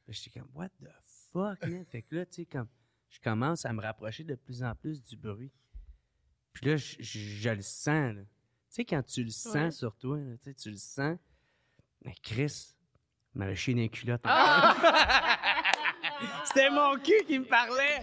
Puis 0.06 0.14
j'étais 0.14 0.38
comme, 0.40 0.48
what 0.54 0.68
the 0.68 0.86
fuck, 1.32 1.66
man? 1.66 1.84
Fait 1.86 2.02
que 2.02 2.14
là, 2.16 2.26
tu 2.26 2.34
sais, 2.34 2.46
comme, 2.46 2.68
je 3.10 3.18
commence 3.20 3.64
à 3.64 3.72
me 3.72 3.80
rapprocher 3.82 4.24
de 4.24 4.34
plus 4.34 4.62
en 4.62 4.74
plus 4.74 5.02
du 5.02 5.16
bruit. 5.16 5.52
Puis 6.52 6.66
là, 6.66 6.76
je, 6.76 6.96
je- 7.00 7.18
je 7.18 7.48
le 7.50 7.62
sens, 7.62 8.14
là. 8.14 8.22
Tu 8.22 8.28
sais, 8.82 8.84
quand 8.84 9.02
tu 9.02 9.24
le 9.24 9.30
sens 9.30 9.54
Ouais. 9.54 9.70
sur 9.70 9.96
toi, 9.96 10.18
là, 10.18 10.36
tu 10.38 10.44
sais, 10.50 10.54
tu 10.54 10.70
le 10.70 10.76
sens. 10.76 11.18
Mais 12.04 12.14
Chris, 12.22 12.74
m'avait 13.34 13.56
chié 13.56 13.74
dans 13.74 13.80
les 13.80 13.88
culottes. 13.88 14.20
Ah! 14.24 14.74
C'était 16.46 16.70
mon 16.70 16.96
cul 16.98 17.24
qui 17.26 17.38
me 17.38 17.44
parlait. 17.44 18.00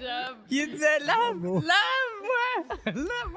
Qui 0.47 0.67
disait 0.67 0.99
Lave, 0.99 1.41
lave-moi! 1.43 1.61
Lave, 2.85 3.33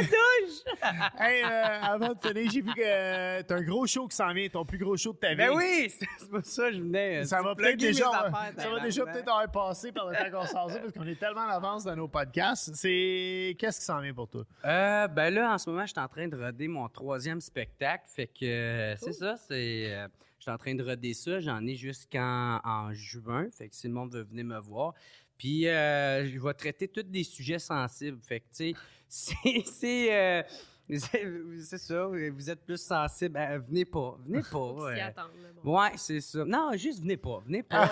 va 0.00 0.06
prendre 0.06 0.10
ta 0.10 0.16
douche! 0.16 1.12
Hey, 1.20 1.42
euh, 1.44 1.80
avant 1.82 2.12
de 2.14 2.18
finir, 2.20 2.50
j'ai 2.50 2.60
vu 2.60 2.72
que 2.74 2.80
euh, 2.84 3.42
t'as 3.46 3.56
un 3.56 3.62
gros 3.62 3.86
show 3.86 4.06
qui 4.06 4.16
s'en 4.16 4.32
vient, 4.32 4.48
ton 4.48 4.64
plus 4.64 4.78
gros 4.78 4.96
show 4.96 5.12
de 5.12 5.18
ta 5.18 5.30
vie. 5.30 5.36
ben 5.36 5.50
oui, 5.54 5.90
c'est 6.18 6.28
pour 6.30 6.44
ça 6.44 6.68
que 6.70 6.76
je 6.76 6.80
venais. 6.82 7.18
euh, 7.18 7.24
Ça 7.24 7.42
va 7.42 7.54
peut-être 7.54 7.76
déjà, 7.78 8.08
affaires, 8.10 8.52
ça 8.56 8.70
va 8.70 8.80
déjà 8.80 9.04
peut-être 9.04 9.28
avoir 9.28 9.50
passé 9.50 9.92
par 9.92 10.08
le 10.10 10.16
temps 10.16 10.30
qu'on 10.40 10.46
s'en 10.46 10.68
sort 10.68 10.80
parce 10.80 10.92
qu'on 10.92 11.06
est 11.06 11.18
tellement 11.18 11.42
en 11.42 11.48
avance 11.48 11.84
dans 11.84 11.96
nos 11.96 12.08
podcasts. 12.08 12.74
C'est 12.74 13.56
qu'est-ce 13.58 13.78
qui 13.80 13.84
s'en 13.86 14.00
vient 14.00 14.14
pour 14.14 14.28
toi? 14.28 14.44
Euh, 14.64 15.08
ben 15.08 15.32
là, 15.32 15.52
en 15.54 15.58
ce 15.58 15.68
moment, 15.70 15.82
je 15.86 15.92
suis 15.92 16.00
en 16.00 16.08
train 16.08 16.28
de 16.28 16.36
roder 16.36 16.68
mon 16.68 16.88
troisième 16.88 17.40
spectacle. 17.40 18.04
Fait 18.06 18.26
que 18.26 18.44
euh, 18.44 18.96
c'est 18.96 19.12
ça, 19.12 19.36
c'est. 19.36 19.92
euh, 19.94 20.08
je 20.38 20.42
suis 20.42 20.50
en 20.52 20.58
train 20.58 20.74
de 20.74 20.84
roder 20.84 21.14
ça. 21.14 21.40
J'en 21.40 21.64
ai 21.66 21.74
jusqu'en 21.74 22.60
en 22.62 22.92
juin. 22.92 23.46
Fait 23.56 23.68
que 23.68 23.74
si 23.74 23.88
le 23.88 23.94
monde 23.94 24.12
veut 24.12 24.22
venir 24.22 24.44
me 24.44 24.58
voir. 24.58 24.92
Puis 25.38 25.68
euh, 25.68 26.26
je 26.28 26.38
vais 26.38 26.54
traiter 26.54 26.88
tous 26.88 27.02
des 27.02 27.24
sujets 27.24 27.58
sensibles. 27.58 28.18
Fait 28.26 28.40
que, 28.40 28.46
tu 28.54 28.72
sais, 28.72 28.74
c'est. 29.08 29.64
c'est, 29.66 30.14
euh, 30.14 30.42
c'est 30.88 31.26
c'est 31.62 31.78
ça, 31.78 32.06
vous 32.06 32.50
êtes 32.50 32.64
plus 32.64 32.80
sensible. 32.80 33.34
Ben, 33.34 33.58
venez 33.58 33.84
pas. 33.84 34.16
Venez 34.24 34.42
pas. 34.42 34.74
S'y 34.94 35.00
euh. 35.00 35.06
attendre, 35.06 35.30
bon. 35.62 35.80
Ouais, 35.80 35.90
c'est 35.96 36.20
ça. 36.20 36.44
Non, 36.44 36.70
juste 36.76 37.00
venez 37.00 37.16
pas. 37.16 37.42
Venez 37.44 37.62
pas. 37.64 37.90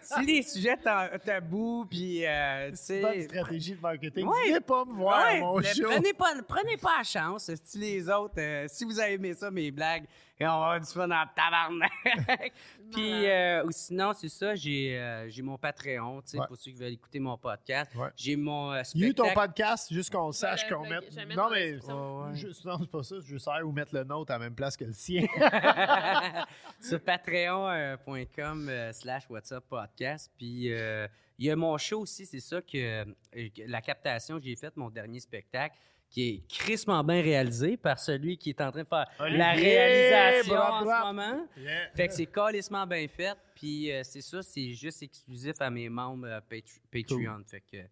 si, 0.00 0.14
si 0.14 0.26
les 0.26 0.42
sujets 0.42 0.76
ta- 0.78 1.18
tabous, 1.18 1.86
puis. 1.88 2.26
Euh, 2.26 2.70
tu 2.70 2.76
C'est 2.76 2.96
une 2.96 3.02
bonne 3.02 3.12
sais, 3.12 3.22
stratégie 3.28 3.74
de 3.74 3.80
marketing. 3.80 4.26
Ouais. 4.26 4.48
Venez 4.48 4.60
pas 4.60 4.84
me 4.86 4.92
voir 4.94 5.26
Ouais, 5.26 5.40
mon 5.40 5.62
show. 5.62 5.82
Prenez 5.84 6.14
pas, 6.14 6.32
prenez 6.48 6.76
pas 6.78 6.98
la 6.98 7.04
chance. 7.04 7.50
Si 7.62 7.78
les 7.78 8.08
autres, 8.08 8.38
euh, 8.38 8.66
si 8.68 8.84
vous 8.84 8.98
avez 8.98 9.12
aimé 9.14 9.34
ça, 9.34 9.50
mes 9.50 9.70
blagues, 9.70 10.04
on 10.46 10.58
va 10.60 10.64
avoir 10.66 10.80
du 10.80 10.86
fun 10.86 11.10
en 11.10 11.24
tabarnak. 11.34 11.90
Puis, 12.92 13.26
euh, 13.26 13.64
ou 13.64 13.70
sinon, 13.70 14.12
c'est 14.14 14.28
ça, 14.28 14.54
j'ai 14.54 14.98
euh, 14.98 15.28
j'ai 15.30 15.40
mon 15.42 15.56
Patreon, 15.56 16.20
tu 16.22 16.28
sais, 16.30 16.38
Ouais. 16.38 16.46
pour 16.46 16.56
ceux 16.56 16.70
qui 16.72 16.76
veulent 16.76 16.92
écouter 16.92 17.20
mon 17.20 17.38
podcast. 17.38 17.90
Ouais. 17.94 18.08
J'ai 18.16 18.36
mon 18.36 18.72
euh, 18.72 18.82
Il 18.94 19.00
y 19.00 19.04
a 19.04 19.08
eu 19.08 19.14
ton 19.14 19.24
spectacle. 19.24 19.48
podcast, 19.48 19.92
juste 19.92 20.10
qu'on 20.12 20.32
sache 20.32 20.68
qu'on 20.68 20.86
mette. 20.88 21.16
Non, 21.34 21.48
mais. 21.50 21.74
Ouais. 21.84 22.34
Juste, 22.34 22.64
non, 22.64 22.76
c'est 22.80 22.90
pas 22.90 23.02
ça. 23.02 23.16
Je 23.24 23.36
sers 23.38 23.60
ou 23.66 23.72
mettre 23.72 23.94
le 23.94 24.04
nôtre 24.04 24.30
à 24.32 24.34
la 24.38 24.44
même 24.44 24.54
place 24.54 24.76
que 24.76 24.84
le 24.84 24.92
sien. 24.92 25.26
sur 26.80 27.00
patreon.com 27.00 28.68
euh, 28.68 28.92
slash 28.92 29.28
WhatsApp 29.30 29.64
podcast. 29.68 30.30
Puis 30.36 30.72
euh, 30.72 31.06
il 31.38 31.46
y 31.46 31.50
a 31.50 31.56
mon 31.56 31.76
show 31.78 32.00
aussi, 32.00 32.26
c'est 32.26 32.40
ça 32.40 32.60
que, 32.60 33.04
que 33.32 33.62
la 33.66 33.80
captation 33.80 34.38
que 34.38 34.44
j'ai 34.44 34.56
faite, 34.56 34.76
mon 34.76 34.90
dernier 34.90 35.20
spectacle, 35.20 35.76
qui 36.12 36.28
est 36.28 36.46
crissement 36.48 37.02
bien 37.02 37.20
réalisé 37.22 37.76
par 37.76 37.98
celui 37.98 38.36
qui 38.36 38.50
est 38.50 38.60
en 38.60 38.70
train 38.70 38.82
de 38.82 38.88
faire 38.88 39.06
la 39.18 39.52
réalisation 39.52 40.54
en 40.56 40.80
ce 40.80 41.04
moment. 41.06 41.46
Yeah. 41.56 41.88
Fait 41.96 42.06
que 42.08 42.14
c'est 42.14 42.26
calissement 42.26 42.86
bien 42.86 43.08
fait. 43.08 43.34
Puis 43.54 43.90
euh, 43.90 44.02
c'est 44.04 44.20
ça, 44.20 44.42
c'est 44.42 44.72
juste 44.74 45.02
exclusif 45.02 45.54
à 45.60 45.70
mes 45.70 45.88
membres 45.88 46.26
euh, 46.28 46.40
Patre- 46.40 46.80
Patreon. 46.92 47.42
Fait 47.46 47.62
que 47.62 47.78
euh, 47.78 47.82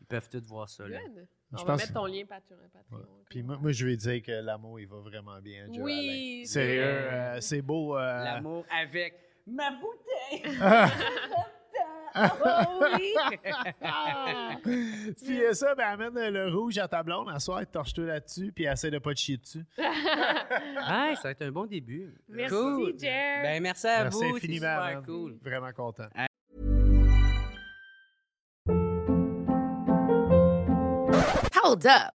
ils 0.00 0.06
peuvent 0.06 0.28
tous 0.28 0.46
voir 0.46 0.68
ça 0.68 0.86
là. 0.86 0.98
Je 1.52 1.56
On 1.62 1.64
va 1.64 1.72
pense- 1.72 1.80
mettre 1.80 1.94
ton 1.94 2.06
lien 2.06 2.24
Patreon. 2.28 2.56
Patreon 2.72 3.06
Puis 3.28 3.42
moi, 3.42 3.56
moi, 3.60 3.72
je 3.72 3.84
vais 3.86 3.96
dire 3.96 4.22
que 4.22 4.30
l'amour, 4.30 4.78
il 4.78 4.86
va 4.86 4.98
vraiment 4.98 5.40
bien. 5.40 5.64
Joe 5.66 5.78
Oui, 5.82 6.46
Sérieux, 6.46 6.82
euh, 6.84 7.40
c'est 7.40 7.62
beau. 7.62 7.96
euh, 7.96 8.24
L'amour 8.24 8.64
avec 8.70 9.14
ma 9.46 9.70
bouteille. 9.72 10.58
Puis 15.22 15.44
euh, 15.44 15.52
ça, 15.52 15.74
ben, 15.74 15.84
amène 15.84 16.18
euh, 16.18 16.30
le 16.30 16.54
rouge 16.54 16.78
à 16.78 16.88
ta 16.88 17.02
blonde, 17.02 17.28
à 17.28 17.38
soir, 17.38 17.62
torche-toi 17.70 18.06
là-dessus, 18.06 18.52
puis 18.52 18.64
essaie 18.64 18.90
de 18.90 18.98
pas 18.98 19.14
te 19.14 19.20
chier 19.20 19.36
dessus. 19.36 19.64
Ouais, 19.78 21.14
ça 21.14 21.22
va 21.24 21.30
être 21.30 21.42
un 21.42 21.52
bon 21.52 21.66
début. 21.66 22.14
Merci, 22.28 22.54
cool. 22.54 22.94
Jer. 22.98 23.42
Ben, 23.42 23.62
merci 23.62 23.86
à 23.86 24.04
Merci 24.04 24.16
vous. 24.16 24.22
C'est 24.22 24.36
infiniment, 24.36 24.86
super 24.86 25.02
cool. 25.04 25.38
Vraiment 25.42 25.72
content. 25.72 26.08
Hold 31.62 31.86
up. 31.86 32.19